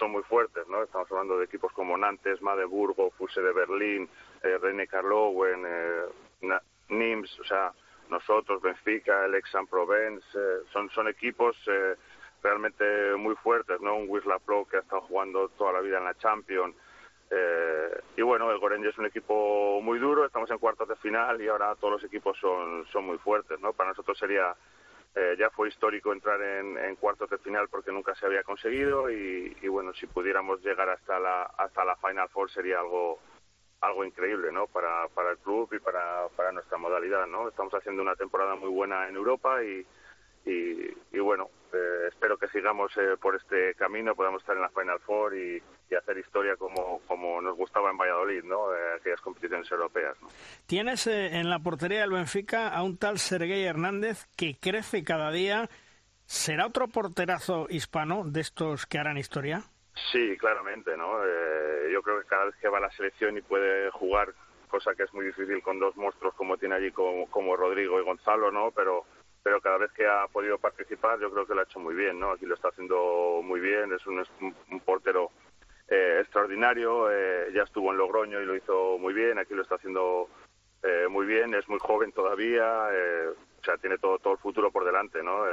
son 0.00 0.12
muy 0.12 0.22
fuertes, 0.22 0.66
¿no? 0.68 0.82
Estamos 0.82 1.10
hablando 1.10 1.38
de 1.38 1.44
equipos 1.44 1.72
como 1.72 1.96
Nantes, 1.96 2.40
Magdeburgo, 2.42 3.10
Fuse 3.12 3.40
de 3.40 3.52
Berlín, 3.52 4.08
eh, 4.42 4.58
René 4.58 4.86
Carlowen, 4.86 5.64
eh, 5.66 6.58
Nims, 6.90 7.38
o 7.40 7.44
sea, 7.44 7.72
nosotros, 8.10 8.60
Benfica, 8.60 9.24
el 9.24 9.34
Aix-en-Provence, 9.34 10.26
eh, 10.34 10.88
son, 10.92 11.08
equipos 11.08 11.56
eh, 11.66 11.94
realmente 12.42 13.14
muy 13.16 13.34
fuertes, 13.36 13.80
¿no? 13.80 13.96
Un 13.96 14.08
Wisla 14.08 14.38
Pro 14.40 14.66
que 14.68 14.78
ha 14.78 14.80
estado 14.80 15.02
jugando 15.02 15.48
toda 15.50 15.72
la 15.72 15.80
vida 15.80 15.98
en 15.98 16.04
la 16.04 16.14
Champions. 16.14 16.74
Eh, 17.30 18.00
y 18.16 18.22
bueno, 18.22 18.50
el 18.50 18.58
Gorenje 18.58 18.88
es 18.88 18.98
un 18.98 19.06
equipo 19.06 19.80
muy 19.80 19.98
duro, 20.00 20.24
estamos 20.24 20.50
en 20.50 20.58
cuartos 20.58 20.88
de 20.88 20.96
final 20.96 21.40
y 21.40 21.48
ahora 21.48 21.76
todos 21.76 21.94
los 21.94 22.04
equipos 22.04 22.36
son, 22.38 22.84
son 22.92 23.04
muy 23.04 23.18
fuertes, 23.18 23.60
¿no? 23.60 23.72
Para 23.72 23.90
nosotros 23.90 24.18
sería, 24.18 24.54
ya 25.38 25.50
fue 25.50 25.68
histórico 25.68 26.12
entrar 26.12 26.40
en, 26.40 26.78
en, 26.78 26.96
cuartos 26.96 27.30
de 27.30 27.38
final 27.38 27.68
porque 27.68 27.92
nunca 27.92 28.14
se 28.14 28.26
había 28.26 28.42
conseguido 28.42 29.10
y, 29.10 29.56
y 29.60 29.68
bueno, 29.68 29.92
si 29.94 30.06
pudiéramos 30.06 30.62
llegar 30.62 30.88
hasta 30.88 31.18
la, 31.18 31.42
hasta 31.42 31.84
la 31.84 31.96
Final 31.96 32.28
Four 32.28 32.50
sería 32.50 32.80
algo, 32.80 33.20
algo 33.80 34.04
increíble 34.04 34.52
¿no? 34.52 34.66
para, 34.66 35.08
para 35.08 35.32
el 35.32 35.38
club 35.38 35.72
y 35.72 35.78
para, 35.78 36.28
para 36.36 36.52
nuestra 36.52 36.78
modalidad. 36.78 37.26
¿no? 37.26 37.48
Estamos 37.48 37.72
haciendo 37.74 38.02
una 38.02 38.16
temporada 38.16 38.54
muy 38.56 38.68
buena 38.68 39.08
en 39.08 39.16
Europa 39.16 39.62
y, 39.62 39.86
y, 40.46 41.18
bueno, 41.18 41.50
eh, 41.72 42.08
espero 42.08 42.36
que 42.38 42.48
sigamos 42.48 42.90
eh, 42.96 43.16
por 43.20 43.36
este 43.36 43.74
camino, 43.74 44.14
podamos 44.14 44.42
estar 44.42 44.56
en 44.56 44.62
la 44.62 44.70
Final 44.70 44.98
Four 45.00 45.36
y, 45.36 45.62
hacer 45.94 46.18
historia 46.18 46.54
como, 46.56 47.00
como 47.08 47.42
nos 47.42 47.56
gustaba 47.56 47.90
en 47.90 47.98
Valladolid, 47.98 48.44
¿no? 48.44 48.72
Eh, 48.72 48.78
aquellas 49.00 49.20
competiciones 49.20 49.68
europeas. 49.72 50.16
¿no? 50.22 50.28
Tienes 50.66 51.08
en 51.08 51.50
la 51.50 51.58
portería 51.58 52.02
del 52.02 52.12
Benfica 52.12 52.68
a 52.68 52.84
un 52.84 52.96
tal 52.96 53.18
Sergei 53.18 53.64
Hernández 53.64 54.26
que 54.36 54.56
crece 54.60 55.02
cada 55.02 55.32
día. 55.32 55.68
¿Será 56.26 56.66
otro 56.66 56.86
porterazo 56.86 57.66
hispano 57.68 58.22
de 58.24 58.40
estos 58.40 58.86
que 58.86 58.98
harán 58.98 59.18
historia? 59.18 59.64
Sí, 59.94 60.36
claramente, 60.38 60.96
¿no? 60.96 61.24
Eh, 61.24 61.90
yo 61.92 62.02
creo 62.02 62.20
que 62.20 62.26
cada 62.26 62.46
vez 62.46 62.54
que 62.56 62.68
va 62.68 62.80
la 62.80 62.90
selección 62.92 63.36
y 63.36 63.42
puede 63.42 63.90
jugar, 63.90 64.32
cosa 64.68 64.94
que 64.94 65.02
es 65.02 65.12
muy 65.12 65.26
difícil 65.26 65.62
con 65.62 65.78
dos 65.78 65.96
monstruos 65.96 66.34
como 66.34 66.56
tiene 66.56 66.76
allí 66.76 66.92
como, 66.92 67.56
Rodrigo 67.56 68.00
y 68.00 68.04
Gonzalo, 68.04 68.50
¿no? 68.50 68.70
Pero 68.70 69.04
pero 69.42 69.58
cada 69.62 69.78
vez 69.78 69.90
que 69.92 70.06
ha 70.06 70.26
podido 70.28 70.58
participar 70.58 71.18
yo 71.18 71.30
creo 71.30 71.46
que 71.46 71.54
lo 71.54 71.60
ha 71.60 71.64
hecho 71.64 71.80
muy 71.80 71.94
bien, 71.94 72.20
¿no? 72.20 72.32
Aquí 72.32 72.44
lo 72.44 72.54
está 72.54 72.68
haciendo 72.68 73.40
muy 73.42 73.58
bien, 73.58 73.90
es 73.92 74.06
un, 74.06 74.22
un 74.70 74.80
portero 74.80 75.30
eh, 75.88 76.18
extraordinario, 76.20 77.10
eh, 77.10 77.50
ya 77.54 77.62
estuvo 77.62 77.90
en 77.90 77.96
Logroño 77.96 78.40
y 78.40 78.44
lo 78.44 78.54
hizo 78.54 78.98
muy 78.98 79.14
bien, 79.14 79.38
aquí 79.38 79.54
lo 79.54 79.62
está 79.62 79.76
haciendo 79.76 80.28
muy 81.10 81.26
bien, 81.26 81.52
es 81.54 81.68
muy 81.68 81.78
joven 81.78 82.10
todavía, 82.10 82.88
o 83.60 83.64
sea, 83.64 83.76
tiene 83.76 83.98
todo, 83.98 84.18
todo 84.18 84.32
el 84.32 84.38
futuro 84.38 84.70
por 84.70 84.86
delante, 84.86 85.22
¿no? 85.22 85.44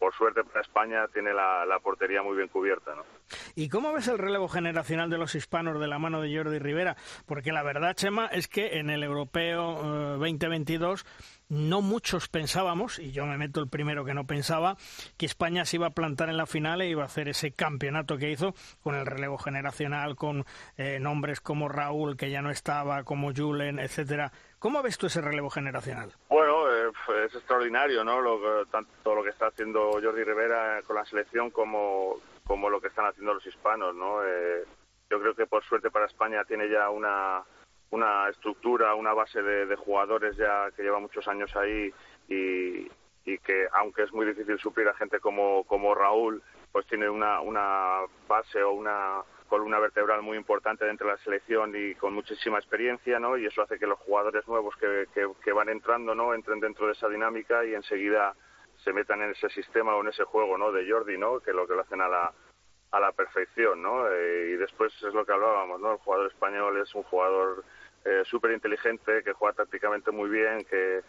Por 0.00 0.14
suerte 0.14 0.42
para 0.42 0.62
España 0.62 1.06
tiene 1.12 1.32
la, 1.34 1.78
portería 1.82 2.22
muy 2.22 2.34
bien 2.34 2.48
cubierta. 2.48 2.94
¿no? 2.94 3.04
¿Y 3.54 3.68
cómo 3.68 3.92
ves 3.92 4.08
el 4.08 4.18
relevo 4.18 4.48
generacional 4.48 5.10
de 5.10 5.18
los 5.18 5.34
hispanos 5.34 5.78
de 5.78 5.86
la 5.86 5.98
mano 5.98 6.22
de 6.22 6.34
Jordi 6.34 6.58
Rivera? 6.58 6.96
Porque 7.26 7.52
la 7.52 7.62
verdad, 7.62 7.94
Chema, 7.94 8.26
es 8.26 8.48
que 8.48 8.78
en 8.78 8.88
el 8.88 9.02
Europeo 9.04 10.16
2022 10.18 11.02
eh, 11.02 11.04
no 11.50 11.82
muchos 11.82 12.28
pensábamos, 12.28 12.98
y 12.98 13.12
yo 13.12 13.26
me 13.26 13.36
meto 13.36 13.60
el 13.60 13.68
primero 13.68 14.04
que 14.04 14.14
no 14.14 14.26
pensaba, 14.26 14.76
que 15.18 15.26
España 15.26 15.66
se 15.66 15.76
iba 15.76 15.88
a 15.88 15.90
plantar 15.90 16.30
en 16.30 16.38
la 16.38 16.46
final 16.46 16.80
e 16.80 16.88
iba 16.88 17.02
a 17.02 17.06
hacer 17.06 17.28
ese 17.28 17.52
campeonato 17.52 18.16
que 18.16 18.30
hizo 18.30 18.54
con 18.82 18.94
el 18.94 19.04
relevo 19.04 19.36
generacional, 19.36 20.16
con 20.16 20.46
eh, 20.78 20.98
nombres 20.98 21.40
como 21.40 21.68
Raúl, 21.68 22.16
que 22.16 22.30
ya 22.30 22.40
no 22.40 22.50
estaba, 22.50 23.04
como 23.04 23.34
Julen, 23.34 23.78
etcétera. 23.78 24.32
¿Cómo 24.60 24.82
ves 24.82 24.98
tú 24.98 25.06
ese 25.06 25.22
relevo 25.22 25.48
generacional? 25.48 26.12
Bueno, 26.28 26.70
es 26.70 27.34
extraordinario, 27.34 28.04
¿no? 28.04 28.20
Lo, 28.20 28.66
tanto 28.66 29.14
lo 29.14 29.24
que 29.24 29.30
está 29.30 29.46
haciendo 29.46 29.90
Jordi 29.92 30.22
Rivera 30.22 30.82
con 30.86 30.96
la 30.96 31.06
selección 31.06 31.50
como, 31.50 32.16
como 32.44 32.68
lo 32.68 32.78
que 32.78 32.88
están 32.88 33.06
haciendo 33.06 33.32
los 33.32 33.46
hispanos, 33.46 33.94
¿no? 33.94 34.22
Eh, 34.22 34.66
yo 35.08 35.18
creo 35.18 35.34
que 35.34 35.46
por 35.46 35.64
suerte 35.64 35.90
para 35.90 36.04
España 36.04 36.44
tiene 36.44 36.68
ya 36.68 36.90
una, 36.90 37.42
una 37.88 38.28
estructura, 38.28 38.94
una 38.94 39.14
base 39.14 39.40
de, 39.40 39.76
jugadores 39.76 40.36
ya 40.36 40.70
que 40.76 40.82
lleva 40.82 41.00
muchos 41.00 41.26
años 41.26 41.56
ahí 41.56 41.90
y, 42.28 42.86
y, 43.24 43.38
que 43.38 43.66
aunque 43.72 44.02
es 44.02 44.12
muy 44.12 44.26
difícil 44.26 44.58
suplir 44.58 44.86
a 44.88 44.94
gente 44.94 45.20
como, 45.20 45.64
como 45.64 45.94
Raúl, 45.94 46.42
pues 46.72 46.86
tiene 46.86 47.08
una, 47.08 47.40
una 47.40 48.00
base 48.28 48.62
o 48.62 48.72
una 48.72 49.22
columna 49.48 49.80
vertebral 49.80 50.22
muy 50.22 50.36
importante 50.36 50.84
dentro 50.84 51.08
de 51.08 51.14
la 51.14 51.24
selección 51.24 51.74
y 51.74 51.96
con 51.96 52.14
muchísima 52.14 52.58
experiencia, 52.58 53.18
¿no? 53.18 53.36
Y 53.36 53.46
eso 53.46 53.62
hace 53.62 53.78
que 53.78 53.86
los 53.86 53.98
jugadores 53.98 54.46
nuevos 54.46 54.74
que, 54.76 55.06
que, 55.42 55.52
van 55.52 55.68
entrando, 55.68 56.14
¿no? 56.14 56.32
Entren 56.32 56.60
dentro 56.60 56.86
de 56.86 56.92
esa 56.92 57.08
dinámica 57.08 57.64
y 57.64 57.74
enseguida 57.74 58.34
se 58.84 58.92
metan 58.92 59.20
en 59.22 59.32
ese 59.32 59.48
sistema 59.50 59.96
o 59.96 60.02
en 60.02 60.08
ese 60.08 60.24
juego, 60.24 60.56
¿no? 60.56 60.70
De 60.70 60.88
Jordi, 60.88 61.18
¿no? 61.18 61.40
Que 61.40 61.52
lo 61.52 61.66
que 61.66 61.74
lo 61.74 61.80
hacen 61.80 62.00
a 62.00 62.08
la, 62.08 62.32
a 62.92 63.00
la 63.00 63.12
perfección, 63.12 63.82
¿no? 63.82 64.08
Eh, 64.08 64.52
y 64.54 64.56
después 64.56 64.92
es 65.02 65.12
lo 65.12 65.26
que 65.26 65.32
hablábamos, 65.32 65.80
¿no? 65.80 65.92
El 65.92 65.98
jugador 65.98 66.30
español 66.30 66.80
es 66.80 66.94
un 66.94 67.02
jugador 67.02 67.64
eh, 68.04 68.22
súper 68.24 68.52
inteligente, 68.52 69.22
que 69.24 69.32
juega 69.32 69.56
tácticamente 69.56 70.12
muy 70.12 70.30
bien, 70.30 70.64
que, 70.64 71.02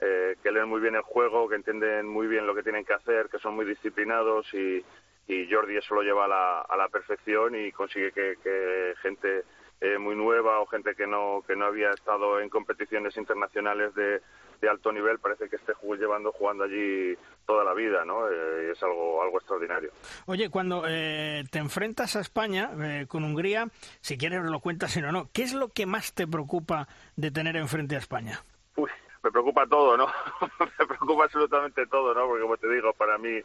eh, 0.00 0.36
que 0.40 0.52
leen 0.52 0.68
muy 0.68 0.80
bien 0.80 0.94
el 0.94 1.02
juego, 1.02 1.48
que 1.48 1.56
entienden 1.56 2.06
muy 2.06 2.28
bien 2.28 2.46
lo 2.46 2.54
que 2.54 2.62
tienen 2.62 2.84
que 2.84 2.94
hacer, 2.94 3.28
que 3.28 3.40
son 3.40 3.56
muy 3.56 3.66
disciplinados 3.66 4.46
y, 4.54 4.84
y 5.28 5.46
Jordi 5.50 5.76
eso 5.76 5.94
lo 5.94 6.02
lleva 6.02 6.24
a 6.24 6.28
la, 6.28 6.60
a 6.62 6.76
la 6.76 6.88
perfección 6.88 7.54
y 7.54 7.70
consigue 7.70 8.10
que, 8.12 8.94
gente 9.02 9.44
eh, 9.80 9.98
muy 9.98 10.16
nueva 10.16 10.58
o 10.60 10.66
gente 10.66 10.94
que 10.96 11.06
no 11.06 11.44
que 11.46 11.54
no 11.54 11.66
había 11.66 11.90
estado 11.90 12.40
en 12.40 12.48
competiciones 12.48 13.16
internacionales 13.16 13.94
de, 13.94 14.20
de 14.60 14.68
alto 14.68 14.90
nivel 14.90 15.20
parece 15.20 15.48
que 15.48 15.56
esté 15.56 15.74
llevando 15.98 16.32
jugando 16.32 16.64
allí 16.64 17.16
toda 17.46 17.62
la 17.62 17.74
vida, 17.74 18.04
¿no? 18.04 18.28
Eh, 18.28 18.72
es 18.72 18.82
algo 18.82 19.22
algo 19.22 19.38
extraordinario. 19.38 19.92
Oye, 20.26 20.48
cuando 20.48 20.82
eh, 20.88 21.44
te 21.50 21.58
enfrentas 21.58 22.16
a 22.16 22.20
España 22.20 22.70
con 23.06 23.22
Hungría, 23.22 23.68
si 24.00 24.16
quieres 24.16 24.42
lo 24.42 24.60
cuentas, 24.60 24.92
si 24.92 25.02
no, 25.02 25.12
no. 25.12 25.28
¿Qué 25.32 25.42
es 25.42 25.52
lo 25.52 25.68
que 25.68 25.86
más 25.86 26.14
te 26.14 26.26
preocupa 26.26 26.88
de 27.16 27.30
tener 27.30 27.56
enfrente 27.56 27.94
a 27.94 27.98
España? 27.98 28.42
Uy, 28.76 28.90
me 29.22 29.30
preocupa 29.30 29.66
todo, 29.66 29.96
¿no? 29.96 30.06
me 30.78 30.86
preocupa 30.86 31.24
absolutamente 31.24 31.86
todo, 31.86 32.14
¿no? 32.14 32.26
Porque 32.26 32.42
como 32.42 32.56
te 32.56 32.68
digo, 32.68 32.92
para 32.94 33.18
mí 33.18 33.40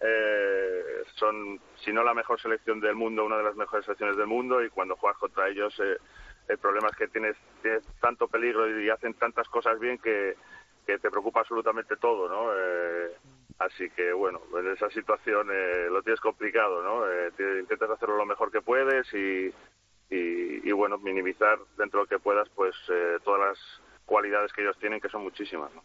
eh, 0.00 1.02
son, 1.16 1.60
si 1.76 1.92
no 1.92 2.02
la 2.02 2.14
mejor 2.14 2.40
selección 2.40 2.80
del 2.80 2.94
mundo, 2.94 3.24
una 3.24 3.36
de 3.36 3.44
las 3.44 3.56
mejores 3.56 3.84
selecciones 3.84 4.16
del 4.16 4.26
mundo 4.26 4.62
y 4.64 4.70
cuando 4.70 4.96
juegas 4.96 5.18
contra 5.18 5.48
ellos 5.48 5.78
eh, 5.80 5.98
el 6.48 6.58
problema 6.58 6.88
es 6.88 6.96
que 6.96 7.08
tienes, 7.08 7.36
tanto 8.00 8.26
peligro 8.26 8.80
y 8.80 8.90
hacen 8.90 9.14
tantas 9.14 9.48
cosas 9.48 9.78
bien 9.78 9.98
que, 9.98 10.36
que 10.86 10.98
te 10.98 11.10
preocupa 11.10 11.40
absolutamente 11.40 11.96
todo, 11.96 12.28
¿no? 12.28 12.50
Eh, 12.54 13.12
así 13.58 13.88
que 13.90 14.12
bueno, 14.12 14.40
en 14.58 14.72
esa 14.72 14.90
situación 14.90 15.48
eh, 15.52 15.86
lo 15.90 16.02
tienes 16.02 16.20
complicado, 16.20 16.82
¿no? 16.82 17.04
intentas 17.60 17.90
hacerlo 17.90 18.16
lo 18.16 18.26
mejor 18.26 18.50
que 18.50 18.62
puedes 18.62 19.06
y, 19.14 19.52
y, 20.10 20.72
bueno, 20.72 20.98
minimizar 20.98 21.58
dentro 21.76 22.00
de 22.00 22.04
lo 22.04 22.08
que 22.08 22.18
puedas 22.18 22.48
pues 22.50 22.74
eh, 22.88 23.18
todas 23.24 23.40
las 23.40 23.58
cualidades 24.10 24.52
que 24.52 24.62
ellos 24.62 24.76
tienen, 24.80 25.00
que 25.00 25.08
son 25.08 25.22
muchísimas. 25.22 25.72
¿no? 25.72 25.84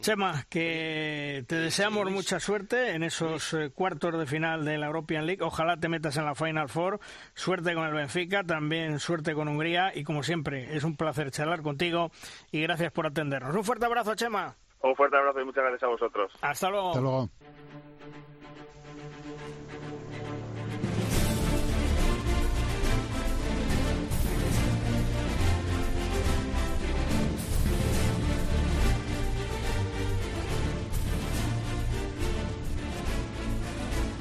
Chema, 0.00 0.44
que 0.48 1.44
te 1.46 1.56
deseamos 1.56 2.10
mucha 2.10 2.40
suerte 2.40 2.94
en 2.94 3.02
esos 3.02 3.52
eh, 3.52 3.70
cuartos 3.74 4.18
de 4.18 4.24
final 4.24 4.64
de 4.64 4.78
la 4.78 4.86
European 4.86 5.26
League. 5.26 5.42
Ojalá 5.42 5.76
te 5.76 5.90
metas 5.90 6.16
en 6.16 6.24
la 6.24 6.34
Final 6.34 6.70
Four. 6.70 6.98
Suerte 7.34 7.74
con 7.74 7.84
el 7.84 7.92
Benfica, 7.92 8.42
también 8.42 8.98
suerte 8.98 9.34
con 9.34 9.48
Hungría. 9.48 9.92
Y 9.94 10.02
como 10.02 10.22
siempre, 10.22 10.74
es 10.74 10.82
un 10.82 10.96
placer 10.96 11.30
charlar 11.30 11.60
contigo 11.60 12.10
y 12.50 12.62
gracias 12.62 12.90
por 12.90 13.06
atendernos. 13.06 13.54
Un 13.54 13.64
fuerte 13.64 13.84
abrazo, 13.84 14.14
Chema. 14.14 14.56
Un 14.80 14.96
fuerte 14.96 15.18
abrazo 15.18 15.40
y 15.42 15.44
muchas 15.44 15.64
gracias 15.64 15.82
a 15.82 15.88
vosotros. 15.88 16.32
Hasta 16.40 16.70
luego. 16.70 16.88
Hasta 16.88 17.00
luego. 17.02 17.28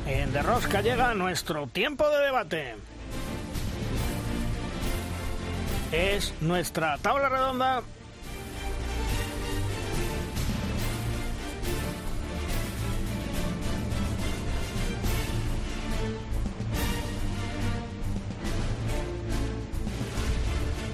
En 0.07 0.31
De 0.31 0.41
Rosca 0.41 0.81
llega 0.81 1.13
nuestro 1.13 1.67
tiempo 1.67 2.09
de 2.09 2.23
debate. 2.23 2.75
Es 5.91 6.33
nuestra 6.39 6.97
tabla 6.97 7.27
redonda 7.27 7.83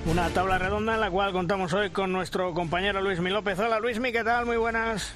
Una 0.05 0.30
tabla 0.30 0.57
redonda 0.57 0.95
en 0.95 1.01
la 1.01 1.09
cual 1.11 1.32
contamos 1.32 1.72
hoy 1.74 1.91
con 1.91 2.11
nuestro 2.11 2.53
compañero 2.53 3.01
Luismi 3.01 3.30
López. 3.30 3.57
Hola 3.59 3.80
Luismi, 3.80 4.11
¿qué 4.11 4.24
tal? 4.24 4.45
Muy 4.45 4.57
buenas. 4.57 5.16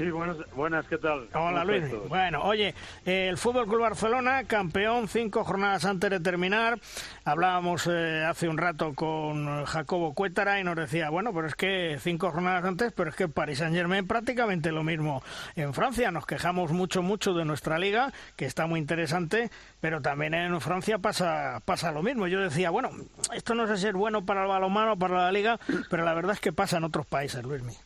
Sí, 0.00 0.10
buenas, 0.10 0.38
buenas 0.56 0.86
¿qué 0.86 0.96
tal? 0.96 1.28
Hola 1.34 1.62
Luis. 1.62 1.84
Bueno, 2.08 2.40
oye, 2.44 2.74
el 3.04 3.36
Fútbol 3.36 3.66
Club 3.66 3.82
Barcelona, 3.82 4.44
campeón, 4.44 5.08
cinco 5.08 5.44
jornadas 5.44 5.84
antes 5.84 6.08
de 6.08 6.20
terminar. 6.20 6.80
Hablábamos 7.26 7.86
eh, 7.86 8.24
hace 8.26 8.48
un 8.48 8.56
rato 8.56 8.94
con 8.94 9.66
Jacobo 9.66 10.14
Cuétara 10.14 10.58
y 10.58 10.64
nos 10.64 10.76
decía, 10.76 11.10
bueno, 11.10 11.34
pero 11.34 11.48
es 11.48 11.54
que 11.54 11.98
cinco 12.00 12.30
jornadas 12.30 12.64
antes, 12.64 12.92
pero 12.92 13.10
es 13.10 13.14
que 13.14 13.28
Paris 13.28 13.58
Saint 13.58 13.76
Germain 13.76 14.06
prácticamente 14.06 14.72
lo 14.72 14.82
mismo 14.82 15.22
en 15.54 15.74
Francia. 15.74 16.10
Nos 16.10 16.24
quejamos 16.24 16.72
mucho, 16.72 17.02
mucho 17.02 17.34
de 17.34 17.44
nuestra 17.44 17.78
liga, 17.78 18.10
que 18.36 18.46
está 18.46 18.66
muy 18.66 18.80
interesante, 18.80 19.50
pero 19.82 20.00
también 20.00 20.32
en 20.32 20.58
Francia 20.62 20.96
pasa, 20.96 21.60
pasa 21.66 21.92
lo 21.92 22.02
mismo. 22.02 22.26
Yo 22.26 22.40
decía, 22.40 22.70
bueno, 22.70 22.88
esto 23.34 23.54
no 23.54 23.66
sé 23.66 23.76
si 23.76 23.88
es 23.88 23.92
bueno 23.92 24.24
para 24.24 24.44
el 24.44 24.48
balonmano, 24.48 24.98
para 24.98 25.24
la 25.24 25.30
liga, 25.30 25.60
pero 25.90 26.06
la 26.06 26.14
verdad 26.14 26.32
es 26.32 26.40
que 26.40 26.54
pasa 26.54 26.78
en 26.78 26.84
otros 26.84 27.04
países, 27.04 27.44
Luismi. 27.44 27.76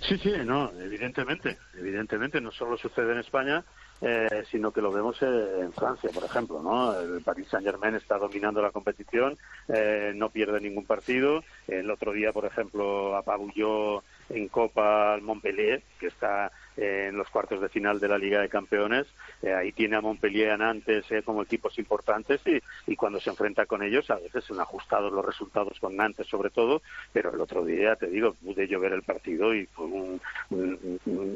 Sí, 0.00 0.16
sí, 0.18 0.32
no, 0.44 0.70
evidentemente, 0.80 1.58
evidentemente 1.74 2.40
no 2.40 2.50
solo 2.50 2.78
sucede 2.78 3.12
en 3.12 3.18
España, 3.18 3.64
eh, 4.00 4.44
sino 4.50 4.72
que 4.72 4.80
lo 4.80 4.90
vemos 4.90 5.20
eh, 5.22 5.60
en 5.60 5.72
Francia, 5.72 6.10
por 6.12 6.24
ejemplo, 6.24 6.62
¿no? 6.62 6.98
El 6.98 7.22
Paris 7.22 7.48
Saint 7.48 7.66
Germain 7.66 7.94
está 7.94 8.18
dominando 8.18 8.62
la 8.62 8.70
competición, 8.70 9.36
eh, 9.68 10.12
no 10.14 10.30
pierde 10.30 10.60
ningún 10.60 10.86
partido. 10.86 11.42
El 11.66 11.90
otro 11.90 12.12
día, 12.12 12.32
por 12.32 12.46
ejemplo, 12.46 13.16
apabulló 13.16 14.02
en 14.30 14.48
Copa 14.48 15.14
al 15.14 15.22
Montpellier, 15.22 15.82
que 15.98 16.08
está 16.08 16.50
en 16.76 17.16
los 17.16 17.28
cuartos 17.30 17.60
de 17.60 17.68
final 17.68 17.98
de 18.00 18.08
la 18.08 18.18
Liga 18.18 18.40
de 18.40 18.48
Campeones. 18.48 19.06
Eh, 19.42 19.52
ahí 19.52 19.72
tiene 19.72 19.96
a 19.96 20.00
Montpellier 20.00 20.50
a 20.50 20.56
Nantes 20.56 21.10
eh, 21.10 21.22
como 21.22 21.42
equipos 21.42 21.78
importantes 21.78 22.40
y, 22.46 22.60
y, 22.86 22.96
cuando 22.96 23.20
se 23.20 23.30
enfrenta 23.30 23.66
con 23.66 23.82
ellos 23.82 24.10
a 24.10 24.16
veces 24.16 24.44
son 24.44 24.60
ajustados 24.60 25.12
los 25.12 25.24
resultados 25.24 25.78
con 25.80 25.96
Nantes 25.96 26.26
sobre 26.26 26.50
todo, 26.50 26.82
pero 27.12 27.32
el 27.32 27.40
otro 27.40 27.64
día, 27.64 27.96
te 27.96 28.06
digo, 28.08 28.34
pude 28.34 28.68
yo 28.68 28.80
ver 28.80 28.92
el 28.92 29.02
partido 29.02 29.54
y 29.54 29.66
fue 29.66 29.86
un, 29.86 30.20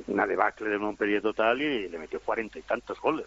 una 0.07 0.27
debacle 0.27 0.69
de 0.69 0.79
Montpellier 0.79 1.23
total 1.23 1.61
y, 1.61 1.89
le 1.89 1.99
metió 1.99 2.21
cuarenta 2.21 2.59
y 2.59 2.63
tantos 2.63 3.01
goles 3.01 3.27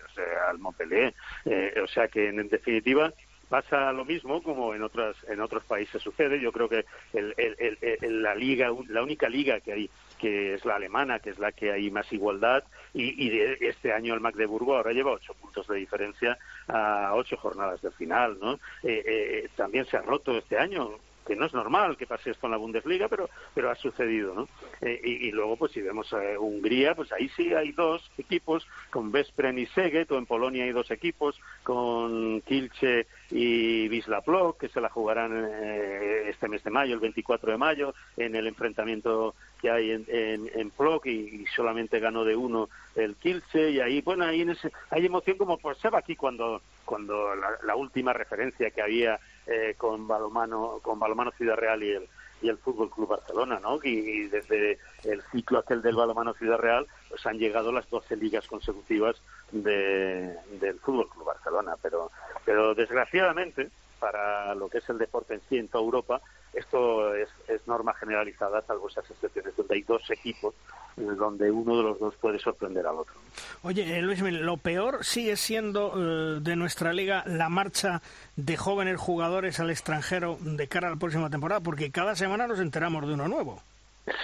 al 0.49 0.59
Montpellier. 0.59 1.14
Eh, 1.45 1.74
o 1.84 1.88
sea 1.88 2.07
que 2.07 2.30
en 2.30 2.47
definitiva 2.47 3.14
pasa 3.49 3.91
lo 3.91 4.05
mismo 4.05 4.41
como 4.41 4.74
en 4.74 4.82
otras 4.82 5.16
en 5.28 5.39
otros 5.39 5.64
países 5.66 6.01
sucede 6.01 6.39
yo 6.39 6.51
creo 6.51 6.68
que 6.68 6.86
el, 7.14 7.36
el, 7.38 8.24
la 8.24 8.34
liga 8.34 8.72
la 8.88 9.03
única 9.03 9.30
liga 9.30 9.59
que 9.59 9.74
hay 9.74 9.89
que 10.24 10.53
es 10.53 10.63
la 10.63 10.78
alemana 10.78 11.19
que 11.19 11.32
es 11.32 11.38
la 11.38 11.51
que 11.51 11.74
hay 11.74 11.91
más 11.91 12.11
igualdad 12.13 12.63
y, 12.93 13.28
y 13.28 13.41
este 13.59 13.91
año 13.91 14.13
el 14.13 14.21
Magdeburgo 14.21 14.78
ahora 14.78 14.93
lleva 14.93 15.11
ocho 15.11 15.34
puntos 15.34 15.67
de 15.67 15.76
diferencia 15.76 16.38
a 16.69 17.11
ocho 17.13 17.36
jornadas 17.36 17.82
de 17.82 17.91
final 17.91 18.38
no 18.39 18.53
eh, 18.84 19.03
eh, 19.05 19.49
también 19.57 19.86
se 19.86 19.97
ha 19.97 20.01
roto 20.01 20.38
este 20.38 20.57
año 20.57 20.97
que 21.26 21.36
no 21.36 21.45
es 21.45 21.53
normal 21.53 21.97
que 21.97 22.07
pase 22.07 22.32
esto 22.32 22.47
en 22.47 22.51
la 22.51 22.57
Bundesliga, 22.57 23.07
pero, 23.07 23.30
pero 23.53 23.71
ha 23.71 23.76
sucedido, 23.76 24.34
¿no? 24.34 24.47
Eh, 24.82 24.99
y, 25.03 25.32
luego, 25.32 25.55
pues 25.57 25.71
si 25.71 25.82
vemos 25.82 26.13
Hungría, 26.39 26.95
pues 26.95 27.11
ahí 27.11 27.30
sí 27.30 27.53
hay 27.53 27.71
dos 27.71 28.09
equipos, 28.17 28.67
con 28.89 29.11
Vespren 29.11 29.57
y 29.57 29.65
Seget, 29.67 30.11
o 30.11 30.17
en 30.17 30.26
Polonia 30.26 30.65
hay 30.65 30.71
dos 30.71 30.91
equipos, 30.91 31.39
con 31.63 32.41
Kilche 32.41 33.07
y 33.32 33.88
Wisla 33.89 34.24
que 34.59 34.69
se 34.69 34.82
la 34.82 34.89
jugarán 34.89 35.32
eh, 35.34 36.30
este 36.30 36.47
mes 36.47 36.63
de 36.63 36.71
mayo, 36.71 36.93
el 36.93 36.99
24 36.99 37.51
de 37.51 37.57
mayo, 37.57 37.93
en 38.17 38.36
el 38.36 38.47
enfrentamiento 38.47 39.36
que 39.64 39.72
hay 39.72 39.91
en, 39.91 40.05
en, 40.53 40.70
Plock 40.72 41.05
y, 41.05 41.45
solamente 41.55 42.01
ganó 42.01 42.26
de 42.26 42.36
uno 42.36 42.68
el 42.95 43.16
Kilche 43.16 43.72
y 43.72 43.80
ahí, 43.80 44.01
bueno, 44.01 44.26
ahí 44.26 44.41
en 44.41 44.49
ese, 44.49 44.74
hay 44.89 45.05
emoción 45.05 45.38
como 45.38 45.57
pues 45.57 45.78
se 45.78 45.89
va 45.89 45.99
aquí 45.99 46.18
cuando, 46.18 46.61
cuando 46.84 47.34
la 47.64 47.76
última 47.78 48.11
referencia 48.11 48.72
que 48.72 48.82
había 48.82 49.18
eh, 49.47 49.76
con 49.78 50.05
balomano 50.05 50.80
con 50.82 50.99
balomano 50.99 51.32
Ciudad 51.32 51.55
Real 51.55 51.82
y 51.82 51.91
el 51.91 52.09
y 52.41 52.49
el 52.49 52.57
Fútbol 52.57 52.89
Club 52.89 53.07
Barcelona, 53.07 53.57
¿no? 53.61 53.80
Y, 53.82 54.28
desde 54.28 54.78
el 55.05 55.22
ciclo 55.32 55.59
aquel 55.59 55.82
del 55.82 55.95
balomano 55.95 56.34
Ciudad 56.34 56.57
Real, 56.57 56.86
pues 57.07 57.26
han 57.26 57.39
llegado 57.39 57.72
las 57.72 57.89
12 57.89 58.18
ligas 58.18 58.45
consecutivas 58.47 59.16
de, 59.53 60.36
del 60.59 60.78
Fútbol 60.80 61.07
Club 61.09 61.26
Barcelona, 61.26 61.78
pero 61.82 62.11
pero 62.45 62.76
desgraciadamente 62.76 63.70
para 64.03 64.53
lo 64.53 64.67
que 64.67 64.79
es 64.79 64.89
el 64.89 64.97
deporte 64.97 65.35
en 65.35 65.41
sí 65.47 65.57
en 65.57 65.69
toda 65.69 65.81
Europa, 65.81 66.19
esto 66.53 67.15
es, 67.15 67.29
norma 67.65 67.93
generalizada, 67.93 68.61
salvo 68.67 68.89
esas 68.89 69.09
excepciones 69.09 69.55
donde 69.55 69.75
hay 69.75 69.81
dos 69.83 70.01
equipos 70.11 70.53
donde 70.97 71.49
uno 71.49 71.77
de 71.77 71.83
los 71.83 71.99
dos 71.99 72.13
puede 72.17 72.37
sorprender 72.37 72.85
al 72.85 72.97
otro. 72.97 73.13
Oye, 73.61 73.97
eh, 73.97 74.01
Luis, 74.01 74.21
lo 74.21 74.57
peor 74.57 75.05
sigue 75.05 75.37
siendo 75.37 75.93
eh, 75.95 76.39
de 76.41 76.55
nuestra 76.57 76.91
liga 76.91 77.23
la 77.25 77.47
marcha 77.47 78.01
de 78.35 78.57
jóvenes 78.57 78.99
jugadores 78.99 79.61
al 79.61 79.69
extranjero 79.69 80.37
de 80.41 80.67
cara 80.67 80.87
a 80.87 80.91
la 80.91 80.97
próxima 80.97 81.29
temporada, 81.29 81.61
porque 81.61 81.89
cada 81.89 82.13
semana 82.13 82.45
nos 82.45 82.59
enteramos 82.59 83.07
de 83.07 83.13
uno 83.13 83.29
nuevo. 83.29 83.61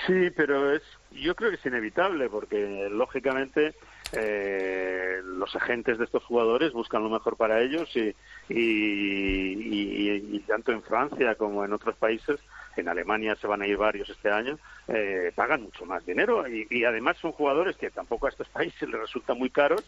Sí, 0.06 0.30
pero 0.36 0.76
es, 0.76 0.84
yo 1.12 1.36
creo 1.36 1.50
que 1.50 1.58
es 1.58 1.66
inevitable, 1.66 2.30
porque 2.30 2.88
lógicamente 2.92 3.74
eh, 4.12 5.22
los 5.24 5.56
agentes 5.56 5.98
de 5.98 6.06
estos 6.06 6.24
jugadores 6.24 6.74
buscan 6.74 7.04
lo 7.04 7.10
mejor 7.10 7.38
para 7.38 7.62
ellos 7.62 7.90
y, 7.96 8.16
y, 8.50 10.40
tanto 10.48 10.72
en 10.72 10.82
Francia 10.82 11.36
como 11.36 11.64
en 11.64 11.74
otros 11.74 11.96
países, 11.96 12.40
en 12.76 12.88
Alemania 12.88 13.36
se 13.36 13.48
van 13.48 13.62
a 13.62 13.68
ir 13.68 13.78
varios 13.78 14.10
este 14.10 14.32
año, 14.32 14.58
eh, 14.88 15.32
pagan 15.36 15.64
mucho 15.64 15.86
más 15.86 16.06
dinero 16.06 16.46
y, 16.48 16.84
además 16.84 17.18
son 17.18 17.34
jugadores 17.34 17.78
que 17.78 17.92
tampoco 17.92 18.26
a 18.26 18.30
estos 18.30 18.50
países 18.50 18.90
les 18.90 19.00
resultan 19.00 19.38
muy 19.38 19.50
caros 19.50 19.84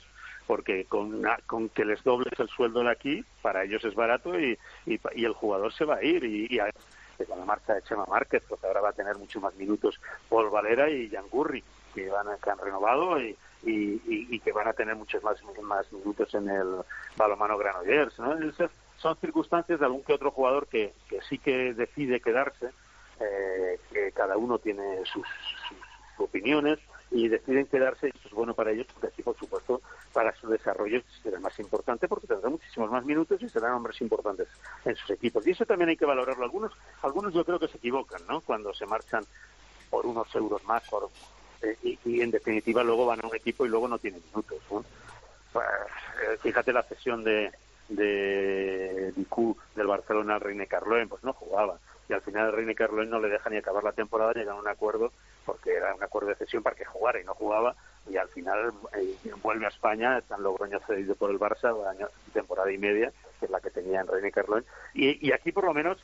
porque 0.45 0.85
con, 0.85 1.23
que 1.73 1.85
les 1.85 2.03
dobles 2.03 2.37
el 2.39 2.49
sueldo 2.49 2.83
de 2.83 2.91
aquí, 2.91 3.23
para 3.41 3.63
ellos 3.63 3.85
es 3.85 3.95
barato 3.95 4.37
y, 4.39 4.57
y, 4.85 4.99
el 5.25 5.33
jugador 5.33 5.71
se 5.73 5.85
va 5.85 5.95
a 5.95 6.03
ir. 6.03 6.23
Y, 6.25 6.47
y 6.49 6.59
con 7.25 7.39
la 7.39 7.45
marcha 7.45 7.73
de 7.73 7.81
Chema 7.83 8.05
Márquez, 8.05 8.43
pues 8.47 8.63
ahora 8.63 8.81
va 8.81 8.89
a 8.89 8.93
tener 8.93 9.17
mucho 9.17 9.39
más 9.39 9.53
minutos 9.55 9.99
Paul 10.29 10.49
Valera 10.49 10.89
y 10.89 11.09
Jan 11.09 11.29
Gurri, 11.29 11.63
que, 11.93 12.09
van 12.09 12.27
que 12.41 12.49
han 12.49 12.57
renovado 12.57 13.19
y, 13.19 13.37
que 13.63 14.51
van 14.51 14.67
a 14.67 14.73
tener 14.73 14.95
muchos 14.95 15.23
más, 15.23 15.37
más 15.61 15.91
minutos 15.93 16.33
en 16.33 16.49
el 16.49 16.77
balomano 17.15 17.57
Granollers. 17.57 18.17
¿no? 18.19 18.35
son 18.97 19.17
circunstancias 19.17 19.79
de 19.79 19.85
algún 19.85 20.03
que 20.03 20.13
otro 20.13 20.31
jugador 20.31 20.67
que, 20.67 20.93
que 21.09 21.21
sí 21.21 21.37
que 21.37 21.73
decide 21.73 22.21
quedarse, 22.21 22.71
eh, 23.19 23.79
que 23.91 24.11
cada 24.11 24.37
uno 24.37 24.59
tiene 24.59 25.05
sus, 25.05 25.25
opiniones 26.17 26.79
y 27.11 27.27
deciden 27.27 27.65
quedarse 27.65 28.07
y 28.07 28.17
eso 28.17 28.27
es 28.27 28.33
bueno 28.33 28.53
para 28.53 28.71
ellos 28.71 28.87
porque 28.93 29.07
así 29.07 29.21
por 29.21 29.37
supuesto 29.37 29.81
para 30.13 30.33
su 30.35 30.47
desarrollo 30.47 31.01
será 31.21 31.39
más 31.39 31.59
importante 31.59 32.07
porque 32.07 32.27
tendrán 32.27 32.53
muchísimos 32.53 32.89
más 32.89 33.05
minutos 33.05 33.41
y 33.41 33.49
serán 33.49 33.73
hombres 33.73 33.99
importantes 34.01 34.47
en 34.85 34.95
sus 34.95 35.09
equipos 35.11 35.45
y 35.45 35.51
eso 35.51 35.65
también 35.65 35.89
hay 35.89 35.97
que 35.97 36.05
valorarlo 36.05 36.43
algunos 36.43 36.71
algunos 37.01 37.33
yo 37.33 37.43
creo 37.43 37.59
que 37.59 37.67
se 37.67 37.77
equivocan 37.77 38.21
no 38.27 38.39
cuando 38.41 38.73
se 38.73 38.85
marchan 38.85 39.23
por 39.89 40.05
unos 40.05 40.33
euros 40.33 40.63
más 40.63 40.87
por 40.89 41.09
eh, 41.61 41.97
y, 42.03 42.21
en 42.21 42.31
definitiva 42.31 42.83
luego 42.83 43.05
van 43.05 43.23
a 43.23 43.27
un 43.27 43.35
equipo 43.35 43.65
y 43.65 43.69
luego 43.69 43.87
no 43.87 43.99
tienen 43.99 44.21
minutos. 44.25 44.59
Eh, 45.53 46.37
fíjate 46.39 46.73
la 46.73 46.83
cesión 46.83 47.23
de, 47.23 47.51
de 47.89 49.13
del 49.75 49.87
Barcelona 49.87 50.35
al 50.35 50.41
Reine 50.41 50.67
Carloen, 50.67 51.09
pues 51.09 51.23
no 51.23 51.33
jugaba. 51.33 51.77
Y 52.09 52.13
al 52.13 52.21
final 52.21 52.47
el 52.47 52.53
Reine 52.53 52.75
Carloen 52.75 53.09
no 53.09 53.19
le 53.19 53.29
deja 53.29 53.49
ni 53.49 53.57
acabar 53.57 53.83
la 53.83 53.91
temporada, 53.91 54.33
llegan 54.33 54.55
a 54.55 54.59
un 54.59 54.67
acuerdo, 54.67 55.11
porque 55.51 55.75
era 55.75 55.93
un 55.93 56.01
acuerdo 56.01 56.29
de 56.29 56.35
cesión 56.35 56.63
para 56.63 56.77
que 56.77 56.85
jugara 56.85 57.19
y 57.19 57.25
no 57.25 57.33
jugaba. 57.33 57.75
Y 58.09 58.15
al 58.15 58.29
final 58.29 58.71
eh, 58.95 59.15
vuelve 59.43 59.65
a 59.65 59.69
España, 59.69 60.17
están 60.17 60.41
Logroño 60.41 60.79
cedido 60.87 61.13
por 61.15 61.29
el 61.29 61.37
Barça, 61.37 61.75
año, 61.89 62.07
temporada 62.31 62.71
y 62.71 62.77
media, 62.77 63.11
que 63.37 63.45
es 63.47 63.51
la 63.51 63.59
que 63.59 63.69
tenía 63.69 63.99
en 63.99 64.07
René 64.07 64.31
Carlón, 64.31 64.65
y, 64.93 65.27
y 65.27 65.33
aquí 65.33 65.51
por 65.51 65.65
lo 65.65 65.73
menos 65.73 65.97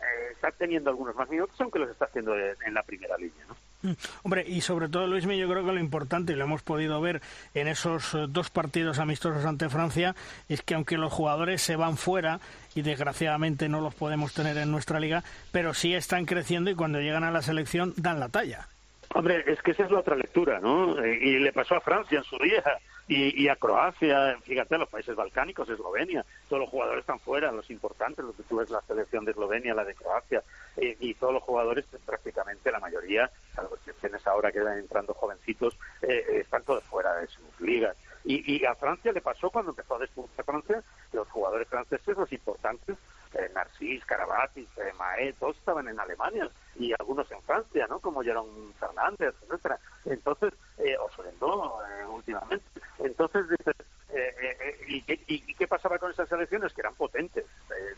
eh, 0.00 0.32
está 0.32 0.50
teniendo 0.52 0.88
algunos 0.88 1.14
más 1.14 1.28
minutos, 1.28 1.54
aunque 1.60 1.78
los 1.78 1.90
está 1.90 2.06
haciendo 2.06 2.34
en 2.34 2.72
la 2.72 2.82
primera 2.82 3.16
línea, 3.18 3.44
¿no? 3.46 3.56
Mm. 3.84 3.92
Hombre, 4.22 4.44
y 4.46 4.62
sobre 4.62 4.88
todo, 4.88 5.06
Luis, 5.06 5.24
yo 5.24 5.48
creo 5.48 5.64
que 5.64 5.72
lo 5.72 5.78
importante, 5.78 6.32
y 6.32 6.36
lo 6.36 6.44
hemos 6.44 6.62
podido 6.62 7.00
ver 7.02 7.20
en 7.52 7.68
esos 7.68 8.14
eh, 8.14 8.24
dos 8.28 8.48
partidos 8.48 8.98
amistosos 8.98 9.44
ante 9.44 9.68
Francia, 9.68 10.16
es 10.48 10.62
que 10.62 10.74
aunque 10.74 10.96
los 10.96 11.12
jugadores 11.12 11.60
se 11.60 11.76
van 11.76 11.98
fuera, 11.98 12.40
y 12.74 12.82
desgraciadamente 12.82 13.68
no 13.68 13.80
los 13.80 13.94
podemos 13.94 14.32
tener 14.32 14.56
en 14.56 14.70
nuestra 14.70 14.98
liga, 14.98 15.22
pero 15.52 15.74
sí 15.74 15.94
están 15.94 16.24
creciendo 16.24 16.70
y 16.70 16.74
cuando 16.74 17.00
llegan 17.00 17.24
a 17.24 17.30
la 17.30 17.42
selección 17.42 17.92
dan 17.96 18.18
la 18.18 18.30
talla. 18.30 18.68
Hombre, 19.14 19.44
es 19.46 19.62
que 19.62 19.70
esa 19.70 19.84
es 19.84 19.92
la 19.92 20.00
otra 20.00 20.16
lectura, 20.16 20.58
¿no? 20.58 20.98
Eh, 20.98 21.18
y 21.22 21.38
le 21.38 21.52
pasó 21.52 21.76
a 21.76 21.80
Francia 21.80 22.18
en 22.18 22.24
su 22.24 22.36
día 22.36 22.64
y, 23.06 23.46
a 23.48 23.54
Croacia, 23.54 24.36
fíjate, 24.42 24.76
los 24.76 24.88
países 24.88 25.14
balcánicos, 25.14 25.68
Eslovenia, 25.68 26.24
todos 26.48 26.62
los 26.62 26.70
jugadores 26.70 27.02
están 27.02 27.20
fuera, 27.20 27.52
los 27.52 27.70
importantes, 27.70 28.24
los 28.24 28.34
que 28.34 28.42
tú 28.42 28.56
ves 28.56 28.70
la 28.70 28.80
selección 28.82 29.24
de 29.24 29.30
Eslovenia, 29.30 29.72
la 29.72 29.84
de 29.84 29.94
Croacia, 29.94 30.42
y, 30.76 31.14
todos 31.14 31.32
los 31.32 31.44
jugadores, 31.44 31.84
prácticamente 32.04 32.72
la 32.72 32.80
mayoría, 32.80 33.30
salvo 33.54 33.76
tienes 34.00 34.26
ahora 34.26 34.50
que 34.50 34.60
van 34.60 34.78
entrando 34.78 35.14
jovencitos, 35.14 35.78
eh, 36.02 36.40
están 36.40 36.64
todos 36.64 36.82
fuera 36.84 37.14
de 37.14 37.28
sus 37.28 37.60
ligas. 37.60 37.96
Y, 38.24 38.64
a 38.64 38.74
Francia 38.74 39.12
le 39.12 39.20
pasó 39.20 39.50
cuando 39.50 39.70
empezó 39.70 39.94
a 39.94 39.98
despuntar 39.98 40.44
Francia, 40.44 40.82
los 41.12 41.28
jugadores 41.28 41.68
franceses, 41.68 42.16
los 42.16 42.32
importantes, 42.32 42.96
eh, 43.34 43.50
Narcís, 43.54 44.04
Carabatis, 44.06 44.68
eh, 44.78 44.92
Maé, 44.98 45.34
todos 45.34 45.56
estaban 45.56 45.86
en 45.88 46.00
Alemania 46.00 46.50
y 46.76 46.92
algunos 46.92 47.30
en 47.30 47.42
Francia, 47.42 47.86
¿no? 47.88 48.00
Como 48.00 48.22
Jerón 48.22 48.46
Fernández, 48.78 49.34
etcétera. 49.42 49.78
Entonces, 50.04 50.52
eh, 50.78 50.96
o 50.98 51.10
Sorendó, 51.10 51.80
eh, 51.82 52.06
últimamente. 52.06 52.64
Entonces, 52.98 53.48
dices, 53.48 53.74
eh, 54.12 54.34
eh, 54.40 54.84
¿y, 54.86 55.02
qué, 55.02 55.20
y, 55.26 55.54
qué 55.54 55.66
pasaba 55.66 55.98
con 55.98 56.10
esas 56.10 56.30
elecciones? 56.30 56.72
Que 56.72 56.82
eran 56.82 56.94
potentes, 56.94 57.44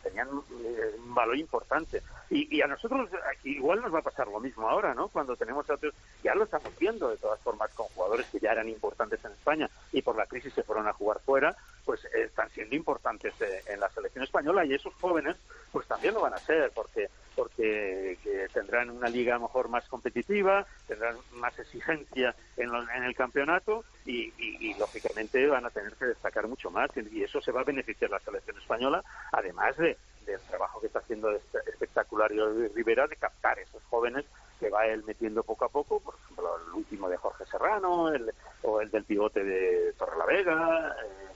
tenían 0.03 0.29
un 0.29 1.15
valor 1.15 1.37
importante. 1.37 2.03
Y, 2.31 2.61
a 2.63 2.67
nosotros 2.67 3.11
igual 3.45 3.83
nos 3.83 3.95
va 3.95 3.99
a 3.99 4.03
pasar 4.03 4.27
lo 4.29 4.41
mismo 4.41 4.69
ahora, 4.69 4.95
¿no? 4.95 5.09
Cuando 5.09 5.37
tenemos 5.37 5.69
otros, 5.69 5.95
ya 6.23 6.35
lo 6.35 6.45
estamos 6.45 6.77
viendo 6.79 7.09
de 7.09 7.19
todas 7.19 7.41
formas 7.41 7.73
con 7.75 7.87
jugadores 7.89 8.27
que 8.27 8.41
ya 8.41 8.53
eran 8.53 8.69
importantes 8.69 9.23
en 9.25 9.33
España 9.33 9.69
y 9.93 10.01
por 10.03 10.17
la 10.17 10.27
crisis 10.27 10.55
se 10.55 10.63
fueron 10.63 10.89
a 10.89 10.93
jugar 10.95 11.21
fuera, 11.21 11.55
pues 11.85 12.05
están 12.07 12.49
siendo 12.51 12.75
importantes 12.75 13.35
en 13.67 13.79
la 13.79 13.91
selección 13.91 14.25
española 14.25 14.65
y 14.65 14.75
esos 14.75 14.95
jóvenes 14.95 15.37
pues 15.71 15.87
también 15.87 16.15
lo 16.15 16.23
van 16.23 16.35
a 16.35 16.39
ser 16.39 16.73
porque 16.75 17.09
porque 17.37 18.19
tendrán 18.53 18.91
una 18.91 19.09
liga 19.09 19.35
a 19.35 19.39
lo 19.39 19.45
mejor 19.45 19.69
más 19.69 19.87
competitiva, 19.89 20.67
tendrán 20.89 21.17
más 21.33 21.57
exigencia 21.59 22.35
en, 22.57 22.71
en 22.75 23.05
el 23.05 23.15
campeonato 23.15 23.85
y, 24.07 24.33
lógicamente 24.79 25.47
van 25.47 25.65
a 25.65 25.71
tener 25.71 25.95
que 25.95 26.07
destacar 26.07 26.47
mucho 26.49 26.71
más 26.71 26.91
y 26.97 27.23
eso 27.23 27.41
se 27.41 27.53
va 27.53 27.61
a 27.61 27.65
beneficiar 27.65 28.11
la 28.11 28.21
selección 28.21 28.59
española, 28.59 29.03
además 29.33 29.77
de, 29.77 29.97
del 30.25 30.41
trabajo 30.43 30.81
que 30.81 30.89
está 30.89 30.99
haciendo 30.99 31.31
este 31.31 31.59
espectacular 31.71 32.31
Rivera 32.75 33.07
de 33.07 33.17
captar 33.17 33.59
esos 33.59 33.83
jóvenes 33.85 34.25
que 34.59 34.71
va 34.71 34.87
él 34.87 35.05
metiendo 35.05 35.43
poco 35.43 35.65
a 35.65 35.69
poco, 35.69 36.01
por 36.01 36.15
ejemplo 36.15 36.59
el 36.67 36.75
último 36.75 37.09
de 37.09 37.17
Jorge 37.17 37.45
Serrano 37.47 38.09
el, 38.13 38.33
o 38.63 38.81
el 38.81 38.91
del 38.91 39.05
pivote 39.05 39.45
de 39.45 39.93
Torrelavega, 39.95 40.97
eh, 41.05 41.36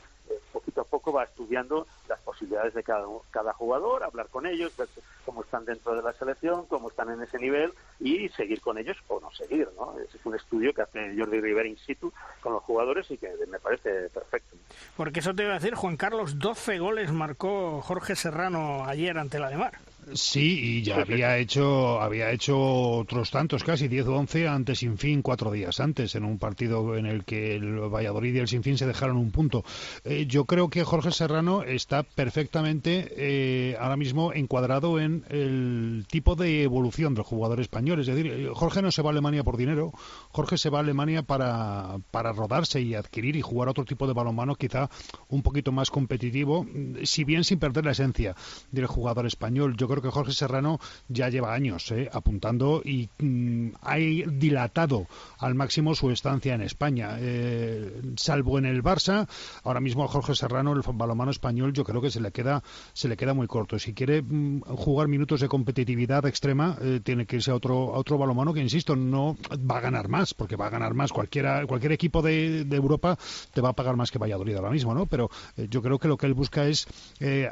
poquito 0.52 0.81
a 0.81 0.85
poco 0.85 1.12
va 1.12 1.24
estudiando 1.24 1.86
las 2.09 2.20
posibilidades 2.20 2.74
de 2.74 2.82
cada, 2.82 3.07
cada 3.31 3.52
jugador, 3.52 4.02
hablar 4.02 4.28
con 4.28 4.47
ellos, 4.47 4.77
ver 4.77 4.89
cómo 5.24 5.43
están 5.43 5.65
dentro 5.65 5.94
de 5.94 6.02
la 6.02 6.12
selección, 6.12 6.66
cómo 6.66 6.89
están 6.89 7.11
en 7.11 7.23
ese 7.23 7.39
nivel 7.39 7.73
y 7.98 8.28
seguir 8.31 8.61
con 8.61 8.78
ellos 8.78 8.97
o 9.09 9.20
no 9.20 9.31
seguir. 9.32 9.69
¿no? 9.77 9.94
Es 9.98 10.24
un 10.24 10.35
estudio 10.35 10.73
que 10.73 10.82
hace 10.82 11.15
Jordi 11.16 11.40
Rivera 11.40 11.69
in 11.69 11.78
situ 11.78 12.12
con 12.40 12.52
los 12.52 12.62
jugadores 12.62 13.11
y 13.11 13.19
que 13.19 13.31
me 13.48 13.59
parece 13.59 14.09
perfecto. 14.11 14.57
Porque 14.97 15.20
eso 15.20 15.35
te 15.35 15.43
iba 15.43 15.52
a 15.52 15.59
decir, 15.59 15.74
Juan 15.74 15.97
Carlos, 15.97 16.39
12 16.39 16.78
goles 16.78 17.12
marcó 17.12 17.81
Jorge 17.82 18.16
Serrano 18.16 18.85
ayer 18.86 19.19
ante 19.19 19.39
la 19.39 19.51
de 19.51 19.57
Mar. 19.57 19.78
Sí, 20.12 20.61
y 20.61 20.82
ya 20.82 21.01
había 21.03 21.39
hecho, 21.39 22.01
había 22.01 22.31
hecho 22.32 22.59
otros 22.59 23.31
tantos, 23.31 23.62
casi 23.62 23.89
10 23.89 24.07
o 24.09 24.16
11 24.16 24.49
antes 24.49 24.78
sin 24.78 24.99
fin, 24.99 25.23
cuatro 25.23 25.53
días 25.53 25.78
antes, 25.81 26.15
en 26.15 26.24
un 26.24 26.39
partido 26.39 26.97
en 26.97 27.07
el 27.07 27.24
que 27.24 27.55
el 27.55 27.78
Valladolid 27.78 28.35
y 28.35 28.39
el 28.39 28.49
Sinfín 28.49 28.78
se 28.78 28.87
dejaron 28.87 29.16
un 29.16 29.31
punto. 29.31 29.65
Eh, 30.05 30.27
yo 30.27 30.45
creo 30.47 30.69
que 30.69 30.85
Jorge 30.85 31.12
Serrano 31.12 31.62
está 31.62 32.03
perfectamente 32.03 33.12
eh, 33.16 33.77
ahora 33.78 33.97
mismo 33.97 34.32
encuadrado 34.32 34.99
en 34.99 35.24
el 35.28 36.07
tipo 36.09 36.35
de 36.35 36.62
evolución 36.62 37.15
del 37.15 37.24
jugador 37.24 37.61
español. 37.61 38.01
Es 38.01 38.07
decir, 38.07 38.27
eh, 38.27 38.49
Jorge 38.53 38.82
no 38.82 38.91
se 38.91 39.03
va 39.03 39.11
a 39.11 39.12
Alemania 39.12 39.45
por 39.45 39.57
dinero, 39.57 39.93
Jorge 40.31 40.59
se 40.59 40.70
va 40.70 40.78
a 40.78 40.82
Alemania 40.82 41.23
para, 41.23 41.99
para 42.11 42.32
rodarse 42.32 42.81
y 42.81 42.95
adquirir 42.95 43.37
y 43.37 43.43
jugar 43.43 43.69
otro 43.69 43.85
tipo 43.85 44.07
de 44.07 44.12
balonmano 44.12 44.55
quizá 44.55 44.89
un 45.28 45.43
poquito 45.43 45.73
más 45.73 45.91
competitivo, 45.91 46.66
si 47.05 47.24
bien 47.24 47.45
sin 47.45 47.59
perder 47.59 47.85
la 47.85 47.93
esencia 47.93 48.35
del 48.73 48.87
jugador 48.87 49.27
español. 49.27 49.77
Yo 49.77 49.89
creo 49.89 50.00
que 50.03 50.11
Jorge 50.11 50.33
Serrano 50.33 50.79
ya 51.09 51.29
lleva 51.29 51.55
años 51.55 51.91
eh, 51.91 52.09
apuntando 52.13 52.83
y 52.85 53.09
mm, 53.19 53.71
ha 53.83 53.97
dilatado 53.97 55.07
al 55.39 55.55
máximo 55.55 55.95
su 55.95 56.11
estancia 56.11 56.55
en 56.55 56.63
España. 56.63 57.17
Eh, 57.19 58.03
salvo 58.17 58.59
en 58.59 58.67
el 58.67 58.83
Barça, 58.83 59.29
ahora 59.65 59.81
mismo 59.81 60.05
a 60.05 60.09
Jorge 60.09 60.35
Serrano, 60.35 60.73
el 60.73 60.83
balomano 60.95 61.31
español, 61.31 61.73
yo 61.73 61.85
creo 61.85 62.01
que 62.01 62.11
se 62.11 62.21
le 62.21 62.33
queda, 62.33 62.63
se 62.93 63.09
le 63.09 63.17
queda 63.17 63.35
muy 63.35 63.47
corto. 63.47 63.79
Si 63.79 63.95
quiere 63.95 64.23
mm, 64.23 64.63
jugar 64.63 65.09
minutos 65.09 65.41
de 65.41 65.49
competitividad 65.49 66.27
extrema, 66.27 66.77
eh, 66.81 67.01
tiene 67.03 67.27
que 67.27 67.37
irse 67.37 67.51
a 67.51 67.55
otro, 67.55 67.95
a 67.95 67.99
otro 67.99 68.19
balomano 68.19 68.53
que, 68.53 68.61
insisto, 68.61 68.97
no 68.97 69.37
va 69.71 69.79
a 69.79 69.81
ganar 69.81 70.09
más, 70.09 70.35
porque 70.35 70.57
va 70.57 70.67
a 70.67 70.71
ganar 70.71 70.95
más. 70.95 71.13
Cualquiera, 71.13 71.67
cualquier 71.67 71.93
equipo 71.93 72.23
de, 72.23 72.67
Europa 72.71 73.19
te 73.53 73.61
va 73.61 73.71
a 73.71 73.73
pagar 73.75 73.97
más 73.97 74.11
que 74.11 74.19
Valladolid 74.19 74.57
ahora 74.57 74.71
mismo, 74.71 74.95
¿no? 74.95 75.07
Pero 75.07 75.29
yo 75.69 75.83
creo 75.83 75.99
que 75.99 76.09
lo 76.09 76.17
que 76.17 76.27
él 76.27 76.35
busca 76.35 76.67
es 76.67 76.87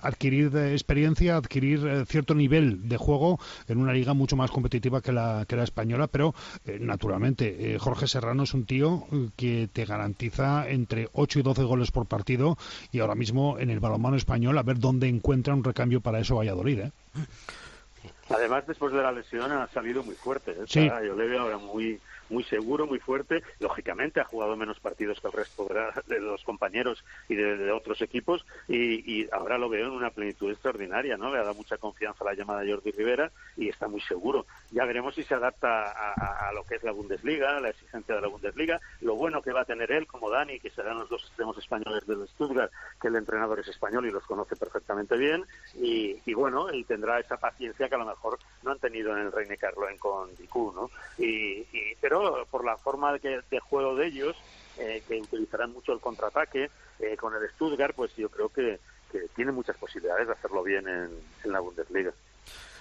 adquirir 0.01 0.57
experiencia, 0.57 1.37
adquirir 1.37 2.07
cierto 2.07 2.28
nivel 2.35 2.89
de 2.89 2.97
juego 2.97 3.39
en 3.67 3.79
una 3.79 3.93
liga 3.93 4.15
mucho 4.15 4.37
más 4.37 4.51
competitiva 4.51 5.01
que 5.01 5.13
la, 5.13 5.45
que 5.49 5.57
la 5.57 5.65
española, 5.65 6.07
pero 6.07 6.35
eh, 6.67 6.79
naturalmente 6.81 7.75
eh, 7.75 7.79
Jorge 7.79 8.07
Serrano 8.07 8.45
es 8.45 8.55
un 8.55 8.67
tío 8.67 9.07
eh, 9.13 9.29
que 9.37 9.69
te 9.73 9.85
garantiza 9.85 10.69
entre 10.69 11.09
8 11.13 11.41
y 11.41 11.43
12 11.43 11.63
goles 11.65 11.91
por 11.91 12.07
partido 12.07 12.57
y 12.93 13.01
ahora 13.01 13.15
mismo 13.15 13.59
en 13.59 13.71
el 13.71 13.81
balonmano 13.81 14.17
español 14.17 14.59
a 14.59 14.63
ver 14.63 14.79
dónde 14.79 15.09
encuentra 15.09 15.55
un 15.55 15.65
recambio 15.65 16.01
para 16.01 16.21
eso 16.21 16.37
Valladolid. 16.37 16.81
Además, 18.31 18.67
después 18.67 18.93
de 18.93 19.03
la 19.03 19.11
lesión 19.11 19.51
ha 19.53 19.67
salido 19.69 20.03
muy 20.03 20.15
fuerte. 20.15 20.55
Yo 20.67 20.81
le 20.83 21.27
veo 21.27 21.41
ahora 21.41 21.59
muy 21.59 21.99
muy 22.29 22.45
seguro, 22.45 22.87
muy 22.87 22.99
fuerte. 22.99 23.43
Lógicamente 23.61 24.21
ha 24.21 24.25
jugado 24.25 24.57
menos 24.57 24.81
partidos 24.81 25.21
que 25.21 25.29
el 25.29 25.33
resto 25.33 25.69
de, 26.07 26.21
los 26.21 26.43
compañeros 26.45 27.05
y 27.29 27.35
de, 27.35 27.71
otros 27.73 28.01
equipos 28.03 28.45
y, 28.69 29.29
ahora 29.33 29.59
lo 29.59 29.69
veo 29.69 29.87
en 29.87 29.93
una 29.93 30.11
plenitud 30.11 30.51
extraordinaria, 30.51 31.17
¿no? 31.17 31.31
Le 31.31 31.39
ha 31.39 31.43
dado 31.43 31.55
mucha 31.55 31.77
confianza 31.77 32.25
la 32.25 32.35
llamada 32.35 32.65
Jordi 32.67 32.91
Rivera 32.93 33.31
y 33.57 33.69
está 33.69 33.89
muy 33.89 34.01
seguro. 34.01 34.47
Ya 34.71 34.85
veremos 34.85 35.15
si 35.15 35.23
se 35.25 35.35
adapta 35.35 35.91
a, 35.91 36.53
lo 36.53 36.65
que 36.65 36.77
es 36.77 36.83
la 36.83 36.93
Bundesliga, 36.93 37.57
a 37.57 37.61
la 37.61 37.71
exigencia 37.71 38.15
de 38.15 38.21
la 38.21 38.29
Bundesliga, 38.29 38.81
lo 39.01 39.15
bueno 39.17 39.43
que 39.43 39.53
va 39.53 39.63
a 39.63 39.65
tener 39.65 39.93
él 39.93 40.07
como 40.07 40.31
Dani, 40.31 40.61
que 40.61 40.71
serán 40.71 40.99
los 40.99 41.09
dos 41.09 41.25
extremos 41.25 41.57
españoles 41.59 42.07
del 42.07 42.27
Stuttgart, 42.29 42.73
que 43.01 43.09
el 43.09 43.17
entrenador 43.17 43.61
es 43.61 43.69
español 43.69 44.07
y 44.07 44.11
los 44.11 44.25
conoce 44.25 44.57
perfectamente 44.57 45.17
bien 45.17 45.45
y, 45.75 46.35
bueno, 46.35 46.69
él 46.69 46.85
tendrá 46.87 47.19
esa 47.19 47.37
paciencia 47.37 47.89
que 47.89 47.95
a 47.95 47.99
lo 47.99 48.07
mejor 48.07 48.39
no 48.63 48.73
han 48.73 48.79
tenido 48.79 49.13
en 49.13 49.19
el 49.19 49.33
Reine 49.33 49.57
Carloen 49.57 49.99
con 49.99 50.35
Dicu, 50.37 50.73
¿no? 50.73 50.91
Y, 51.19 51.65
pero 52.01 52.18
por 52.51 52.65
la 52.65 52.77
forma 52.77 53.13
de, 53.13 53.61
juego 53.61 53.97
de 53.97 54.07
ellos, 54.07 54.37
eh, 54.79 55.03
que 55.07 55.21
utilizarán 55.21 55.73
mucho 55.73 55.93
el 55.93 56.01
contraataque 56.01 56.71
eh, 56.99 57.17
con 57.17 57.35
el 57.35 57.49
Stuttgart, 57.51 57.95
pues 57.95 58.15
yo 58.17 58.29
creo 58.29 58.49
que, 58.49 58.81
tiene 59.35 59.53
muchas 59.53 59.75
posibilidades 59.79 60.27
de 60.27 60.35
hacerlo 60.35 60.63
bien 60.63 60.87
en, 60.87 61.51
la 61.51 61.61
Bundesliga. 61.61 62.13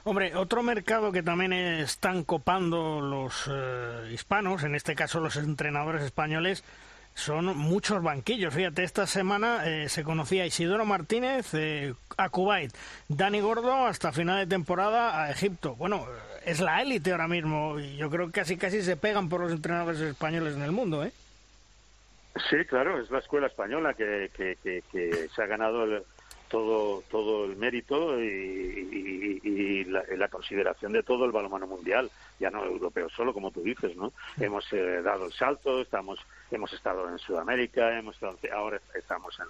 Hombre, 0.03 0.35
otro 0.35 0.61
mercado 0.61 1.11
que 1.14 1.23
también 1.23 1.53
están 1.53 2.26
copando 2.26 2.99
los 2.99 3.49
eh, 3.49 4.09
hispanos, 4.11 4.64
en 4.64 4.76
este 4.76 4.93
caso 4.93 5.22
los 5.22 5.38
entrenadores 5.38 6.03
españoles, 6.03 6.65
son 7.18 7.57
muchos 7.57 8.02
banquillos. 8.03 8.53
Fíjate, 8.53 8.84
esta 8.84 9.07
semana 9.07 9.64
se 9.88 10.03
conocía 10.03 10.45
Isidoro 10.45 10.85
Martínez 10.85 11.52
a 12.18 12.30
Kuwait, 12.30 12.72
Dani 13.07 13.41
Gordo 13.41 13.88
hasta 13.88 14.11
final 14.11 14.38
de 14.38 14.48
temporada 14.48 15.23
a 15.23 15.31
Egipto. 15.31 15.76
Bueno, 15.76 16.06
es 16.45 16.61
la 16.61 16.81
élite 16.81 17.11
ahora 17.11 17.27
mismo 17.27 17.80
y 17.80 17.98
yo 17.98 18.10
creo 18.10 18.27
que 18.27 18.34
casi 18.34 18.56
casi 18.56 18.81
se 18.81 18.95
pegan 18.95 19.27
por 19.27 19.41
los 19.41 19.52
entrenadores 19.52 19.99
españoles 19.99 20.56
en 20.56 20.61
el 20.61 20.72
mundo, 20.72 21.03
¿eh? 21.03 21.11
Sí, 22.49 22.64
claro, 22.65 23.02
es 23.02 23.10
la 23.10 23.19
escuela 23.19 23.48
española 23.48 23.94
que, 23.94 24.30
que, 24.34 25.27
se 25.35 25.41
ha 25.41 25.45
ganado 25.45 25.85
todo 26.47 27.03
todo 27.09 27.45
el 27.45 27.55
mérito 27.55 28.19
y, 28.19 29.85
la, 29.85 30.27
consideración 30.27 30.91
de 30.91 31.03
todo 31.03 31.25
el 31.25 31.31
balonmano 31.31 31.67
mundial, 31.67 32.11
ya 32.39 32.49
no 32.49 32.63
europeo 32.63 33.09
solo, 33.09 33.33
como 33.33 33.51
tú 33.51 33.61
dices, 33.61 33.95
¿no? 33.95 34.11
Hemos 34.39 34.71
eh, 34.73 35.01
dado 35.01 35.25
el 35.25 35.31
salto, 35.31 35.81
estamos 35.81 36.19
hemos 36.51 36.71
estado 36.73 37.09
en 37.09 37.17
Sudamérica, 37.17 37.97
hemos 37.97 38.17
ahora 38.51 38.79
estamos 38.93 39.39
en 39.39 39.47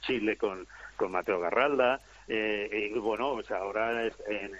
Chile 0.00 0.36
con, 0.36 0.66
con 0.96 1.12
Mateo 1.12 1.40
Garralda, 1.40 2.00
eh, 2.28 2.90
y 2.94 2.98
bueno, 2.98 3.34
pues 3.34 3.50
ahora 3.50 4.04
en, 4.04 4.54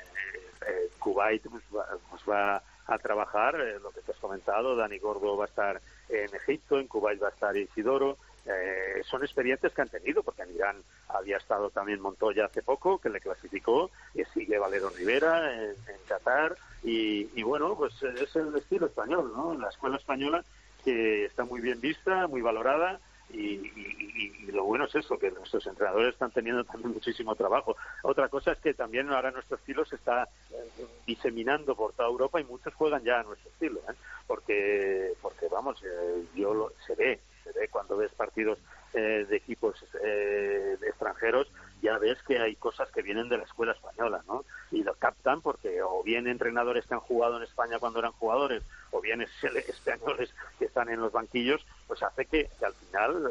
eh, 0.66 0.90
Kuwait 0.98 1.42
pues, 1.48 1.62
pues 2.10 2.22
va, 2.28 2.62
a 2.86 2.98
trabajar, 2.98 3.58
eh, 3.60 3.78
lo 3.80 3.90
que 3.90 4.00
te 4.02 4.12
has 4.12 4.18
comentado, 4.18 4.76
Dani 4.76 4.98
Gordo 4.98 5.36
va 5.36 5.44
a 5.44 5.48
estar 5.48 5.80
en 6.08 6.34
Egipto, 6.34 6.78
en 6.78 6.86
Kuwait 6.86 7.22
va 7.22 7.28
a 7.28 7.30
estar 7.30 7.56
Isidoro, 7.56 8.18
eh, 8.46 9.02
son 9.04 9.22
experiencias 9.22 9.72
que 9.72 9.82
han 9.82 9.88
tenido, 9.88 10.22
porque 10.22 10.42
en 10.42 10.54
Irán 10.54 10.82
había 11.08 11.38
estado 11.38 11.70
también 11.70 12.00
Montoya 12.00 12.46
hace 12.46 12.62
poco, 12.62 12.98
que 12.98 13.08
le 13.08 13.20
clasificó, 13.20 13.90
y 14.14 14.24
sigue 14.26 14.58
Valero 14.58 14.90
Rivera 14.90 15.64
en, 15.64 15.74
Qatar, 16.06 16.56
y, 16.82 17.42
bueno, 17.42 17.74
pues 17.76 17.94
es 18.02 18.36
el 18.36 18.54
estilo 18.56 18.86
español, 18.86 19.32
¿no? 19.34 19.54
La 19.54 19.68
escuela 19.68 19.96
española 19.96 20.44
que 20.84 21.24
está 21.24 21.44
muy 21.44 21.62
bien 21.62 21.80
vista, 21.80 22.26
muy 22.26 22.42
valorada, 22.42 23.00
y, 23.30 24.52
lo 24.52 24.64
bueno 24.64 24.84
es 24.84 24.94
eso, 24.94 25.18
que 25.18 25.30
nuestros 25.30 25.66
entrenadores 25.66 26.12
están 26.12 26.30
teniendo 26.30 26.62
también 26.62 26.92
muchísimo 26.92 27.34
trabajo. 27.34 27.76
Otra 28.02 28.28
cosa 28.28 28.52
es 28.52 28.58
que 28.58 28.74
también 28.74 29.10
ahora 29.10 29.32
nuestro 29.32 29.56
estilo 29.56 29.84
se 29.84 29.96
está 29.96 30.28
eh, 30.52 30.86
diseminando 31.06 31.74
por 31.74 31.92
toda 31.94 32.08
Europa 32.08 32.40
y 32.40 32.44
muchos 32.44 32.72
juegan 32.74 33.02
ya 33.02 33.20
a 33.20 33.22
nuestro 33.24 33.50
estilo, 33.50 33.80
¿eh? 33.80 33.94
porque, 34.28 35.14
porque 35.20 35.48
vamos, 35.48 35.82
eh, 35.82 36.24
yo 36.36 36.54
lo, 36.54 36.72
se 36.86 36.94
ve, 36.94 37.20
se 37.44 37.52
ve 37.52 37.68
cuando 37.68 37.96
ves 37.96 38.10
partidos 38.12 38.58
eh, 38.94 39.26
de 39.28 39.36
equipos 39.36 39.74
eh, 40.02 40.78
extranjeros, 40.86 41.46
ya 41.82 41.98
ves 41.98 42.16
que 42.22 42.38
hay 42.38 42.56
cosas 42.56 42.90
que 42.90 43.02
vienen 43.02 43.28
de 43.28 43.36
la 43.36 43.44
escuela 43.44 43.72
española, 43.72 44.22
¿no? 44.26 44.44
Y 44.70 44.82
lo 44.82 44.94
captan 44.94 45.42
porque 45.42 45.82
o 45.82 46.02
bien 46.02 46.26
entrenadores 46.26 46.86
que 46.86 46.94
han 46.94 47.00
jugado 47.00 47.36
en 47.36 47.42
España 47.42 47.78
cuando 47.78 47.98
eran 47.98 48.12
jugadores, 48.12 48.62
o 48.92 49.00
bien 49.00 49.20
españoles 49.20 50.32
que 50.58 50.64
están 50.64 50.88
en 50.88 51.00
los 51.00 51.12
banquillos, 51.12 51.66
pues 51.86 52.02
hace 52.02 52.24
que, 52.26 52.48
al 52.64 52.72
final 52.74 53.30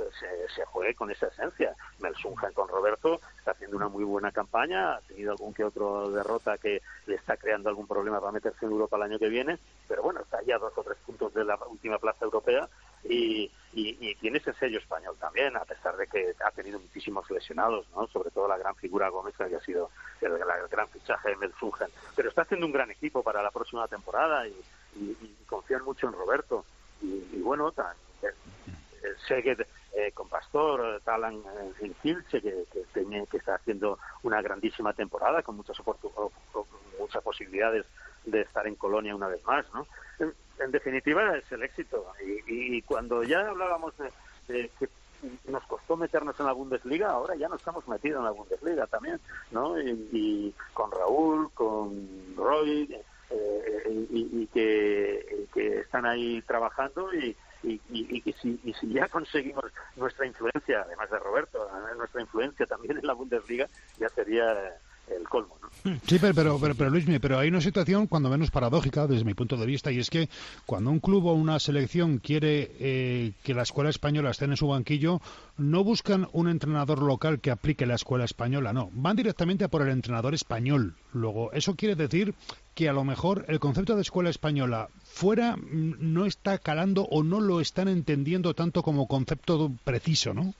se, 0.54 0.66
juegue 0.66 0.94
con 0.96 1.10
esa 1.10 1.28
esencia. 1.28 1.76
Melsungen 2.00 2.54
con 2.54 2.68
Roberto 2.68 3.22
está 3.38 3.52
haciendo 3.52 3.78
una 3.78 3.88
muy 3.88 4.04
buena 4.04 4.32
campaña, 4.32 4.96
ha 4.96 5.02
tenido 5.02 5.32
algún 5.32 5.54
que 5.54 5.64
otro 5.64 6.12
derrota 6.12 6.58
que 6.58 6.82
le 7.08 7.16
está 7.16 7.38
creando 7.38 7.70
algún 7.70 7.88
problema 7.88 8.20
para 8.20 8.34
meterse 8.34 8.66
en 8.66 8.72
Europa 8.72 8.98
el 8.98 9.04
año 9.04 9.20
que 9.20 9.30
viene, 9.30 9.58
pero 9.88 10.04
bueno, 10.04 10.22
está 10.22 10.42
ya 10.44 10.58
a 10.58 10.60
dos 10.60 10.74
o 10.76 10.84
tres 10.84 10.98
puntos 11.06 11.34
de 11.34 11.46
la 11.46 11.58
última 11.68 11.98
plaza 11.98 12.26
europea 12.26 12.70
y, 13.04 13.52
y, 13.74 14.16
tiene 14.16 14.38
ese 14.38 14.54
sello 14.54 14.80
español 14.80 15.16
también, 15.20 15.56
a 15.56 15.66
pesar 15.66 15.98
de 15.98 16.08
que 16.08 16.36
ha 16.46 16.52
tenido 16.52 16.80
muchísimos 16.80 17.30
lesionados, 17.30 17.88
¿no? 17.96 18.08
sobre 18.08 18.30
todo 18.32 18.48
la 18.48 18.58
gran 18.58 18.76
figura 18.76 19.10
Gómez, 19.10 19.36
que 19.36 19.44
ha 19.44 19.60
sido 19.62 19.90
el, 20.22 20.38
gran 20.70 20.88
fichaje 20.90 21.30
de 21.30 21.36
Melzungen. 21.38 21.90
Pero 22.16 22.30
está 22.30 22.44
haciendo 22.44 22.66
un 22.66 22.72
gran 22.72 22.92
equipo 22.92 23.24
para 23.24 23.42
la 23.42 23.52
próxima 23.52 23.88
temporada 23.88 24.48
y, 24.48 24.56
confían 25.48 25.84
mucho 25.84 26.08
en 26.08 26.14
Roberto. 26.14 26.66
Y, 27.02 27.42
bueno, 27.42 27.72
tan, 27.72 27.96
eh, 28.22 28.34
eh, 29.30 29.66
eh, 29.96 30.12
con 30.14 30.30
Pastor, 30.30 31.02
Talan 31.04 31.44
en 31.82 31.94
Kilche, 31.96 32.42
que, 32.42 32.66
que, 32.72 33.26
que, 33.30 33.38
está 33.38 33.56
haciendo 33.56 34.00
una 34.22 34.42
grandísima 34.42 34.94
temporada 34.94 35.42
con 35.42 35.58
muchas, 35.58 35.78
muchas 37.00 37.24
posibilidades 37.24 37.86
de 38.26 38.42
estar 38.42 38.66
en 38.68 38.76
Colonia 38.76 39.16
una 39.16 39.28
vez 39.28 39.44
más. 39.46 39.66
¿no? 39.74 39.86
En 40.60 40.72
definitiva 40.72 41.38
es 41.38 41.52
el 41.52 41.64
éxito. 41.64 42.06
Y, 42.48 42.82
cuando 42.84 43.24
ya 43.24 43.48
hablábamos 43.48 43.94
de, 44.48 44.70
que 44.80 44.90
nos 45.48 45.64
costó 45.66 45.96
meternos 45.96 46.40
en 46.40 46.46
la 46.46 46.54
Bundesliga, 46.54 47.10
ahora 47.10 47.36
ya 47.36 47.48
nos 47.48 47.60
estamos 47.60 47.88
metidos 47.88 48.20
en 48.20 48.26
la 48.26 48.32
Bundesliga 48.32 48.88
también, 48.88 49.20
¿no? 49.52 49.80
Y, 49.80 50.54
con 50.74 50.92
Raúl, 50.92 51.52
con 51.54 52.36
Roy, 52.36 52.90
eh, 53.30 54.08
y, 54.12 54.48
que, 54.48 55.48
que, 55.54 55.80
están 55.80 56.06
ahí 56.06 56.42
trabajando 56.42 57.14
y, 57.14 57.36
y, 57.64 57.80
si, 58.42 58.60
y 58.64 58.74
si 58.74 58.94
ya 58.94 59.08
conseguimos 59.08 59.66
nuestra 59.96 60.26
influencia, 60.26 60.82
además 60.82 61.10
de 61.10 61.20
Roberto, 61.20 61.70
nuestra 61.98 62.22
influencia 62.22 62.66
también 62.66 62.98
en 62.98 63.08
la 63.08 63.14
Bundesliga, 63.14 63.68
ya 63.98 64.10
sería 64.10 64.78
el 65.08 65.28
colmo. 65.28 65.56
Sí, 66.08 66.18
pero, 66.20 66.58
pero, 66.60 66.76
pero, 66.76 66.90
Luis, 66.90 67.06
pero 67.20 67.40
hay 67.40 67.50
una 67.50 67.60
situación 67.60 68.08
cuando 68.08 68.30
menos 68.30 68.52
paradójica 68.52 69.06
desde 69.06 69.26
mi 69.26 69.34
punto 69.34 69.58
de 69.58 69.66
vista 69.66 69.92
y 69.92 70.00
es 70.00 70.10
que 70.10 70.30
cuando 70.66 70.90
un 70.90 71.00
club 71.00 71.26
o 71.26 71.34
una 71.34 71.60
selección 71.60 72.20
quiere 72.20 72.72
eh, 72.80 73.34
que 73.44 73.54
la 73.54 73.64
escuela 73.64 73.90
española 73.90 74.32
esté 74.32 74.46
en 74.46 74.56
su 74.56 74.68
banquillo, 74.68 75.20
no 75.58 75.84
buscan 75.84 76.30
un 76.32 76.48
entrenador 76.48 77.02
local 77.02 77.42
que 77.42 77.52
aplique 77.52 77.86
la 77.86 77.96
escuela 77.96 78.24
española, 78.24 78.72
no, 78.72 78.92
van 78.94 79.18
directamente 79.18 79.66
a 79.66 79.68
por 79.68 79.82
el 79.82 79.90
entrenador 79.90 80.34
español. 80.34 80.96
Luego, 81.12 81.52
eso 81.52 81.76
quiere 81.76 81.96
decir 81.96 82.34
que 82.76 82.88
a 82.88 82.94
lo 82.94 83.04
mejor 83.04 83.46
el 83.50 83.60
concepto 83.60 83.96
de 83.96 84.04
escuela 84.04 84.30
española 84.30 84.90
fuera 85.04 85.58
no 85.70 86.26
está 86.26 86.60
calando 86.60 87.04
o 87.12 87.24
no 87.24 87.42
lo 87.42 87.60
están 87.60 87.90
entendiendo 87.90 88.54
tanto 88.54 88.84
como 88.84 89.08
concepto 89.08 89.72
preciso, 89.84 90.34
¿no? 90.34 90.54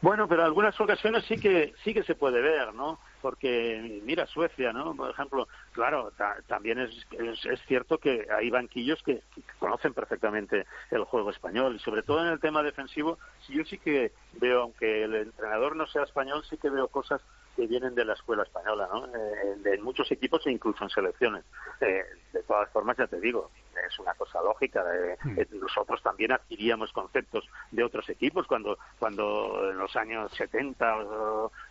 Bueno, 0.00 0.28
pero 0.28 0.42
en 0.42 0.46
algunas 0.46 0.78
ocasiones 0.80 1.24
sí 1.24 1.38
que 1.38 1.74
sí 1.84 1.94
que 1.94 2.02
se 2.02 2.14
puede 2.14 2.40
ver, 2.40 2.74
¿no? 2.74 2.98
Porque 3.20 4.00
mira 4.04 4.26
Suecia, 4.26 4.72
¿no? 4.72 4.94
Por 4.94 5.10
ejemplo, 5.10 5.48
claro, 5.72 6.12
también 6.46 6.80
es, 6.80 6.90
es, 7.12 7.60
cierto 7.66 7.98
que 7.98 8.26
hay 8.36 8.50
banquillos 8.50 9.02
que, 9.02 9.22
conocen 9.58 9.94
perfectamente 9.94 10.66
el 10.90 11.04
juego 11.04 11.30
español 11.30 11.76
y 11.76 11.78
sobre 11.78 12.02
todo 12.02 12.20
en 12.20 12.32
el 12.32 12.40
tema 12.40 12.62
defensivo, 12.62 13.18
yo 13.48 13.64
sí 13.64 13.78
que 13.78 14.12
veo, 14.34 14.62
aunque 14.62 15.04
el 15.04 15.14
entrenador 15.14 15.76
no 15.76 15.86
sea 15.86 16.02
español, 16.02 16.44
sí 16.50 16.56
que 16.56 16.68
veo 16.68 16.88
cosas 16.88 17.20
que 17.54 17.66
vienen 17.66 17.94
de 17.94 18.04
la 18.04 18.14
escuela 18.14 18.42
española, 18.42 18.88
¿no? 18.92 19.06
Eh, 19.06 19.56
de 19.58 19.78
muchos 19.78 20.10
equipos 20.10 20.44
e 20.46 20.50
incluso 20.50 20.82
en 20.82 20.90
selecciones. 20.90 21.44
Eh, 21.80 22.04
de 22.32 22.42
todas 22.42 22.68
formas, 22.70 22.96
ya 22.96 23.06
te 23.06 23.20
digo, 23.20 23.50
es 23.86 23.98
una 23.98 24.14
cosa 24.14 24.40
lógica. 24.42 24.84
Hmm. 25.22 25.38
Eh, 25.38 25.46
nosotros 25.52 26.02
también 26.02 26.32
adquiríamos 26.32 26.92
conceptos 26.92 27.48
de 27.70 27.84
otros 27.84 28.08
equipos 28.08 28.46
cuando, 28.46 28.78
cuando 28.98 29.70
en 29.70 29.78
los 29.78 29.94
años 29.96 30.30
70, 30.32 30.96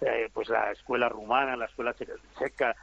eh, 0.01 0.29
pues 0.33 0.49
la 0.49 0.71
escuela 0.71 1.09
rumana, 1.09 1.55
la 1.55 1.65
escuela 1.65 1.95
checa, 2.37 2.75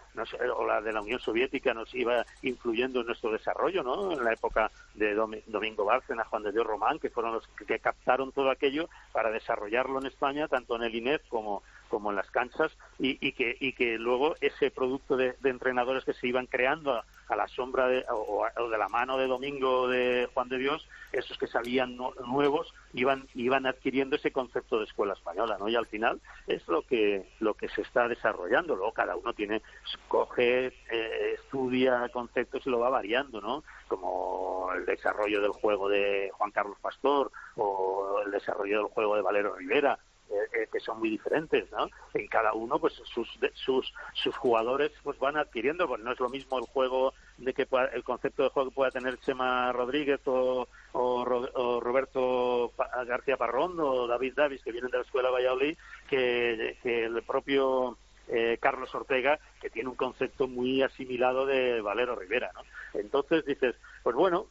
o 0.56 0.66
la 0.66 0.80
de 0.80 0.92
la 0.92 1.00
Unión 1.00 1.20
Soviética 1.20 1.74
nos 1.74 1.94
iba 1.94 2.24
influyendo 2.42 3.00
en 3.00 3.06
nuestro 3.06 3.32
desarrollo, 3.32 3.82
¿no? 3.82 4.12
En 4.12 4.24
la 4.24 4.32
época 4.32 4.70
de 4.94 5.14
Domingo 5.14 5.84
Bárcena, 5.84 6.24
Juan 6.24 6.42
de 6.42 6.52
Dios 6.52 6.66
Román, 6.66 6.98
que 6.98 7.10
fueron 7.10 7.34
los 7.34 7.46
que 7.66 7.78
captaron 7.78 8.32
todo 8.32 8.50
aquello 8.50 8.88
para 9.12 9.30
desarrollarlo 9.30 10.00
en 10.00 10.06
España, 10.06 10.48
tanto 10.48 10.76
en 10.76 10.82
el 10.82 10.94
INEF 10.94 11.26
como 11.28 11.62
como 11.88 12.10
en 12.10 12.16
las 12.16 12.30
canchas 12.30 12.70
y, 12.98 13.32
que, 13.32 13.56
y 13.58 13.72
que 13.72 13.98
luego 13.98 14.36
ese 14.40 14.70
producto 14.70 15.16
de, 15.16 15.34
entrenadores 15.44 16.04
que 16.04 16.12
se 16.12 16.28
iban 16.28 16.46
creando 16.46 16.92
a, 16.92 17.04
la 17.36 17.48
sombra 17.48 17.88
de, 17.88 18.04
o, 18.10 18.46
de 18.70 18.78
la 18.78 18.88
mano 18.88 19.18
de 19.18 19.26
Domingo 19.26 19.88
de 19.88 20.28
Juan 20.32 20.48
de 20.48 20.58
Dios, 20.58 20.86
esos 21.12 21.36
que 21.38 21.46
salían 21.46 21.96
nuevos 21.96 22.72
iban 22.92 23.28
iban 23.34 23.66
adquiriendo 23.66 24.16
ese 24.16 24.32
concepto 24.32 24.78
de 24.78 24.84
escuela 24.84 25.14
española, 25.14 25.56
¿no? 25.58 25.68
Y 25.68 25.76
al 25.76 25.86
final 25.86 26.20
es 26.46 26.66
lo 26.68 26.82
que 26.82 27.28
lo 27.40 27.54
que 27.54 27.68
se 27.68 27.82
está 27.82 28.08
desarrollando. 28.08 28.76
Luego 28.76 28.92
cada 28.92 29.16
uno 29.16 29.32
tiene 29.32 29.62
coge, 30.08 30.66
eh, 30.90 31.34
estudia 31.34 32.08
conceptos 32.10 32.66
y 32.66 32.70
lo 32.70 32.78
va 32.78 32.90
variando, 32.90 33.40
¿no? 33.40 33.64
Como 33.88 34.70
el 34.74 34.86
desarrollo 34.86 35.40
del 35.40 35.52
juego 35.52 35.88
de 35.88 36.30
Juan 36.34 36.50
Carlos 36.50 36.78
Pastor 36.80 37.30
o 37.56 38.22
el 38.24 38.30
desarrollo 38.30 38.78
del 38.78 38.92
juego 38.92 39.16
de 39.16 39.22
Valero 39.22 39.54
Rivera 39.54 39.98
eh, 40.30 40.34
eh, 40.52 40.68
que 40.70 40.78
son 40.80 40.98
muy 40.98 41.08
diferentes, 41.08 41.70
¿no? 41.72 41.88
En 42.12 42.26
cada 42.26 42.52
uno, 42.52 42.78
pues 42.78 42.92
sus 42.92 43.26
sus 43.54 43.94
sus 44.12 44.36
jugadores 44.36 44.92
pues 45.02 45.18
van 45.18 45.38
adquiriendo, 45.38 45.88
pues 45.88 46.02
no 46.02 46.12
es 46.12 46.20
lo 46.20 46.28
mismo 46.28 46.58
el 46.58 46.66
juego 46.66 47.14
de 47.38 47.54
que 47.54 47.66
el 47.94 48.04
concepto 48.04 48.42
de 48.42 48.50
juego 48.50 48.68
que 48.68 48.74
pueda 48.74 48.90
tener 48.90 49.18
Chema 49.20 49.72
Rodríguez 49.72 50.20
o, 50.26 50.68
o, 50.92 51.80
Roberto 51.80 52.72
García 53.06 53.38
Parrón 53.38 53.80
o 53.80 54.06
David 54.06 54.34
Davis 54.36 54.62
que 54.62 54.72
vienen 54.72 54.90
de 54.90 54.98
la 54.98 55.04
escuela 55.04 55.30
Valladolid 55.30 55.78
que, 56.10 56.76
el 56.84 57.22
propio 57.22 57.96
eh, 58.28 58.58
Carlos 58.60 58.94
Ortega, 58.94 59.38
que 59.62 59.70
tiene 59.70 59.88
un 59.88 59.96
concepto 59.96 60.46
muy 60.46 60.82
asimilado 60.82 61.46
de 61.46 61.80
Valero 61.80 62.16
Rivera, 62.16 62.50
¿no? 62.52 62.60
Entonces 63.00 63.46
dices, 63.46 63.76
pues 64.02 64.14
bueno, 64.14 64.46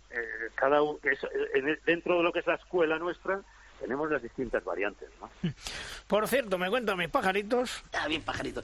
cada 0.56 0.82
uno, 0.82 0.98
dentro 1.86 2.18
de 2.18 2.24
lo 2.24 2.34
que 2.34 2.40
es 2.40 2.48
la 2.48 2.56
escuela 2.56 2.98
nuestra, 2.98 3.44
tenemos 3.80 4.10
las 4.10 4.22
distintas 4.22 4.64
variantes. 4.64 5.10
¿no? 5.20 5.30
Por 6.08 6.28
cierto, 6.28 6.58
me 6.58 6.70
cuentan 6.70 6.98
mis 6.98 7.10
pajaritos. 7.10 7.84
Ah, 7.94 8.08
bien, 8.08 8.22
pajaritos. 8.22 8.64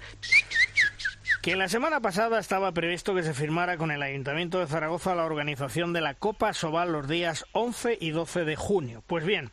Que 1.42 1.56
la 1.56 1.68
semana 1.68 2.00
pasada 2.00 2.40
estaba 2.40 2.72
previsto 2.72 3.14
que 3.14 3.24
se 3.24 3.34
firmara 3.34 3.78
con 3.78 3.92
el 3.92 4.02
Ayuntamiento 4.02 4.60
de 4.60 4.68
Zaragoza 4.68 5.14
la 5.14 5.26
organización 5.26 5.92
de 5.92 6.00
la 6.00 6.14
Copa 6.14 6.54
Sobal 6.54 6.92
los 6.92 7.08
días 7.08 7.46
11 7.52 7.98
y 8.00 8.12
12 8.12 8.46
de 8.46 8.56
junio. 8.56 9.04
Pues 9.08 9.26
bien, 9.26 9.52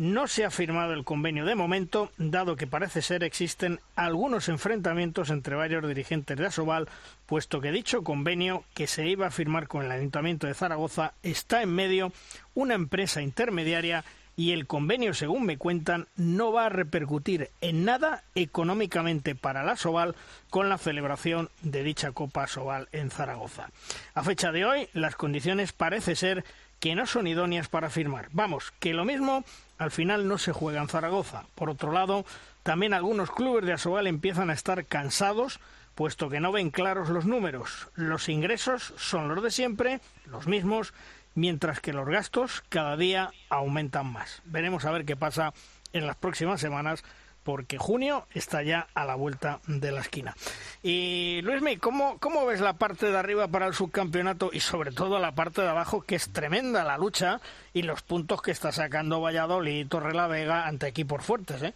no 0.00 0.28
se 0.28 0.46
ha 0.46 0.50
firmado 0.50 0.94
el 0.94 1.04
convenio 1.04 1.44
de 1.44 1.54
momento, 1.54 2.10
dado 2.16 2.56
que 2.56 2.66
parece 2.66 3.02
ser 3.02 3.22
existen 3.22 3.80
algunos 3.96 4.48
enfrentamientos 4.48 5.28
entre 5.28 5.56
varios 5.56 5.86
dirigentes 5.86 6.38
de 6.38 6.46
Asobal, 6.46 6.88
puesto 7.26 7.60
que 7.60 7.70
dicho 7.70 8.02
convenio 8.02 8.64
que 8.72 8.86
se 8.86 9.06
iba 9.06 9.26
a 9.26 9.30
firmar 9.30 9.68
con 9.68 9.84
el 9.84 9.90
Ayuntamiento 9.90 10.46
de 10.46 10.54
Zaragoza 10.54 11.12
está 11.22 11.60
en 11.60 11.74
medio 11.74 12.12
una 12.54 12.72
empresa 12.72 13.20
intermediaria 13.20 14.02
y 14.40 14.52
el 14.52 14.66
convenio, 14.66 15.12
según 15.12 15.44
me 15.44 15.58
cuentan, 15.58 16.08
no 16.16 16.50
va 16.50 16.64
a 16.64 16.70
repercutir 16.70 17.50
en 17.60 17.84
nada 17.84 18.24
económicamente 18.34 19.34
para 19.34 19.64
la 19.64 19.76
Soval 19.76 20.16
con 20.48 20.70
la 20.70 20.78
celebración 20.78 21.50
de 21.60 21.82
dicha 21.82 22.12
Copa 22.12 22.46
Soval 22.46 22.88
en 22.92 23.10
Zaragoza. 23.10 23.68
A 24.14 24.24
fecha 24.24 24.50
de 24.50 24.64
hoy, 24.64 24.88
las 24.94 25.14
condiciones 25.14 25.74
parece 25.74 26.16
ser 26.16 26.46
que 26.78 26.94
no 26.94 27.04
son 27.04 27.26
idóneas 27.26 27.68
para 27.68 27.90
firmar. 27.90 28.30
Vamos, 28.32 28.72
que 28.80 28.94
lo 28.94 29.04
mismo 29.04 29.44
al 29.76 29.90
final 29.90 30.26
no 30.26 30.38
se 30.38 30.52
juega 30.52 30.80
en 30.80 30.88
Zaragoza. 30.88 31.44
Por 31.54 31.68
otro 31.68 31.92
lado, 31.92 32.24
también 32.62 32.94
algunos 32.94 33.30
clubes 33.30 33.66
de 33.66 33.74
Asobal 33.74 34.06
empiezan 34.06 34.48
a 34.48 34.54
estar 34.54 34.86
cansados 34.86 35.60
puesto 35.94 36.30
que 36.30 36.40
no 36.40 36.50
ven 36.50 36.70
claros 36.70 37.10
los 37.10 37.26
números. 37.26 37.88
Los 37.94 38.30
ingresos 38.30 38.94
son 38.96 39.28
los 39.28 39.42
de 39.42 39.50
siempre, 39.50 40.00
los 40.24 40.46
mismos, 40.46 40.94
mientras 41.34 41.80
que 41.80 41.92
los 41.92 42.08
gastos 42.08 42.62
cada 42.68 42.96
día 42.96 43.30
aumentan 43.48 44.12
más. 44.12 44.42
Veremos 44.44 44.84
a 44.84 44.90
ver 44.90 45.04
qué 45.04 45.16
pasa 45.16 45.52
en 45.92 46.06
las 46.06 46.16
próximas 46.16 46.60
semanas 46.60 47.04
porque 47.42 47.78
junio 47.78 48.26
está 48.34 48.62
ya 48.62 48.86
a 48.94 49.04
la 49.04 49.14
vuelta 49.14 49.60
de 49.66 49.92
la 49.92 50.00
esquina. 50.00 50.34
Y 50.82 51.40
Luismi, 51.42 51.78
¿cómo, 51.78 52.18
¿cómo 52.18 52.46
ves 52.46 52.60
la 52.60 52.74
parte 52.74 53.10
de 53.10 53.18
arriba 53.18 53.48
para 53.48 53.66
el 53.66 53.74
subcampeonato 53.74 54.50
y 54.52 54.60
sobre 54.60 54.92
todo 54.92 55.18
la 55.18 55.32
parte 55.32 55.62
de 55.62 55.68
abajo, 55.68 56.02
que 56.02 56.16
es 56.16 56.30
tremenda 56.30 56.84
la 56.84 56.98
lucha 56.98 57.40
y 57.72 57.82
los 57.82 58.02
puntos 58.02 58.42
que 58.42 58.50
está 58.50 58.72
sacando 58.72 59.20
Valladolid 59.20 59.80
y 59.80 59.84
Torrelavega 59.86 60.66
ante 60.66 60.86
equipos 60.86 61.24
fuertes, 61.24 61.62
¿eh? 61.62 61.74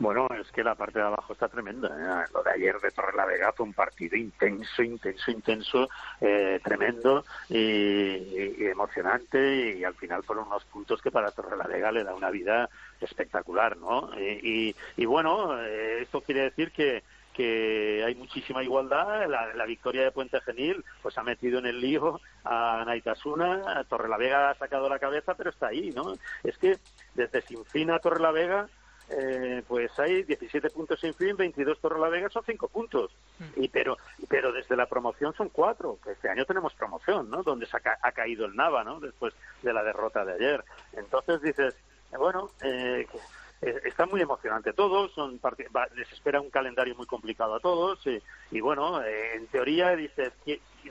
Bueno, 0.00 0.26
es 0.40 0.50
que 0.50 0.64
la 0.64 0.74
parte 0.74 0.98
de 0.98 1.04
abajo 1.04 1.34
está 1.34 1.46
tremenda. 1.48 1.88
¿eh? 1.88 2.30
Lo 2.32 2.42
de 2.42 2.52
ayer 2.52 2.80
de 2.80 2.90
Torre 2.90 3.14
la 3.14 3.26
Vega 3.26 3.52
fue 3.52 3.66
un 3.66 3.74
partido 3.74 4.16
intenso, 4.16 4.82
intenso, 4.82 5.30
intenso, 5.30 5.88
eh, 6.22 6.58
tremendo 6.64 7.22
y, 7.50 8.64
emocionante 8.64 9.76
y, 9.76 9.84
al 9.84 9.94
final 9.94 10.22
fueron 10.22 10.46
unos 10.46 10.64
puntos 10.64 11.02
que 11.02 11.10
para 11.10 11.32
Torre 11.32 11.54
la 11.54 11.66
Vega 11.66 11.92
le 11.92 12.02
da 12.02 12.14
una 12.14 12.30
vida 12.30 12.70
espectacular, 12.98 13.76
¿no? 13.76 14.10
Y, 14.18 14.74
bueno, 15.04 15.60
eh, 15.60 16.00
esto 16.00 16.22
quiere 16.22 16.44
decir 16.44 16.72
que 16.72 17.02
que 17.34 18.02
hay 18.04 18.16
muchísima 18.16 18.62
igualdad. 18.62 19.26
La, 19.28 19.64
victoria 19.64 20.02
de 20.02 20.10
Puente 20.10 20.40
Genil 20.40 20.84
pues 21.00 21.16
ha 21.16 21.22
metido 21.22 21.60
en 21.60 21.66
el 21.66 21.80
lío 21.80 22.20
a 22.44 22.82
Naitasuna, 22.84 23.84
Torre 23.88 24.08
la 24.08 24.16
Vega 24.16 24.50
ha 24.50 24.54
sacado 24.56 24.88
la 24.88 24.98
cabeza, 24.98 25.34
pero 25.34 25.50
está 25.50 25.68
ahí, 25.68 25.90
¿no? 25.94 26.14
Es 26.42 26.58
que 26.58 26.78
desde 27.14 27.40
Sinfín 27.42 27.92
a 27.92 28.00
Torre 28.00 28.20
la 28.20 28.32
Vega 28.32 28.68
eh, 29.10 29.62
pues 29.66 29.90
hay 29.98 30.22
17 30.22 30.70
puntos 30.70 31.00
sin 31.00 31.14
fin, 31.14 31.36
22 31.36 31.78
Vega 32.10 32.28
son 32.30 32.44
5 32.44 32.68
puntos. 32.68 33.10
Mm. 33.38 33.62
Y 33.62 33.68
pero 33.68 33.96
pero 34.28 34.52
desde 34.52 34.76
la 34.76 34.86
promoción 34.86 35.34
son 35.34 35.48
4, 35.48 35.98
que 36.02 36.12
este 36.12 36.28
año 36.28 36.44
tenemos 36.44 36.72
promoción, 36.74 37.28
¿no? 37.30 37.42
Donde 37.42 37.66
se 37.66 37.76
ha, 37.76 38.12
caído 38.12 38.46
el 38.46 38.54
Nava, 38.54 38.84
¿no? 38.84 39.00
Después 39.00 39.34
de 39.62 39.72
la 39.72 39.82
derrota 39.82 40.24
de 40.24 40.34
ayer. 40.34 40.64
Entonces 40.92 41.42
dices, 41.42 41.74
bueno, 42.16 42.50
eh, 42.62 43.06
está 43.60 44.06
muy 44.06 44.20
emocionante 44.22 44.72
todo, 44.72 45.08
son 45.10 45.38
les 45.94 46.10
espera 46.12 46.40
un 46.40 46.50
calendario 46.50 46.94
muy 46.94 47.06
complicado 47.06 47.54
a 47.54 47.60
todos 47.60 48.00
y, 48.50 48.60
bueno, 48.60 49.04
en 49.04 49.46
teoría 49.48 49.94
dices, 49.94 50.32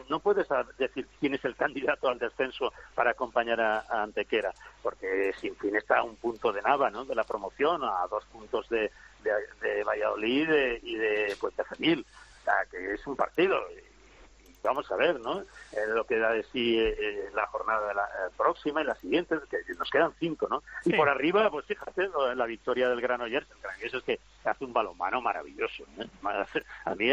no 0.08 0.20
puedes 0.20 0.48
decir 0.78 1.08
quién 1.20 1.34
es 1.34 1.44
el 1.46 1.56
candidato 1.58 2.10
al 2.10 2.20
descenso 2.20 2.72
para 2.94 3.12
acompañar 3.12 3.60
a, 3.60 3.86
Antequera, 4.04 4.54
porque 4.84 5.34
sin 5.40 5.56
fin 5.56 5.76
está 5.76 6.00
a 6.00 6.04
un 6.04 6.16
punto 6.18 6.52
de 6.52 6.62
Nava, 6.62 6.90
¿no? 6.90 7.06
De 7.06 7.16
la 7.16 7.24
promoción, 7.24 7.84
a 7.84 8.06
dos 8.10 8.24
puntos 8.26 8.70
de, 8.70 8.91
de, 9.24 9.84
Valladolid 9.84 10.50
y 10.84 10.96
de, 10.96 11.36
Puente 11.40 11.64
Genil. 11.66 12.06
O 12.41 12.44
sea, 12.44 12.66
que 12.70 12.94
es 12.94 13.08
un 13.08 13.16
partido. 13.16 13.60
Vamos 14.64 14.91
a 14.91 14.95
ver, 14.95 15.19
¿no? 15.19 15.41
Eh, 15.41 15.88
lo 15.90 16.06
que 16.06 16.18
da 16.18 16.31
de 16.31 16.44
sí 16.44 16.80
eh, 16.80 16.95
eh, 16.99 17.30
la 17.34 17.48
jornada 17.48 17.94
la, 17.94 18.07
próxima 18.38 18.81
y 18.81 18.86
la 18.86 18.95
siguiente, 18.95 19.36
que 19.49 19.73
nos 19.77 19.90
quedan 19.90 20.14
cinco, 20.19 20.48
¿no? 20.49 20.64
Y 20.86 20.94
por 20.94 21.10
arriba, 21.10 21.49
pues 21.49 21.65
fíjate, 21.65 22.10
la 22.36 22.45
victoria 22.45 22.90
del 22.90 23.02
Granollers, 23.02 23.49
el 23.52 23.61
Granollers 23.61 23.94
es 23.94 24.03
que 24.03 24.19
hace 24.44 24.65
un 24.65 24.73
balonmano 24.73 25.22
maravilloso. 25.22 25.84
A 26.86 26.95
mí, 26.95 27.11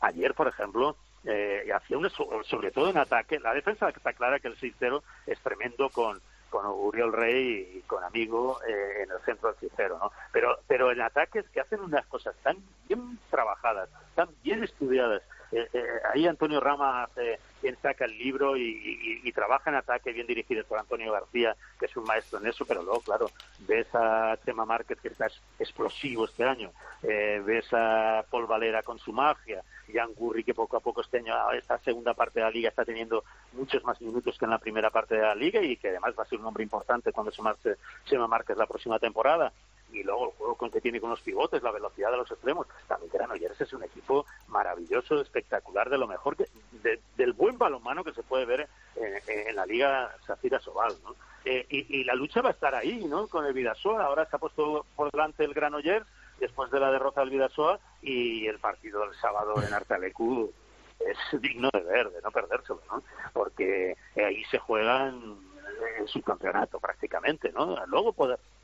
ayer, 0.00 0.34
por 0.34 0.48
ejemplo, 0.48 0.96
eh, 1.24 1.70
hacía 1.72 1.98
un, 1.98 2.10
sobre 2.10 2.70
todo 2.70 2.90
en 2.90 2.98
ataque. 2.98 3.38
La 3.38 3.54
defensa 3.54 3.88
está 3.88 4.12
clara 4.12 4.40
que 4.40 4.48
el 4.48 4.56
6-0 4.56 5.02
es 5.26 5.38
tremendo 5.40 5.88
con, 5.90 6.20
con 6.50 6.66
Uriol 6.66 7.12
Rey 7.12 7.76
y 7.76 7.80
con 7.82 8.02
Amigo 8.02 8.60
eh, 8.66 9.02
en 9.04 9.10
el 9.10 9.20
centro 9.24 9.52
del 9.52 9.70
6 9.76 9.90
¿no? 9.90 10.10
Pero, 10.32 10.58
pero 10.66 10.90
en 10.90 11.00
ataques 11.00 11.48
que 11.50 11.60
hacen 11.60 11.80
unas 11.80 12.06
cosas 12.06 12.34
tan 12.42 12.56
bien 12.88 13.18
trabajadas, 13.30 13.88
tan 14.14 14.28
bien 14.42 14.64
estudiadas. 14.64 15.22
Eh, 15.52 15.68
eh, 15.74 15.86
ahí 16.12 16.26
Antonio 16.26 16.60
Rama 16.60 17.04
hace 17.04 17.38
quien 17.60 17.76
saca 17.82 18.06
el 18.06 18.16
libro 18.16 18.56
y, 18.56 19.30
trabaja 19.34 19.70
en 19.70 19.76
ataque 19.76 20.12
bien 20.12 20.26
dirigido 20.26 20.62
por 20.64 20.78
Antonio 20.78 21.10
García, 21.10 21.56
que 21.78 21.86
es 21.86 21.96
un 21.96 22.04
maestro 22.04 22.38
en 22.38 22.48
eso, 22.48 22.66
pero 22.66 22.82
luego, 22.82 23.00
claro, 23.00 23.30
ves 23.60 23.86
a 23.94 24.36
Tema 24.44 24.66
Márquez 24.66 25.00
que 25.00 25.08
está 25.08 25.26
explosivo 25.58 26.26
este 26.26 26.44
año, 26.44 26.70
eh, 27.02 27.42
ves 27.44 27.66
a 27.72 28.24
Paul 28.30 28.46
Valera 28.46 28.82
con 28.82 28.98
su 28.98 29.10
magia, 29.10 29.62
Jan 29.90 30.12
Gurri 30.14 30.44
que 30.44 30.52
poco 30.52 30.76
a 30.76 30.80
poco 30.80 31.00
este 31.00 31.18
año, 31.18 31.34
esta 31.52 31.78
segunda 31.78 32.12
parte 32.12 32.40
de 32.40 32.44
la 32.44 32.50
liga 32.50 32.68
está 32.68 32.84
teniendo 32.84 33.24
muchos 33.52 33.82
más 33.84 34.00
minutos 34.02 34.36
que 34.38 34.44
en 34.44 34.50
la 34.50 34.58
primera 34.58 34.90
parte 34.90 35.14
de 35.14 35.22
la 35.22 35.34
liga 35.34 35.62
y 35.62 35.76
que 35.78 35.88
además 35.88 36.14
va 36.18 36.24
a 36.24 36.26
ser 36.26 36.40
un 36.40 36.46
hombre 36.46 36.64
importante 36.64 37.12
cuando 37.12 37.32
se 37.32 37.40
marche 37.40 37.76
Chema 38.04 38.26
Márquez 38.26 38.56
la 38.56 38.66
próxima 38.66 38.98
temporada 38.98 39.50
y 39.92 40.02
luego 40.02 40.26
el 40.26 40.36
juego 40.36 40.54
con 40.56 40.70
que 40.70 40.80
tiene 40.80 41.00
con 41.00 41.10
los 41.10 41.20
pivotes, 41.20 41.62
la 41.62 41.70
velocidad 41.70 42.10
de 42.10 42.16
los 42.16 42.30
extremos. 42.30 42.66
También 42.86 43.10
Granollers 43.12 43.60
es 43.60 43.72
un 43.72 43.84
equipo 43.84 44.26
maravilloso, 44.48 45.20
espectacular, 45.20 45.90
de 45.90 45.98
lo 45.98 46.06
mejor 46.06 46.36
que, 46.36 46.46
del 47.16 47.32
buen 47.32 47.58
balonmano 47.58 48.04
que 48.04 48.12
se 48.12 48.22
puede 48.22 48.44
ver 48.44 48.68
en, 48.96 49.54
la 49.54 49.66
Liga 49.66 50.14
Safira 50.26 50.60
Sobal, 50.60 50.94
¿no? 51.04 51.14
Eh, 51.44 51.66
y, 51.68 52.04
la 52.04 52.14
lucha 52.14 52.40
va 52.40 52.50
a 52.50 52.52
estar 52.52 52.74
ahí, 52.74 53.04
¿no? 53.04 53.26
Con 53.26 53.44
el 53.44 53.52
Vidasoa. 53.52 54.04
Ahora 54.04 54.26
se 54.26 54.36
ha 54.36 54.38
puesto 54.38 54.86
por 54.94 55.10
delante 55.10 55.44
el 55.44 55.54
Granollers 55.54 56.06
después 56.38 56.70
de 56.70 56.80
la 56.80 56.90
derrota 56.90 57.20
del 57.20 57.30
Vidasoa 57.30 57.80
y 58.00 58.46
el 58.46 58.58
partido 58.58 59.00
del 59.00 59.14
sábado 59.14 59.54
en 59.62 59.74
Artalecu 59.74 60.52
es 61.00 61.40
digno 61.40 61.68
de 61.72 61.80
ver, 61.80 62.10
de 62.10 62.22
no 62.22 62.30
perdérselo, 62.30 62.80
¿no? 62.90 63.02
Porque 63.32 63.96
ahí 64.16 64.44
se 64.44 64.58
juegan 64.58 65.36
en 65.98 66.08
su 66.08 66.22
campeonato 66.22 66.78
prácticamente, 66.78 67.52
¿no? 67.52 67.76
Luego 67.86 68.12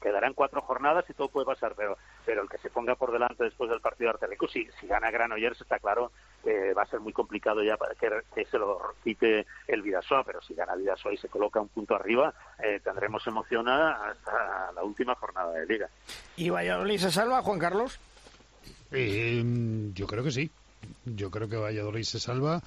quedarán 0.01 0.35
cuatro 0.35 0.61
jornadas 0.63 1.05
y 1.09 1.15
todo 1.15 1.29
puede 1.29 1.47
pasar, 1.47 1.75
pero 1.77 1.97
pero 2.25 2.43
el 2.43 2.49
que 2.49 2.59
se 2.59 2.71
ponga 2.71 2.95
por 2.95 3.11
delante 3.11 3.45
después 3.45 3.71
del 3.71 3.81
partido 3.81 4.09
de 4.09 4.15
Arteleco, 4.15 4.49
si, 4.49 4.69
si 4.79 4.87
gana 4.87 5.11
Granollers 5.11 5.61
está 5.61 5.79
claro 5.79 6.13
que 6.45 6.75
va 6.75 6.83
a 6.83 6.87
ser 6.87 7.01
muy 7.01 7.13
complicado 7.13 7.63
ya 7.63 7.77
para 7.77 7.95
que, 7.95 8.45
se 8.45 8.59
lo 8.59 8.95
quite 9.03 9.47
el 9.67 9.83
Vidasoa, 9.83 10.25
pero 10.25 10.43
si 10.43 10.55
gana 10.55 10.77
Vidasoa 10.77 11.15
y 11.15 11.17
se 11.17 11.29
coloca 11.29 11.61
un 11.61 11.69
punto 11.69 11.95
arriba, 11.95 12.35
eh, 12.63 12.81
tendremos 12.83 13.27
emoción 13.27 13.69
hasta 13.69 14.73
la 14.73 14.83
última 14.83 15.15
jornada 15.15 15.53
de 15.53 15.67
Liga. 15.67 15.89
¿Y 16.37 16.51
Valladolid 16.51 16.99
se 16.99 17.11
salva, 17.11 17.43
Juan 17.43 17.59
Carlos? 17.59 17.99
Eh, 18.93 19.43
yo 19.95 20.07
creo 20.07 20.23
que 20.23 20.31
sí. 20.31 20.51
Yo 21.05 21.31
creo 21.31 21.49
que 21.49 21.57
Valladolid 21.57 22.05
se 22.05 22.21
salva 22.21 22.61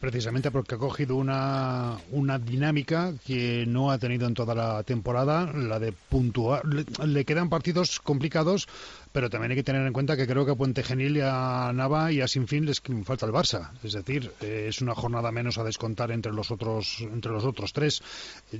precisamente 0.00 0.50
porque 0.50 0.74
ha 0.74 0.78
cogido 0.78 1.14
una, 1.16 1.98
una 2.10 2.38
dinámica 2.38 3.12
que 3.24 3.64
no 3.66 3.90
ha 3.90 3.98
tenido 3.98 4.26
en 4.26 4.34
toda 4.34 4.54
la 4.54 4.82
temporada, 4.82 5.52
la 5.52 5.78
de 5.78 5.92
puntuar. 5.92 6.62
Le, 6.64 7.24
quedan 7.26 7.50
partidos 7.50 8.00
complicados, 8.00 8.66
pero 9.12 9.28
también 9.28 9.52
hay 9.52 9.58
que 9.58 9.62
tener 9.62 9.86
en 9.86 9.92
cuenta 9.92 10.16
que 10.16 10.26
creo 10.26 10.46
que 10.46 10.52
a 10.52 10.54
Puente 10.54 10.82
Genil 10.82 11.18
y 11.18 11.20
a 11.22 11.70
Nava 11.74 12.10
y 12.10 12.22
a 12.22 12.28
Sinfín 12.28 12.64
les 12.64 12.80
falta 13.04 13.26
el 13.26 13.32
Barça. 13.32 13.72
Es 13.84 13.92
decir, 13.92 14.32
eh, 14.40 14.66
es 14.68 14.80
una 14.80 14.94
jornada 14.94 15.30
menos 15.30 15.58
a 15.58 15.64
descontar 15.64 16.10
entre 16.10 16.32
los 16.32 16.50
otros 16.50 16.96
entre 17.00 17.30
los 17.30 17.44
otros 17.44 17.74
tres. 17.74 18.02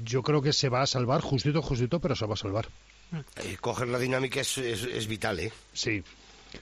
Yo 0.05 0.23
creo 0.23 0.43
que 0.43 0.53
se 0.53 0.69
va 0.69 0.83
a 0.83 0.87
salvar, 0.87 1.23
justito, 1.23 1.63
justito, 1.63 2.01
pero 2.01 2.15
se 2.15 2.27
va 2.27 2.35
a 2.35 2.37
salvar. 2.37 2.69
Eh, 3.37 3.57
coger 3.61 3.89
la 3.89 3.99
dinámica 3.99 4.41
es, 4.41 4.59
es, 4.59 4.85
es 4.85 5.07
vital, 5.07 5.41
¿eh? 5.41 5.53
Sí, 5.73 6.05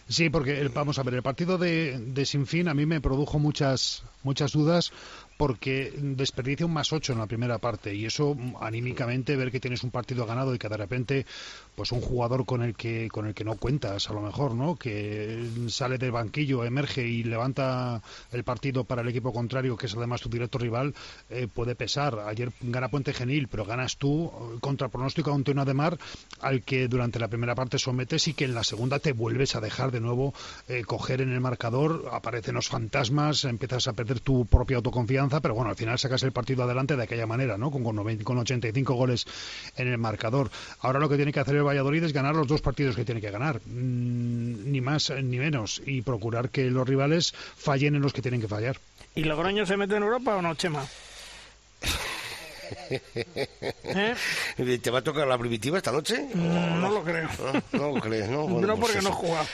Sí, 0.08 0.28
porque 0.30 0.68
vamos 0.68 0.98
a 0.98 1.02
ver, 1.02 1.14
el 1.14 1.22
partido 1.22 1.58
de, 1.58 1.98
de 1.98 2.26
Sinfín 2.26 2.68
a 2.68 2.74
mí 2.74 2.84
me 2.84 3.00
produjo 3.00 3.38
muchas 3.38 4.02
muchas 4.22 4.52
dudas 4.52 4.92
porque 5.36 5.92
desperdicia 5.96 6.66
un 6.66 6.72
más 6.72 6.92
ocho 6.92 7.12
en 7.12 7.18
la 7.18 7.26
primera 7.26 7.58
parte 7.58 7.94
y 7.94 8.04
eso 8.04 8.36
anímicamente 8.60 9.36
ver 9.36 9.50
que 9.50 9.60
tienes 9.60 9.82
un 9.84 9.90
partido 9.90 10.26
ganado 10.26 10.54
y 10.54 10.58
que 10.58 10.68
de 10.68 10.76
repente 10.76 11.26
pues 11.78 11.92
un 11.92 12.00
jugador 12.00 12.44
con 12.44 12.62
el 12.62 12.74
que 12.74 13.08
con 13.08 13.28
el 13.28 13.34
que 13.34 13.44
no 13.44 13.54
cuentas 13.54 14.10
a 14.10 14.12
lo 14.12 14.20
mejor 14.20 14.56
no 14.56 14.74
que 14.74 15.48
sale 15.68 15.96
del 15.96 16.10
banquillo 16.10 16.64
emerge 16.64 17.06
y 17.06 17.22
levanta 17.22 18.02
el 18.32 18.42
partido 18.42 18.82
para 18.82 19.02
el 19.02 19.08
equipo 19.08 19.32
contrario 19.32 19.76
que 19.76 19.86
es 19.86 19.94
además 19.94 20.20
tu 20.20 20.28
directo 20.28 20.58
rival 20.58 20.92
eh, 21.30 21.46
puede 21.46 21.76
pesar 21.76 22.18
ayer 22.26 22.50
gana 22.60 22.88
Puente 22.88 23.14
Genil 23.14 23.46
pero 23.46 23.64
ganas 23.64 23.96
tú 23.96 24.58
contra 24.60 24.88
pronóstico 24.88 25.32
una 25.32 25.64
de 25.64 25.74
mar 25.74 25.96
al 26.40 26.62
que 26.62 26.88
durante 26.88 27.20
la 27.20 27.28
primera 27.28 27.54
parte 27.54 27.78
sometes 27.78 28.26
y 28.26 28.34
que 28.34 28.44
en 28.44 28.54
la 28.54 28.64
segunda 28.64 28.98
te 28.98 29.12
vuelves 29.12 29.54
a 29.54 29.60
dejar 29.60 29.92
de 29.92 30.00
nuevo 30.00 30.34
eh, 30.66 30.82
coger 30.84 31.20
en 31.20 31.32
el 31.32 31.40
marcador 31.40 32.08
aparecen 32.10 32.56
los 32.56 32.68
fantasmas 32.68 33.44
empiezas 33.44 33.86
a 33.86 33.92
perder 33.92 34.18
tu 34.18 34.46
propia 34.46 34.78
autoconfianza 34.78 35.40
pero 35.40 35.54
bueno, 35.54 35.70
al 35.70 35.76
final 35.76 35.96
sacas 35.96 36.24
el 36.24 36.32
partido 36.32 36.64
adelante 36.64 36.96
de 36.96 37.02
aquella 37.04 37.26
manera, 37.26 37.56
¿no? 37.56 37.70
Con, 37.70 37.84
con 37.84 38.38
85 38.38 38.94
goles 38.94 39.26
en 39.76 39.88
el 39.88 39.98
marcador. 39.98 40.50
Ahora 40.80 40.98
lo 40.98 41.08
que 41.08 41.16
tiene 41.16 41.32
que 41.32 41.40
hacer 41.40 41.56
el 41.56 41.62
Valladolid 41.68 42.04
es 42.04 42.12
ganar 42.12 42.34
los 42.34 42.46
dos 42.46 42.60
partidos 42.60 42.96
que 42.96 43.04
tiene 43.04 43.20
que 43.20 43.30
ganar, 43.30 43.60
mm, 43.64 44.70
ni 44.70 44.80
más 44.80 45.10
ni 45.10 45.38
menos, 45.38 45.80
y 45.86 46.02
procurar 46.02 46.50
que 46.50 46.70
los 46.70 46.88
rivales 46.88 47.32
fallen 47.32 47.94
en 47.94 48.02
los 48.02 48.12
que 48.12 48.22
tienen 48.22 48.40
que 48.40 48.48
fallar. 48.48 48.78
¿Y 49.14 49.24
Logroño 49.24 49.66
se 49.66 49.76
mete 49.76 49.96
en 49.96 50.02
Europa 50.02 50.36
o 50.36 50.42
no, 50.42 50.54
Chema? 50.54 50.84
¿Eh? 53.84 54.14
¿Te 54.82 54.90
va 54.90 54.98
a 54.98 55.02
tocar 55.02 55.26
la 55.26 55.38
primitiva 55.38 55.78
esta 55.78 55.92
noche? 55.92 56.28
Mm, 56.34 56.80
no, 56.80 56.90
lo 56.90 57.02
creo. 57.02 57.28
No, 57.72 57.92
lo 57.92 58.00
crees, 58.00 58.28
¿no? 58.28 58.48
no 58.48 58.76
porque 58.76 58.94
pues 58.94 59.04
no 59.04 59.12
jugamos. 59.12 59.48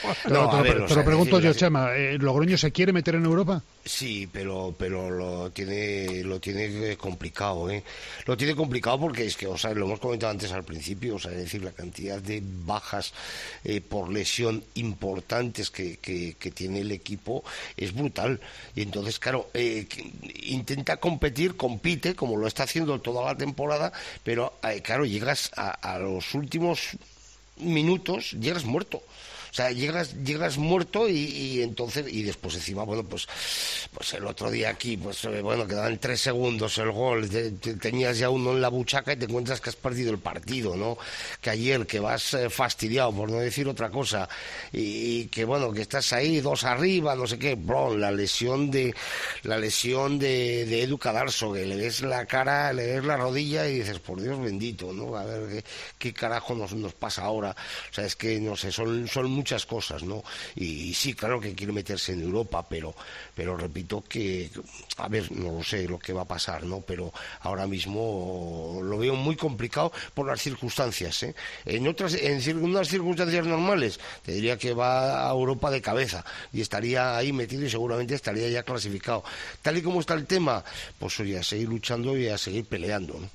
pero, 0.63 1.05
pregunto 1.05 1.39
yo, 1.39 1.53
Chema, 1.53 1.95
¿eh, 1.95 2.17
¿Logroño 2.17 2.57
se 2.57 2.71
quiere 2.71 2.93
meter 2.93 3.15
en 3.15 3.25
Europa? 3.25 3.61
Sí, 3.83 4.27
pero 4.31 4.73
pero 4.77 5.09
lo 5.09 5.51
tiene 5.51 6.23
lo 6.23 6.39
tiene 6.39 6.97
complicado, 6.97 7.69
¿eh? 7.69 7.83
Lo 8.25 8.35
tiene 8.35 8.55
complicado 8.55 8.99
porque 8.99 9.25
es 9.25 9.37
que, 9.37 9.47
o 9.47 9.57
sea, 9.57 9.73
lo 9.73 9.85
hemos 9.85 9.99
comentado 9.99 10.31
antes 10.31 10.51
al 10.51 10.63
principio, 10.63 11.15
o 11.15 11.19
sea, 11.19 11.31
es 11.31 11.37
decir, 11.37 11.63
la 11.63 11.71
cantidad 11.71 12.19
de 12.19 12.41
bajas 12.43 13.13
eh, 13.63 13.81
por 13.81 14.11
lesión 14.11 14.63
importantes 14.75 15.69
que, 15.69 15.97
que, 15.97 16.35
tiene 16.51 16.79
el 16.79 16.91
equipo 16.91 17.43
es 17.75 17.93
brutal. 17.93 18.39
Y 18.75 18.81
entonces, 18.81 19.19
claro, 19.19 19.49
eh, 19.53 19.87
intenta 20.43 20.97
competir, 20.97 21.55
compite, 21.55 22.15
como 22.15 22.37
lo 22.37 22.47
está 22.47 22.63
haciendo 22.63 22.99
toda 23.05 23.23
la 23.23 23.37
temporada, 23.37 23.93
pero, 24.23 24.57
eh, 24.63 24.81
claro, 24.81 25.05
llegas 25.05 25.51
a 25.55 25.99
los 25.99 26.33
últimos 26.33 26.97
minutos, 27.57 28.31
llegas 28.31 28.65
muerto. 28.65 29.01
O 29.55 29.57
sea, 29.57 29.71
llegas, 29.71 30.13
llegas 30.25 30.57
muerto 30.57 31.07
y, 31.07 31.61
entonces, 31.61 32.11
y 32.11 32.23
después 32.23 32.55
encima, 32.55 32.83
bueno, 32.83 33.05
pues, 33.05 33.25
pues 33.93 34.13
el 34.13 34.27
otro 34.27 34.51
día 34.51 34.67
aquí, 34.67 34.97
pues 34.97 35.23
eh, 35.23 35.41
bueno, 35.41 35.65
quedaban 35.65 35.97
tres 35.97 36.19
segundos 36.19 36.77
el 36.77 36.91
gol, 36.91 37.29
tenías 37.79 38.17
ya 38.17 38.29
uno 38.29 38.51
en 38.51 38.59
la 38.59 38.67
buchaca 38.67 39.13
y 39.13 39.15
te 39.15 39.23
encuentras 39.23 39.61
que 39.61 39.69
has 39.69 39.77
perdido 39.77 40.11
el 40.11 40.17
partido, 40.17 40.75
¿no? 40.75 40.97
Que 41.39 41.51
ayer, 41.51 41.87
que 41.87 42.01
vas 42.01 42.33
eh, 42.33 42.49
fastidiado, 42.49 43.13
por 43.13 43.31
no 43.31 43.37
decir 43.37 43.65
otra 43.69 43.89
cosa, 43.89 44.27
y, 44.73 45.27
que 45.27 45.45
bueno, 45.45 45.71
que 45.71 45.83
estás 45.83 46.11
ahí, 46.11 46.41
dos 46.41 46.65
arriba, 46.65 47.15
no 47.15 47.25
sé 47.25 47.39
qué, 47.39 47.55
bro, 47.55 47.95
la 47.95 48.11
lesión 48.11 48.69
de, 48.69 48.93
la 49.43 49.57
lesión 49.57 50.19
de, 50.19 50.65
de 50.65 50.83
Edu 50.83 50.99
que 50.99 51.65
le 51.65 51.77
ves 51.77 52.01
la 52.01 52.25
cara, 52.25 52.73
le 52.73 52.87
ves 52.87 53.05
la 53.05 53.15
rodilla 53.15 53.69
y 53.69 53.79
dices, 53.79 53.99
por 53.99 54.21
Dios 54.21 54.37
bendito, 54.37 54.91
¿no? 54.91 55.15
A 55.15 55.23
ver 55.23 55.47
qué, 55.47 55.63
qué 55.97 56.13
carajo 56.13 56.55
nos, 56.55 56.73
nos 56.73 56.93
pasa 56.93 57.23
ahora. 57.23 57.55
O 57.89 57.93
sea, 57.93 58.05
es 58.05 58.17
que, 58.17 58.37
no 58.41 58.57
sé, 58.57 58.69
son, 58.69 59.07
son 59.07 59.44
muchas 59.45 59.67
cosas, 59.67 60.01
¿no? 60.01 60.23
Y, 60.55 60.91
sí, 60.95 61.13
claro 61.13 61.39
que 61.39 61.53
quiere 61.53 61.71
meterse 61.71 62.13
en 62.13 62.23
Europa, 62.23 62.65
pero, 62.67 62.95
pero 63.35 63.55
repito 63.55 64.03
que, 64.03 64.49
a 64.97 65.07
ver, 65.07 65.31
no 65.31 65.51
lo 65.51 65.63
sé 65.63 65.87
lo 65.87 65.99
que 65.99 66.13
va 66.13 66.23
a 66.23 66.25
pasar, 66.25 66.63
¿no? 66.63 66.81
Pero 66.81 67.13
ahora 67.41 67.67
mismo 67.67 68.79
lo 68.81 68.97
veo 68.97 69.13
muy 69.13 69.35
complicado 69.35 69.91
por 70.15 70.25
las 70.25 70.41
circunstancias, 70.41 71.21
¿eh? 71.21 71.35
En 71.63 71.87
otras, 71.87 72.15
en 72.15 72.57
unas 72.57 72.87
circunstancias 72.87 73.45
normales, 73.45 73.99
te 74.25 74.31
diría 74.31 74.57
que 74.57 74.73
va 74.73 75.29
a 75.29 75.31
Europa 75.31 75.69
de 75.69 75.79
cabeza 75.79 76.25
y 76.51 76.61
estaría 76.61 77.15
ahí 77.15 77.31
metido 77.31 77.63
y 77.65 77.69
seguramente 77.69 78.15
estaría 78.15 78.49
ya 78.49 78.63
clasificado. 78.63 79.23
Tal 79.61 79.77
y 79.77 79.83
como 79.83 79.99
está 79.99 80.15
el 80.15 80.25
tema, 80.25 80.63
pues 80.97 81.19
oye, 81.19 81.37
a 81.37 81.43
seguir 81.43 81.69
luchando 81.69 82.17
y 82.17 82.29
a 82.29 82.37
seguir 82.39 82.65
peleando, 82.65 83.19
¿no? 83.19 83.29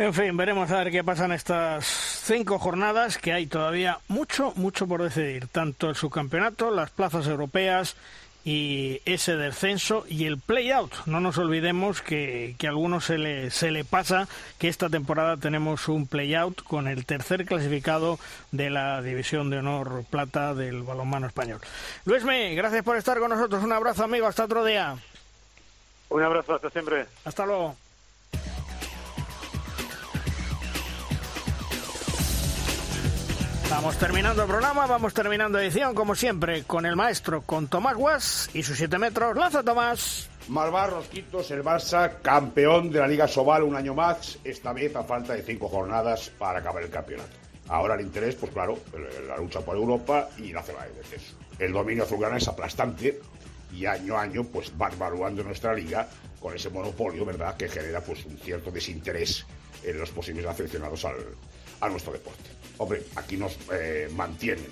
En 0.00 0.14
fin, 0.14 0.34
veremos 0.34 0.70
a 0.70 0.78
ver 0.78 0.90
qué 0.90 1.04
pasa 1.04 1.26
en 1.26 1.32
estas 1.32 1.84
cinco 1.84 2.58
jornadas, 2.58 3.18
que 3.18 3.34
hay 3.34 3.46
todavía 3.46 3.98
mucho, 4.08 4.54
mucho 4.56 4.86
por 4.88 5.02
decidir. 5.02 5.46
Tanto 5.48 5.90
el 5.90 5.94
subcampeonato, 5.94 6.70
las 6.70 6.88
plazas 6.88 7.26
europeas 7.26 7.96
y 8.42 9.02
ese 9.04 9.36
descenso 9.36 10.06
y 10.08 10.24
el 10.24 10.38
play-out. 10.38 10.90
No 11.04 11.20
nos 11.20 11.36
olvidemos 11.36 12.00
que, 12.00 12.54
que 12.56 12.66
a 12.66 12.70
algunos 12.70 13.04
se 13.04 13.18
le, 13.18 13.50
se 13.50 13.70
le 13.70 13.84
pasa 13.84 14.26
que 14.58 14.68
esta 14.68 14.88
temporada 14.88 15.36
tenemos 15.36 15.86
un 15.86 16.06
play-out 16.06 16.62
con 16.62 16.88
el 16.88 17.04
tercer 17.04 17.44
clasificado 17.44 18.18
de 18.52 18.70
la 18.70 19.02
División 19.02 19.50
de 19.50 19.58
Honor 19.58 20.06
Plata 20.08 20.54
del 20.54 20.82
balonmano 20.82 21.26
español. 21.26 21.60
Luisme, 22.06 22.54
gracias 22.54 22.82
por 22.84 22.96
estar 22.96 23.18
con 23.18 23.28
nosotros. 23.28 23.62
Un 23.62 23.72
abrazo, 23.72 24.04
amigo. 24.04 24.26
Hasta 24.26 24.44
otro 24.44 24.64
día. 24.64 24.96
Un 26.08 26.22
abrazo, 26.22 26.54
hasta 26.54 26.70
siempre. 26.70 27.04
Hasta 27.26 27.44
luego. 27.44 27.76
Vamos 33.70 33.96
terminando 33.98 34.42
el 34.42 34.48
programa, 34.48 34.84
vamos 34.86 35.14
terminando 35.14 35.58
edición, 35.60 35.94
como 35.94 36.16
siempre, 36.16 36.64
con 36.64 36.84
el 36.86 36.96
maestro, 36.96 37.42
con 37.42 37.68
Tomás 37.68 37.94
Guas 37.94 38.50
y 38.52 38.64
sus 38.64 38.76
7 38.76 38.98
metros. 38.98 39.36
¡Lanza, 39.36 39.62
Tomás! 39.62 40.28
Malvar 40.48 40.90
Rosquitos, 40.90 41.52
el 41.52 41.62
Barça, 41.62 42.20
campeón 42.20 42.90
de 42.90 42.98
la 42.98 43.06
Liga 43.06 43.28
Sobal 43.28 43.62
un 43.62 43.76
año 43.76 43.94
más, 43.94 44.40
esta 44.42 44.72
vez 44.72 44.96
a 44.96 45.04
falta 45.04 45.34
de 45.34 45.42
cinco 45.42 45.68
jornadas 45.68 46.30
para 46.36 46.58
acabar 46.58 46.82
el 46.82 46.90
campeonato. 46.90 47.30
Ahora 47.68 47.94
el 47.94 48.00
interés, 48.00 48.34
pues 48.34 48.50
claro, 48.50 48.76
la 49.28 49.36
lucha 49.36 49.60
por 49.60 49.76
Europa 49.76 50.28
y 50.36 50.52
la 50.52 50.64
ceba 50.64 50.84
de 50.84 50.94
descenso. 50.94 51.36
El 51.56 51.72
dominio 51.72 52.02
azulgrana 52.02 52.38
es 52.38 52.48
aplastante 52.48 53.20
y 53.72 53.86
año 53.86 54.16
a 54.16 54.22
año 54.22 54.42
pues 54.42 54.72
va 54.80 54.88
evaluando 54.88 55.44
nuestra 55.44 55.72
liga 55.74 56.08
con 56.40 56.56
ese 56.56 56.70
monopolio, 56.70 57.24
¿verdad?, 57.24 57.56
que 57.56 57.68
genera 57.68 58.00
pues 58.00 58.26
un 58.26 58.36
cierto 58.36 58.72
desinterés 58.72 59.46
en 59.84 60.00
los 60.00 60.10
posibles 60.10 60.44
aficionados 60.44 61.04
al, 61.04 61.14
a 61.80 61.88
nuestro 61.88 62.12
deporte. 62.12 62.59
Hombre, 62.80 63.02
aquí 63.14 63.36
nos 63.36 63.58
eh, 63.74 64.08
mantienen 64.16 64.64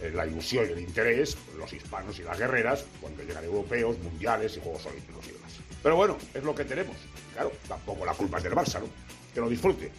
eh, 0.00 0.12
la 0.14 0.24
ilusión 0.24 0.68
y 0.68 0.72
el 0.74 0.78
interés 0.78 1.36
los 1.58 1.72
hispanos 1.72 2.16
y 2.20 2.22
las 2.22 2.38
guerreras 2.38 2.84
cuando 3.00 3.24
llegan 3.24 3.42
europeos, 3.42 3.98
mundiales 3.98 4.56
y 4.56 4.60
Juegos 4.60 4.86
Olímpicos 4.86 5.26
y 5.26 5.32
demás. 5.32 5.52
Pero 5.82 5.96
bueno, 5.96 6.16
es 6.32 6.44
lo 6.44 6.54
que 6.54 6.64
tenemos. 6.64 6.94
Claro, 7.34 7.50
tampoco 7.66 8.06
la 8.06 8.14
culpa 8.14 8.38
es 8.38 8.44
del 8.44 8.52
Barça, 8.52 8.78
¿no? 8.78 8.86
Que 9.34 9.40
lo 9.40 9.48
disfrute. 9.48 9.90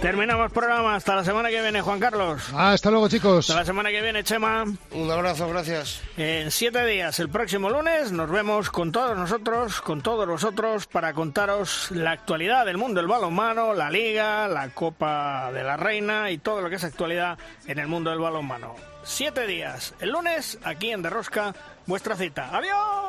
Terminamos 0.00 0.52
programa. 0.52 0.94
Hasta 0.94 1.16
la 1.16 1.24
semana 1.24 1.48
que 1.48 1.60
viene, 1.60 1.80
Juan 1.80 1.98
Carlos. 1.98 2.42
hasta 2.54 2.90
luego, 2.90 3.08
chicos. 3.08 3.48
Hasta 3.50 3.60
la 3.60 3.66
semana 3.66 3.90
que 3.90 4.00
viene, 4.02 4.22
Chema. 4.22 4.64
Un 4.92 5.10
abrazo, 5.10 5.48
gracias. 5.48 6.00
En 6.16 6.50
siete 6.50 6.84
días, 6.84 7.18
el 7.18 7.28
próximo 7.28 7.70
lunes, 7.70 8.12
nos 8.12 8.30
vemos 8.30 8.70
con 8.70 8.92
todos 8.92 9.16
nosotros, 9.16 9.80
con 9.80 10.02
todos 10.02 10.28
vosotros, 10.28 10.86
para 10.86 11.12
contaros 11.12 11.90
la 11.90 12.12
actualidad 12.12 12.66
del 12.66 12.76
mundo 12.76 13.00
del 13.00 13.08
balonmano, 13.08 13.74
la 13.74 13.90
Liga, 13.90 14.46
la 14.48 14.68
Copa 14.68 15.50
de 15.52 15.64
la 15.64 15.76
Reina 15.76 16.30
y 16.30 16.38
todo 16.38 16.60
lo 16.60 16.68
que 16.68 16.76
es 16.76 16.84
actualidad 16.84 17.38
en 17.66 17.78
el 17.78 17.88
mundo 17.88 18.10
del 18.10 18.20
balonmano. 18.20 18.76
Siete 19.02 19.46
días. 19.46 19.94
El 20.00 20.10
lunes, 20.10 20.58
aquí 20.62 20.90
en 20.90 21.02
Derrosca, 21.02 21.54
vuestra 21.86 22.16
cita. 22.16 22.50
¡Adiós! 22.52 23.06